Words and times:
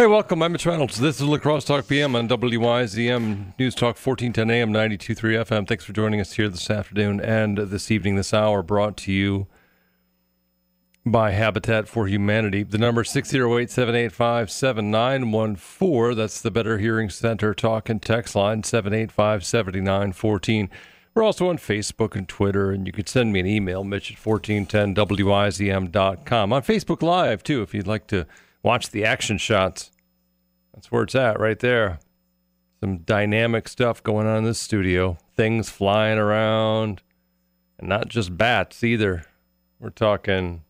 Hey, 0.00 0.06
welcome. 0.06 0.40
I'm 0.42 0.52
Mitch 0.52 0.64
Reynolds. 0.64 0.98
This 0.98 1.20
is 1.20 1.26
La 1.26 1.36
Crosse 1.36 1.66
Talk 1.66 1.86
PM 1.86 2.16
on 2.16 2.26
WIZM 2.26 3.52
News 3.58 3.74
Talk 3.74 3.98
1410 3.98 4.50
AM 4.50 4.72
923 4.72 5.34
FM. 5.34 5.68
Thanks 5.68 5.84
for 5.84 5.92
joining 5.92 6.22
us 6.22 6.32
here 6.32 6.48
this 6.48 6.70
afternoon 6.70 7.20
and 7.20 7.58
this 7.58 7.90
evening, 7.90 8.16
this 8.16 8.32
hour, 8.32 8.62
brought 8.62 8.96
to 8.96 9.12
you 9.12 9.46
by 11.04 11.32
Habitat 11.32 11.86
for 11.86 12.06
Humanity. 12.06 12.62
The 12.62 12.78
number 12.78 13.04
608 13.04 13.70
785 13.70 14.50
7914. 14.50 16.16
That's 16.16 16.40
the 16.40 16.50
Better 16.50 16.78
Hearing 16.78 17.10
Center 17.10 17.52
talk 17.52 17.90
and 17.90 18.00
text 18.00 18.34
line 18.34 18.62
785 18.62 19.44
7914. 19.44 20.70
We're 21.12 21.24
also 21.24 21.50
on 21.50 21.58
Facebook 21.58 22.16
and 22.16 22.26
Twitter, 22.26 22.70
and 22.70 22.86
you 22.86 22.92
can 22.94 23.06
send 23.06 23.34
me 23.34 23.40
an 23.40 23.46
email, 23.46 23.84
mitch 23.84 24.10
at 24.10 24.16
1410wizm.com. 24.16 26.52
On 26.54 26.62
Facebook 26.62 27.02
Live, 27.02 27.42
too, 27.42 27.60
if 27.60 27.74
you'd 27.74 27.86
like 27.86 28.06
to 28.06 28.26
watch 28.62 28.90
the 28.90 29.04
action 29.04 29.38
shots. 29.38 29.90
That's 30.74 30.90
where 30.90 31.02
it's 31.02 31.14
at, 31.14 31.40
right 31.40 31.58
there. 31.58 31.98
Some 32.80 32.98
dynamic 32.98 33.68
stuff 33.68 34.02
going 34.02 34.26
on 34.26 34.38
in 34.38 34.44
this 34.44 34.58
studio. 34.58 35.18
Things 35.36 35.68
flying 35.68 36.18
around, 36.18 37.02
and 37.78 37.88
not 37.88 38.08
just 38.08 38.36
bats 38.36 38.82
either. 38.82 39.24
We're 39.78 39.90
talking 39.90 40.62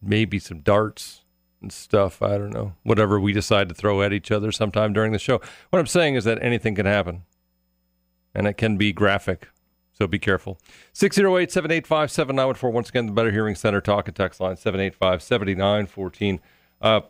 maybe 0.00 0.38
some 0.38 0.60
darts 0.60 1.24
and 1.60 1.72
stuff. 1.72 2.22
I 2.22 2.38
don't 2.38 2.52
know. 2.52 2.74
Whatever 2.84 3.18
we 3.18 3.32
decide 3.32 3.68
to 3.68 3.74
throw 3.74 4.02
at 4.02 4.12
each 4.12 4.30
other 4.30 4.52
sometime 4.52 4.92
during 4.92 5.12
the 5.12 5.18
show. 5.18 5.40
What 5.70 5.78
I'm 5.80 5.86
saying 5.86 6.14
is 6.14 6.24
that 6.24 6.42
anything 6.42 6.74
can 6.74 6.86
happen, 6.86 7.22
and 8.34 8.46
it 8.46 8.54
can 8.54 8.76
be 8.76 8.92
graphic. 8.92 9.48
So 9.98 10.06
be 10.06 10.20
careful. 10.20 10.60
608 10.92 11.50
785 11.50 12.10
7914. 12.12 12.72
Once 12.72 12.88
again, 12.88 13.06
the 13.06 13.12
Better 13.12 13.32
Hearing 13.32 13.56
Center 13.56 13.80
talk 13.80 14.06
and 14.06 14.16
text 14.16 14.40
line 14.40 14.56
785 14.56 15.22
7914. 15.22 16.40
Uh, 16.80 17.00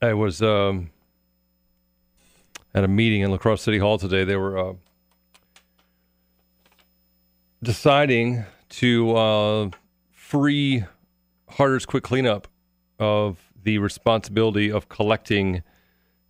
I 0.00 0.14
was 0.14 0.40
um, 0.40 0.90
at 2.74 2.84
a 2.84 2.88
meeting 2.88 3.22
in 3.22 3.32
La 3.32 3.38
Crosse 3.38 3.62
City 3.62 3.78
Hall 3.78 3.98
today. 3.98 4.22
They 4.22 4.36
were 4.36 4.56
uh, 4.56 4.74
deciding 7.60 8.44
to 8.68 9.16
uh, 9.16 9.70
free 10.12 10.84
Harter's 11.48 11.86
quick 11.86 12.04
cleanup 12.04 12.46
of 13.00 13.52
the 13.64 13.78
responsibility 13.78 14.70
of 14.70 14.88
collecting 14.88 15.64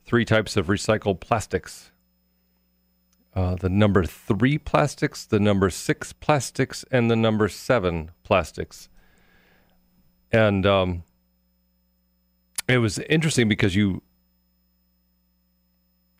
three 0.06 0.24
types 0.24 0.56
of 0.56 0.68
recycled 0.68 1.20
plastics 1.20 1.90
uh, 3.34 3.56
the 3.56 3.68
number 3.68 4.04
three 4.04 4.58
plastics, 4.58 5.24
the 5.26 5.40
number 5.40 5.68
six 5.70 6.12
plastics, 6.12 6.84
and 6.90 7.10
the 7.10 7.16
number 7.16 7.48
seven 7.48 8.12
plastics. 8.22 8.88
And 10.30 10.64
um, 10.64 11.04
it 12.68 12.78
was 12.78 12.98
interesting 13.00 13.48
because 13.48 13.74
you 13.74 14.02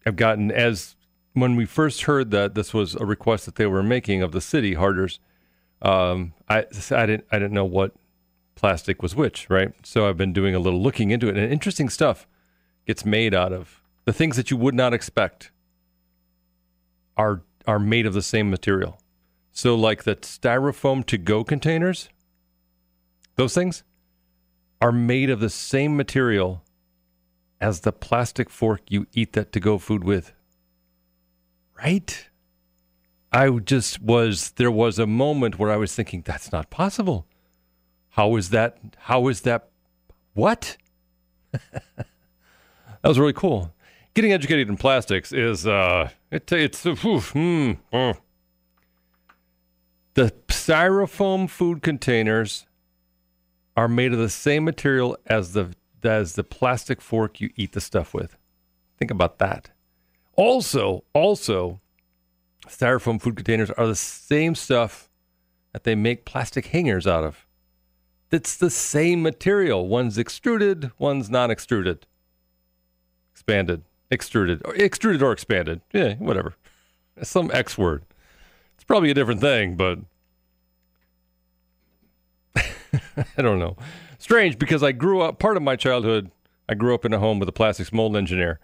have 0.05 0.17
gotten, 0.17 0.51
as 0.51 0.97
when 1.33 1.57
we 1.57 1.65
first 1.65 2.03
heard 2.03 2.31
that 2.33 2.55
this 2.55 2.75
was 2.75 2.95
a 2.97 3.07
request 3.07 3.47
that 3.47 3.57
they 3.57 3.67
were 3.67 3.83
making 3.83 4.23
of 4.23 4.33
the 4.33 4.41
city, 4.41 4.75
Harters, 4.75 5.20
um, 5.83 6.33
I, 6.48 6.67
I, 6.91 7.07
didn't, 7.07 7.27
I 7.31 7.39
didn't 7.39 7.53
know 7.53 7.65
what 7.65 7.95
plastic 8.57 9.03
was 9.03 9.15
which, 9.15 9.48
right? 9.48 9.73
So 9.85 10.09
I've 10.09 10.17
been 10.17 10.33
doing 10.33 10.55
a 10.55 10.59
little 10.59 10.83
looking 10.83 11.11
into 11.11 11.29
it, 11.29 11.37
and 11.37 11.53
interesting 11.53 11.89
stuff 11.89 12.27
gets 12.87 13.05
made 13.05 13.35
out 13.35 13.53
of 13.53 13.83
the 14.05 14.12
things 14.12 14.37
that 14.37 14.51
you 14.51 14.57
would 14.57 14.75
not 14.75 14.92
expect 14.92 15.51
are 17.17 17.43
are 17.67 17.79
made 17.79 18.07
of 18.07 18.15
the 18.15 18.23
same 18.23 18.51
material. 18.51 19.01
So 19.53 19.75
like 19.75 20.05
the 20.05 20.17
styrofoam 20.17 21.07
to 21.07 21.17
go 21.17 21.45
containers, 21.45 22.09
those 23.37 23.55
things 23.55 23.84
are 24.81 24.93
made 24.93 25.31
of 25.31 25.41
the 25.41 25.51
same 25.51 25.97
material 25.97 26.62
as 27.61 27.80
the 27.80 27.92
plastic 27.92 28.51
fork 28.51 28.83
you 28.89 29.07
eat 29.13 29.33
that 29.33 29.52
to 29.52 29.61
go 29.61 29.79
food 29.79 30.05
with. 30.05 30.33
Right? 31.79 32.29
I 33.33 33.48
just 33.51 34.02
was 34.02 34.51
there 34.52 34.70
was 34.70 34.98
a 34.98 35.07
moment 35.07 35.58
where 35.58 35.70
I 35.70 35.77
was 35.77 35.95
thinking 35.95 36.23
that's 36.23 36.52
not 36.52 36.70
possible. 36.70 37.27
How 38.11 38.36
is 38.36 38.51
that 38.51 38.79
how 38.98 39.29
is 39.29 39.41
that 39.42 39.70
what? 40.35 40.77
that 41.52 42.07
was 43.02 43.19
really 43.19 43.33
cool 43.33 43.73
getting 44.14 44.33
educated 44.33 44.69
in 44.69 44.77
plastics 44.77 45.33
is 45.33 45.67
uh, 45.67 46.08
it, 46.30 46.51
it's 46.52 46.86
uh, 46.86 46.95
hmm, 46.95 47.73
uh. 47.92 48.14
the 50.14 50.33
styrofoam 50.48 51.51
food 51.51 51.83
containers 51.83 52.67
are 53.77 53.89
made 53.89 54.13
of 54.13 54.19
the 54.19 54.30
same 54.30 54.64
material 54.64 55.17
as 55.27 55.52
the 55.52 55.75
as 56.02 56.35
the 56.35 56.45
plastic 56.45 57.01
fork 57.01 57.41
you 57.41 57.51
eat 57.57 57.73
the 57.73 57.80
stuff 57.80 58.14
with. 58.14 58.36
Think 58.98 59.11
about 59.11 59.39
that. 59.39 59.70
Also, 60.36 61.02
also, 61.13 61.81
styrofoam 62.67 63.20
food 63.20 63.36
containers 63.36 63.70
are 63.70 63.86
the 63.86 63.95
same 63.96 64.55
stuff 64.55 65.08
that 65.73 65.85
they 65.85 65.95
make 65.95 66.25
plastic 66.25 66.67
hangers 66.67 67.07
out 67.07 67.25
of. 67.25 67.46
It's 68.31 68.57
the 68.57 68.70
same 68.70 69.23
material. 69.23 69.89
One's 69.89 70.19
extruded, 70.19 70.91
one's 70.98 71.31
non 71.31 71.51
extruded, 71.51 72.07
expanded 73.33 73.85
extruded, 74.14 74.63
or 74.64 74.75
extruded 74.75 75.23
or 75.23 75.33
expanded. 75.33 75.83
Yeah, 75.92 76.14
whatever. 76.14 76.55
Some 77.23 77.51
X 77.52 77.77
word. 77.77 78.05
It's 78.75 78.85
probably 78.85 79.11
a 79.11 79.14
different 79.14 79.41
thing, 79.41 79.77
but 79.77 79.98
I 82.57 83.42
don't 83.42 83.58
know. 83.58 83.77
Strange 84.19 84.58
because 84.58 84.83
I 84.83 84.92
grew 84.92 85.20
up. 85.20 85.39
Part 85.39 85.57
of 85.57 85.63
my 85.63 85.77
childhood, 85.77 86.30
I 86.69 86.75
grew 86.75 86.95
up 86.95 87.05
in 87.05 87.13
a 87.13 87.19
home 87.19 87.39
with 87.39 87.48
a 87.48 87.52
plastics 87.52 87.92
mold 87.92 88.17
engineer, 88.17 88.61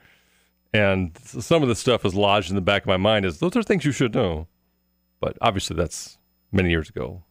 and 0.72 1.16
some 1.19 1.62
of 1.62 1.69
the 1.69 1.75
stuff 1.75 2.05
is 2.05 2.15
lodged 2.15 2.49
in 2.49 2.55
the 2.55 2.62
back 2.62 2.82
of 2.82 2.88
my 2.88 2.97
mind. 2.97 3.27
Is 3.27 3.38
those 3.38 3.56
are 3.56 3.62
things 3.62 3.84
you 3.84 3.93
should 3.93 4.15
know, 4.15 4.47
but 5.21 5.37
obviously 5.43 5.77
that's 5.77 6.19
many 6.50 6.71
years 6.71 6.88
ago. 6.88 7.22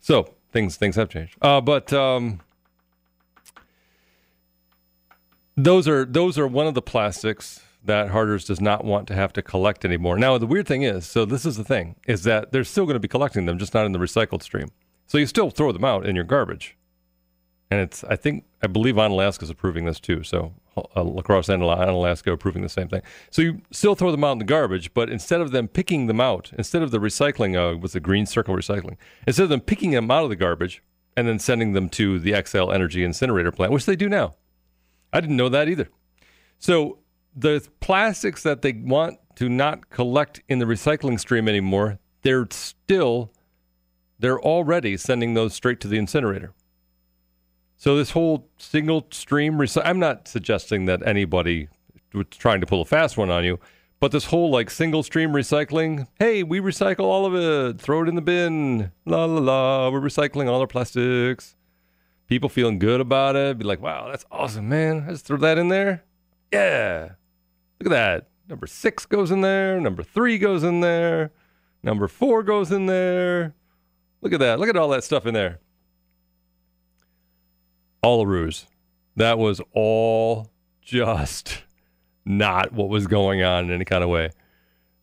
So 0.00 0.34
things 0.52 0.76
things 0.76 0.96
have 0.96 1.08
changed. 1.08 1.36
Uh, 1.40 1.60
but 1.60 1.92
um, 1.92 2.40
those 5.56 5.88
are 5.88 6.04
those 6.04 6.38
are 6.38 6.46
one 6.46 6.66
of 6.66 6.74
the 6.74 6.82
plastics 6.82 7.62
that 7.84 8.10
Harters 8.10 8.44
does 8.44 8.60
not 8.60 8.84
want 8.84 9.06
to 9.08 9.14
have 9.14 9.32
to 9.34 9.42
collect 9.42 9.84
anymore. 9.84 10.18
Now 10.18 10.36
the 10.38 10.46
weird 10.46 10.66
thing 10.66 10.82
is, 10.82 11.06
so 11.06 11.24
this 11.24 11.46
is 11.46 11.56
the 11.56 11.64
thing, 11.64 11.96
is 12.06 12.24
that 12.24 12.52
they're 12.52 12.64
still 12.64 12.84
going 12.84 12.94
to 12.94 13.00
be 13.00 13.08
collecting 13.08 13.46
them, 13.46 13.58
just 13.58 13.74
not 13.74 13.86
in 13.86 13.92
the 13.92 13.98
recycled 13.98 14.42
stream. 14.42 14.68
So 15.06 15.18
you 15.18 15.26
still 15.26 15.50
throw 15.50 15.72
them 15.72 15.84
out 15.84 16.04
in 16.04 16.16
your 16.16 16.24
garbage. 16.24 16.76
And 17.70 17.80
it's 17.80 18.04
I 18.04 18.16
think 18.16 18.44
I 18.62 18.66
believe 18.66 18.96
Onalaska 18.96 19.44
is 19.44 19.50
approving 19.50 19.86
this 19.86 19.98
too. 19.98 20.22
So 20.22 20.52
uh, 20.76 21.02
La 21.02 21.22
Crosse 21.22 21.48
and 21.48 21.62
Onalaska 21.62 22.32
approving 22.32 22.62
the 22.62 22.68
same 22.68 22.88
thing. 22.88 23.02
So 23.30 23.40
you 23.40 23.62
still 23.70 23.94
throw 23.94 24.10
them 24.10 24.24
out 24.24 24.32
in 24.32 24.38
the 24.38 24.44
garbage, 24.44 24.92
but 24.92 25.08
instead 25.08 25.40
of 25.40 25.52
them 25.52 25.68
picking 25.68 26.06
them 26.06 26.20
out, 26.20 26.52
instead 26.58 26.82
of 26.82 26.90
the 26.90 26.98
recycling 26.98 27.56
uh, 27.56 27.86
the 27.86 28.00
green 28.00 28.26
circle 28.26 28.54
recycling, 28.54 28.96
instead 29.26 29.44
of 29.44 29.48
them 29.48 29.60
picking 29.60 29.92
them 29.92 30.10
out 30.10 30.24
of 30.24 30.28
the 30.28 30.36
garbage 30.36 30.82
and 31.16 31.26
then 31.26 31.38
sending 31.38 31.72
them 31.72 31.88
to 31.88 32.18
the 32.18 32.32
Xcel 32.32 32.74
Energy 32.74 33.02
incinerator 33.02 33.50
plant, 33.50 33.72
which 33.72 33.86
they 33.86 33.96
do 33.96 34.08
now 34.08 34.34
I 35.12 35.20
didn't 35.20 35.36
know 35.36 35.48
that 35.48 35.68
either. 35.68 35.88
So 36.58 36.98
the 37.34 37.66
plastics 37.80 38.42
that 38.42 38.62
they 38.62 38.72
want 38.72 39.18
to 39.36 39.48
not 39.48 39.90
collect 39.90 40.40
in 40.48 40.58
the 40.58 40.64
recycling 40.64 41.20
stream 41.20 41.48
anymore, 41.48 41.98
they're 42.22 42.48
still, 42.50 43.30
they're 44.18 44.40
already 44.40 44.96
sending 44.96 45.34
those 45.34 45.54
straight 45.54 45.80
to 45.80 45.88
the 45.88 45.98
incinerator. 45.98 46.52
So 47.76 47.96
this 47.96 48.12
whole 48.12 48.48
single 48.58 49.06
stream, 49.10 49.54
recy- 49.54 49.82
I'm 49.84 49.98
not 49.98 50.26
suggesting 50.28 50.86
that 50.86 51.06
anybody 51.06 51.68
trying 52.30 52.62
to 52.62 52.66
pull 52.66 52.80
a 52.80 52.86
fast 52.86 53.18
one 53.18 53.30
on 53.30 53.44
you, 53.44 53.60
but 54.00 54.12
this 54.12 54.26
whole 54.26 54.50
like 54.50 54.70
single 54.70 55.02
stream 55.02 55.30
recycling, 55.32 56.06
hey, 56.18 56.42
we 56.42 56.60
recycle 56.60 57.04
all 57.04 57.26
of 57.26 57.34
it, 57.34 57.78
throw 57.78 58.02
it 58.02 58.08
in 58.08 58.14
the 58.14 58.22
bin, 58.22 58.92
la 59.04 59.26
la 59.26 59.40
la, 59.40 59.90
we're 59.90 60.00
recycling 60.00 60.48
all 60.48 60.60
our 60.60 60.66
plastics 60.66 61.54
people 62.26 62.48
feeling 62.48 62.78
good 62.78 63.00
about 63.00 63.36
it. 63.36 63.58
Be 63.58 63.64
like, 63.64 63.80
wow, 63.80 64.08
that's 64.10 64.24
awesome, 64.30 64.68
man. 64.68 65.04
I 65.06 65.12
just 65.12 65.26
throw 65.26 65.36
that 65.38 65.58
in 65.58 65.68
there. 65.68 66.04
Yeah. 66.52 67.10
Look 67.80 67.86
at 67.86 67.90
that. 67.90 68.28
Number 68.48 68.66
six 68.66 69.06
goes 69.06 69.30
in 69.30 69.40
there. 69.40 69.80
Number 69.80 70.02
three 70.02 70.38
goes 70.38 70.62
in 70.62 70.80
there. 70.80 71.32
Number 71.82 72.08
four 72.08 72.42
goes 72.42 72.70
in 72.70 72.86
there. 72.86 73.54
Look 74.20 74.32
at 74.32 74.40
that. 74.40 74.58
Look 74.58 74.68
at 74.68 74.76
all 74.76 74.88
that 74.90 75.04
stuff 75.04 75.26
in 75.26 75.34
there. 75.34 75.60
All 78.02 78.22
a 78.22 78.26
ruse. 78.26 78.66
That 79.16 79.38
was 79.38 79.60
all 79.72 80.50
just 80.80 81.62
not 82.24 82.72
what 82.72 82.88
was 82.88 83.06
going 83.06 83.42
on 83.42 83.64
in 83.66 83.72
any 83.72 83.84
kind 83.84 84.04
of 84.04 84.10
way. 84.10 84.30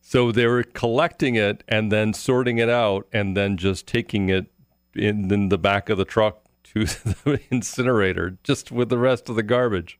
So 0.00 0.32
they 0.32 0.46
were 0.46 0.62
collecting 0.62 1.34
it 1.34 1.64
and 1.66 1.90
then 1.90 2.12
sorting 2.12 2.58
it 2.58 2.68
out 2.68 3.06
and 3.12 3.36
then 3.36 3.56
just 3.56 3.86
taking 3.86 4.28
it 4.28 4.46
in, 4.94 5.32
in 5.32 5.48
the 5.48 5.58
back 5.58 5.88
of 5.88 5.96
the 5.96 6.04
truck 6.04 6.43
to 6.64 6.84
the 6.84 7.40
incinerator 7.50 8.38
just 8.42 8.72
with 8.72 8.88
the 8.88 8.98
rest 8.98 9.28
of 9.28 9.36
the 9.36 9.42
garbage. 9.42 9.98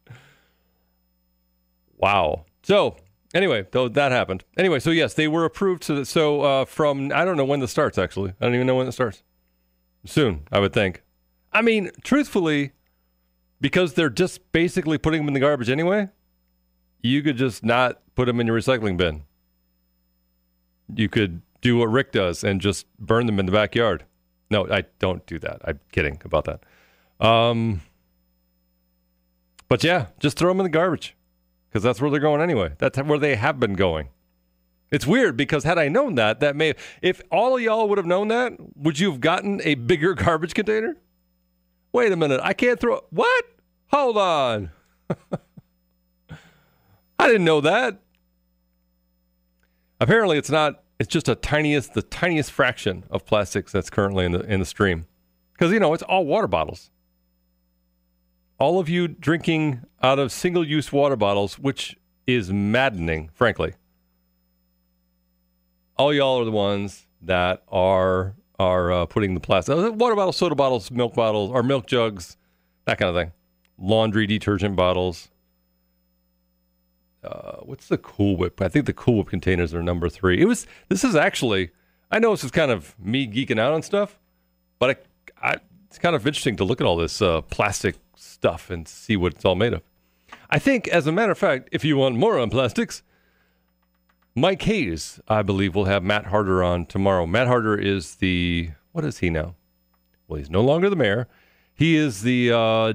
Wow. 1.97 2.47
So 2.63 2.97
anyway, 3.35 3.67
though 3.71 3.89
that 3.89 4.13
happened. 4.13 4.45
Anyway, 4.57 4.81
so 4.81 4.91
yes, 4.91 5.15
they 5.15 5.29
were 5.29 5.45
approved. 5.45 5.85
So, 5.85 6.05
so 6.05 6.41
uh, 6.43 6.65
from 6.65 7.13
I 7.15 7.25
don't 7.25 7.37
know 7.37 7.45
when 7.45 7.61
this 7.61 7.71
starts. 7.71 7.99
Actually, 7.99 8.33
I 8.41 8.45
don't 8.45 8.55
even 8.55 8.67
know 8.67 8.77
when 8.77 8.89
it 8.89 8.93
starts. 8.93 9.23
Soon, 10.05 10.47
I 10.53 10.61
would 10.61 10.73
think. 10.73 11.03
I 11.53 11.63
mean, 11.63 11.91
truthfully, 12.03 12.73
because 13.61 13.95
they're 13.95 14.11
just 14.11 14.53
basically 14.53 14.99
putting 14.99 15.21
them 15.21 15.29
in 15.29 15.35
the 15.35 15.41
garbage 15.41 15.71
anyway, 15.71 16.09
you 17.01 17.23
could 17.23 17.37
just 17.37 17.65
not 17.65 18.03
put 18.15 18.27
them 18.27 18.41
in 18.41 18.47
your 18.47 18.59
recycling 18.59 18.97
bin. 18.97 19.23
You 20.95 21.09
could 21.09 21.41
do 21.63 21.79
what 21.79 21.87
Rick 21.87 22.13
does 22.13 22.45
and 22.45 22.61
just 22.61 22.87
burn 22.99 23.27
them 23.27 23.39
in 23.39 23.47
the 23.47 23.53
backyard. 23.53 24.05
No, 24.55 24.69
I 24.71 24.85
don't 25.01 25.27
do 25.27 25.41
that. 25.41 25.62
I'm 25.65 25.81
kidding 25.91 26.23
about 26.25 26.45
that. 26.45 26.61
Um, 27.19 27.81
but 29.69 29.83
yeah, 29.83 30.06
just 30.21 30.39
throw 30.39 30.51
them 30.51 30.61
in 30.61 30.65
the 30.65 30.71
garbage 30.71 31.17
because 31.69 31.83
that's 31.83 32.01
where 32.01 32.09
they're 32.09 32.21
going 32.21 32.41
anyway. 32.41 32.71
That's 32.79 32.97
where 32.99 33.19
they 33.19 33.35
have 33.35 33.59
been 33.59 33.73
going. 33.75 34.11
It's 34.93 35.09
weird 35.09 35.37
because 35.37 35.65
had 35.65 35.77
I 35.77 35.89
known 35.89 36.15
that, 36.15 36.39
that 36.39 36.55
may 36.55 36.75
if 37.03 37.21
all 37.33 37.56
of 37.56 37.62
y'all 37.62 37.89
would 37.89 37.99
have 37.99 38.06
known 38.06 38.29
that, 38.29 38.53
would 38.77 39.01
you 39.01 39.11
have 39.11 39.21
gotten 39.21 39.61
a 39.65 39.75
bigger 39.75 40.15
garbage 40.25 40.55
container? 40.55 40.99
Wait 41.93 42.12
a 42.12 42.17
minute, 42.17 42.41
I 42.41 42.53
can't 42.53 42.79
throw 42.79 43.01
what? 43.11 43.45
Hold 43.89 44.17
on. 44.17 44.71
I 47.19 47.27
didn't 47.27 47.45
know 47.45 47.61
that. 47.61 47.99
Apparently, 49.99 50.39
it's 50.39 50.51
not. 50.51 50.84
It's 50.99 51.08
just 51.08 51.29
a 51.29 51.35
tiniest, 51.35 51.94
the 51.94 52.02
tiniest 52.02 52.52
fraction 52.52 53.05
of 53.11 53.26
plastics 53.26 53.73
that's 53.73 53.91
currently 53.91 54.25
in 54.25 54.32
the 54.32 54.41
in 54.41 54.61
the 54.61 54.67
stream, 54.67 55.06
because 55.52 55.73
you 55.73 55.81
know 55.81 55.93
it's 55.93 56.02
all 56.05 56.25
water 56.25 56.46
bottles. 56.46 56.91
All 58.58 58.79
of 58.79 58.88
you 58.88 59.08
drinking 59.08 59.81
out 60.02 60.20
of 60.20 60.31
single-use 60.31 60.93
water 60.93 61.17
bottles, 61.17 61.58
which 61.58 61.96
is 62.26 62.52
maddening, 62.52 63.31
frankly. 63.35 63.75
All 65.96 66.14
y'all 66.14 66.41
are 66.41 66.44
the 66.44 66.52
ones 66.52 67.06
that 67.23 67.64
are 67.69 68.35
are 68.61 68.93
uh, 68.93 69.06
putting 69.06 69.35
the 69.35 69.41
plastic 69.41 69.76
water 69.96 70.14
bottles, 70.14 70.37
soda 70.37 70.55
bottles, 70.55 70.91
milk 70.93 71.14
bottles, 71.14 71.50
or 71.50 71.64
milk 71.64 71.87
jugs, 71.87 72.37
that 72.85 72.99
kind 72.99 73.08
of 73.08 73.20
thing, 73.20 73.32
laundry 73.79 74.26
detergent 74.29 74.76
bottles 74.76 75.29
uh, 77.25 77.56
what's 77.62 77.88
the 77.88 77.99
Cool 77.99 78.37
Whip? 78.37 78.61
I 78.61 78.69
think 78.69 78.87
the 78.87 78.93
Cool 78.93 79.19
Whip 79.19 79.29
containers 79.29 79.75
are 79.75 79.82
number 79.82 80.09
three. 80.09 80.41
It 80.41 80.47
was. 80.47 80.67
This 80.88 81.05
is 81.05 81.15
actually. 81.17 81.71
I 82.11 82.19
know 82.19 82.31
this 82.31 82.44
is 82.44 82.50
kind 82.50 82.71
of 82.71 82.94
me 82.99 83.26
geeking 83.26 83.59
out 83.59 83.73
on 83.73 83.82
stuff, 83.82 84.19
but 84.79 85.05
I, 85.43 85.50
I, 85.50 85.56
it's 85.88 85.99
kind 85.99 86.15
of 86.15 86.26
interesting 86.26 86.56
to 86.56 86.65
look 86.65 86.81
at 86.81 86.87
all 86.87 86.97
this 86.97 87.21
uh, 87.21 87.41
plastic 87.43 87.97
stuff 88.15 88.71
and 88.71 88.87
see 88.87 89.17
what 89.17 89.35
it's 89.35 89.44
all 89.44 89.55
made 89.55 89.73
of. 89.73 89.82
I 90.50 90.59
think, 90.59 90.87
as 90.88 91.06
a 91.06 91.12
matter 91.12 91.32
of 91.32 91.38
fact, 91.38 91.69
if 91.73 91.85
you 91.85 91.97
want 91.97 92.17
more 92.17 92.38
on 92.38 92.50
plastics, 92.50 93.03
Mike 94.35 94.62
Hayes, 94.62 95.20
I 95.29 95.43
believe, 95.43 95.75
will 95.75 95.87
have 95.87 96.03
Matt 96.03 96.27
Harter 96.27 96.62
on 96.62 96.87
tomorrow. 96.87 97.27
Matt 97.27 97.47
Harter 97.47 97.77
is 97.77 98.17
the 98.17 98.70
what 98.93 99.05
is 99.05 99.19
he 99.19 99.31
now? 99.31 99.55
Well, 100.29 100.38
he's 100.38 100.50
no 100.50 100.62
longer 100.62 100.88
the 100.88 100.97
mayor. 100.97 101.29
He 101.75 101.97
is 101.97 102.23
the 102.23 102.53
uh, 102.53 102.93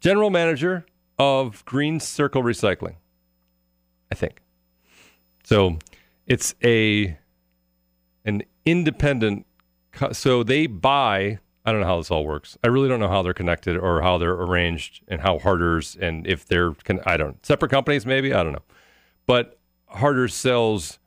general 0.00 0.30
manager 0.30 0.86
of 1.18 1.64
Green 1.64 2.00
Circle 2.00 2.42
Recycling. 2.42 2.96
I 4.10 4.14
think. 4.14 4.40
So 5.44 5.78
it's 6.26 6.54
a 6.62 7.16
an 8.24 8.42
independent 8.64 9.46
so 10.12 10.42
they 10.42 10.66
buy 10.66 11.38
I 11.64 11.72
don't 11.72 11.82
know 11.82 11.86
how 11.86 11.98
this 11.98 12.10
all 12.10 12.24
works. 12.24 12.56
I 12.64 12.68
really 12.68 12.88
don't 12.88 13.00
know 13.00 13.08
how 13.08 13.22
they're 13.22 13.34
connected 13.34 13.76
or 13.76 14.00
how 14.00 14.16
they're 14.16 14.32
arranged 14.32 15.02
and 15.08 15.20
how 15.20 15.38
Harter's 15.38 15.96
and 16.00 16.26
if 16.26 16.46
they're 16.46 16.74
I 17.04 17.16
don't 17.16 17.44
separate 17.44 17.70
companies 17.70 18.06
maybe 18.06 18.32
I 18.32 18.42
don't 18.42 18.52
know. 18.52 18.64
But 19.26 19.58
Harter 19.86 20.28
sells 20.28 20.98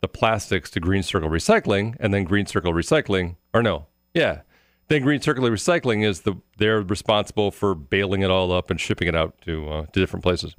the 0.00 0.08
plastics 0.08 0.70
to 0.72 0.80
Green 0.80 1.02
Circle 1.02 1.30
Recycling 1.30 1.96
and 1.98 2.12
then 2.12 2.24
Green 2.24 2.46
Circle 2.46 2.72
Recycling 2.72 3.36
or 3.52 3.62
no. 3.62 3.86
Yeah. 4.12 4.42
Then 4.88 5.02
Green 5.02 5.20
Circular 5.20 5.50
Recycling 5.50 6.04
is 6.04 6.22
the 6.22 6.34
they're 6.58 6.82
responsible 6.82 7.50
for 7.50 7.74
baling 7.74 8.22
it 8.22 8.30
all 8.30 8.52
up 8.52 8.70
and 8.70 8.80
shipping 8.80 9.08
it 9.08 9.14
out 9.14 9.40
to 9.42 9.68
uh, 9.68 9.86
to 9.86 10.00
different 10.00 10.22
places. 10.22 10.54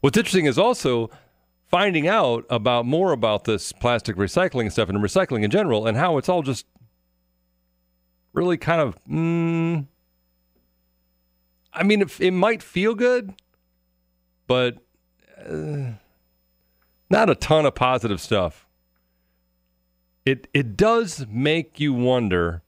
What's 0.00 0.16
interesting 0.16 0.46
is 0.46 0.58
also 0.58 1.10
finding 1.66 2.06
out 2.06 2.44
about 2.48 2.86
more 2.86 3.12
about 3.12 3.44
this 3.44 3.72
plastic 3.72 4.16
recycling 4.16 4.70
stuff 4.70 4.88
and 4.88 4.98
recycling 4.98 5.42
in 5.42 5.50
general 5.50 5.86
and 5.86 5.96
how 5.96 6.16
it's 6.16 6.28
all 6.28 6.42
just 6.42 6.64
really 8.32 8.56
kind 8.56 8.80
of 8.80 8.96
mm, 9.04 9.86
I 11.72 11.82
mean 11.82 12.02
it, 12.02 12.20
it, 12.20 12.30
might 12.30 12.62
feel 12.62 12.94
good 12.94 13.34
but 14.46 14.76
uh, 15.44 15.92
not 17.10 17.30
a 17.30 17.34
ton 17.34 17.66
of 17.66 17.74
positive 17.74 18.20
stuff. 18.20 18.66
It 20.24 20.48
it 20.52 20.76
does 20.76 21.26
make 21.28 21.78
you 21.78 21.92
wonder 21.92 22.62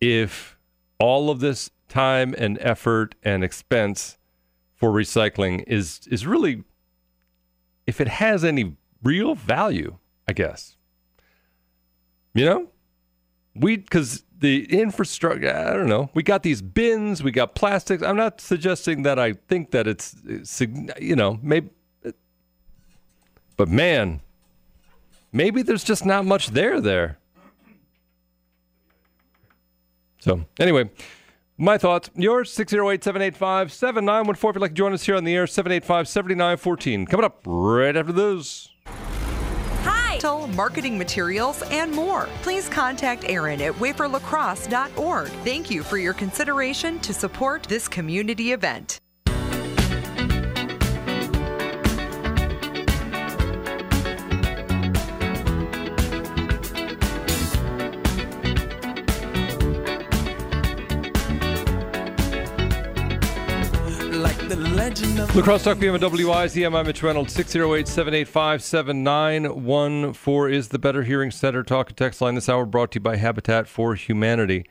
if 0.00 0.58
all 0.98 1.30
of 1.30 1.40
this 1.40 1.70
time 1.88 2.34
and 2.36 2.58
effort 2.60 3.14
and 3.22 3.44
expense 3.44 4.18
for 4.74 4.90
recycling 4.90 5.64
is 5.66 6.00
is 6.10 6.26
really 6.26 6.62
if 7.86 8.00
it 8.00 8.08
has 8.08 8.44
any 8.44 8.76
real 9.02 9.34
value, 9.34 9.96
I 10.28 10.32
guess. 10.32 10.76
You 12.34 12.44
know? 12.44 12.68
We 13.54 13.78
cuz 13.78 14.24
the 14.38 14.64
infrastructure 14.70 15.56
I 15.56 15.72
don't 15.72 15.88
know. 15.88 16.10
We 16.12 16.22
got 16.22 16.42
these 16.42 16.60
bins, 16.60 17.22
we 17.22 17.30
got 17.30 17.54
plastics. 17.54 18.02
I'm 18.02 18.16
not 18.16 18.40
suggesting 18.40 19.02
that 19.04 19.18
I 19.18 19.32
think 19.32 19.70
that 19.70 19.86
it's, 19.86 20.14
it's 20.26 20.60
you 21.00 21.16
know, 21.16 21.38
maybe 21.42 21.70
but 23.56 23.68
man, 23.68 24.20
maybe 25.32 25.62
there's 25.62 25.84
just 25.84 26.04
not 26.04 26.24
much 26.24 26.48
there 26.48 26.80
there. 26.80 27.18
So, 30.26 30.44
anyway, 30.58 30.90
my 31.56 31.78
thoughts. 31.78 32.10
Yours, 32.16 32.52
608 32.52 33.04
785 33.04 33.72
7914. 33.72 34.50
If 34.50 34.54
you'd 34.56 34.60
like 34.60 34.70
to 34.72 34.74
join 34.74 34.92
us 34.92 35.04
here 35.04 35.14
on 35.14 35.22
the 35.22 35.32
air, 35.36 35.46
785 35.46 36.08
7914. 36.08 37.06
Coming 37.06 37.24
up 37.24 37.42
right 37.46 37.96
after 37.96 38.12
this. 38.12 38.68
Hi. 39.84 40.18
Marketing 40.56 40.98
materials 40.98 41.62
and 41.70 41.92
more. 41.92 42.28
Please 42.42 42.68
contact 42.68 43.24
Aaron 43.28 43.60
at 43.60 43.74
waferlacrosse.org. 43.74 45.28
Thank 45.28 45.70
you 45.70 45.84
for 45.84 45.98
your 45.98 46.14
consideration 46.14 46.98
to 47.00 47.14
support 47.14 47.62
this 47.64 47.86
community 47.86 48.50
event. 48.50 48.98
La 64.58 65.42
Crosse 65.42 65.64
Talk 65.64 65.78
PM 65.78 65.96
and 65.96 66.02
WIZM. 66.02 66.74
I'm 66.74 66.86
Mitch 66.86 67.02
Reynolds. 67.02 67.34
608 67.34 67.86
785 67.86 68.62
7914 68.62 70.54
is 70.54 70.68
the 70.68 70.78
Better 70.78 71.02
Hearing 71.02 71.30
Center 71.30 71.62
talk 71.62 71.90
and 71.90 71.96
text 71.96 72.22
line 72.22 72.36
this 72.36 72.48
hour 72.48 72.64
brought 72.64 72.92
to 72.92 72.96
you 72.96 73.02
by 73.02 73.16
Habitat 73.16 73.68
for 73.68 73.94
Humanity. 73.94 74.64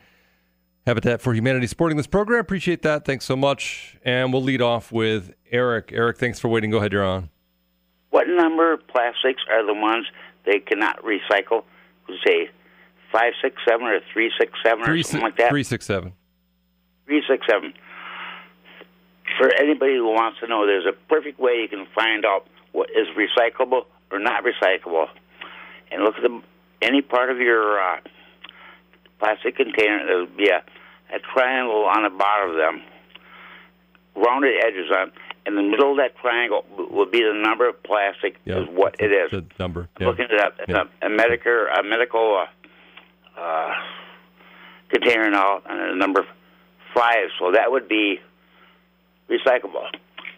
Habitat 0.87 1.21
for 1.21 1.35
Humanity 1.35 1.67
supporting 1.67 1.97
this 1.97 2.07
program. 2.07 2.39
Appreciate 2.39 2.81
that. 2.81 3.05
Thanks 3.05 3.25
so 3.25 3.35
much. 3.35 3.95
And 4.03 4.33
we'll 4.33 4.41
lead 4.41 4.59
off 4.59 4.91
with 4.91 5.35
Eric. 5.51 5.91
Eric, 5.93 6.17
thanks 6.17 6.39
for 6.39 6.47
waiting. 6.47 6.71
Go 6.71 6.77
ahead. 6.77 6.91
You're 6.91 7.05
on. 7.05 7.29
What 8.09 8.27
number 8.27 8.73
of 8.73 8.87
plastics 8.87 9.43
are 9.51 9.63
the 9.63 9.75
ones 9.75 10.07
they 10.47 10.61
cannot 10.61 11.03
recycle? 11.03 11.63
Say 12.25 12.49
five, 13.11 13.33
six, 13.39 13.55
seven, 13.67 13.85
or 13.85 13.99
three, 14.11 14.31
six, 14.39 14.51
seven, 14.65 14.89
or 14.89 15.03
something 15.03 15.21
like 15.21 15.37
that. 15.37 15.51
Three, 15.51 15.63
six, 15.63 15.85
seven. 15.85 16.13
Three, 17.05 17.21
six, 17.29 17.45
seven 17.47 17.75
for 19.37 19.53
anybody 19.53 19.95
who 19.95 20.07
wants 20.07 20.39
to 20.39 20.47
know, 20.47 20.65
there's 20.65 20.85
a 20.85 20.93
perfect 21.07 21.39
way 21.39 21.61
you 21.61 21.67
can 21.67 21.87
find 21.93 22.25
out 22.25 22.47
what 22.71 22.89
is 22.89 23.07
recyclable 23.15 23.85
or 24.11 24.19
not 24.19 24.43
recyclable. 24.43 25.07
And 25.91 26.03
look 26.03 26.15
at 26.15 26.23
the, 26.23 26.41
any 26.81 27.01
part 27.01 27.29
of 27.29 27.37
your 27.39 27.79
uh, 27.79 27.97
plastic 29.19 29.55
container, 29.55 30.05
there'll 30.05 30.25
be 30.27 30.49
a, 30.49 30.63
a 31.13 31.19
triangle 31.33 31.85
on 31.85 32.03
the 32.03 32.09
bottom 32.09 32.51
of 32.51 32.57
them, 32.57 32.81
rounded 34.15 34.55
edges 34.63 34.91
on. 34.95 35.11
In 35.47 35.55
the 35.55 35.61
middle 35.61 35.91
of 35.91 35.97
that 35.97 36.17
triangle 36.17 36.65
will 36.75 37.05
be 37.05 37.19
the 37.19 37.39
number 37.39 37.69
of 37.69 37.81
plastic 37.83 38.37
yep. 38.45 38.63
is 38.63 38.67
what 38.67 38.95
it 38.99 39.11
is. 39.11 39.29
The 39.29 39.45
number. 39.59 39.87
Yep. 39.99 40.07
Looking 40.07 40.25
at 40.25 40.57
that, 40.57 40.67
yep. 40.67 40.89
a, 41.03 41.05
a 41.05 41.09
medical, 41.09 41.51
a 41.51 41.83
medical 41.83 42.43
uh, 43.37 43.39
uh, 43.39 43.73
container 44.89 45.29
now, 45.29 45.61
and 45.69 45.93
a 45.93 45.95
number 45.95 46.25
five. 46.95 47.29
So 47.37 47.51
that 47.51 47.71
would 47.71 47.87
be 47.87 48.19
recyclable. 49.29 49.85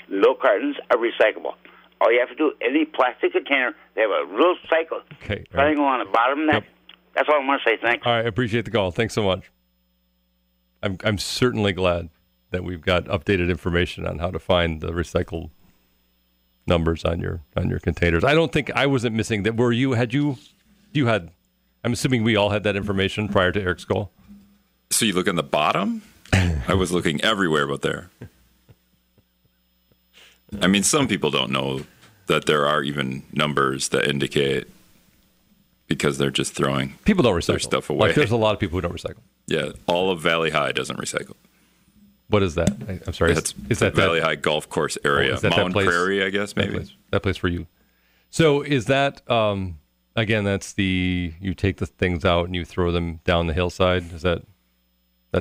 Milk 0.09 0.41
cartons 0.41 0.77
are 0.89 0.97
recyclable. 0.97 1.53
All 1.99 2.11
you 2.11 2.19
have 2.19 2.29
to 2.29 2.35
do, 2.35 2.53
any 2.61 2.85
plastic 2.85 3.33
container, 3.33 3.73
they 3.95 4.01
have 4.01 4.11
a 4.11 4.31
little 4.31 4.55
cycle 4.69 5.01
okay, 5.23 5.43
triangle 5.51 5.85
right. 5.85 5.99
on 5.99 6.05
the 6.05 6.11
bottom 6.11 6.41
of 6.41 6.47
that. 6.47 6.53
Yep. 6.53 6.65
That's 7.15 7.29
all 7.29 7.41
I 7.41 7.45
want 7.45 7.61
to 7.63 7.69
say. 7.69 7.77
Thanks. 7.81 8.05
All 8.05 8.13
right, 8.13 8.25
I 8.25 8.27
appreciate 8.27 8.65
the 8.65 8.71
call. 8.71 8.91
Thanks 8.91 9.15
so 9.15 9.23
much. 9.23 9.51
I'm 10.83 10.97
I'm 11.03 11.17
certainly 11.17 11.73
glad 11.73 12.09
that 12.51 12.63
we've 12.63 12.81
got 12.81 13.05
updated 13.05 13.49
information 13.49 14.05
on 14.05 14.19
how 14.19 14.29
to 14.29 14.39
find 14.39 14.81
the 14.81 14.91
recycled 14.91 15.49
numbers 16.67 17.03
on 17.03 17.19
your 17.19 17.41
on 17.55 17.69
your 17.69 17.79
containers. 17.79 18.23
I 18.23 18.35
don't 18.35 18.51
think 18.51 18.71
I 18.75 18.85
wasn't 18.85 19.15
missing 19.15 19.43
that. 19.43 19.57
Were 19.57 19.71
you? 19.71 19.93
Had 19.93 20.13
you? 20.13 20.37
You 20.93 21.07
had? 21.07 21.31
I'm 21.83 21.93
assuming 21.93 22.23
we 22.23 22.35
all 22.35 22.49
had 22.49 22.63
that 22.63 22.75
information 22.75 23.27
prior 23.29 23.51
to 23.51 23.61
Eric's 23.61 23.85
call. 23.85 24.11
So 24.91 25.05
you 25.05 25.13
look 25.13 25.27
on 25.27 25.35
the 25.35 25.43
bottom? 25.43 26.03
I 26.33 26.73
was 26.73 26.91
looking 26.91 27.21
everywhere 27.21 27.67
but 27.67 27.81
there. 27.81 28.09
I 30.61 30.67
mean, 30.67 30.83
some 30.83 31.07
people 31.07 31.29
don't 31.31 31.51
know 31.51 31.81
that 32.27 32.45
there 32.45 32.65
are 32.65 32.83
even 32.83 33.23
numbers 33.33 33.89
that 33.89 34.07
indicate 34.07 34.67
because 35.87 36.17
they're 36.17 36.31
just 36.31 36.53
throwing 36.53 36.95
People 37.05 37.23
don't 37.23 37.33
recycle 37.35 37.61
stuff 37.61 37.89
away. 37.89 38.07
Like 38.07 38.15
there's 38.15 38.31
a 38.31 38.37
lot 38.37 38.53
of 38.53 38.59
people 38.59 38.77
who 38.77 38.81
don't 38.81 38.93
recycle. 38.93 39.19
yeah, 39.47 39.71
all 39.87 40.11
of 40.11 40.19
Valley 40.21 40.49
High 40.49 40.71
doesn't 40.71 40.97
recycle. 40.97 41.35
What 42.29 42.43
is 42.43 42.55
that? 42.55 42.69
I, 42.89 42.99
I'm 43.07 43.13
sorry. 43.13 43.33
That's 43.33 43.53
is 43.69 43.79
that 43.79 43.95
Valley 43.95 44.19
that, 44.19 44.25
High 44.25 44.35
Golf 44.35 44.67
Course 44.67 44.97
area, 45.05 45.31
Oh, 45.31 45.35
that 45.35 45.41
that 45.43 45.51
Mountain 45.51 45.71
place? 45.73 45.87
Prairie, 45.87 46.23
I 46.23 46.29
guess 46.29 46.53
that 46.53 46.59
maybe. 46.59 46.73
place, 46.75 46.93
that 47.11 47.23
place 47.23 47.37
for 47.37 47.47
you? 47.47 47.67
So 48.29 48.61
is 48.61 48.85
that 48.87 49.29
um, 49.31 49.79
again? 50.15 50.43
That's 50.43 50.73
the 50.73 51.33
you 51.39 51.53
take 51.53 51.77
the 51.77 51.85
things 51.85 52.25
out 52.25 52.45
and 52.47 52.55
you 52.55 52.65
throw 52.65 52.91
them 52.91 53.21
down 53.23 53.47
the 53.47 53.53
hillside. 53.53 54.11
Is 54.13 54.23
that? 54.23 54.43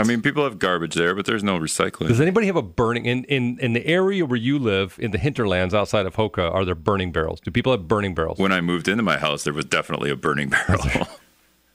I 0.01 0.05
mean, 0.05 0.23
people 0.23 0.45
have 0.45 0.59
garbage 0.59 0.95
there, 0.95 1.15
but 1.15 1.27
there's 1.27 1.43
no 1.45 1.59
recycling. 1.59 2.09
does 2.09 2.21
anybody 2.21 2.47
have 2.47 2.57
a 2.57 2.63
burning 2.63 3.07
in, 3.07 3.25
in 3.25 3.59
in 3.61 3.73
the 3.73 3.87
area 3.87 4.25
where 4.25 4.39
you 4.39 4.59
live 4.59 4.97
in 4.99 5.11
the 5.11 5.19
hinterlands 5.19 5.75
outside 5.75 6.07
of 6.07 6.15
Hokah? 6.17 6.51
Are 6.51 6.65
there 6.65 6.75
burning 6.75 7.13
barrels? 7.13 7.41
Do 7.41 7.51
people 7.51 7.73
have 7.73 7.87
burning 7.89 8.15
barrels? 8.15 8.39
when 8.39 8.53
I 8.53 8.61
moved 8.61 8.89
into 8.89 9.03
my 9.03 9.19
house, 9.19 9.45
there 9.45 9.53
was 9.55 9.65
definitely 9.65 10.11
a 10.11 10.17
burning 10.17 10.49
barrel. 10.69 11.09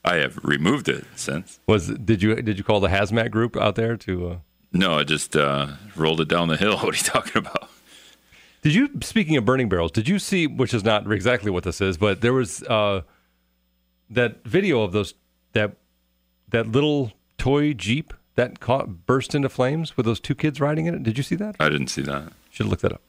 I 0.03 0.15
have 0.15 0.37
removed 0.43 0.89
it 0.89 1.05
since. 1.15 1.59
Was 1.67 1.87
did 1.87 2.21
you 2.23 2.35
did 2.41 2.57
you 2.57 2.63
call 2.63 2.79
the 2.79 2.87
hazmat 2.89 3.31
group 3.31 3.55
out 3.55 3.75
there 3.75 3.95
to? 3.97 4.29
Uh, 4.29 4.37
No, 4.73 4.97
I 4.99 5.03
just 5.03 5.35
uh, 5.35 5.67
rolled 5.95 6.21
it 6.21 6.27
down 6.27 6.47
the 6.47 6.57
hill. 6.57 6.77
What 6.83 6.93
are 6.93 6.97
you 6.97 7.03
talking 7.03 7.37
about? 7.37 7.69
Did 8.63 8.73
you 8.75 8.89
speaking 9.01 9.37
of 9.37 9.45
burning 9.45 9.69
barrels? 9.69 9.91
Did 9.91 10.07
you 10.07 10.19
see 10.19 10.47
which 10.47 10.73
is 10.73 10.83
not 10.83 11.11
exactly 11.11 11.51
what 11.51 11.63
this 11.63 11.81
is, 11.81 11.97
but 11.97 12.21
there 12.21 12.33
was 12.33 12.63
uh, 12.63 13.01
that 14.09 14.43
video 14.45 14.81
of 14.83 14.91
those 14.91 15.13
that 15.53 15.77
that 16.49 16.67
little 16.67 17.11
toy 17.41 17.73
jeep 17.73 18.13
that 18.35 18.59
caught 18.59 19.07
burst 19.07 19.33
into 19.33 19.49
flames 19.49 19.97
with 19.97 20.05
those 20.05 20.19
two 20.19 20.35
kids 20.35 20.61
riding 20.61 20.85
in 20.85 20.93
it. 20.93 21.01
Did 21.01 21.17
you 21.17 21.23
see 21.23 21.35
that? 21.37 21.55
I 21.59 21.69
didn't 21.69 21.87
see 21.87 22.03
that. 22.03 22.31
Should 22.51 22.65
have 22.65 22.69
looked 22.69 22.83
that 22.83 22.93
up. 22.93 23.01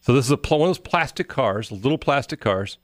So 0.00 0.12
this 0.12 0.24
is 0.24 0.32
a 0.32 0.36
pl- 0.36 0.58
one 0.58 0.68
of 0.68 0.76
those 0.76 0.84
plastic 0.84 1.28
cars, 1.28 1.70
little 1.70 1.96
plastic 1.96 2.40
cars 2.40 2.78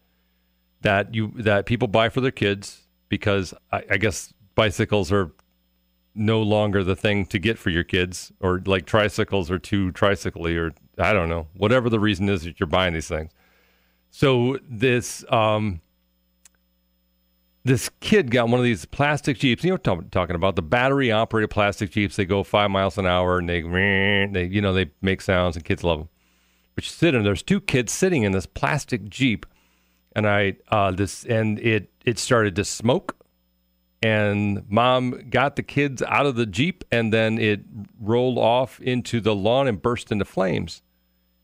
that 0.82 1.12
you 1.12 1.32
that 1.36 1.66
people 1.66 1.88
buy 1.88 2.08
for 2.08 2.20
their 2.20 2.30
kids 2.30 2.82
because 3.08 3.52
I, 3.72 3.82
I 3.90 3.96
guess 3.96 4.32
bicycles 4.54 5.10
are 5.10 5.32
no 6.14 6.40
longer 6.40 6.84
the 6.84 6.96
thing 6.96 7.26
to 7.26 7.38
get 7.40 7.58
for 7.58 7.70
your 7.70 7.84
kids, 7.84 8.32
or 8.38 8.62
like 8.64 8.86
tricycles 8.86 9.50
are 9.50 9.58
too 9.58 9.90
tricycly, 9.90 10.56
or 10.56 10.72
I 10.98 11.12
don't 11.12 11.28
know, 11.28 11.48
whatever 11.54 11.90
the 11.90 12.00
reason 12.00 12.28
is 12.28 12.44
that 12.44 12.60
you're 12.60 12.68
buying 12.68 12.94
these 12.94 13.08
things. 13.08 13.32
So 14.10 14.58
this 14.68 15.24
um, 15.30 15.80
this 17.70 17.88
kid 18.00 18.32
got 18.32 18.48
one 18.48 18.58
of 18.58 18.64
these 18.64 18.84
plastic 18.84 19.38
jeeps. 19.38 19.62
You 19.62 19.70
know 19.70 19.74
what 19.74 19.86
I'm 19.86 20.10
talking 20.10 20.34
about? 20.34 20.56
The 20.56 20.62
battery 20.62 21.12
operated 21.12 21.50
plastic 21.50 21.92
jeeps. 21.92 22.16
They 22.16 22.24
go 22.24 22.42
five 22.42 22.68
miles 22.68 22.98
an 22.98 23.06
hour 23.06 23.38
and 23.38 23.48
they, 23.48 23.60
they 23.62 24.44
you 24.52 24.60
know, 24.60 24.72
they 24.72 24.90
make 25.00 25.20
sounds 25.20 25.54
and 25.54 25.64
kids 25.64 25.84
love 25.84 26.00
them. 26.00 26.08
But 26.74 26.84
you 26.84 26.90
sit 26.90 27.14
in. 27.14 27.22
There's 27.22 27.44
two 27.44 27.60
kids 27.60 27.92
sitting 27.92 28.24
in 28.24 28.32
this 28.32 28.44
plastic 28.44 29.08
jeep, 29.08 29.46
and 30.16 30.26
I 30.26 30.56
uh, 30.68 30.90
this 30.90 31.24
and 31.24 31.60
it 31.60 31.90
it 32.04 32.18
started 32.18 32.56
to 32.56 32.64
smoke. 32.64 33.16
And 34.02 34.64
mom 34.68 35.28
got 35.30 35.56
the 35.56 35.62
kids 35.62 36.02
out 36.02 36.26
of 36.26 36.34
the 36.34 36.46
jeep, 36.46 36.84
and 36.90 37.12
then 37.12 37.38
it 37.38 37.60
rolled 38.00 38.38
off 38.38 38.80
into 38.80 39.20
the 39.20 39.34
lawn 39.34 39.68
and 39.68 39.80
burst 39.80 40.10
into 40.10 40.24
flames. 40.24 40.82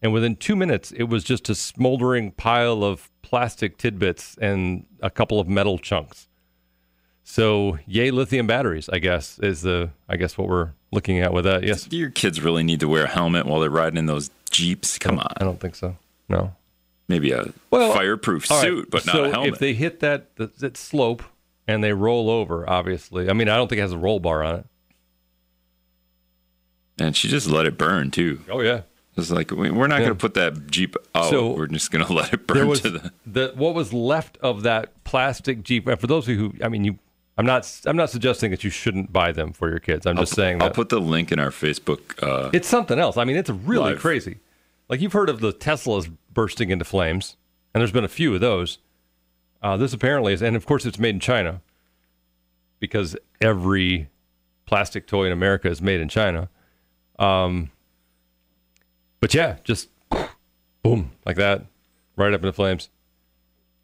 And 0.06 0.12
within 0.12 0.36
two 0.36 0.54
minutes, 0.54 0.92
it 0.92 1.04
was 1.08 1.24
just 1.24 1.48
a 1.48 1.54
smoldering 1.56 2.30
pile 2.30 2.84
of 2.84 3.10
plastic 3.22 3.76
tidbits 3.76 4.36
and 4.40 4.86
a 5.02 5.10
couple 5.10 5.40
of 5.40 5.48
metal 5.48 5.78
chunks. 5.78 6.28
So, 7.24 7.80
yay, 7.86 8.12
lithium 8.12 8.46
batteries, 8.46 8.88
I 8.88 9.00
guess, 9.00 9.40
is 9.40 9.62
the, 9.62 9.90
I 10.08 10.16
guess, 10.16 10.38
what 10.38 10.46
we're 10.48 10.70
looking 10.92 11.18
at 11.18 11.32
with 11.32 11.44
that. 11.46 11.64
Yes. 11.64 11.82
Do 11.86 11.96
your 11.96 12.10
kids 12.10 12.40
really 12.40 12.62
need 12.62 12.78
to 12.78 12.88
wear 12.88 13.06
a 13.06 13.08
helmet 13.08 13.46
while 13.46 13.58
they're 13.58 13.68
riding 13.68 13.96
in 13.98 14.06
those 14.06 14.30
jeeps? 14.48 14.96
Come 14.96 15.18
I 15.18 15.22
on, 15.22 15.32
I 15.38 15.44
don't 15.44 15.58
think 15.58 15.74
so. 15.74 15.96
No. 16.28 16.54
maybe 17.08 17.32
a 17.32 17.52
Well, 17.72 17.92
fireproof 17.92 18.48
right, 18.48 18.60
suit, 18.62 18.88
but 18.92 19.06
not 19.06 19.12
so 19.16 19.24
a 19.24 19.30
helmet. 19.32 19.54
if 19.54 19.58
they 19.58 19.74
hit 19.74 19.98
that, 20.00 20.36
that, 20.36 20.56
that 20.60 20.76
slope 20.76 21.24
and 21.66 21.82
they 21.82 21.92
roll 21.94 22.30
over, 22.30 22.68
obviously, 22.70 23.28
I 23.28 23.32
mean, 23.32 23.48
I 23.48 23.56
don't 23.56 23.66
think 23.66 23.78
it 23.80 23.82
has 23.82 23.92
a 23.92 23.98
roll 23.98 24.20
bar 24.20 24.44
on 24.44 24.54
it. 24.60 24.66
and 27.00 27.16
she 27.16 27.26
just 27.26 27.48
let 27.48 27.66
it 27.66 27.76
burn 27.76 28.12
too. 28.12 28.42
Oh, 28.48 28.60
yeah. 28.60 28.82
It's 29.16 29.30
like 29.30 29.50
we- 29.50 29.70
we're 29.70 29.86
not 29.86 30.00
Yeah. 30.00 30.06
going 30.08 30.18
to 30.18 30.20
put 30.20 30.34
that 30.34 30.66
jeep 30.70 30.94
out. 31.14 31.30
So, 31.30 31.52
we're 31.54 31.66
just 31.68 31.90
going 31.90 32.04
to 32.04 32.12
let 32.12 32.32
it 32.34 32.46
burn 32.46 32.72
to 32.74 32.90
the. 32.90 33.12
the 33.26 33.52
what 33.56 33.74
was 33.74 33.92
left 33.92 34.36
of 34.42 34.62
that 34.64 35.04
plastic 35.04 35.62
Jeep. 35.62 35.86
and 35.86 35.98
For 35.98 36.06
those 36.06 36.24
of 36.28 36.34
you 36.34 36.38
who, 36.38 36.64
I 36.64 36.68
mean, 36.68 36.84
you, 36.84 36.98
I'm 37.38 37.46
not, 37.46 37.70
I'm 37.86 37.96
not 37.96 38.10
suggesting 38.10 38.50
that 38.50 38.62
you 38.64 38.70
shouldn't 38.70 39.12
buy 39.12 39.32
them 39.32 39.52
for 39.52 39.68
your 39.70 39.78
kids. 39.78 40.06
I'm 40.06 40.16
just 40.16 40.34
saying 40.34 40.62
I'll 40.62 40.70
put 40.70 40.88
the 40.90 41.00
link 41.00 41.32
in 41.32 41.38
our 41.38 41.50
Facebook. 41.50 42.22
Uh, 42.22 42.50
it's 42.52 42.68
something 42.68 42.98
else. 42.98 43.16
I 43.16 43.24
mean, 43.24 43.36
it's 43.36 43.50
really 43.50 43.92
Live. 43.92 44.00
crazy. 44.00 44.36
Like 44.88 45.00
you've 45.00 45.12
heard 45.14 45.28
of 45.30 45.40
the 45.40 45.52
Teslas 45.52 46.10
bursting 46.32 46.70
into 46.70 46.84
flames, 46.84 47.36
and 47.74 47.80
there's 47.80 47.92
been 47.92 48.04
a 48.04 48.08
few 48.08 48.34
of 48.34 48.40
those. 48.40 48.78
Uh, 49.62 49.76
this 49.76 49.92
apparently 49.92 50.32
is, 50.32 50.42
and 50.42 50.54
of 50.56 50.64
course, 50.66 50.84
it's 50.86 50.98
made 50.98 51.14
in 51.14 51.20
China 51.20 51.60
because 52.78 53.16
every 53.40 54.08
plastic 54.66 55.06
toy 55.06 55.26
in 55.26 55.32
America 55.32 55.68
is 55.68 55.80
made 55.82 56.00
in 56.00 56.08
China. 56.08 56.48
Um, 57.18 57.70
but 59.26 59.34
yeah, 59.34 59.56
just 59.64 59.88
boom, 60.84 61.10
like 61.24 61.34
that, 61.34 61.66
right 62.14 62.32
up 62.32 62.42
in 62.42 62.46
the 62.46 62.52
flames. 62.52 62.90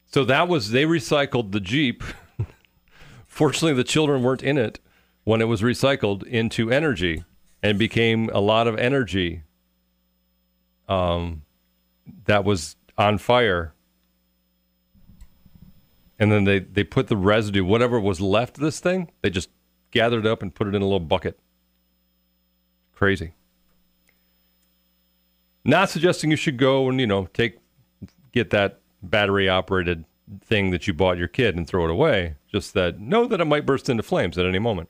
So 0.07 0.25
that 0.27 0.47
was, 0.47 0.71
they 0.71 0.85
recycled 0.85 1.51
the 1.51 1.59
Jeep. 1.59 2.05
Fortunately, 3.27 3.75
the 3.75 3.83
children 3.83 4.23
weren't 4.23 4.45
in 4.45 4.57
it 4.57 4.79
when 5.25 5.41
it 5.41 5.47
was 5.47 5.61
recycled 5.61 6.23
into 6.23 6.71
energy 6.71 7.25
and 7.61 7.77
became 7.77 8.31
a 8.33 8.39
lot 8.39 8.69
of 8.69 8.79
energy 8.79 9.43
um, 10.89 11.43
that 12.27 12.45
was 12.45 12.77
on 12.97 13.19
fire. 13.19 13.75
And 16.21 16.31
then 16.31 16.45
they, 16.45 16.61
they 16.61 16.85
put 16.85 17.09
the 17.09 17.17
residue, 17.17 17.65
whatever 17.65 17.99
was 17.99 18.21
left 18.21 18.59
of 18.59 18.63
this 18.63 18.79
thing, 18.79 19.11
they 19.23 19.31
just 19.31 19.49
gathered 19.91 20.25
it 20.25 20.31
up 20.31 20.41
and 20.41 20.55
put 20.55 20.69
it 20.69 20.75
in 20.77 20.83
a 20.83 20.85
little 20.85 21.01
bucket. 21.01 21.37
Crazy. 22.95 23.33
Not 25.65 25.91
suggesting 25.91 26.31
you 26.31 26.37
should 26.37 26.57
go 26.57 26.89
and, 26.89 27.01
you 27.01 27.07
know, 27.07 27.27
take 27.33 27.59
get 28.33 28.51
that 28.51 28.81
battery 29.03 29.49
operated 29.49 30.05
thing 30.41 30.71
that 30.71 30.87
you 30.87 30.95
bought 30.95 31.19
your 31.19 31.29
kid 31.29 31.57
and 31.57 31.67
throw 31.67 31.85
it 31.85 31.91
away. 31.91 32.37
Just 32.51 32.75
that 32.75 32.99
know 32.99 33.27
that 33.27 33.41
it 33.41 33.45
might 33.45 33.67
burst 33.67 33.89
into 33.89 34.03
flames 34.03 34.39
at 34.39 34.47
any 34.47 34.59
moment. 34.59 34.89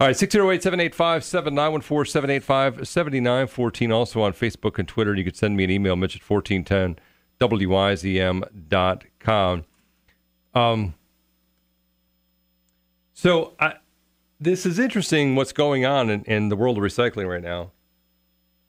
All 0.00 0.06
right, 0.06 0.16
608 0.16 0.62
785 0.62 1.24
7914 1.24 2.12
785 2.12 2.88
7914. 2.88 3.92
Also 3.92 4.22
on 4.22 4.32
Facebook 4.32 4.78
and 4.78 4.86
Twitter. 4.86 5.14
You 5.14 5.24
could 5.24 5.36
send 5.36 5.56
me 5.56 5.64
an 5.64 5.70
email, 5.70 5.96
Mitch 5.96 6.14
at 6.16 6.22
1410 6.22 7.02
WIZM.com. 7.40 8.44
Um, 10.54 10.94
so 13.12 13.54
I, 13.60 13.74
this 14.40 14.64
is 14.64 14.78
interesting 14.78 15.34
what's 15.34 15.52
going 15.52 15.84
on 15.84 16.10
in, 16.10 16.22
in 16.24 16.48
the 16.48 16.56
world 16.56 16.78
of 16.78 16.84
recycling 16.84 17.28
right 17.28 17.42
now. 17.42 17.72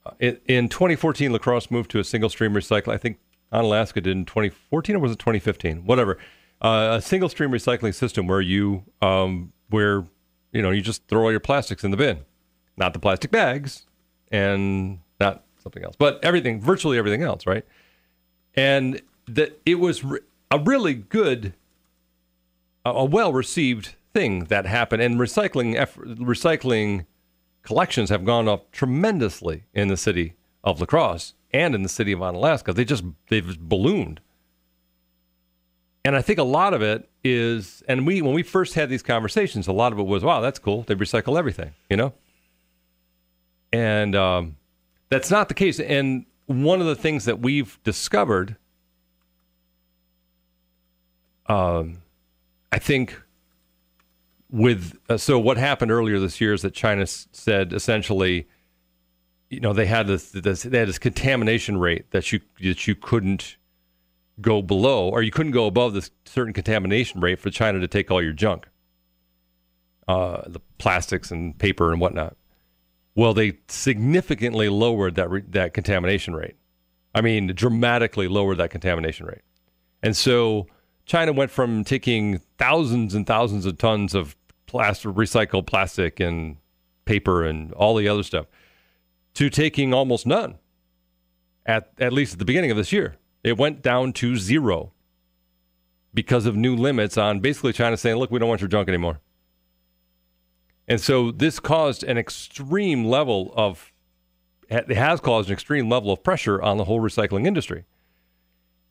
Uh, 0.05 0.11
in, 0.19 0.37
in 0.45 0.69
2014, 0.69 1.31
La 1.31 1.37
Crosse 1.37 1.69
moved 1.69 1.91
to 1.91 1.99
a 1.99 2.03
single 2.03 2.29
stream 2.29 2.53
recycling. 2.53 2.93
I 2.93 2.97
think 2.97 3.19
Onalaska 3.51 3.95
did 3.95 4.07
in 4.07 4.25
2014 4.25 4.95
or 4.95 4.99
was 4.99 5.11
it 5.11 5.19
2015? 5.19 5.85
Whatever. 5.85 6.17
Uh, 6.61 6.97
a 6.97 7.01
single 7.01 7.29
stream 7.29 7.51
recycling 7.51 7.93
system 7.93 8.27
where 8.27 8.41
you 8.41 8.83
um, 9.01 9.53
where 9.69 10.05
you 10.51 10.61
know 10.61 10.71
you 10.71 10.81
just 10.81 11.07
throw 11.07 11.23
all 11.23 11.31
your 11.31 11.39
plastics 11.39 11.85
in 11.85 11.91
the 11.91 11.97
bin, 11.97 12.19
not 12.75 12.91
the 12.93 12.99
plastic 12.99 13.31
bags, 13.31 13.85
and 14.29 14.99
not 15.21 15.45
something 15.63 15.83
else, 15.83 15.95
but 15.97 16.19
everything, 16.21 16.59
virtually 16.59 16.97
everything 16.97 17.23
else, 17.23 17.47
right? 17.47 17.65
And 18.55 19.01
that 19.27 19.57
it 19.65 19.75
was 19.75 20.03
re- 20.03 20.19
a 20.51 20.59
really 20.59 20.93
good, 20.95 21.53
a, 22.85 22.89
a 22.89 23.05
well 23.05 23.31
received 23.31 23.95
thing 24.13 24.45
that 24.45 24.65
happened, 24.65 25.01
and 25.01 25.15
recycling 25.15 25.75
eff- 25.75 25.95
recycling 25.95 27.05
collections 27.69 28.09
have 28.09 28.25
gone 28.25 28.47
up 28.47 28.71
tremendously 28.71 29.63
in 29.75 29.89
the 29.89 29.95
city 29.95 30.33
of 30.63 30.79
La 30.79 30.87
Crosse 30.87 31.35
and 31.53 31.75
in 31.75 31.83
the 31.83 31.89
city 31.89 32.11
of 32.11 32.17
Onalaska. 32.17 32.73
They 32.73 32.83
just 32.83 33.03
they've 33.29 33.59
ballooned. 33.59 34.21
And 36.03 36.15
I 36.15 36.23
think 36.23 36.39
a 36.39 36.43
lot 36.43 36.73
of 36.73 36.81
it 36.81 37.07
is 37.23 37.83
and 37.87 38.07
we 38.07 38.23
when 38.23 38.33
we 38.33 38.41
first 38.41 38.73
had 38.73 38.89
these 38.89 39.03
conversations, 39.03 39.67
a 39.67 39.71
lot 39.71 39.93
of 39.93 39.99
it 39.99 40.07
was, 40.07 40.23
wow, 40.23 40.41
that's 40.41 40.57
cool. 40.57 40.81
They 40.81 40.95
recycle 40.95 41.37
everything, 41.37 41.75
you 41.91 41.95
know? 41.95 42.13
And 43.71 44.15
um, 44.15 44.55
that's 45.09 45.29
not 45.29 45.47
the 45.47 45.53
case. 45.53 45.79
And 45.79 46.25
one 46.47 46.81
of 46.81 46.87
the 46.87 46.95
things 46.95 47.25
that 47.25 47.39
we've 47.39 47.77
discovered, 47.83 48.55
um, 51.45 52.01
I 52.71 52.79
think 52.79 53.21
with 54.51 54.97
uh, 55.09 55.17
so 55.17 55.39
what 55.39 55.57
happened 55.57 55.91
earlier 55.91 56.19
this 56.19 56.41
year 56.41 56.53
is 56.53 56.61
that 56.63 56.73
China 56.73 57.03
s- 57.03 57.27
said 57.31 57.73
essentially, 57.73 58.47
you 59.49 59.59
know, 59.59 59.73
they 59.73 59.85
had 59.87 60.07
this, 60.07 60.31
this 60.31 60.63
they 60.63 60.79
had 60.79 60.89
this 60.89 60.99
contamination 60.99 61.77
rate 61.77 62.11
that 62.11 62.31
you 62.31 62.41
that 62.61 62.87
you 62.87 62.95
couldn't 62.95 63.57
go 64.41 64.61
below 64.61 65.09
or 65.09 65.21
you 65.21 65.31
couldn't 65.31 65.51
go 65.53 65.67
above 65.67 65.93
this 65.93 66.11
certain 66.25 66.53
contamination 66.53 67.21
rate 67.21 67.39
for 67.39 67.49
China 67.49 67.79
to 67.79 67.87
take 67.87 68.11
all 68.11 68.21
your 68.21 68.33
junk. 68.33 68.67
uh, 70.07 70.43
the 70.47 70.59
plastics 70.79 71.31
and 71.31 71.57
paper 71.59 71.91
and 71.91 72.01
whatnot. 72.01 72.35
Well, 73.15 73.33
they 73.33 73.59
significantly 73.67 74.69
lowered 74.69 75.15
that 75.15 75.29
re- 75.29 75.43
that 75.49 75.73
contamination 75.73 76.35
rate. 76.35 76.55
I 77.13 77.21
mean, 77.21 77.47
dramatically 77.55 78.27
lowered 78.27 78.57
that 78.57 78.71
contamination 78.71 79.25
rate. 79.25 79.41
And 80.03 80.15
so 80.15 80.67
China 81.05 81.33
went 81.33 81.51
from 81.51 81.83
taking 81.83 82.39
thousands 82.57 83.15
and 83.15 83.27
thousands 83.27 83.65
of 83.65 83.77
tons 83.77 84.15
of 84.15 84.35
plastic, 84.69 85.11
recycled 85.11 85.65
plastic 85.65 86.19
and 86.19 86.57
paper 87.05 87.43
and 87.43 87.73
all 87.73 87.95
the 87.95 88.07
other 88.07 88.23
stuff 88.23 88.45
to 89.33 89.49
taking 89.49 89.93
almost 89.93 90.25
none 90.25 90.59
at, 91.65 91.91
at 91.99 92.13
least 92.13 92.33
at 92.33 92.39
the 92.39 92.45
beginning 92.45 92.71
of 92.71 92.77
this 92.77 92.91
year. 92.91 93.17
It 93.43 93.57
went 93.57 93.81
down 93.81 94.13
to 94.13 94.37
zero 94.37 94.93
because 96.13 96.45
of 96.45 96.55
new 96.55 96.75
limits 96.75 97.17
on 97.17 97.39
basically 97.39 97.73
China 97.73 97.97
saying, 97.97 98.17
look, 98.17 98.31
we 98.31 98.39
don't 98.39 98.49
want 98.49 98.61
your 98.61 98.67
junk 98.67 98.87
anymore. 98.87 99.19
And 100.87 100.99
so 100.99 101.31
this 101.31 101.59
caused 101.59 102.03
an 102.03 102.17
extreme 102.17 103.05
level 103.05 103.53
of, 103.55 103.91
it 104.69 104.89
has 104.89 105.19
caused 105.19 105.49
an 105.49 105.53
extreme 105.53 105.87
level 105.87 106.11
of 106.11 106.23
pressure 106.23 106.61
on 106.61 106.77
the 106.77 106.85
whole 106.85 106.99
recycling 106.99 107.45
industry. 107.45 107.85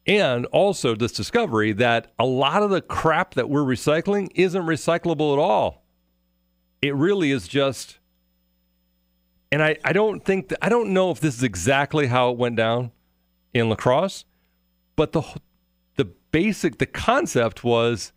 And 0.08 0.46
also 0.46 0.94
this 0.94 1.12
discovery 1.12 1.72
that 1.72 2.12
a 2.18 2.24
lot 2.24 2.62
of 2.62 2.70
the 2.70 2.80
crap 2.80 3.34
that 3.34 3.50
we're 3.50 3.60
recycling 3.60 4.30
isn't 4.34 4.62
recyclable 4.62 5.34
at 5.34 5.38
all. 5.38 5.84
It 6.80 6.94
really 6.94 7.30
is 7.30 7.46
just, 7.46 7.98
and 9.52 9.62
I, 9.62 9.76
I 9.84 9.92
don't 9.92 10.24
think, 10.24 10.48
that, 10.48 10.64
I 10.64 10.70
don't 10.70 10.94
know 10.94 11.10
if 11.10 11.20
this 11.20 11.36
is 11.36 11.42
exactly 11.42 12.06
how 12.06 12.30
it 12.30 12.38
went 12.38 12.56
down 12.56 12.92
in 13.52 13.68
La 13.68 13.76
Crosse, 13.76 14.24
but 14.96 15.12
the, 15.12 15.22
the 15.96 16.06
basic, 16.06 16.78
the 16.78 16.86
concept 16.86 17.62
was 17.62 18.12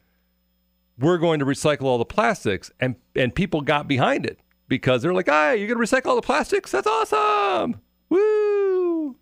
we're 0.97 1.17
going 1.17 1.39
to 1.39 1.45
recycle 1.45 1.83
all 1.83 1.97
the 1.97 2.05
plastics. 2.05 2.71
And, 2.79 2.95
and 3.17 3.35
people 3.35 3.59
got 3.59 3.89
behind 3.89 4.25
it 4.25 4.39
because 4.69 5.01
they're 5.01 5.13
like, 5.13 5.27
hey, 5.27 5.57
you're 5.57 5.67
going 5.67 5.85
to 5.85 5.95
recycle 5.95 6.07
all 6.07 6.15
the 6.15 6.21
plastics? 6.21 6.71
That's 6.71 6.87
awesome. 6.87 7.81
Woo! 8.07 9.17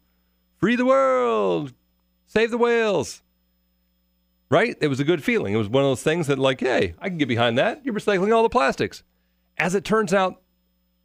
Free 0.60 0.76
the 0.76 0.86
world 0.86 1.74
Save 2.30 2.52
the 2.52 2.58
whales. 2.58 3.22
Right? 4.50 4.78
It 4.80 4.88
was 4.88 5.00
a 5.00 5.04
good 5.04 5.24
feeling. 5.24 5.54
It 5.54 5.58
was 5.58 5.68
one 5.68 5.84
of 5.84 5.90
those 5.90 6.02
things 6.02 6.28
that, 6.28 6.40
like, 6.40 6.62
hey, 6.62 6.96
I 7.00 7.10
can 7.10 7.18
get 7.18 7.28
behind 7.28 7.58
that. 7.58 7.84
You're 7.84 7.94
recycling 7.94 8.34
all 8.34 8.44
the 8.44 8.50
plastics. 8.50 9.04
As 9.58 9.76
it 9.76 9.84
turns 9.84 10.14
out, 10.14 10.42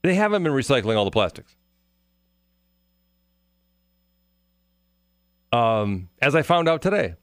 they 0.02 0.14
haven't 0.14 0.44
been 0.44 0.52
recycling 0.52 0.96
all 0.96 1.04
the 1.04 1.10
plastics. 1.10 1.56
Um, 5.52 6.08
as 6.22 6.34
I 6.34 6.42
found 6.42 6.68
out 6.68 6.82
today. 6.82 7.14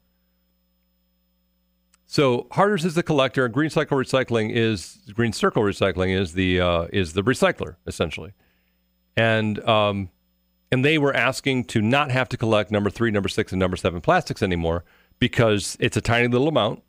So 2.06 2.46
Harters 2.52 2.84
is 2.84 2.94
the 2.94 3.02
collector, 3.02 3.44
and 3.44 3.54
Green 3.54 3.70
Cycle 3.70 3.96
Recycling 3.96 4.50
is 4.52 4.98
Green 5.14 5.32
Circle 5.32 5.62
Recycling 5.62 6.14
is 6.14 6.34
the 6.34 6.60
uh, 6.60 6.86
is 6.92 7.14
the 7.14 7.22
recycler 7.22 7.76
essentially, 7.86 8.32
and 9.16 9.58
um, 9.66 10.10
and 10.72 10.82
they 10.82 10.96
were 10.96 11.14
asking 11.14 11.64
to 11.66 11.82
not 11.82 12.10
have 12.10 12.30
to 12.30 12.36
collect 12.38 12.70
number 12.70 12.88
three, 12.88 13.10
number 13.10 13.28
six, 13.28 13.52
and 13.52 13.60
number 13.60 13.76
seven 13.76 14.00
plastics 14.00 14.42
anymore 14.42 14.84
because 15.18 15.76
it's 15.78 15.98
a 15.98 16.00
tiny 16.00 16.26
little 16.26 16.48
amount. 16.48 16.82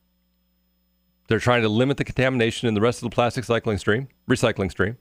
They're 1.27 1.39
trying 1.39 1.63
to 1.63 1.69
limit 1.69 1.97
the 1.97 2.05
contamination 2.05 2.69
in 2.69 2.75
the 2.75 2.81
rest 2.81 3.03
of 3.03 3.09
the 3.09 3.13
plastic 3.13 3.43
cycling 3.43 3.77
stream, 3.77 4.07
recycling 4.27 4.71
stream, 4.71 4.97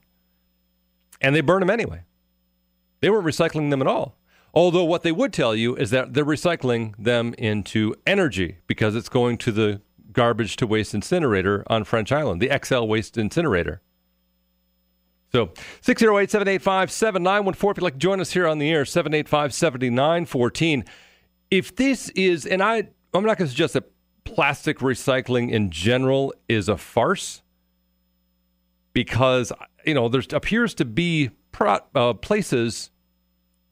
and 1.20 1.34
they 1.34 1.40
burn 1.40 1.60
them 1.60 1.70
anyway. 1.70 2.02
They 3.00 3.08
weren't 3.08 3.26
recycling 3.26 3.70
them 3.70 3.80
at 3.80 3.86
all. 3.86 4.18
Although 4.52 4.84
what 4.84 5.02
they 5.02 5.12
would 5.12 5.32
tell 5.32 5.54
you 5.54 5.76
is 5.76 5.90
that 5.90 6.12
they're 6.12 6.24
recycling 6.24 6.94
them 6.98 7.34
into 7.38 7.94
energy 8.04 8.58
because 8.66 8.96
it's 8.96 9.08
going 9.08 9.38
to 9.38 9.52
the 9.52 9.80
garbage 10.12 10.56
to 10.56 10.66
waste 10.66 10.92
incinerator 10.92 11.62
on 11.68 11.84
French 11.84 12.10
Island, 12.10 12.42
the 12.42 12.48
Xcel 12.48 12.86
waste 12.86 13.16
incinerator. 13.16 13.80
So 15.34 15.50
608 15.80 16.30
785 16.30 16.90
7914. 16.90 17.70
If 17.70 17.76
you'd 17.78 17.82
like 17.82 17.92
to 17.94 17.98
join 17.98 18.20
us 18.20 18.32
here 18.32 18.46
on 18.46 18.58
the 18.58 18.70
air, 18.70 18.84
785 18.84 19.54
7914. 19.54 20.84
If 21.50 21.74
this 21.74 22.10
is, 22.10 22.44
and 22.44 22.62
I, 22.62 22.88
I'm 23.14 23.24
not 23.24 23.38
going 23.38 23.46
to 23.46 23.48
suggest 23.48 23.74
that 23.74 23.90
plastic 24.24 24.78
recycling 24.78 25.50
in 25.50 25.70
general 25.70 26.34
is 26.48 26.68
a 26.68 26.76
farce 26.76 27.42
because, 28.92 29.52
you 29.86 29.94
know, 29.94 30.08
there 30.08 30.22
appears 30.32 30.74
to 30.74 30.84
be 30.84 31.30
pro, 31.50 31.78
uh, 31.94 32.12
places 32.12 32.90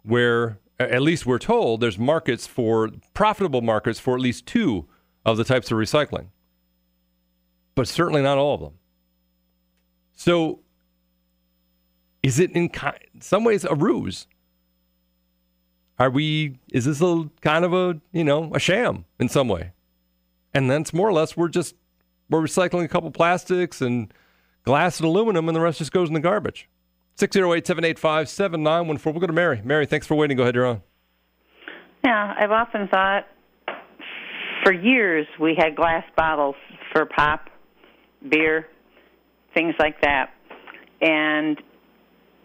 where, 0.03 0.59
at 0.79 1.03
least 1.03 1.27
we're 1.27 1.39
told, 1.39 1.83
there's 1.83 1.99
markets 1.99 2.47
for 2.47 2.91
profitable 3.13 3.61
markets 3.61 4.01
for 4.01 4.15
at 4.15 4.21
least 4.21 4.47
two 4.47 4.89
of 5.27 5.37
the 5.37 5.45
types 5.45 5.71
of 5.71 5.77
recycling, 5.77 6.29
but 7.75 7.87
certainly 7.87 8.23
not 8.23 8.39
all 8.39 8.55
of 8.55 8.61
them. 8.61 8.73
So 10.15 10.61
is 12.23 12.39
it 12.39 12.51
in 12.53 12.71
some 13.21 13.45
ways 13.45 13.65
a 13.65 13.75
ruse? 13.75 14.27
Are 15.99 16.11
we? 16.11 16.59
Is 16.73 16.87
this 16.87 17.01
a 17.03 17.31
kind 17.41 17.65
of 17.65 17.75
a 17.75 18.01
you 18.13 18.25
know 18.25 18.51
a 18.55 18.59
sham 18.59 19.05
in 19.19 19.29
some 19.29 19.49
way? 19.49 19.73
And 20.55 20.71
then 20.71 20.83
it's 20.83 20.93
more 20.93 21.09
or 21.09 21.13
less 21.13 21.37
we're 21.37 21.49
just 21.49 21.75
we're 22.29 22.41
recycling 22.41 22.85
a 22.85 22.89
couple 22.89 23.11
plastics 23.11 23.81
and 23.81 24.13
glass 24.65 24.99
and 24.99 25.07
aluminum, 25.07 25.49
and 25.49 25.57
the 25.57 25.61
rest 25.61 25.79
just 25.79 25.93
goes 25.93 26.09
in 26.09 26.15
the 26.15 26.21
garbage. 26.21 26.69
608 27.17 27.67
785 27.67 28.29
7914. 28.29 29.13
We'll 29.13 29.21
go 29.21 29.27
to 29.27 29.33
Mary. 29.33 29.61
Mary, 29.63 29.85
thanks 29.85 30.07
for 30.07 30.15
waiting. 30.15 30.37
Go 30.37 30.45
ahead, 30.45 30.55
you're 30.55 30.67
on. 30.67 30.83
Yeah, 32.03 32.35
I've 32.39 32.51
often 32.51 32.89
thought 32.89 33.27
for 34.65 34.73
years 34.73 35.27
we 35.39 35.55
had 35.55 35.77
glass 35.77 36.05
bottles 36.17 36.57
for 36.93 37.05
pop, 37.05 37.51
beer, 38.27 38.67
things 39.55 39.75
like 39.79 40.01
that. 40.01 40.31
And 41.03 41.61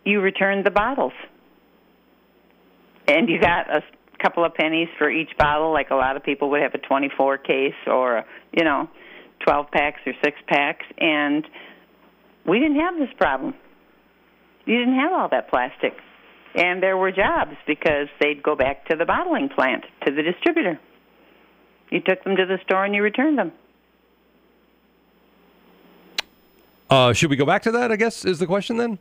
you 0.06 0.22
returned 0.22 0.66
the 0.66 0.72
bottles. 0.72 1.14
And 3.08 3.28
you 3.28 3.40
got 3.40 3.70
a 3.70 3.84
couple 4.22 4.46
of 4.46 4.54
pennies 4.54 4.88
for 4.98 5.10
each 5.10 5.36
bottle, 5.38 5.74
like 5.74 5.90
a 5.90 5.96
lot 5.96 6.16
of 6.16 6.24
people 6.24 6.50
would 6.52 6.62
have 6.62 6.74
a 6.74 6.78
24 6.78 7.40
case 7.40 7.74
or, 7.88 8.24
you 8.52 8.64
know, 8.64 8.90
12 9.46 9.70
packs 9.72 10.00
or 10.06 10.14
6 10.24 10.38
packs. 10.48 10.86
And 10.98 11.46
we 12.48 12.60
didn't 12.60 12.80
have 12.80 12.98
this 12.98 13.10
problem. 13.18 13.54
You 14.66 14.78
didn't 14.80 14.96
have 15.00 15.12
all 15.12 15.30
that 15.30 15.50
plastic. 15.50 15.94
And 16.56 16.82
there 16.82 16.96
were 16.96 17.12
jobs 17.12 17.58
because 17.68 18.08
they'd 18.20 18.42
go 18.42 18.56
back 18.56 18.88
to 18.88 18.96
the 18.96 19.06
bottling 19.06 19.50
plant, 19.50 19.84
to 20.06 20.14
the 20.14 20.24
distributor. 20.24 20.80
You 21.92 22.00
took 22.02 22.24
them 22.24 22.36
to 22.38 22.46
the 22.46 22.58
store 22.66 22.86
and 22.86 22.96
you 22.96 23.04
returned 23.04 23.38
them. 23.38 23.52
Uh, 26.90 27.14
should 27.14 27.30
we 27.30 27.36
go 27.36 27.46
back 27.46 27.62
to 27.64 27.72
that? 27.72 27.92
I 27.92 27.96
guess 27.96 28.26
is 28.26 28.40
the 28.40 28.48
question 28.48 28.78
then. 28.78 29.00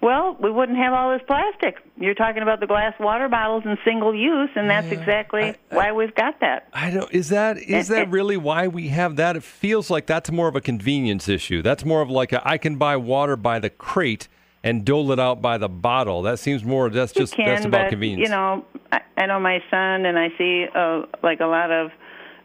Well, 0.00 0.36
we 0.38 0.50
wouldn't 0.50 0.76
have 0.78 0.92
all 0.92 1.12
this 1.12 1.22
plastic. 1.26 1.76
You're 1.96 2.14
talking 2.14 2.42
about 2.42 2.60
the 2.60 2.66
glass 2.66 2.94
water 3.00 3.28
bottles 3.28 3.62
and 3.64 3.78
single 3.84 4.14
use, 4.14 4.50
and 4.54 4.68
that's 4.68 4.88
yeah, 4.88 4.98
exactly 4.98 5.42
I, 5.42 5.56
I, 5.70 5.76
why 5.76 5.92
we've 5.92 6.14
got 6.14 6.40
that. 6.40 6.68
I 6.72 6.90
don't. 6.90 7.10
Is 7.12 7.30
that 7.30 7.58
is 7.58 7.88
that 7.88 8.10
really 8.10 8.36
why 8.36 8.68
we 8.68 8.88
have 8.88 9.16
that? 9.16 9.36
It 9.36 9.42
feels 9.42 9.90
like 9.90 10.06
that's 10.06 10.30
more 10.30 10.48
of 10.48 10.56
a 10.56 10.60
convenience 10.60 11.28
issue. 11.28 11.62
That's 11.62 11.84
more 11.84 12.02
of 12.02 12.10
like 12.10 12.32
a, 12.32 12.46
I 12.46 12.58
can 12.58 12.76
buy 12.76 12.96
water 12.96 13.36
by 13.36 13.58
the 13.58 13.70
crate 13.70 14.28
and 14.62 14.84
dole 14.84 15.12
it 15.12 15.20
out 15.20 15.40
by 15.40 15.58
the 15.58 15.68
bottle. 15.68 16.22
That 16.22 16.38
seems 16.38 16.64
more. 16.64 16.90
That's 16.90 17.12
just 17.12 17.34
can, 17.34 17.46
that's 17.46 17.64
about 17.64 17.84
but, 17.84 17.90
convenience. 17.90 18.28
You 18.28 18.34
know, 18.34 18.64
I, 18.92 19.00
I 19.16 19.26
know 19.26 19.40
my 19.40 19.62
son, 19.70 20.04
and 20.06 20.18
I 20.18 20.28
see 20.36 20.66
uh, 20.74 21.02
like 21.22 21.40
a 21.40 21.46
lot 21.46 21.70
of 21.70 21.90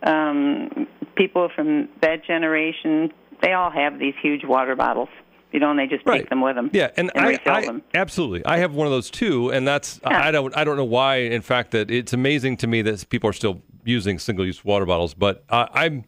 um, 0.04 0.88
people 1.16 1.50
from 1.56 1.90
that 2.02 2.24
generation. 2.26 3.12
They 3.42 3.54
all 3.54 3.72
have 3.72 4.00
these 4.00 4.16
huge 4.22 4.44
water 4.46 4.76
bottles 4.76 5.10
you 5.52 5.60
know, 5.60 5.72
and 5.72 5.80
they 5.80 5.88
just 5.88 6.06
right. 6.06 6.22
take 6.22 6.30
them 6.30 6.42
with 6.42 6.56
them. 6.56 6.70
Yeah, 6.74 6.92
and, 6.96 7.12
and 7.16 7.26
I, 7.26 7.40
I 7.46 7.82
absolutely, 7.94 8.46
I 8.46 8.58
have 8.58 8.74
one 8.74 8.86
of 8.88 8.92
those 8.92 9.10
too, 9.10 9.52
and 9.52 9.68
that's 9.68 10.00
yeah. 10.04 10.26
I 10.26 10.32
don't 10.32 10.56
I 10.56 10.64
don't 10.64 10.78
know 10.78 10.86
why. 10.86 11.18
In 11.18 11.42
fact, 11.42 11.72
that 11.72 11.90
it's 11.90 12.14
amazing 12.14 12.58
to 12.58 12.68
me 12.68 12.82
that 12.84 13.10
people 13.10 13.30
are 13.30 13.34
still 13.34 13.62
using 13.84 14.20
single 14.20 14.46
use 14.46 14.64
water 14.64 14.86
bottles. 14.86 15.14
But 15.14 15.44
uh, 15.50 15.68
I'm, 15.74 16.06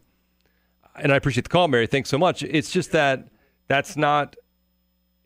and 0.96 1.12
I 1.12 1.16
appreciate 1.16 1.44
the 1.44 1.50
call, 1.50 1.68
Mary. 1.68 1.88
Thanks 1.88 2.10
so 2.10 2.18
much. 2.18 2.44
It's 2.44 2.72
just 2.72 2.92
that 2.92 3.30
that's 3.68 3.98
not, 3.98 4.36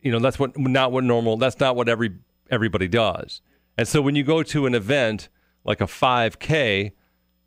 you 0.00 0.10
know, 0.10 0.18
that's 0.18 0.38
what 0.38 0.58
not 0.58 0.92
what 0.92 1.04
normal. 1.04 1.36
That's 1.36 1.60
not 1.60 1.76
what 1.76 1.88
every 1.88 2.14
everybody 2.50 2.88
does. 2.88 3.40
And 3.78 3.86
so 3.86 4.00
when 4.00 4.14
you 4.14 4.24
go 4.24 4.42
to 4.42 4.66
an 4.66 4.74
event 4.74 5.28
like 5.64 5.80
a 5.80 5.86
5K, 5.86 6.92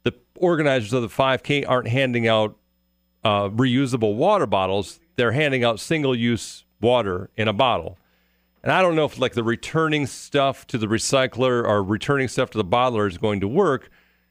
the 0.03 0.13
organizers 0.35 0.93
of 0.93 1.01
the 1.01 1.07
5K 1.07 1.65
aren't 1.67 1.87
handing 1.87 2.27
out 2.27 2.55
uh, 3.23 3.49
reusable 3.49 4.15
water 4.15 4.45
bottles 4.45 4.99
they're 5.19 5.33
handing 5.33 5.65
out 5.65 5.81
single 5.81 6.15
use 6.15 6.63
water 6.79 7.29
in 7.35 7.49
a 7.49 7.53
bottle. 7.53 7.97
And 8.63 8.71
I 8.71 8.81
don't 8.81 8.95
know 8.95 9.03
if 9.03 9.19
like 9.19 9.33
the 9.33 9.43
returning 9.43 10.07
stuff 10.07 10.65
to 10.67 10.77
the 10.77 10.87
recycler 10.87 11.63
or 11.65 11.83
returning 11.83 12.29
stuff 12.29 12.49
to 12.51 12.57
the 12.57 12.63
bottler 12.63 13.05
is 13.05 13.17
going 13.17 13.41
to 13.41 13.47
work 13.47 13.89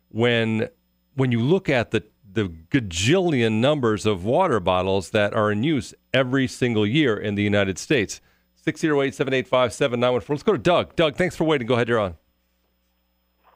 when 0.08 0.68
when 1.14 1.30
you 1.30 1.40
look 1.42 1.68
at 1.68 1.90
the 1.90 2.04
the 2.30 2.48
gajillion 2.70 3.60
numbers 3.60 4.06
of 4.06 4.24
water 4.24 4.60
bottles 4.60 5.10
that 5.10 5.34
are 5.34 5.52
in 5.52 5.62
use 5.62 5.92
every 6.14 6.46
single 6.46 6.86
year 6.86 7.16
in 7.16 7.34
the 7.34 7.42
United 7.42 7.78
States. 7.78 8.22
608 8.56 9.14
785 9.14 9.72
7914. 9.72 10.34
Let's 10.34 10.42
go 10.42 10.52
to 10.52 10.58
Doug. 10.58 10.96
Doug, 10.96 11.16
thanks 11.16 11.36
for 11.36 11.44
waiting. 11.44 11.66
Go 11.66 11.74
ahead, 11.74 11.88
you're 11.88 11.98
on. 11.98 12.16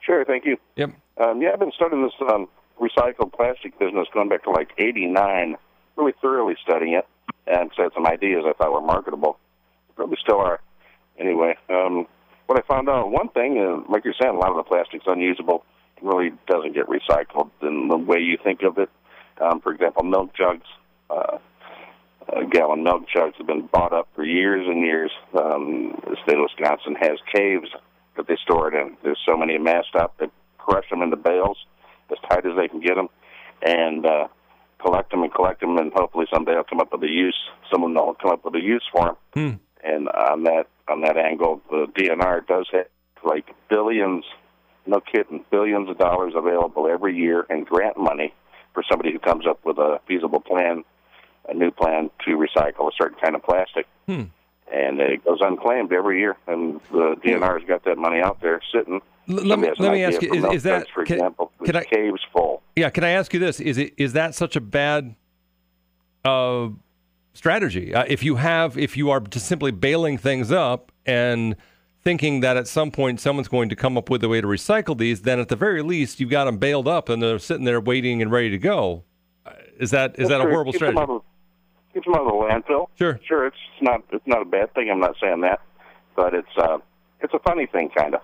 Sure, 0.00 0.24
thank 0.24 0.44
you. 0.44 0.56
Yep. 0.76 0.90
Um, 1.18 1.40
yeah, 1.40 1.50
I've 1.52 1.60
been 1.60 1.72
studying 1.72 2.02
this 2.02 2.12
um, 2.30 2.48
recycled 2.82 3.32
plastic 3.32 3.78
business 3.78 4.08
going 4.12 4.28
back 4.28 4.42
to 4.44 4.50
like 4.50 4.70
89, 4.76 5.56
really 5.96 6.12
thoroughly 6.20 6.56
studying 6.62 6.94
it 6.94 7.06
and 7.46 7.70
had 7.76 7.92
some 7.94 8.06
ideas 8.06 8.44
I 8.46 8.52
thought 8.52 8.72
were 8.72 8.80
marketable. 8.80 9.38
Probably 9.96 10.16
still 10.20 10.40
are. 10.40 10.60
Anyway, 11.18 11.56
um, 11.68 12.06
what 12.46 12.58
I 12.58 12.66
found 12.66 12.88
out, 12.88 13.10
one 13.10 13.28
thing, 13.28 13.58
uh, 13.58 13.90
like 13.90 14.04
you're 14.04 14.14
saying, 14.20 14.34
a 14.34 14.38
lot 14.38 14.50
of 14.50 14.56
the 14.56 14.62
plastic's 14.62 15.04
unusable. 15.06 15.64
It 15.96 16.02
really 16.02 16.32
doesn't 16.48 16.74
get 16.74 16.86
recycled 16.86 17.50
in 17.62 17.88
the 17.88 17.96
way 17.96 18.18
you 18.18 18.38
think 18.42 18.62
of 18.62 18.78
it. 18.78 18.90
Um, 19.40 19.60
for 19.60 19.72
example, 19.72 20.02
milk 20.02 20.34
jugs. 20.34 20.66
Uh, 21.10 21.38
uh, 22.28 22.42
gallon 22.50 22.84
milk 22.84 23.02
jugs 23.12 23.34
have 23.38 23.46
been 23.46 23.66
bought 23.66 23.92
up 23.92 24.08
for 24.14 24.24
years 24.24 24.66
and 24.66 24.80
years. 24.80 25.10
Um, 25.38 26.00
the 26.04 26.16
state 26.22 26.38
of 26.38 26.46
Wisconsin 26.48 26.94
has 27.00 27.18
caves 27.34 27.68
that 28.16 28.28
they 28.28 28.36
store 28.42 28.72
it 28.72 28.80
in. 28.80 28.96
There's 29.02 29.18
so 29.26 29.36
many 29.36 29.56
amassed 29.56 29.94
up, 29.94 30.16
they 30.18 30.26
crush 30.58 30.88
them 30.90 31.02
into 31.02 31.16
bales 31.16 31.58
as 32.12 32.18
tight 32.28 32.46
as 32.46 32.56
they 32.56 32.68
can 32.68 32.80
get 32.80 32.94
them, 32.94 33.08
and 33.62 34.06
uh, 34.06 34.28
collect 34.80 35.10
them 35.10 35.22
and 35.22 35.32
collect 35.32 35.60
them, 35.60 35.76
and 35.78 35.92
hopefully 35.92 36.26
someday 36.32 36.52
they'll 36.52 36.64
come 36.64 36.80
up 36.80 36.92
with 36.92 37.02
a 37.02 37.10
use. 37.10 37.38
Someone 37.70 37.94
will 37.94 38.14
come 38.14 38.30
up 38.30 38.44
with 38.44 38.54
a 38.54 38.62
use 38.62 38.84
for 38.92 39.06
them. 39.06 39.16
Hmm. 39.34 39.86
And 39.88 40.08
on 40.08 40.44
that 40.44 40.66
on 40.88 41.00
that 41.02 41.16
angle, 41.16 41.60
the 41.70 41.86
DNR 41.96 42.46
does 42.46 42.68
have 42.72 42.86
like 43.24 43.50
billions, 43.68 44.24
no 44.86 45.00
kidding, 45.00 45.44
billions 45.50 45.88
of 45.88 45.98
dollars 45.98 46.34
available 46.36 46.88
every 46.88 47.16
year 47.16 47.46
in 47.50 47.64
grant 47.64 47.96
money 47.96 48.34
for 48.74 48.82
somebody 48.88 49.12
who 49.12 49.18
comes 49.18 49.46
up 49.46 49.64
with 49.64 49.78
a 49.78 50.00
feasible 50.06 50.40
plan, 50.40 50.84
a 51.48 51.54
new 51.54 51.70
plan 51.70 52.10
to 52.24 52.36
recycle 52.36 52.88
a 52.88 52.92
certain 52.96 53.18
kind 53.22 53.34
of 53.34 53.42
plastic. 53.42 53.86
Hmm. 54.06 54.24
And 54.72 55.00
it 55.00 55.24
goes 55.24 55.38
unclaimed 55.40 55.92
every 55.92 56.20
year, 56.20 56.36
and 56.46 56.80
the 56.90 57.16
DNR's 57.22 57.64
got 57.66 57.84
that 57.84 57.98
money 57.98 58.20
out 58.20 58.40
there 58.40 58.60
sitting. 58.72 59.02
L- 59.28 59.36
let 59.36 59.58
me 59.58 59.68
Somebody 59.68 59.70
has 59.70 59.78
an 59.78 59.84
let 59.84 59.92
me 59.92 60.04
ask 60.04 60.22
you: 60.22 60.34
is, 60.34 60.54
is 60.56 60.62
that 60.64 60.86
for 60.94 61.04
can, 61.04 61.16
example, 61.16 61.52
can 61.58 61.66
with 61.66 61.76
I 61.76 61.84
caves 61.84 62.20
full? 62.32 62.62
yeah? 62.76 62.90
Can 62.90 63.04
I 63.04 63.10
ask 63.10 63.32
you 63.32 63.40
this? 63.40 63.60
Is 63.60 63.78
it 63.78 63.94
is 63.96 64.12
that 64.14 64.34
such 64.34 64.56
a 64.56 64.60
bad 64.60 65.14
uh, 66.24 66.68
strategy? 67.32 67.94
Uh, 67.94 68.04
if 68.08 68.22
you 68.22 68.36
have 68.36 68.76
if 68.78 68.96
you 68.96 69.10
are 69.10 69.20
just 69.20 69.46
simply 69.46 69.70
baling 69.70 70.18
things 70.18 70.50
up 70.52 70.92
and 71.06 71.56
thinking 72.02 72.40
that 72.40 72.56
at 72.56 72.66
some 72.66 72.90
point 72.90 73.20
someone's 73.20 73.46
going 73.48 73.68
to 73.68 73.76
come 73.76 73.96
up 73.96 74.10
with 74.10 74.24
a 74.24 74.28
way 74.28 74.40
to 74.40 74.46
recycle 74.46 74.96
these, 74.98 75.22
then 75.22 75.38
at 75.38 75.48
the 75.48 75.56
very 75.56 75.82
least 75.82 76.18
you've 76.18 76.30
got 76.30 76.46
them 76.46 76.58
baled 76.58 76.88
up 76.88 77.08
and 77.08 77.22
they're 77.22 77.38
sitting 77.38 77.64
there 77.64 77.80
waiting 77.80 78.20
and 78.20 78.30
ready 78.32 78.50
to 78.50 78.58
go. 78.58 79.04
Is 79.78 79.90
that 79.92 80.18
is 80.18 80.28
that 80.28 80.40
a 80.40 80.44
Sure, 80.44 80.50
horrible 80.50 80.72
keep 80.72 80.80
them 80.80 80.92
strategy? 80.94 81.12
out 81.12 81.16
of- 81.16 81.22
Keep 81.94 82.04
them 82.04 82.14
out 82.14 82.20
of 82.22 82.26
the 82.28 82.32
landfill. 82.72 82.86
Sure. 82.98 83.20
Sure, 83.26 83.46
it's 83.46 83.56
not 83.80 84.02
it's 84.10 84.26
not 84.26 84.42
a 84.42 84.44
bad 84.46 84.72
thing. 84.74 84.88
I'm 84.90 84.98
not 85.00 85.14
saying 85.20 85.42
that, 85.42 85.60
but 86.16 86.34
it's 86.34 86.48
uh 86.56 86.78
it's 87.20 87.34
a 87.34 87.38
funny 87.40 87.66
thing, 87.66 87.90
kind 87.96 88.14
of. 88.14 88.22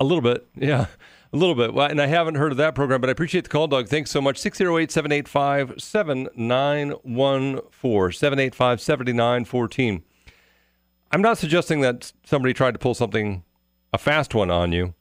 A 0.00 0.04
little 0.04 0.22
bit, 0.22 0.48
yeah, 0.56 0.86
a 1.32 1.36
little 1.36 1.54
bit. 1.54 1.74
Well, 1.74 1.88
and 1.88 2.00
I 2.00 2.06
haven't 2.06 2.34
heard 2.36 2.52
of 2.52 2.58
that 2.58 2.74
program, 2.74 3.00
but 3.00 3.08
I 3.08 3.12
appreciate 3.12 3.44
the 3.44 3.50
call, 3.50 3.68
Doug. 3.68 3.86
Thanks 3.86 4.10
so 4.10 4.20
much. 4.20 4.38
608 4.38 4.90
785 4.90 5.74
7914. 5.78 8.12
785 8.12 8.80
7914. 8.80 10.02
I'm 11.12 11.22
not 11.22 11.38
suggesting 11.38 11.80
that 11.82 12.12
somebody 12.24 12.54
tried 12.54 12.72
to 12.72 12.78
pull 12.78 12.94
something, 12.94 13.44
a 13.92 13.98
fast 13.98 14.34
one 14.34 14.50
on 14.50 14.72
you, 14.72 14.94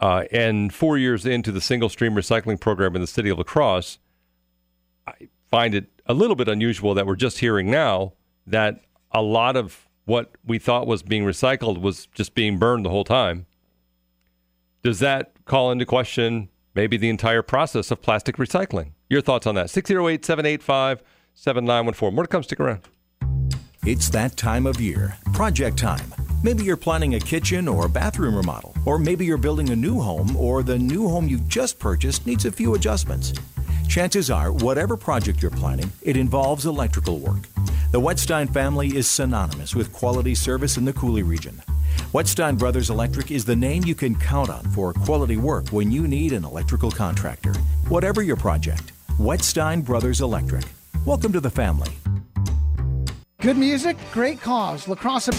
uh, 0.00 0.24
and 0.32 0.72
four 0.72 0.98
years 0.98 1.26
into 1.26 1.52
the 1.52 1.60
single 1.60 1.88
stream 1.88 2.14
recycling 2.14 2.60
program 2.60 2.94
in 2.94 3.00
the 3.00 3.06
city 3.06 3.28
of 3.28 3.38
La 3.38 3.44
Crosse, 3.44 3.98
I 5.06 5.28
find 5.50 5.74
it 5.74 5.86
a 6.06 6.14
little 6.14 6.36
bit 6.36 6.48
unusual 6.48 6.94
that 6.94 7.06
we're 7.06 7.16
just 7.16 7.38
hearing 7.38 7.70
now 7.70 8.14
that 8.46 8.82
a 9.12 9.22
lot 9.22 9.56
of 9.56 9.88
what 10.04 10.32
we 10.44 10.58
thought 10.58 10.86
was 10.86 11.02
being 11.02 11.24
recycled 11.24 11.80
was 11.80 12.06
just 12.14 12.34
being 12.34 12.58
burned 12.58 12.84
the 12.84 12.90
whole 12.90 13.04
time. 13.04 13.46
Does 14.82 15.00
that 15.00 15.32
call 15.44 15.72
into 15.72 15.84
question 15.84 16.48
maybe 16.74 16.96
the 16.96 17.08
entire 17.08 17.42
process 17.42 17.90
of 17.90 18.00
plastic 18.00 18.36
recycling? 18.36 18.92
Your 19.08 19.20
thoughts 19.20 19.46
on 19.46 19.56
that? 19.56 19.70
608 19.70 20.24
785 20.24 21.02
7914. 21.34 22.14
More 22.14 22.24
to 22.24 22.28
come. 22.28 22.42
Stick 22.42 22.60
around. 22.60 22.82
It's 23.84 24.10
that 24.10 24.36
time 24.36 24.66
of 24.66 24.80
year, 24.80 25.16
project 25.32 25.78
time. 25.78 26.14
Maybe 26.42 26.62
you're 26.62 26.76
planning 26.76 27.14
a 27.14 27.20
kitchen 27.20 27.66
or 27.66 27.88
bathroom 27.88 28.36
remodel, 28.36 28.74
or 28.84 28.98
maybe 28.98 29.24
you're 29.24 29.38
building 29.38 29.70
a 29.70 29.76
new 29.76 30.00
home, 30.00 30.36
or 30.36 30.62
the 30.62 30.78
new 30.78 31.08
home 31.08 31.26
you've 31.26 31.48
just 31.48 31.78
purchased 31.78 32.26
needs 32.26 32.44
a 32.44 32.52
few 32.52 32.74
adjustments. 32.74 33.32
Chances 33.88 34.30
are, 34.30 34.52
whatever 34.52 34.96
project 34.96 35.42
you're 35.42 35.50
planning, 35.50 35.90
it 36.02 36.16
involves 36.16 36.66
electrical 36.66 37.18
work. 37.18 37.48
The 37.90 37.98
Wetstein 37.98 38.52
family 38.52 38.94
is 38.94 39.08
synonymous 39.08 39.74
with 39.74 39.94
quality 39.94 40.34
service 40.34 40.76
in 40.76 40.84
the 40.84 40.92
Coulee 40.92 41.22
region. 41.22 41.62
Wetstein 42.12 42.58
Brothers 42.58 42.90
Electric 42.90 43.30
is 43.30 43.46
the 43.46 43.56
name 43.56 43.82
you 43.82 43.94
can 43.94 44.14
count 44.14 44.50
on 44.50 44.62
for 44.72 44.92
quality 44.92 45.38
work 45.38 45.70
when 45.70 45.90
you 45.90 46.06
need 46.06 46.34
an 46.34 46.44
electrical 46.44 46.90
contractor. 46.90 47.54
Whatever 47.88 48.20
your 48.20 48.36
project, 48.36 48.92
Wetstein 49.18 49.82
Brothers 49.82 50.20
Electric. 50.20 50.64
Welcome 51.06 51.32
to 51.32 51.40
the 51.40 51.48
family. 51.48 51.88
Good 53.40 53.56
music, 53.56 53.96
great 54.12 54.42
cause. 54.42 54.86
Lacrosse. 54.86 55.30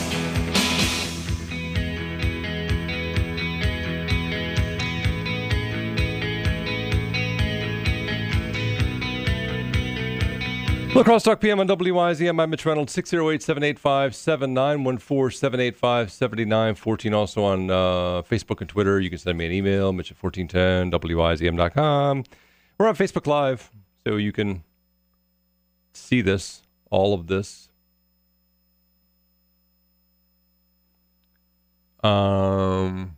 La 11.00 11.06
Crosse 11.06 11.24
Talk 11.24 11.40
PM 11.40 11.62
on 11.62 11.68
WIZM. 11.70 12.44
I'm 12.44 12.50
Mitch 12.50 12.66
Reynolds, 12.66 12.92
608 12.92 13.42
785 13.42 14.14
7914 14.14 15.32
785 15.32 16.12
7914. 16.12 17.14
Also 17.14 17.42
on 17.42 17.72
uh, 17.72 18.22
Facebook 18.30 18.60
and 18.60 18.70
Twitter. 18.70 19.00
You 19.00 19.10
can 19.10 19.18
send 19.18 19.38
me 19.38 19.46
an 19.46 19.54
email, 19.54 19.94
mitch 19.94 20.12
at 20.12 20.22
1410, 20.22 20.92
WIZM.com. 21.00 22.26
We're 22.78 22.88
on 22.90 22.98
Facebook 22.98 23.28
Live, 23.28 23.72
so 24.06 24.18
you 24.18 24.34
can 24.34 24.66
see 25.94 26.20
this, 26.20 26.64
all 26.92 27.14
of 27.14 27.28
this. 27.28 27.70
Um, 32.04 33.16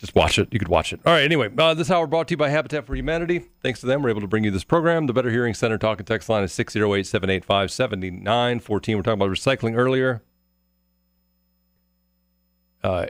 Just 0.00 0.14
watch 0.14 0.38
it. 0.38 0.48
You 0.50 0.58
could 0.58 0.68
watch 0.68 0.94
it. 0.94 1.00
All 1.04 1.12
right. 1.12 1.22
Anyway, 1.22 1.50
uh, 1.58 1.74
this 1.74 1.90
hour 1.90 2.06
brought 2.06 2.28
to 2.28 2.32
you 2.32 2.38
by 2.38 2.48
Habitat 2.48 2.86
for 2.86 2.94
Humanity. 2.94 3.44
Thanks 3.62 3.80
to 3.80 3.86
them, 3.86 4.02
we're 4.02 4.08
able 4.08 4.22
to 4.22 4.26
bring 4.26 4.44
you 4.44 4.50
this 4.50 4.64
program. 4.64 5.06
The 5.06 5.12
Better 5.12 5.30
Hearing 5.30 5.52
Center 5.52 5.76
talk 5.76 5.98
and 5.98 6.06
text 6.06 6.30
line 6.30 6.42
is 6.42 6.52
608 6.52 7.06
785 7.06 7.70
7914. 7.70 8.96
We're 8.96 9.02
talking 9.02 9.20
about 9.20 9.30
recycling 9.30 9.76
earlier. 9.76 10.22
Uh, 12.82 13.06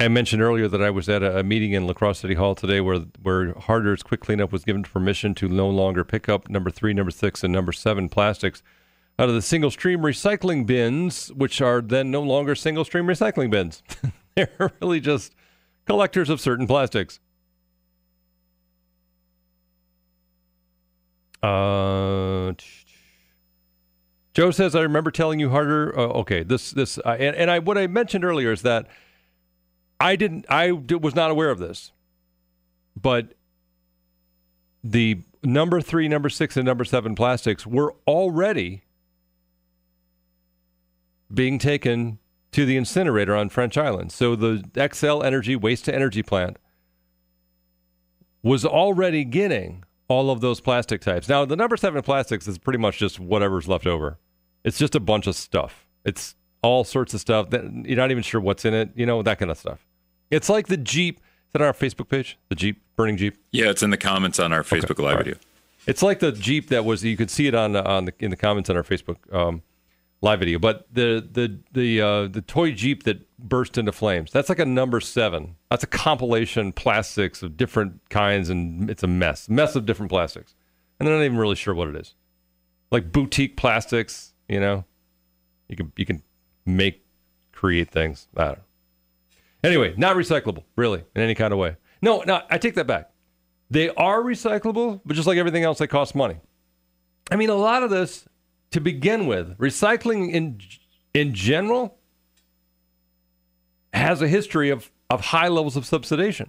I 0.00 0.08
mentioned 0.08 0.42
earlier 0.42 0.66
that 0.66 0.82
I 0.82 0.90
was 0.90 1.08
at 1.08 1.22
a, 1.22 1.38
a 1.38 1.42
meeting 1.44 1.72
in 1.74 1.86
La 1.86 1.92
Crosse 1.92 2.18
City 2.18 2.34
Hall 2.34 2.56
today 2.56 2.80
where 2.80 2.98
where 3.22 3.54
Harter's 3.54 4.02
Quick 4.02 4.20
Cleanup 4.20 4.50
was 4.50 4.64
given 4.64 4.82
permission 4.82 5.32
to 5.36 5.48
no 5.48 5.68
longer 5.68 6.02
pick 6.02 6.28
up 6.28 6.50
number 6.50 6.70
three, 6.72 6.92
number 6.92 7.12
six, 7.12 7.44
and 7.44 7.52
number 7.52 7.70
seven 7.70 8.08
plastics 8.08 8.64
out 9.16 9.28
of 9.28 9.34
the 9.36 9.42
single 9.42 9.70
stream 9.70 10.00
recycling 10.00 10.66
bins, 10.66 11.28
which 11.32 11.60
are 11.60 11.80
then 11.80 12.10
no 12.10 12.22
longer 12.22 12.56
single 12.56 12.84
stream 12.84 13.06
recycling 13.06 13.50
bins. 13.50 13.82
They're 14.34 14.72
really 14.80 14.98
just 14.98 15.36
collectors 15.88 16.28
of 16.28 16.40
certain 16.40 16.66
plastics. 16.66 17.18
Uh, 21.42 22.52
Joe 24.34 24.50
says, 24.50 24.76
"I 24.76 24.82
remember 24.82 25.10
telling 25.10 25.40
you 25.40 25.50
harder." 25.50 25.98
Uh, 25.98 26.02
okay, 26.20 26.42
this 26.42 26.72
this 26.72 26.98
uh, 26.98 27.16
and, 27.18 27.34
and 27.34 27.50
I 27.50 27.58
what 27.58 27.78
I 27.78 27.86
mentioned 27.86 28.24
earlier 28.24 28.52
is 28.52 28.62
that 28.62 28.86
I 29.98 30.14
didn't 30.14 30.46
I 30.48 30.72
was 30.72 31.14
not 31.14 31.30
aware 31.30 31.50
of 31.50 31.58
this, 31.58 31.92
but 33.00 33.34
the 34.84 35.22
number 35.42 35.80
three, 35.80 36.06
number 36.06 36.28
six, 36.28 36.56
and 36.56 36.66
number 36.66 36.84
seven 36.84 37.14
plastics 37.14 37.66
were 37.66 37.94
already 38.06 38.82
being 41.32 41.58
taken 41.58 42.18
to 42.52 42.64
the 42.64 42.76
incinerator 42.76 43.36
on 43.36 43.48
French 43.48 43.76
Island. 43.76 44.12
So 44.12 44.34
the 44.34 44.64
Xcel 44.74 45.24
Energy 45.24 45.56
waste 45.56 45.84
to 45.86 45.94
energy 45.94 46.22
plant 46.22 46.58
was 48.42 48.64
already 48.64 49.24
getting 49.24 49.84
all 50.08 50.30
of 50.30 50.40
those 50.40 50.60
plastic 50.60 51.00
types. 51.00 51.28
Now, 51.28 51.44
the 51.44 51.56
number 51.56 51.76
seven 51.76 52.02
plastics 52.02 52.48
is 52.48 52.58
pretty 52.58 52.78
much 52.78 52.98
just 52.98 53.20
whatever's 53.20 53.68
left 53.68 53.86
over. 53.86 54.18
It's 54.64 54.78
just 54.78 54.94
a 54.94 55.00
bunch 55.00 55.26
of 55.26 55.36
stuff. 55.36 55.86
It's 56.04 56.34
all 56.62 56.84
sorts 56.84 57.14
of 57.14 57.20
stuff 57.20 57.50
that 57.50 57.64
you're 57.84 57.96
not 57.96 58.10
even 58.10 58.22
sure 58.22 58.40
what's 58.40 58.64
in 58.64 58.74
it, 58.74 58.90
you 58.94 59.06
know, 59.06 59.22
that 59.22 59.38
kind 59.38 59.50
of 59.50 59.58
stuff. 59.58 59.86
It's 60.30 60.48
like 60.48 60.68
the 60.68 60.76
Jeep. 60.76 61.18
Is 61.18 61.52
that 61.52 61.62
on 61.62 61.68
our 61.68 61.74
Facebook 61.74 62.08
page? 62.08 62.38
The 62.48 62.54
Jeep, 62.54 62.82
burning 62.96 63.16
Jeep? 63.16 63.36
Yeah, 63.52 63.70
it's 63.70 63.82
in 63.82 63.90
the 63.90 63.96
comments 63.96 64.38
on 64.38 64.52
our 64.52 64.62
Facebook 64.62 64.98
Live 64.98 65.00
all 65.00 65.16
right. 65.16 65.18
video. 65.18 65.34
It's 65.86 66.02
like 66.02 66.18
the 66.18 66.32
Jeep 66.32 66.68
that 66.68 66.84
was. 66.84 67.04
You 67.04 67.16
could 67.16 67.30
see 67.30 67.46
it 67.46 67.54
on 67.54 67.72
the, 67.72 67.84
on 67.84 68.06
the, 68.06 68.14
in 68.18 68.30
the 68.30 68.36
comments 68.36 68.68
on 68.68 68.76
our 68.76 68.82
Facebook 68.82 69.16
um, 69.34 69.62
live 70.20 70.40
video. 70.40 70.58
But 70.58 70.86
the 70.92 71.26
the 71.30 71.58
the 71.72 72.00
uh, 72.00 72.26
the 72.28 72.42
toy 72.42 72.72
Jeep 72.72 73.04
that 73.04 73.24
burst 73.38 73.78
into 73.78 73.92
flames. 73.92 74.30
That's 74.30 74.48
like 74.48 74.58
a 74.58 74.64
number 74.66 75.00
seven. 75.00 75.56
That's 75.70 75.84
a 75.84 75.88
compilation 75.88 76.72
plastics 76.72 77.42
of 77.42 77.56
different 77.56 78.00
kinds, 78.10 78.50
and 78.50 78.90
it's 78.90 79.02
a 79.02 79.08
mess. 79.08 79.48
Mess 79.48 79.76
of 79.76 79.86
different 79.86 80.10
plastics, 80.10 80.54
and 80.98 81.06
they're 81.06 81.16
not 81.16 81.24
even 81.24 81.38
really 81.38 81.56
sure 81.56 81.74
what 81.74 81.88
it 81.88 81.96
is. 81.96 82.14
Like 82.90 83.12
boutique 83.12 83.56
plastics, 83.56 84.34
you 84.48 84.60
know. 84.60 84.84
You 85.68 85.76
can 85.76 85.92
you 85.96 86.06
can 86.06 86.22
make 86.64 87.04
create 87.52 87.90
things. 87.90 88.28
I 88.36 88.44
don't 88.44 88.58
know. 88.58 88.62
Anyway, 89.64 89.94
not 89.96 90.16
recyclable, 90.16 90.62
really, 90.76 91.04
in 91.14 91.22
any 91.22 91.34
kind 91.34 91.52
of 91.52 91.58
way. 91.58 91.76
No, 92.00 92.22
no, 92.26 92.42
I 92.48 92.58
take 92.58 92.74
that 92.74 92.86
back. 92.86 93.10
They 93.70 93.90
are 93.90 94.22
recyclable, 94.22 95.00
but 95.04 95.14
just 95.14 95.26
like 95.26 95.36
everything 95.36 95.64
else, 95.64 95.78
they 95.78 95.86
cost 95.86 96.14
money. 96.14 96.36
I 97.30 97.36
mean, 97.36 97.50
a 97.50 97.54
lot 97.54 97.82
of 97.82 97.90
this, 97.90 98.24
to 98.70 98.80
begin 98.80 99.26
with, 99.26 99.56
recycling 99.58 100.30
in 100.32 100.60
in 101.14 101.34
general 101.34 101.98
has 103.92 104.20
a 104.22 104.28
history 104.28 104.70
of, 104.70 104.90
of 105.10 105.20
high 105.26 105.48
levels 105.48 105.76
of 105.76 105.84
subsidization. 105.84 106.48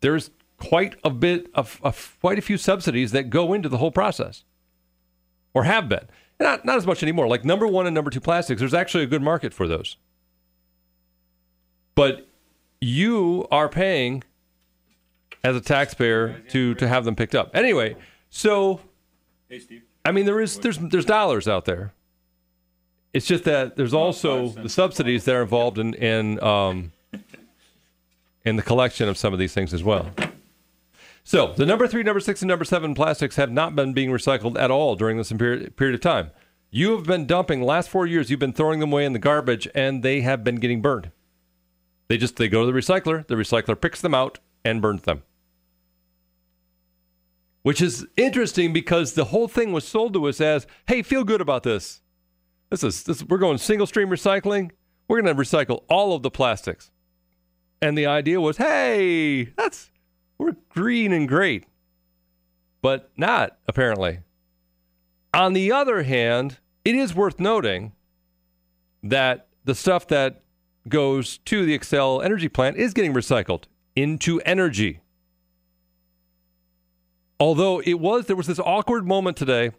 There's 0.00 0.30
quite 0.56 0.96
a 1.04 1.10
bit 1.10 1.50
of, 1.54 1.80
of 1.82 2.16
quite 2.20 2.38
a 2.38 2.42
few 2.42 2.56
subsidies 2.56 3.12
that 3.12 3.30
go 3.30 3.52
into 3.52 3.68
the 3.68 3.78
whole 3.78 3.90
process, 3.90 4.44
or 5.54 5.64
have 5.64 5.88
been. 5.88 6.06
Not 6.40 6.64
not 6.64 6.76
as 6.76 6.86
much 6.86 7.02
anymore. 7.02 7.26
Like 7.26 7.44
number 7.44 7.66
one 7.66 7.86
and 7.86 7.94
number 7.94 8.10
two 8.10 8.20
plastics, 8.20 8.60
there's 8.60 8.74
actually 8.74 9.04
a 9.04 9.08
good 9.08 9.22
market 9.22 9.52
for 9.52 9.66
those. 9.66 9.96
But 11.96 12.28
you 12.80 13.48
are 13.50 13.68
paying 13.68 14.22
as 15.42 15.56
a 15.56 15.60
taxpayer 15.60 16.40
to 16.50 16.74
to 16.76 16.86
have 16.86 17.04
them 17.04 17.16
picked 17.16 17.34
up. 17.34 17.50
Anyway, 17.54 17.96
so 18.30 18.80
Hey, 19.48 19.58
Steve. 19.58 19.82
I 20.08 20.10
mean 20.10 20.24
there 20.24 20.40
is 20.40 20.58
there's 20.60 20.78
there's 20.78 21.04
dollars 21.04 21.46
out 21.46 21.66
there. 21.66 21.92
It's 23.12 23.26
just 23.26 23.44
that 23.44 23.76
there's 23.76 23.92
also 23.92 24.48
the 24.48 24.70
subsidies 24.70 25.26
that 25.26 25.34
are 25.34 25.42
involved 25.42 25.78
in 25.78 25.92
in 25.92 26.42
um, 26.42 26.92
in 28.42 28.56
the 28.56 28.62
collection 28.62 29.06
of 29.06 29.18
some 29.18 29.34
of 29.34 29.38
these 29.38 29.52
things 29.52 29.74
as 29.74 29.84
well. 29.84 30.10
So 31.24 31.52
the 31.52 31.66
number 31.66 31.86
three, 31.86 32.02
number 32.02 32.20
six, 32.20 32.40
and 32.40 32.48
number 32.48 32.64
seven 32.64 32.94
plastics 32.94 33.36
have 33.36 33.52
not 33.52 33.76
been 33.76 33.92
being 33.92 34.08
recycled 34.08 34.58
at 34.58 34.70
all 34.70 34.96
during 34.96 35.18
this 35.18 35.30
period 35.30 35.76
period 35.76 35.94
of 35.94 36.00
time. 36.00 36.30
You 36.70 36.92
have 36.92 37.04
been 37.04 37.26
dumping 37.26 37.60
last 37.60 37.90
four 37.90 38.06
years. 38.06 38.30
You've 38.30 38.40
been 38.40 38.54
throwing 38.54 38.80
them 38.80 38.90
away 38.90 39.04
in 39.04 39.12
the 39.12 39.18
garbage, 39.18 39.68
and 39.74 40.02
they 40.02 40.22
have 40.22 40.42
been 40.42 40.56
getting 40.56 40.80
burned. 40.80 41.10
They 42.08 42.16
just 42.16 42.36
they 42.36 42.48
go 42.48 42.64
to 42.64 42.72
the 42.72 42.78
recycler. 42.78 43.26
The 43.26 43.34
recycler 43.34 43.78
picks 43.78 44.00
them 44.00 44.14
out 44.14 44.38
and 44.64 44.80
burns 44.80 45.02
them. 45.02 45.22
Which 47.62 47.82
is 47.82 48.06
interesting 48.16 48.72
because 48.72 49.14
the 49.14 49.26
whole 49.26 49.48
thing 49.48 49.72
was 49.72 49.86
sold 49.86 50.14
to 50.14 50.28
us 50.28 50.40
as, 50.40 50.66
"Hey, 50.86 51.02
feel 51.02 51.24
good 51.24 51.40
about 51.40 51.64
this. 51.64 52.00
This 52.70 52.84
is 52.84 53.02
this. 53.02 53.22
We're 53.22 53.38
going 53.38 53.58
single 53.58 53.86
stream 53.86 54.08
recycling. 54.08 54.70
We're 55.08 55.20
going 55.20 55.36
to 55.36 55.42
recycle 55.42 55.84
all 55.88 56.14
of 56.14 56.22
the 56.22 56.30
plastics." 56.30 56.90
And 57.82 57.96
the 57.96 58.06
idea 58.06 58.40
was, 58.40 58.56
"Hey, 58.58 59.46
that's 59.56 59.90
we're 60.38 60.56
green 60.68 61.12
and 61.12 61.28
great," 61.28 61.64
but 62.80 63.10
not 63.16 63.58
apparently. 63.66 64.20
On 65.34 65.52
the 65.52 65.72
other 65.72 66.04
hand, 66.04 66.58
it 66.84 66.94
is 66.94 67.14
worth 67.14 67.38
noting 67.38 67.92
that 69.02 69.48
the 69.64 69.74
stuff 69.74 70.06
that 70.08 70.42
goes 70.88 71.38
to 71.38 71.66
the 71.66 71.78
Xcel 71.78 72.24
energy 72.24 72.48
plant 72.48 72.76
is 72.76 72.94
getting 72.94 73.12
recycled 73.12 73.64
into 73.94 74.40
energy. 74.42 75.00
Although 77.40 77.80
it 77.80 78.00
was, 78.00 78.26
there 78.26 78.36
was 78.36 78.46
this 78.46 78.58
awkward 78.58 79.06
moment 79.06 79.36
today 79.36 79.70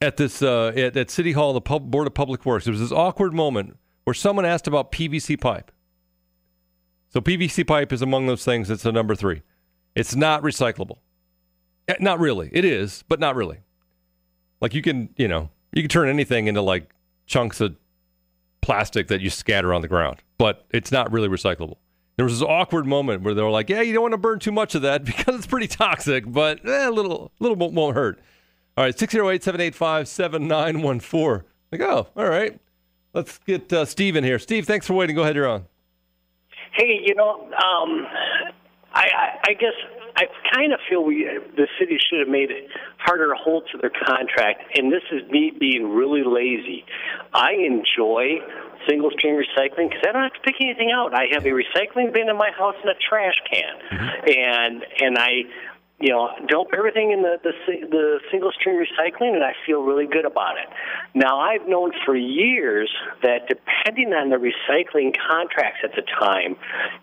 at 0.00 0.16
this 0.16 0.42
uh, 0.42 0.68
at, 0.76 0.96
at 0.96 1.10
City 1.10 1.32
Hall, 1.32 1.52
the 1.52 1.60
Pub, 1.60 1.90
Board 1.90 2.06
of 2.06 2.14
Public 2.14 2.46
Works. 2.46 2.64
There 2.64 2.72
was 2.72 2.80
this 2.80 2.92
awkward 2.92 3.34
moment 3.34 3.76
where 4.04 4.14
someone 4.14 4.44
asked 4.46 4.66
about 4.66 4.90
PVC 4.92 5.38
pipe. 5.40 5.70
So 7.10 7.20
PVC 7.20 7.66
pipe 7.66 7.92
is 7.92 8.02
among 8.02 8.26
those 8.26 8.44
things. 8.44 8.70
It's 8.70 8.84
a 8.84 8.92
number 8.92 9.14
three. 9.14 9.42
It's 9.94 10.14
not 10.14 10.42
recyclable. 10.42 10.98
Eh, 11.88 11.94
Not 12.00 12.20
really. 12.20 12.50
It 12.52 12.64
is, 12.64 13.02
but 13.08 13.18
not 13.18 13.34
really. 13.34 13.58
Like 14.60 14.74
you 14.74 14.82
can, 14.82 15.10
you 15.16 15.26
know, 15.28 15.50
you 15.72 15.82
can 15.82 15.88
turn 15.88 16.08
anything 16.08 16.46
into 16.46 16.60
like 16.62 16.90
chunks 17.26 17.60
of 17.60 17.76
plastic 18.60 19.08
that 19.08 19.20
you 19.20 19.30
scatter 19.30 19.72
on 19.72 19.80
the 19.82 19.88
ground, 19.88 20.18
but 20.36 20.66
it's 20.70 20.92
not 20.92 21.10
really 21.10 21.28
recyclable. 21.28 21.76
There 22.18 22.24
was 22.24 22.40
this 22.40 22.46
awkward 22.46 22.84
moment 22.84 23.22
where 23.22 23.32
they 23.32 23.40
were 23.42 23.48
like, 23.48 23.70
"Yeah, 23.70 23.80
you 23.80 23.94
don't 23.94 24.02
want 24.02 24.12
to 24.12 24.18
burn 24.18 24.40
too 24.40 24.50
much 24.50 24.74
of 24.74 24.82
that 24.82 25.04
because 25.04 25.36
it's 25.36 25.46
pretty 25.46 25.68
toxic, 25.68 26.30
but 26.30 26.68
eh, 26.68 26.88
a 26.88 26.90
little, 26.90 27.30
little 27.38 27.56
won't, 27.56 27.72
won't 27.72 27.94
hurt." 27.94 28.18
All 28.76 28.84
right, 28.84 28.96
608-785-7914. 28.96 31.44
Like, 31.72 31.80
oh, 31.80 32.08
all 32.16 32.28
right. 32.28 32.60
Let's 33.14 33.38
get 33.38 33.72
uh, 33.72 33.84
Steve 33.84 34.16
in 34.16 34.24
here. 34.24 34.38
Steve, 34.38 34.66
thanks 34.66 34.86
for 34.86 34.92
waiting. 34.94 35.16
Go 35.16 35.22
ahead, 35.22 35.36
you're 35.36 35.48
on. 35.48 35.64
Hey, 36.74 37.00
you 37.04 37.14
know, 37.14 37.44
um, 37.44 38.06
I, 38.92 38.94
I, 38.94 39.38
I 39.48 39.54
guess 39.54 39.72
I 40.16 40.24
kind 40.52 40.72
of 40.72 40.80
feel 40.88 41.04
we 41.04 41.28
the 41.56 41.68
city 41.78 41.98
should 41.98 42.20
have 42.20 42.28
made 42.28 42.50
it 42.50 42.68
harder 42.98 43.28
to 43.28 43.34
hold 43.36 43.68
to 43.72 43.78
their 43.78 43.90
contract, 43.90 44.76
and 44.76 44.92
this 44.92 45.02
is 45.12 45.22
me 45.30 45.52
being 45.58 45.94
really 45.94 46.22
lazy. 46.24 46.84
I 47.32 47.52
enjoy 47.52 48.40
single 48.88 49.10
stream 49.10 49.34
recycling 49.34 49.90
because 49.90 50.02
I 50.08 50.12
don't 50.12 50.22
have 50.22 50.32
to 50.34 50.40
pick 50.40 50.56
anything 50.60 50.90
out. 50.92 51.14
I 51.14 51.26
have 51.32 51.44
a 51.44 51.50
recycling 51.50 52.12
bin 52.12 52.28
in 52.28 52.36
my 52.36 52.50
house 52.56 52.74
and 52.80 52.90
a 52.90 52.94
trash 52.94 53.36
can, 53.50 53.74
mm-hmm. 53.92 54.28
and 54.28 54.84
and 55.00 55.18
I. 55.18 55.30
You 56.00 56.10
know, 56.10 56.30
dump 56.46 56.68
everything 56.78 57.10
in 57.10 57.22
the, 57.22 57.40
the 57.42 57.50
the 57.90 58.20
single 58.30 58.52
stream 58.52 58.76
recycling, 58.76 59.34
and 59.34 59.42
I 59.42 59.54
feel 59.66 59.82
really 59.82 60.06
good 60.06 60.24
about 60.24 60.56
it. 60.56 60.68
Now, 61.12 61.40
I've 61.40 61.66
known 61.66 61.90
for 62.06 62.14
years 62.14 62.88
that 63.24 63.48
depending 63.48 64.12
on 64.12 64.30
the 64.30 64.36
recycling 64.36 65.16
contracts 65.18 65.80
at 65.82 65.96
the 65.96 66.02
time, 66.20 66.54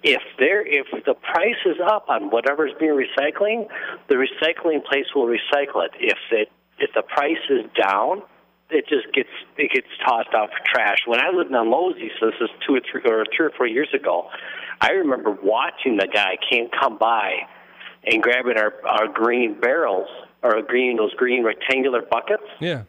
if 0.02 0.22
there 0.40 0.66
if 0.66 0.88
the 1.06 1.14
price 1.14 1.60
is 1.66 1.76
up 1.86 2.06
on 2.08 2.30
whatever's 2.30 2.72
being 2.80 2.94
recycling, 2.94 3.68
the 4.08 4.16
recycling 4.16 4.82
place 4.86 5.08
will 5.14 5.28
recycle 5.28 5.84
it. 5.84 5.92
If 6.00 6.18
it 6.32 6.50
if 6.80 6.92
the 6.94 7.02
price 7.02 7.44
is 7.50 7.66
down, 7.76 8.22
it 8.70 8.88
just 8.88 9.14
gets 9.14 9.30
it 9.58 9.72
gets 9.74 9.88
tossed 10.06 10.34
out 10.34 10.50
for 10.50 10.60
trash. 10.66 10.98
When 11.06 11.20
I 11.20 11.30
lived 11.30 11.54
on 11.54 11.68
Losey, 11.68 12.10
so 12.20 12.28
this 12.28 12.36
is 12.42 12.50
two 12.68 12.76
or 12.76 12.82
three 12.92 13.02
or 13.06 13.24
three 13.36 13.46
or 13.48 13.52
four 13.58 13.68
years 13.68 13.90
ago, 13.94 14.28
I 14.82 14.92
remember 14.92 15.32
watching 15.44 15.98
the 15.98 16.08
guy 16.12 16.38
came 16.50 16.70
come 16.70 16.98
by 16.98 17.34
and 18.06 18.22
grabbing 18.22 18.58
our 18.58 18.74
our 18.86 19.08
green 19.08 19.60
barrels 19.60 20.08
or 20.44 20.62
green 20.62 20.98
those 20.98 21.14
green 21.16 21.44
rectangular 21.44 22.02
buckets 22.02 22.44
Yeah. 22.60 22.84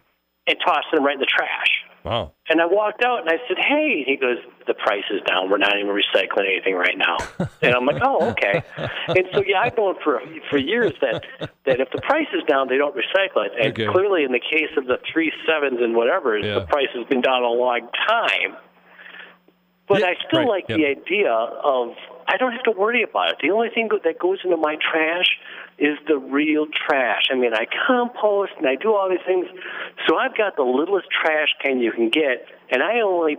and 0.46 0.56
tossing 0.64 0.90
them 0.94 1.04
right 1.04 1.14
in 1.14 1.20
the 1.20 1.26
trash. 1.26 1.75
Wow. 2.06 2.32
And 2.48 2.60
I 2.60 2.66
walked 2.66 3.02
out 3.02 3.20
and 3.22 3.28
I 3.28 3.38
said, 3.48 3.58
"Hey," 3.58 4.04
he 4.06 4.14
goes, 4.16 4.38
"The 4.68 4.74
price 4.74 5.02
is 5.10 5.20
down. 5.26 5.50
We're 5.50 5.58
not 5.58 5.76
even 5.76 5.90
recycling 5.90 6.46
anything 6.46 6.76
right 6.76 6.96
now." 6.96 7.16
and 7.62 7.74
I'm 7.74 7.84
like, 7.84 8.00
"Oh, 8.00 8.30
okay." 8.30 8.62
and 9.08 9.26
so 9.34 9.42
yeah, 9.44 9.60
I've 9.62 9.76
known 9.76 9.96
for 10.04 10.22
for 10.48 10.56
years 10.56 10.92
that 11.00 11.24
that 11.66 11.80
if 11.80 11.90
the 11.90 12.00
price 12.00 12.28
is 12.32 12.44
down, 12.48 12.68
they 12.68 12.78
don't 12.78 12.94
recycle 12.94 13.44
it. 13.44 13.52
And 13.60 13.72
Okay. 13.72 13.86
clearly, 13.92 14.22
in 14.22 14.30
the 14.30 14.38
case 14.40 14.70
of 14.76 14.86
the 14.86 14.98
three 15.12 15.32
sevens 15.46 15.80
and 15.82 15.96
whatever, 15.96 16.38
Yeah. 16.38 16.60
the 16.60 16.66
price 16.66 16.88
has 16.94 17.04
been 17.08 17.22
down 17.22 17.42
a 17.42 17.48
long 17.50 17.88
time. 18.08 18.56
But 19.88 20.00
Yeah, 20.00 20.06
I 20.06 20.14
still 20.28 20.40
right, 20.40 20.48
like 20.48 20.64
yeah. 20.68 20.76
the 20.76 20.86
idea 20.86 21.32
of 21.32 21.94
I 22.28 22.36
don't 22.36 22.52
have 22.52 22.62
to 22.64 22.72
worry 22.72 23.02
about 23.02 23.30
it. 23.30 23.36
The 23.42 23.50
only 23.50 23.68
thing 23.70 23.88
that 24.04 24.18
goes 24.18 24.38
into 24.44 24.56
my 24.56 24.76
trash 24.76 25.26
is 25.78 25.96
the 26.08 26.16
real 26.18 26.66
trash. 26.66 27.24
I 27.30 27.34
mean, 27.36 27.52
I 27.54 27.66
compost 27.86 28.52
and 28.58 28.66
I 28.66 28.74
do 28.76 28.94
all 28.94 29.08
these 29.08 29.18
things. 29.26 29.46
So 30.08 30.16
I've 30.16 30.36
got 30.36 30.56
the 30.56 30.62
littlest 30.62 31.08
trash 31.10 31.48
can 31.62 31.80
you 31.80 31.92
can 31.92 32.08
get, 32.10 32.46
and 32.70 32.82
I 32.82 33.00
only 33.00 33.36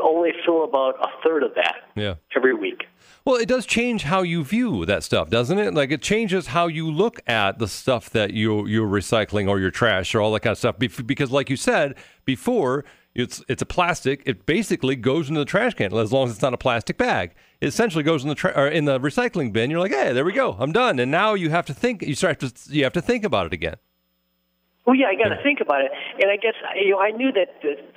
only 0.00 0.30
fill 0.46 0.64
about 0.64 0.94
a 1.02 1.08
third 1.22 1.42
of 1.42 1.54
that 1.54 1.82
Yeah. 1.94 2.14
every 2.34 2.54
week. 2.54 2.86
Well, 3.26 3.36
it 3.36 3.46
does 3.46 3.66
change 3.66 4.04
how 4.04 4.22
you 4.22 4.42
view 4.42 4.86
that 4.86 5.02
stuff, 5.04 5.28
doesn't 5.28 5.58
it? 5.58 5.74
Like 5.74 5.90
it 5.90 6.00
changes 6.00 6.46
how 6.48 6.66
you 6.66 6.90
look 6.90 7.20
at 7.28 7.58
the 7.58 7.68
stuff 7.68 8.08
that 8.10 8.32
you 8.32 8.66
you're 8.66 8.88
recycling 8.88 9.48
or 9.48 9.60
your 9.60 9.70
trash 9.70 10.14
or 10.14 10.20
all 10.22 10.32
that 10.32 10.40
kind 10.40 10.52
of 10.52 10.58
stuff. 10.58 10.78
Because, 10.78 11.30
like 11.30 11.50
you 11.50 11.56
said 11.56 11.94
before, 12.24 12.84
it's 13.14 13.42
it's 13.48 13.62
a 13.62 13.66
plastic. 13.66 14.22
It 14.24 14.46
basically 14.46 14.96
goes 14.96 15.28
into 15.28 15.40
the 15.40 15.44
trash 15.44 15.74
can 15.74 15.92
as 15.94 16.12
long 16.12 16.26
as 16.26 16.32
it's 16.34 16.42
not 16.42 16.54
a 16.54 16.58
plastic 16.58 16.96
bag. 16.96 17.34
It 17.60 17.66
essentially 17.66 18.02
goes 18.02 18.22
in 18.22 18.28
the 18.28 18.34
tra- 18.34 18.54
or 18.56 18.66
in 18.68 18.86
the 18.86 18.98
recycling 18.98 19.52
bin. 19.52 19.70
You're 19.70 19.80
like, 19.80 19.92
hey, 19.92 20.12
there 20.12 20.24
we 20.24 20.32
go, 20.32 20.56
I'm 20.58 20.72
done. 20.72 20.98
And 20.98 21.10
now 21.10 21.34
you 21.34 21.50
have 21.50 21.66
to 21.66 21.74
think. 21.74 22.02
You 22.02 22.14
start 22.14 22.40
to 22.40 22.52
you 22.68 22.84
have 22.84 22.92
to 22.94 23.02
think 23.02 23.24
about 23.24 23.46
it 23.46 23.52
again. 23.52 23.76
Well, 24.84 24.96
yeah, 24.96 25.06
I 25.06 25.14
got 25.14 25.28
to 25.28 25.40
think 25.44 25.60
about 25.60 25.82
it, 25.82 25.92
and 26.20 26.28
I 26.28 26.36
guess 26.36 26.54
you 26.74 26.90
know 26.90 26.98
I 26.98 27.12
knew 27.12 27.30
that, 27.32 27.54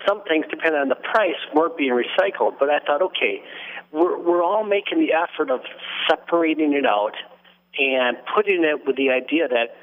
some 0.08 0.22
things, 0.28 0.46
depending 0.52 0.80
on 0.80 0.90
the 0.90 0.96
price, 0.96 1.40
weren't 1.56 1.78
being 1.78 1.94
recycled. 1.94 2.60
But 2.60 2.70
I 2.70 2.78
thought, 2.80 3.02
okay, 3.02 3.42
we're 3.92 4.20
we're 4.20 4.44
all 4.44 4.64
making 4.64 5.00
the 5.00 5.14
effort 5.14 5.50
of 5.50 5.62
separating 6.08 6.74
it 6.74 6.86
out 6.86 7.16
and 7.80 8.18
putting 8.36 8.64
it 8.64 8.86
with 8.86 8.98
the 8.98 9.10
idea 9.10 9.48
that 9.48 9.76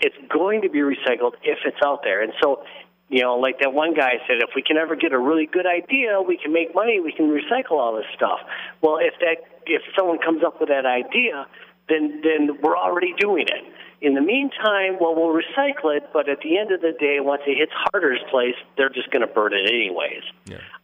it's 0.00 0.16
going 0.32 0.62
to 0.62 0.70
be 0.70 0.78
recycled 0.78 1.32
if 1.42 1.58
it's 1.66 1.76
out 1.84 2.00
there. 2.04 2.22
And 2.22 2.32
so, 2.42 2.62
you 3.10 3.22
know, 3.22 3.36
like 3.36 3.58
that 3.58 3.74
one 3.74 3.92
guy 3.92 4.22
said, 4.26 4.38
if 4.38 4.50
we 4.54 4.62
can 4.62 4.76
ever 4.76 4.94
get 4.94 5.12
a 5.12 5.18
really 5.18 5.46
good 5.46 5.66
idea, 5.66 6.22
we 6.22 6.38
can 6.38 6.52
make 6.52 6.74
money, 6.74 7.00
we 7.00 7.12
can 7.12 7.26
recycle 7.26 7.72
all 7.72 7.96
this 7.96 8.06
stuff. 8.14 8.38
Well, 8.80 8.98
if 8.98 9.14
that 9.18 9.42
if 9.66 9.82
someone 9.98 10.18
comes 10.18 10.44
up 10.44 10.60
with 10.60 10.68
that 10.68 10.86
idea, 10.86 11.46
then 11.88 12.22
then 12.22 12.58
we're 12.62 12.78
already 12.78 13.12
doing 13.18 13.46
it. 13.48 13.64
In 14.00 14.14
the 14.14 14.20
meantime, 14.22 14.96
well, 14.98 15.14
we'll 15.14 15.34
recycle 15.34 15.94
it, 15.94 16.08
but 16.12 16.28
at 16.28 16.38
the 16.40 16.56
end 16.56 16.72
of 16.72 16.80
the 16.80 16.92
day, 16.98 17.18
once 17.20 17.42
it 17.46 17.58
hits 17.58 17.72
Harter's 17.74 18.22
place, 18.30 18.54
they're 18.78 18.88
just 18.88 19.10
going 19.10 19.20
to 19.20 19.26
burn 19.26 19.52
it 19.52 19.68
anyways. 19.68 20.22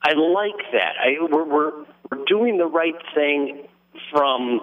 I 0.02 0.12
like 0.12 0.60
that. 0.72 0.94
I, 1.00 1.24
we're, 1.30 1.44
we're 1.44 1.72
we're 2.10 2.24
doing 2.26 2.58
the 2.58 2.66
right 2.66 2.98
thing 3.14 3.68
from 4.10 4.60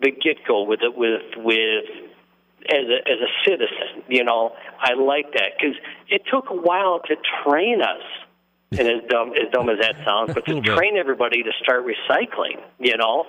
the 0.00 0.10
get 0.10 0.44
go 0.46 0.64
with 0.64 0.80
it 0.82 0.96
with 0.96 1.22
with 1.36 1.84
as 2.70 2.86
a 2.88 2.98
as 3.08 3.18
a 3.20 3.30
citizen. 3.44 4.02
You 4.08 4.24
know, 4.24 4.54
I 4.78 4.94
like 4.94 5.32
that 5.34 5.52
because 5.56 5.76
it 6.08 6.22
took 6.30 6.50
a 6.50 6.54
while 6.56 7.00
to 7.06 7.16
train 7.44 7.82
us 7.82 8.02
and 8.78 8.88
as 8.88 9.02
dumb 9.08 9.32
as 9.32 9.50
dumb 9.52 9.68
as 9.68 9.78
that 9.80 9.96
sounds, 10.04 10.34
but 10.34 10.44
to 10.50 10.60
train 10.60 10.96
everybody 10.96 11.42
to 11.42 11.52
start 11.62 11.84
recycling, 11.86 12.60
you 12.78 12.96
know, 12.96 13.26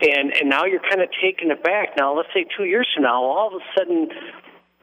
and 0.00 0.32
and 0.32 0.48
now 0.48 0.64
you're 0.64 0.80
kind 0.80 1.00
of 1.00 1.08
taking 1.22 1.50
it 1.50 1.62
back. 1.62 1.96
Now 1.96 2.16
let's 2.16 2.28
say 2.34 2.46
two 2.56 2.64
years 2.64 2.88
from 2.94 3.04
now, 3.04 3.22
all 3.22 3.48
of 3.48 3.60
a 3.60 3.64
sudden. 3.78 4.08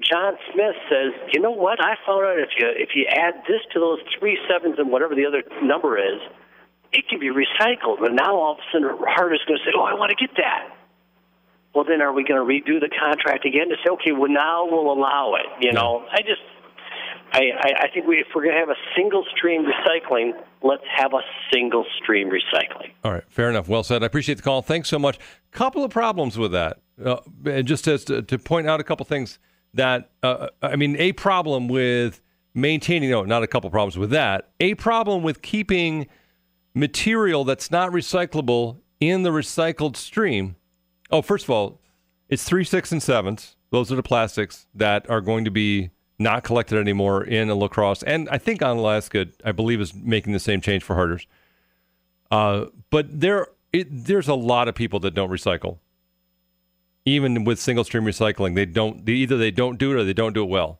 John 0.01 0.37
Smith 0.53 0.77
says, 0.89 1.11
"You 1.33 1.41
know 1.41 1.51
what? 1.51 1.83
I 1.83 1.97
found 2.07 2.23
out 2.23 2.39
if 2.39 2.55
you 2.57 2.67
if 2.71 2.95
you 2.95 3.05
add 3.11 3.43
this 3.49 3.59
to 3.73 3.79
those 3.81 3.99
three 4.17 4.39
sevens 4.47 4.79
and 4.79 4.89
whatever 4.89 5.13
the 5.13 5.25
other 5.25 5.43
number 5.61 5.97
is, 5.97 6.21
it 6.93 7.09
can 7.09 7.19
be 7.19 7.27
recycled." 7.27 7.99
And 8.07 8.15
now 8.15 8.33
all 8.33 8.53
of 8.53 8.59
a 8.59 8.61
sudden, 8.71 8.87
Harter's 9.05 9.43
going 9.45 9.59
to 9.59 9.65
say, 9.65 9.75
"Oh, 9.75 9.83
I 9.83 9.95
want 9.95 10.11
to 10.11 10.15
get 10.15 10.37
that." 10.37 10.71
Well, 11.79 11.87
then 11.87 12.01
are 12.01 12.11
we 12.11 12.25
going 12.25 12.41
to 12.41 12.45
redo 12.45 12.77
the 12.77 12.89
contract 12.89 13.45
again 13.45 13.69
to 13.69 13.75
say, 13.75 13.89
"Okay, 13.91 14.11
well 14.11 14.29
now 14.29 14.65
we'll 14.65 14.91
allow 14.91 15.35
it"? 15.35 15.45
You 15.65 15.71
know, 15.71 16.03
I 16.11 16.17
just 16.17 16.41
I, 17.31 17.51
I, 17.57 17.83
I 17.83 17.89
think 17.93 18.05
we, 18.05 18.17
if 18.17 18.27
we're 18.35 18.43
going 18.43 18.53
to 18.53 18.59
have 18.59 18.67
a 18.67 18.75
single 18.97 19.23
stream 19.33 19.65
recycling, 19.65 20.33
let's 20.61 20.83
have 20.93 21.13
a 21.13 21.21
single 21.53 21.85
stream 21.95 22.29
recycling. 22.29 22.91
All 23.05 23.13
right, 23.13 23.23
fair 23.29 23.49
enough. 23.49 23.69
Well 23.69 23.83
said. 23.83 24.03
I 24.03 24.07
appreciate 24.07 24.35
the 24.35 24.41
call. 24.41 24.61
Thanks 24.61 24.89
so 24.89 24.99
much. 24.99 25.19
Couple 25.51 25.85
of 25.85 25.91
problems 25.91 26.37
with 26.37 26.51
that, 26.51 26.79
uh, 27.01 27.21
and 27.45 27.65
just 27.65 27.87
as 27.87 28.03
to, 28.05 28.23
to, 28.23 28.37
point 28.37 28.67
out 28.67 28.81
a 28.81 28.83
couple 28.83 29.05
things 29.05 29.39
that 29.73 30.11
uh, 30.21 30.47
I 30.61 30.75
mean, 30.75 30.97
a 30.97 31.13
problem 31.13 31.69
with 31.69 32.19
maintaining. 32.53 33.09
No, 33.09 33.23
not 33.23 33.41
a 33.41 33.47
couple 33.47 33.69
problems 33.69 33.97
with 33.97 34.09
that. 34.09 34.49
A 34.59 34.73
problem 34.73 35.23
with 35.23 35.41
keeping 35.41 36.07
material 36.73 37.45
that's 37.45 37.71
not 37.71 37.93
recyclable 37.93 38.79
in 38.99 39.23
the 39.23 39.29
recycled 39.29 39.95
stream. 39.95 40.57
Oh, 41.11 41.21
first 41.21 41.45
of 41.45 41.49
all, 41.49 41.79
it's 42.27 42.43
three, 42.43 42.63
six, 42.63 42.91
and 42.91 43.01
sevens. 43.01 43.55
Those 43.71 43.91
are 43.91 43.95
the 43.95 44.03
plastics 44.03 44.67
that 44.75 45.09
are 45.09 45.21
going 45.21 45.45
to 45.45 45.51
be 45.51 45.89
not 46.17 46.43
collected 46.43 46.77
anymore 46.77 47.23
in 47.23 47.49
a 47.49 47.55
La 47.55 47.67
Crosse, 47.67 48.03
and 48.03 48.27
I 48.29 48.37
think 48.37 48.61
Onalaska, 48.61 49.31
I 49.45 49.51
believe, 49.51 49.79
is 49.79 49.93
making 49.93 50.33
the 50.33 50.39
same 50.39 50.59
change 50.59 50.83
for 50.83 50.95
Harter's. 50.95 51.25
Uh, 52.29 52.65
but 52.89 53.21
there, 53.21 53.47
it, 53.71 53.87
there's 53.89 54.27
a 54.27 54.35
lot 54.35 54.67
of 54.67 54.75
people 54.75 54.99
that 54.99 55.13
don't 55.13 55.29
recycle. 55.29 55.77
Even 57.05 57.43
with 57.43 57.59
single 57.59 57.83
stream 57.83 58.03
recycling, 58.03 58.55
they 58.55 58.65
don't. 58.65 59.05
They, 59.05 59.13
either 59.13 59.37
they 59.37 59.51
don't 59.51 59.79
do 59.79 59.91
it 59.91 59.95
or 59.95 60.03
they 60.03 60.13
don't 60.13 60.33
do 60.33 60.43
it 60.43 60.49
well. 60.49 60.79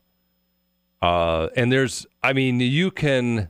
Uh, 1.01 1.47
and 1.55 1.71
there's, 1.71 2.05
I 2.21 2.33
mean, 2.33 2.59
you 2.59 2.91
can 2.91 3.49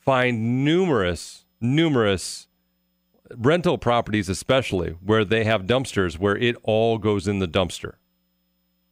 find 0.00 0.64
numerous, 0.64 1.44
numerous 1.60 2.48
rental 3.36 3.78
properties, 3.78 4.28
especially 4.28 4.90
where 5.04 5.24
they 5.24 5.44
have 5.44 5.62
dumpsters, 5.62 6.18
where 6.18 6.36
it 6.36 6.56
all 6.62 6.98
goes 6.98 7.28
in 7.28 7.38
the 7.38 7.48
dumpster. 7.48 7.94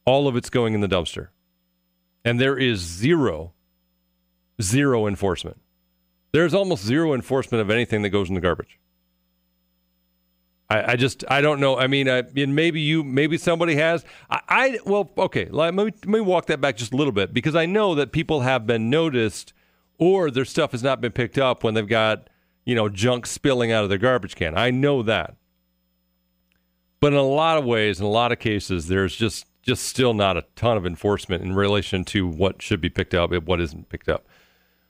All 0.05 0.27
of 0.27 0.35
it's 0.35 0.49
going 0.49 0.73
in 0.73 0.81
the 0.81 0.87
dumpster 0.87 1.29
and 2.23 2.39
there 2.39 2.57
is 2.57 2.79
zero, 2.79 3.53
zero 4.61 5.07
enforcement. 5.07 5.59
There's 6.31 6.53
almost 6.53 6.85
zero 6.85 7.13
enforcement 7.13 7.61
of 7.61 7.69
anything 7.69 8.03
that 8.03 8.09
goes 8.09 8.29
in 8.29 8.35
the 8.35 8.41
garbage. 8.41 8.79
I, 10.69 10.93
I 10.93 10.95
just 10.95 11.25
I 11.29 11.41
don't 11.41 11.59
know. 11.59 11.77
I 11.77 11.87
mean, 11.87 12.07
I, 12.09 12.23
and 12.35 12.55
maybe 12.55 12.79
you, 12.79 13.03
maybe 13.03 13.37
somebody 13.37 13.75
has. 13.75 14.05
I, 14.29 14.39
I 14.47 14.79
well, 14.85 15.11
okay. 15.17 15.47
Let 15.49 15.73
me, 15.73 15.85
let 15.85 16.05
me 16.05 16.21
walk 16.21 16.45
that 16.45 16.61
back 16.61 16.77
just 16.77 16.93
a 16.93 16.95
little 16.95 17.11
bit 17.11 17.33
because 17.33 17.55
I 17.55 17.65
know 17.65 17.95
that 17.95 18.11
people 18.11 18.41
have 18.41 18.65
been 18.65 18.89
noticed, 18.89 19.53
or 19.97 20.31
their 20.31 20.45
stuff 20.45 20.71
has 20.71 20.83
not 20.83 21.01
been 21.01 21.11
picked 21.11 21.37
up 21.37 21.63
when 21.63 21.73
they've 21.73 21.87
got 21.87 22.29
you 22.65 22.75
know 22.75 22.89
junk 22.89 23.25
spilling 23.25 23.71
out 23.71 23.83
of 23.83 23.89
their 23.89 23.97
garbage 23.97 24.35
can. 24.35 24.57
I 24.57 24.71
know 24.71 25.03
that. 25.03 25.35
But 26.99 27.13
in 27.13 27.19
a 27.19 27.23
lot 27.23 27.57
of 27.57 27.65
ways, 27.65 27.99
in 27.99 28.05
a 28.05 28.09
lot 28.09 28.31
of 28.31 28.39
cases, 28.39 28.87
there's 28.87 29.15
just 29.15 29.45
just 29.61 29.83
still 29.83 30.13
not 30.13 30.37
a 30.37 30.45
ton 30.55 30.77
of 30.77 30.85
enforcement 30.85 31.43
in 31.43 31.53
relation 31.53 32.03
to 32.05 32.27
what 32.27 32.61
should 32.61 32.81
be 32.81 32.89
picked 32.89 33.13
up 33.13 33.31
and 33.31 33.45
what 33.45 33.61
isn't 33.61 33.89
picked 33.89 34.09
up. 34.09 34.27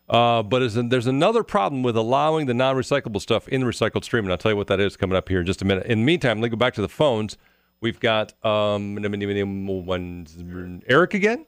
Uh, 0.09 0.43
but 0.43 0.59
there's 0.89 1.07
another 1.07 1.41
problem 1.43 1.83
with 1.83 1.95
allowing 1.95 2.45
the 2.45 2.53
non-recyclable 2.53 3.21
stuff 3.21 3.47
in 3.47 3.61
the 3.61 3.67
recycled 3.67 4.03
stream, 4.03 4.25
and 4.25 4.31
I'll 4.31 4.37
tell 4.37 4.51
you 4.51 4.57
what 4.57 4.67
that 4.67 4.79
is 4.79 4.97
coming 4.97 5.15
up 5.15 5.29
here 5.29 5.39
in 5.39 5.45
just 5.45 5.61
a 5.61 5.65
minute. 5.65 5.85
In 5.85 5.99
the 5.99 6.05
meantime, 6.05 6.41
let 6.41 6.47
me 6.47 6.49
go 6.49 6.57
back 6.57 6.73
to 6.73 6.81
the 6.81 6.89
phones. 6.89 7.37
We've 7.79 7.99
got 7.99 8.33
um, 8.45 8.97
Eric 10.87 11.13
again. 11.13 11.45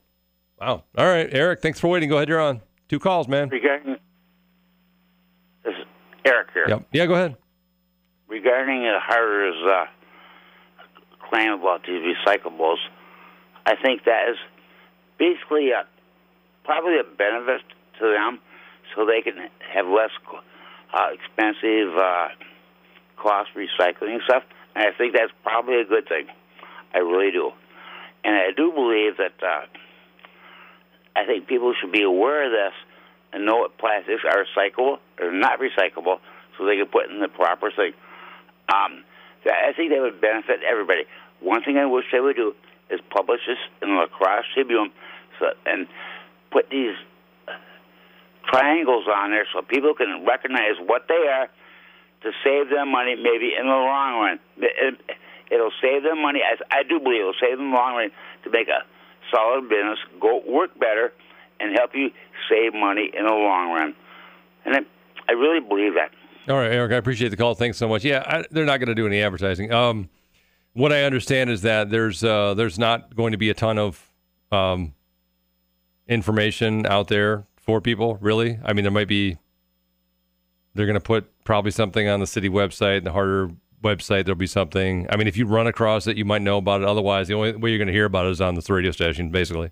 Wow. 0.59 0.83
All 0.97 1.05
right, 1.05 1.27
Eric. 1.31 1.62
Thanks 1.62 1.79
for 1.79 1.89
waiting. 1.89 2.07
Go 2.07 2.15
ahead. 2.15 2.29
You're 2.29 2.39
on. 2.39 2.62
Two 2.88 2.99
calls, 2.99 3.27
man. 3.27 3.49
Is 3.49 3.99
Eric 6.25 6.47
here. 6.53 6.65
Yep. 6.67 6.88
Yeah. 6.91 7.05
Go 7.05 7.13
ahead. 7.13 7.38
Regarding 8.27 8.86
uh, 8.86 8.99
Harter's 8.99 9.62
uh, 9.65 9.86
claim 11.29 11.51
about 11.51 11.81
these 11.86 12.01
recyclables, 12.01 12.77
I 13.65 13.75
think 13.75 14.05
that 14.05 14.29
is 14.29 14.38
basically 15.19 15.71
a, 15.71 15.86
probably 16.63 16.99
a 16.99 17.03
benefit 17.03 17.62
to 17.99 18.07
them, 18.12 18.39
so 18.95 19.05
they 19.05 19.21
can 19.21 19.36
have 19.73 19.86
less 19.88 20.12
uh, 20.93 21.09
expensive 21.13 21.95
uh, 21.97 22.29
cost 23.17 23.49
recycling 23.55 24.23
stuff. 24.23 24.43
And 24.75 24.86
I 24.88 24.97
think 24.97 25.13
that's 25.13 25.31
probably 25.43 25.81
a 25.81 25.86
good 25.86 26.07
thing. 26.07 26.27
I 26.93 26.99
really 26.99 27.31
do, 27.31 27.51
and 28.23 28.36
I 28.36 28.51
do 28.55 28.71
believe 28.71 29.17
that 29.17 29.33
uh, 29.41 29.65
I 31.15 31.25
think 31.25 31.47
people 31.47 31.73
should 31.79 31.91
be 31.91 32.03
aware 32.03 32.45
of 32.45 32.51
this 32.51 32.73
and 33.34 33.46
know 33.46 33.58
what 33.58 33.78
plastics 33.78 34.22
are 34.26 34.46
recyclable 34.46 35.00
or 35.19 35.32
not 35.32 35.60
recyclable, 35.60 36.19
so 36.58 36.65
they 36.65 36.78
can 36.78 36.88
put 36.88 37.10
in 37.10 37.19
the 37.19 37.28
proper 37.28 37.72
thing. 37.72 37.93
Um, 38.69 39.04
I 39.46 39.74
think 39.76 39.91
that 39.91 40.00
would 40.00 40.22
benefit 40.22 40.62
everybody. 40.63 41.04
One 41.41 41.63
thing 41.63 41.78
I 41.78 41.86
wish 41.86 42.06
they 42.12 42.19
would 42.19 42.36
do 42.36 42.54
is 42.89 43.00
publish 43.10 43.41
this 43.48 43.58
in 43.82 43.89
the 43.89 43.96
La 43.96 44.08
Crosse 44.08 44.46
Tribune 44.54 44.91
so, 45.39 45.48
and 45.65 45.88
put 46.52 46.69
these 46.69 46.96
triangles 48.48 49.06
on 49.08 49.32
there 49.32 49.48
so 49.54 49.62
people 49.62 49.93
can 49.93 50.26
recognize 50.26 50.78
what 50.86 51.08
they 51.08 51.28
are 51.28 51.50
to 52.24 52.32
save 52.43 52.69
them 52.69 52.91
money 52.91 53.15
maybe 53.15 53.52
in 53.60 53.65
the 53.65 53.74
long 53.74 54.19
run. 54.19 54.39
It, 54.58 55.60
will 55.60 55.72
save 55.82 56.04
them 56.04 56.22
money. 56.22 56.41
I, 56.41 56.80
I 56.80 56.84
do 56.84 57.00
believe 57.00 57.22
it'll 57.22 57.34
save 57.39 57.58
them 57.58 57.72
long 57.74 57.96
run 57.96 58.12
to 58.43 58.50
make 58.50 58.67
a 58.67 58.84
solid 59.34 59.69
business, 59.69 60.00
go 60.19 60.41
work 60.48 60.78
better, 60.80 61.13
and 61.63 61.76
help 61.78 61.91
you 61.95 62.10
save 62.49 62.73
money 62.73 63.10
in 63.17 63.26
the 63.26 63.32
long 63.32 63.71
run. 63.71 63.95
And 64.65 64.76
I, 64.76 64.80
I 65.30 65.32
really 65.34 65.60
believe 65.60 65.93
that. 65.93 66.12
All 66.52 66.58
right, 66.58 66.71
Eric, 66.71 66.91
I 66.91 66.95
appreciate 66.95 67.30
the 67.30 67.38
call. 67.38 67.56
Thanks 67.56 67.78
so 67.78 67.88
much. 67.88 68.04
Yeah, 68.04 68.23
I, 68.26 68.43
they're 68.52 68.65
not 68.65 68.78
going 68.78 68.89
to 68.89 68.95
do 68.95 69.08
any 69.08 69.21
advertising. 69.21 69.71
Um, 69.71 70.10
what 70.73 70.91
I 70.91 71.04
understand 71.04 71.49
is 71.49 71.62
that 71.62 71.89
there's 71.89 72.23
uh, 72.23 72.54
there's 72.54 72.78
not 72.78 73.15
going 73.15 73.32
to 73.32 73.38
be 73.38 73.49
a 73.49 73.54
ton 73.54 73.78
of 73.78 74.12
um, 74.52 74.93
information 76.08 76.86
out 76.86 77.08
there 77.08 77.45
for 77.56 77.80
people. 77.80 78.17
Really, 78.19 78.60
I 78.65 78.73
mean, 78.73 78.84
there 78.84 78.91
might 78.91 79.08
be. 79.08 79.38
They're 80.76 80.88
going 80.88 80.95
to 80.95 80.99
put 80.99 81.30
probably 81.45 81.71
something 81.71 82.10
on 82.10 82.19
the 82.19 82.28
city 82.28 82.49
website, 82.49 83.04
the 83.04 83.12
Harter 83.12 83.52
website. 83.84 84.26
There'll 84.26 84.36
be 84.36 84.47
something. 84.47 85.08
I 85.10 85.17
mean, 85.17 85.28
if 85.28 85.38
you 85.38 85.45
run 85.45 85.67
across 85.67 86.08
it, 86.08 86.17
you 86.17 86.26
might 86.26 86.41
know 86.41 86.58
about 86.58 86.82
it. 86.82 86.88
Otherwise, 86.88 87.28
the 87.28 87.36
only 87.36 87.56
way 87.56 87.69
you're 87.69 87.78
going 87.78 87.88
to 87.88 87.93
hear 87.93 88.06
about 88.06 88.26
it 88.26 88.32
is 88.32 88.41
on 88.41 88.56
this 88.56 88.69
radio 88.69 88.91
station. 88.91 89.30
Basically, 89.30 89.69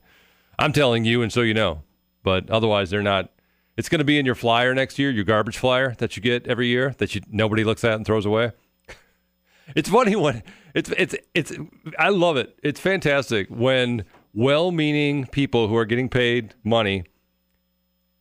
I'm 0.61 0.73
telling 0.73 1.05
you, 1.05 1.21
and 1.21 1.31
so 1.31 1.41
you 1.41 1.53
know. 1.53 1.83
But 2.23 2.49
otherwise, 2.49 2.89
they're 2.89 3.01
not. 3.01 3.31
It's 3.77 3.89
going 3.89 3.99
to 3.99 4.05
be 4.05 4.19
in 4.19 4.25
your 4.25 4.35
flyer 4.35 4.75
next 4.75 4.99
year, 4.99 5.09
your 5.09 5.23
garbage 5.23 5.57
flyer 5.57 5.95
that 5.95 6.15
you 6.15 6.21
get 6.21 6.45
every 6.47 6.67
year 6.67 6.93
that 6.99 7.15
you 7.15 7.21
nobody 7.29 7.63
looks 7.63 7.83
at 7.83 7.93
and 7.93 8.05
throws 8.05 8.25
away. 8.25 8.51
it's 9.75 9.89
funny 9.89 10.15
when 10.15 10.43
it's 10.75 10.89
it's 10.91 11.15
it's 11.33 11.53
I 11.97 12.09
love 12.09 12.37
it. 12.37 12.57
It's 12.63 12.79
fantastic 12.79 13.47
when 13.49 14.05
well-meaning 14.33 15.25
people 15.27 15.67
who 15.67 15.75
are 15.75 15.85
getting 15.85 16.09
paid 16.09 16.53
money 16.63 17.03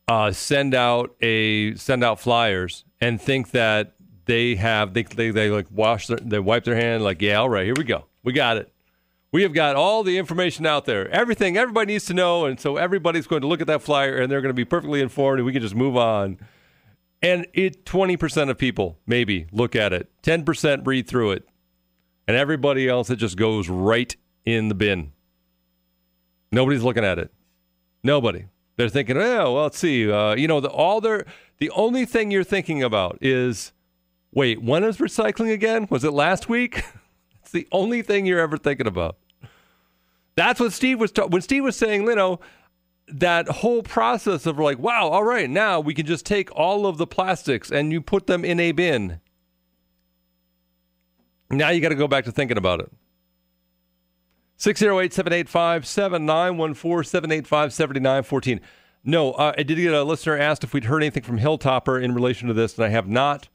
uh, 0.07 0.31
send 0.31 0.75
out 0.75 1.15
a 1.21 1.75
send 1.75 2.03
out 2.03 2.19
flyers 2.19 2.83
and 2.99 3.21
think 3.21 3.51
that 3.51 3.95
they 4.25 4.55
have 4.55 4.93
they 4.93 5.03
they, 5.03 5.31
they 5.31 5.49
like 5.49 5.67
wash 5.71 6.07
their 6.07 6.17
they 6.17 6.39
wipe 6.39 6.63
their 6.63 6.75
hand 6.75 7.03
like 7.03 7.21
yeah 7.21 7.35
all 7.35 7.49
right 7.49 7.65
here 7.65 7.73
we 7.77 7.83
go 7.83 8.05
we 8.23 8.33
got 8.33 8.57
it 8.57 8.71
we 9.31 9.43
have 9.43 9.53
got 9.53 9.75
all 9.75 10.03
the 10.03 10.17
information 10.17 10.65
out 10.65 10.85
there 10.85 11.09
everything 11.09 11.57
everybody 11.57 11.93
needs 11.93 12.05
to 12.05 12.13
know 12.13 12.45
and 12.45 12.59
so 12.59 12.77
everybody's 12.77 13.27
going 13.27 13.41
to 13.41 13.47
look 13.47 13.61
at 13.61 13.67
that 13.67 13.81
flyer 13.81 14.17
and 14.17 14.31
they're 14.31 14.41
going 14.41 14.49
to 14.49 14.53
be 14.53 14.65
perfectly 14.65 15.01
informed 15.01 15.39
and 15.39 15.45
we 15.45 15.53
can 15.53 15.61
just 15.61 15.75
move 15.75 15.95
on 15.95 16.37
and 17.21 17.45
it 17.53 17.85
20% 17.85 18.49
of 18.49 18.57
people 18.57 18.97
maybe 19.05 19.47
look 19.51 19.75
at 19.75 19.93
it 19.93 20.09
10% 20.23 20.85
read 20.85 21.07
through 21.07 21.31
it 21.31 21.47
and 22.27 22.37
everybody 22.37 22.87
else 22.87 23.09
it 23.09 23.17
just 23.17 23.37
goes 23.37 23.67
right 23.69 24.15
in 24.45 24.67
the 24.67 24.75
bin. 24.75 25.11
Nobody's 26.51 26.83
looking 26.83 27.05
at 27.05 27.19
it. 27.19 27.31
Nobody. 28.03 28.45
They're 28.77 28.89
thinking, 28.89 29.17
oh, 29.17 29.53
well, 29.53 29.63
let's 29.63 29.77
see. 29.77 30.11
Uh, 30.11 30.35
you 30.35 30.47
know, 30.47 30.59
the, 30.59 30.69
all 30.69 31.01
their 31.01 31.25
the 31.57 31.69
only 31.71 32.05
thing 32.05 32.31
you're 32.31 32.43
thinking 32.43 32.81
about 32.81 33.17
is, 33.21 33.73
wait, 34.33 34.61
when 34.61 34.83
is 34.83 34.97
recycling 34.97 35.53
again? 35.53 35.87
Was 35.89 36.03
it 36.03 36.11
last 36.11 36.49
week? 36.49 36.83
it's 37.51 37.65
the 37.65 37.67
only 37.73 38.01
thing 38.01 38.25
you're 38.25 38.39
ever 38.39 38.57
thinking 38.57 38.87
about. 38.87 39.17
That's 40.35 40.57
what 40.57 40.71
Steve 40.71 41.01
was 41.01 41.11
ta- 41.11 41.25
when 41.25 41.41
Steve 41.41 41.65
was 41.65 41.75
saying, 41.75 42.03
you 42.03 42.15
know, 42.15 42.39
that 43.09 43.49
whole 43.49 43.83
process 43.83 44.45
of 44.45 44.57
like, 44.57 44.79
wow, 44.79 45.09
all 45.09 45.25
right, 45.25 45.49
now 45.49 45.81
we 45.81 45.93
can 45.93 46.05
just 46.05 46.25
take 46.25 46.49
all 46.55 46.87
of 46.87 46.97
the 46.97 47.05
plastics 47.05 47.69
and 47.69 47.91
you 47.91 47.99
put 47.99 48.27
them 48.27 48.45
in 48.45 48.61
a 48.61 48.71
bin. 48.71 49.19
Now 51.49 51.69
you 51.69 51.81
got 51.81 51.89
to 51.89 51.95
go 51.95 52.07
back 52.07 52.23
to 52.23 52.31
thinking 52.31 52.57
about 52.57 52.79
it. 52.79 52.89
608 54.55 55.11
785 55.11 55.85
7914 55.85 57.03
785 57.03 57.73
7914. 57.73 58.61
no, 59.03 59.33
uh, 59.33 59.53
I 59.57 59.63
did 59.63 59.75
get 59.75 59.93
a 59.93 60.03
listener 60.05 60.37
asked 60.37 60.63
if 60.63 60.73
we'd 60.73 60.85
heard 60.85 61.03
anything 61.03 61.23
from 61.23 61.39
Hilltopper 61.39 62.01
in 62.01 62.15
relation 62.15 62.47
to 62.47 62.53
this, 62.53 62.77
and 62.77 62.85
I 62.85 62.89
have 62.89 63.09
not. 63.09 63.49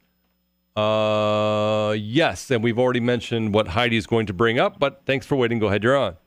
Uh, 0.77 1.93
yes, 1.93 2.51
and 2.51 2.63
we've 2.63 2.77
already 2.77 2.99
mentioned 2.99 3.51
what 3.51 3.69
Heidi 3.69 3.97
is 3.97 4.05
going 4.05 4.27
to 4.27 4.33
bring 4.33 4.59
up, 4.59 4.77
but 4.77 5.01
thanks 5.07 5.25
for 5.25 5.35
waiting. 5.35 5.57
Go 5.57 5.67
ahead, 5.67 5.81
you're 5.81 5.97
on. 5.97 6.17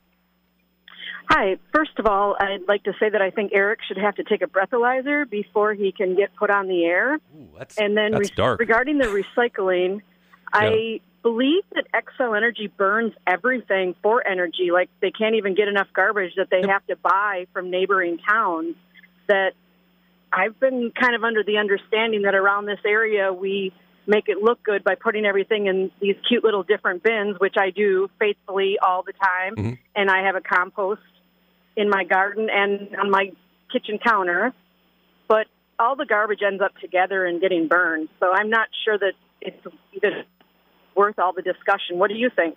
Hi. 1.28 1.58
First 1.72 1.92
of 1.98 2.06
all, 2.06 2.36
I'd 2.40 2.66
like 2.66 2.82
to 2.82 2.92
say 2.98 3.08
that 3.08 3.22
I 3.22 3.30
think 3.30 3.52
Eric 3.54 3.78
should 3.86 3.98
have 3.98 4.16
to 4.16 4.24
take 4.24 4.42
a 4.42 4.46
breathalyzer 4.46 5.30
before 5.30 5.74
he 5.74 5.92
can 5.92 6.16
get 6.16 6.34
put 6.34 6.50
on 6.50 6.66
the 6.66 6.84
air. 6.84 7.14
Ooh, 7.14 7.48
that's, 7.56 7.78
and 7.78 7.96
then 7.96 8.10
that's 8.10 8.30
dark. 8.30 8.58
regarding 8.58 8.98
the 8.98 9.04
recycling, 9.06 10.02
I 10.52 11.00
believe 11.22 11.62
that 11.74 11.84
Xcel 11.94 12.36
Energy 12.36 12.66
burns 12.66 13.12
everything 13.28 13.94
for 14.02 14.26
energy. 14.26 14.70
Like 14.72 14.90
they 15.00 15.12
can't 15.12 15.36
even 15.36 15.54
get 15.54 15.68
enough 15.68 15.86
garbage 15.94 16.32
that 16.36 16.48
they 16.50 16.62
have 16.68 16.84
to 16.88 16.96
buy 16.96 17.46
from 17.52 17.70
neighboring 17.70 18.18
towns. 18.28 18.74
That 19.28 19.52
I've 20.32 20.58
been 20.58 20.90
kind 21.00 21.14
of 21.14 21.22
under 21.22 21.44
the 21.44 21.58
understanding 21.58 22.22
that 22.22 22.34
around 22.34 22.66
this 22.66 22.80
area 22.84 23.32
we 23.32 23.72
make 24.06 24.28
it 24.28 24.38
look 24.42 24.62
good 24.62 24.82
by 24.82 24.94
putting 24.94 25.24
everything 25.24 25.66
in 25.66 25.90
these 26.00 26.16
cute 26.28 26.42
little 26.42 26.62
different 26.62 27.02
bins, 27.02 27.38
which 27.38 27.56
I 27.58 27.70
do 27.70 28.08
faithfully 28.18 28.78
all 28.78 29.02
the 29.02 29.12
time. 29.12 29.56
Mhm. 29.56 29.78
And 29.94 30.10
I 30.10 30.22
have 30.22 30.36
a 30.36 30.40
compost 30.40 31.02
in 31.76 31.88
my 31.88 32.04
garden 32.04 32.48
and 32.50 32.96
on 32.96 33.10
my 33.10 33.32
kitchen 33.72 33.98
counter. 33.98 34.52
But 35.28 35.46
all 35.78 35.96
the 35.96 36.06
garbage 36.06 36.42
ends 36.42 36.62
up 36.62 36.76
together 36.78 37.24
and 37.24 37.40
getting 37.40 37.68
burned. 37.68 38.08
So 38.18 38.32
I'm 38.32 38.50
not 38.50 38.68
sure 38.84 38.98
that 38.98 39.14
it's 39.40 39.66
even 39.94 40.24
worth 40.94 41.18
all 41.18 41.32
the 41.32 41.42
discussion. 41.42 41.98
What 41.98 42.08
do 42.08 42.16
you 42.16 42.30
think? 42.30 42.56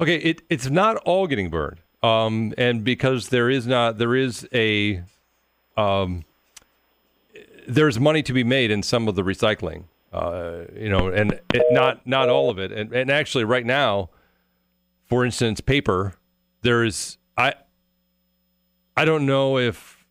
Okay, 0.00 0.16
it, 0.16 0.42
it's 0.48 0.70
not 0.70 0.96
all 0.98 1.26
getting 1.26 1.50
burned, 1.50 1.80
um, 2.02 2.54
and 2.56 2.84
because 2.84 3.30
there 3.30 3.50
is 3.50 3.66
not 3.66 3.98
there 3.98 4.14
is 4.14 4.46
a 4.52 5.02
um, 5.76 6.24
there's 7.66 7.98
money 7.98 8.22
to 8.22 8.32
be 8.32 8.44
made 8.44 8.70
in 8.70 8.82
some 8.82 9.08
of 9.08 9.16
the 9.16 9.22
recycling, 9.22 9.84
uh, 10.12 10.62
you 10.74 10.88
know, 10.88 11.08
and 11.08 11.40
it, 11.52 11.66
not 11.70 12.06
not 12.06 12.28
all 12.28 12.50
of 12.50 12.58
it, 12.58 12.72
and 12.72 12.92
and 12.92 13.10
actually 13.10 13.44
right 13.44 13.66
now, 13.66 14.10
for 15.06 15.24
instance, 15.24 15.60
paper, 15.60 16.14
there's 16.62 17.18
I 17.36 17.54
I 18.96 19.04
don't 19.04 19.26
know 19.26 19.58
if 19.58 20.04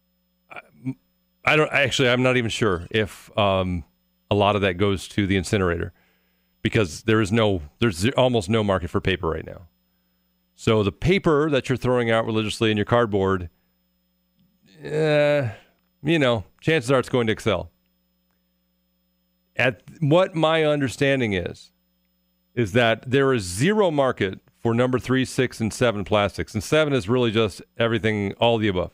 I 1.46 1.56
don't 1.56 1.72
actually 1.72 2.10
I'm 2.10 2.24
not 2.24 2.38
even 2.38 2.50
sure 2.50 2.88
if 2.92 3.36
um, 3.38 3.86
a 4.30 4.36
lot 4.36 4.56
of 4.56 4.62
that 4.62 4.74
goes 4.74 5.08
to 5.10 5.26
the 5.26 5.38
incinerator 5.38 5.94
because 6.62 7.04
there 7.04 7.22
is 7.22 7.32
no 7.32 7.62
there's 7.80 8.08
almost 8.12 8.50
no 8.50 8.64
market 8.64 8.90
for 8.90 9.02
paper 9.02 9.30
right 9.30 9.46
now. 9.46 9.68
So 10.56 10.84
the 10.84 10.92
paper 10.92 11.50
that 11.50 11.70
you're 11.70 11.78
throwing 11.78 12.12
out 12.12 12.26
religiously 12.26 12.72
in 12.72 12.78
your 12.78 12.86
cardboard, 12.86 13.50
uh, 14.84 15.50
you 16.04 16.20
know, 16.20 16.44
chances 16.62 16.92
are 16.92 17.00
it's 17.00 17.10
going 17.10 17.28
to 17.28 17.36
Xcel. 17.36 17.70
At 19.58 19.82
what 20.00 20.36
my 20.36 20.64
understanding 20.64 21.34
is, 21.34 21.72
is 22.54 22.74
that 22.74 23.10
there 23.10 23.34
is 23.34 23.44
zero 23.44 23.92
market 23.92 24.40
for 24.60 24.74
number 24.74 25.00
three, 25.00 25.26
six, 25.26 25.60
and 25.60 25.74
seven 25.74 26.04
plastics, 26.04 26.54
and 26.54 26.64
seven 26.64 26.94
is 26.94 27.10
really 27.10 27.32
just 27.32 27.62
everything, 27.78 28.34
all 28.34 28.58
the 28.58 28.68
above, 28.68 28.92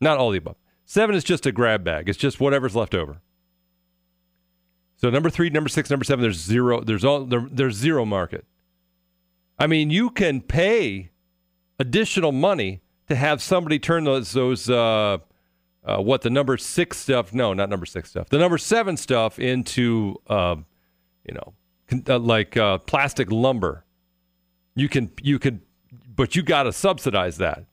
not 0.00 0.18
all 0.18 0.30
the 0.30 0.38
above. 0.38 0.56
Seven 0.84 1.14
is 1.14 1.24
just 1.24 1.46
a 1.46 1.52
grab 1.52 1.82
bag. 1.82 2.08
It's 2.08 2.18
just 2.18 2.40
whatever's 2.40 2.76
left 2.76 2.94
over. 2.94 3.20
So 4.96 5.10
number 5.10 5.30
three, 5.30 5.50
number 5.50 5.68
six, 5.68 5.90
number 5.90 6.04
seven, 6.04 6.22
there's 6.22 6.40
zero. 6.40 6.82
There's 6.82 7.04
all 7.04 7.24
there, 7.24 7.46
there's 7.50 7.76
zero 7.76 8.04
market. 8.04 8.44
I 9.58 9.66
mean, 9.66 9.90
you 9.90 10.10
can 10.10 10.40
pay 10.40 11.10
additional 11.78 12.32
money 12.32 12.80
to 13.08 13.14
have 13.14 13.42
somebody 13.42 13.78
turn 13.78 14.04
those 14.04 14.32
those 14.32 14.70
uh, 14.70 15.18
uh, 15.84 15.98
what 15.98 16.22
the 16.22 16.30
number 16.30 16.56
six 16.56 16.98
stuff? 16.98 17.34
No, 17.34 17.52
not 17.52 17.68
number 17.68 17.86
six 17.86 18.10
stuff. 18.10 18.28
The 18.30 18.38
number 18.38 18.58
seven 18.58 18.96
stuff 18.96 19.38
into 19.38 20.16
uh, 20.28 20.56
you 21.24 21.34
know 21.34 21.54
con- 21.88 22.04
uh, 22.08 22.18
like 22.18 22.56
uh, 22.56 22.78
plastic 22.78 23.30
lumber. 23.30 23.84
You 24.74 24.88
can 24.88 25.10
you 25.22 25.38
could, 25.38 25.60
but 26.14 26.34
you 26.34 26.42
got 26.42 26.64
to 26.64 26.72
subsidize 26.72 27.36
that. 27.38 27.64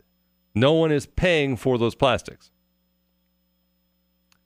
No 0.53 0.73
one 0.73 0.91
is 0.91 1.05
paying 1.05 1.55
for 1.55 1.77
those 1.77 1.95
plastics. 1.95 2.51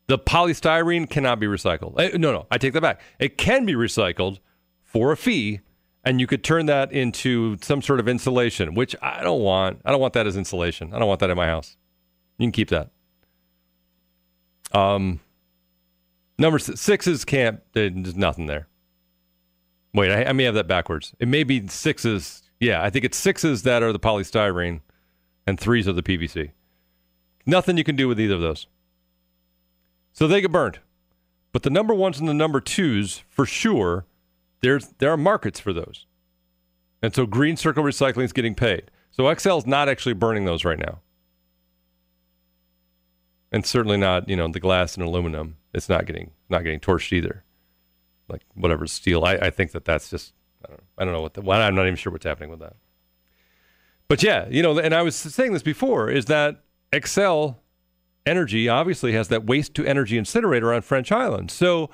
The 0.08 0.20
polystyrene 0.20 1.10
cannot 1.10 1.40
be 1.40 1.48
recycled. 1.48 2.00
Eh, 2.00 2.16
no, 2.18 2.32
no, 2.32 2.46
I 2.52 2.60
take 2.60 2.74
that 2.74 2.82
back. 2.82 3.02
It 3.18 3.38
can 3.40 3.66
be 3.66 3.74
recycled 3.74 4.38
for 4.84 5.12
a 5.12 5.18
fee, 5.18 5.62
and 6.04 6.22
you 6.22 6.28
could 6.28 6.44
turn 6.44 6.68
that 6.68 6.92
into 6.92 7.58
some 7.64 7.82
sort 7.82 8.00
of 8.00 8.08
insulation, 8.08 8.76
which 8.76 8.96
I 9.02 9.24
don't 9.24 9.42
want. 9.42 9.82
I 9.84 9.92
don't 9.92 10.00
want 10.00 10.14
that 10.14 10.28
as 10.28 10.38
insulation. 10.38 10.94
I 10.94 11.00
don't 11.00 11.08
want 11.08 11.22
that 11.22 11.32
in 11.32 11.38
my 11.38 11.48
house. 11.48 11.76
You 12.38 12.46
can 12.46 12.52
keep 12.52 12.70
that. 12.70 12.92
Um, 14.76 15.20
number 16.38 16.58
s- 16.60 16.80
sixes 16.80 17.26
can't. 17.26 17.62
There's 17.74 18.16
nothing 18.16 18.46
there. 18.48 18.68
Wait, 19.94 20.12
I, 20.12 20.26
I 20.26 20.34
may 20.34 20.44
have 20.44 20.56
that 20.56 20.68
backwards. 20.68 21.14
It 21.20 21.28
may 21.28 21.44
be 21.44 21.68
sixes. 21.68 22.44
Yeah, 22.60 22.84
I 22.84 22.90
think 22.90 23.06
it's 23.06 23.18
sixes 23.18 23.64
that 23.64 23.84
are 23.84 23.94
the 23.94 24.00
polystyrene, 24.00 24.82
and 25.48 25.60
threes 25.60 25.88
are 25.88 25.94
the 25.94 26.04
PVC. 26.04 26.52
Nothing 27.46 27.78
you 27.78 27.84
can 27.84 27.96
do 27.96 28.08
with 28.08 28.20
either 28.20 28.36
of 28.36 28.42
those. 28.42 28.68
So 30.14 30.28
they 30.28 30.42
get 30.42 30.52
burned. 30.52 30.80
But 31.52 31.64
the 31.64 31.70
number 31.70 31.94
ones 31.94 32.20
and 32.20 32.28
the 32.28 32.34
number 32.34 32.60
twos, 32.60 33.24
for 33.30 33.46
sure, 33.46 34.06
there's 34.62 34.88
there 34.98 35.12
are 35.12 35.18
markets 35.18 35.60
for 35.60 35.72
those. 35.72 36.06
And 37.02 37.14
so 37.16 37.26
Green 37.26 37.56
Circle 37.56 37.84
Recycling 37.84 38.24
is 38.24 38.34
getting 38.34 38.56
paid. 38.56 38.92
So 39.12 39.24
Xcel 39.24 39.58
is 39.60 39.66
not 39.68 39.88
actually 39.88 40.14
burning 40.14 40.44
those 40.44 40.66
right 40.66 40.80
now. 40.80 41.00
And 43.56 43.66
certainly 43.66 43.96
not, 43.96 44.28
you 44.28 44.36
know, 44.36 44.50
the 44.50 44.60
glass 44.60 44.96
and 44.96 45.06
aluminum. 45.06 45.56
It's 45.74 45.88
not 45.88 46.06
getting 46.06 46.32
not 46.50 46.66
getting 46.66 46.82
torched 46.82 47.14
either. 47.14 47.46
Like 48.28 48.42
whatever 48.54 48.86
steel. 48.86 49.24
I, 49.24 49.36
I 49.36 49.50
think 49.50 49.72
that 49.72 49.86
that's 49.86 50.10
just 50.10 50.34
I 50.62 50.68
don't 50.68 50.78
know, 50.78 50.84
I 50.98 51.06
don't 51.06 51.14
know 51.14 51.22
what 51.22 51.36
the, 51.36 51.42
well, 51.42 51.62
I'm 51.62 51.74
not 51.74 51.84
even 51.84 51.96
sure 51.96 52.12
what's 52.12 52.26
happening 52.26 52.50
with 52.50 52.60
that. 52.60 52.76
But 54.10 54.22
yeah, 54.22 54.46
you 54.50 54.62
know, 54.62 54.78
and 54.78 54.94
I 54.94 55.04
was 55.04 55.16
saying 55.16 55.54
this 55.54 55.64
before 55.64 56.10
is 56.10 56.26
that 56.26 56.66
Xcel 56.92 57.56
Energy 58.26 58.68
obviously 58.68 59.14
has 59.14 59.30
that 59.30 59.46
waste 59.46 59.74
to 59.76 59.86
energy 59.86 60.18
incinerator 60.18 60.74
on 60.74 60.82
French 60.82 61.10
Island. 61.10 61.50
So 61.50 61.90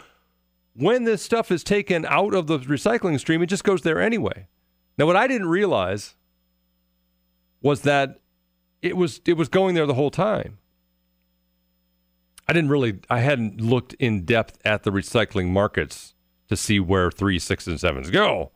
when 0.73 1.03
this 1.03 1.21
stuff 1.21 1.51
is 1.51 1.63
taken 1.63 2.07
out 2.07 2.33
of 2.33 2.47
the 2.47 2.57
recycling 2.57 3.19
stream, 3.19 3.43
it 3.43 3.47
just 3.47 3.63
goes 3.63 3.83
there 3.83 4.01
anyway. 4.01 4.47
Now, 4.97 5.05
what 5.05 5.15
I 5.15 5.27
didn't 5.27 5.49
realize 5.49 6.15
was 7.61 7.81
that 7.81 8.19
it 8.81 8.97
was 8.97 9.21
it 9.27 9.33
was 9.33 9.47
going 9.47 9.75
there 9.75 9.85
the 9.85 9.93
whole 9.93 10.09
time. 10.09 10.57
I 12.51 12.53
didn't 12.53 12.69
really 12.69 12.99
I 13.09 13.19
hadn't 13.19 13.61
looked 13.61 13.93
in 13.93 14.25
depth 14.25 14.59
at 14.65 14.83
the 14.83 14.91
recycling 14.91 15.51
markets 15.51 16.15
to 16.49 16.57
see 16.57 16.81
where 16.81 17.09
three, 17.09 17.39
six, 17.39 17.65
and 17.65 17.79
sevens 17.79 18.09
go. 18.09 18.51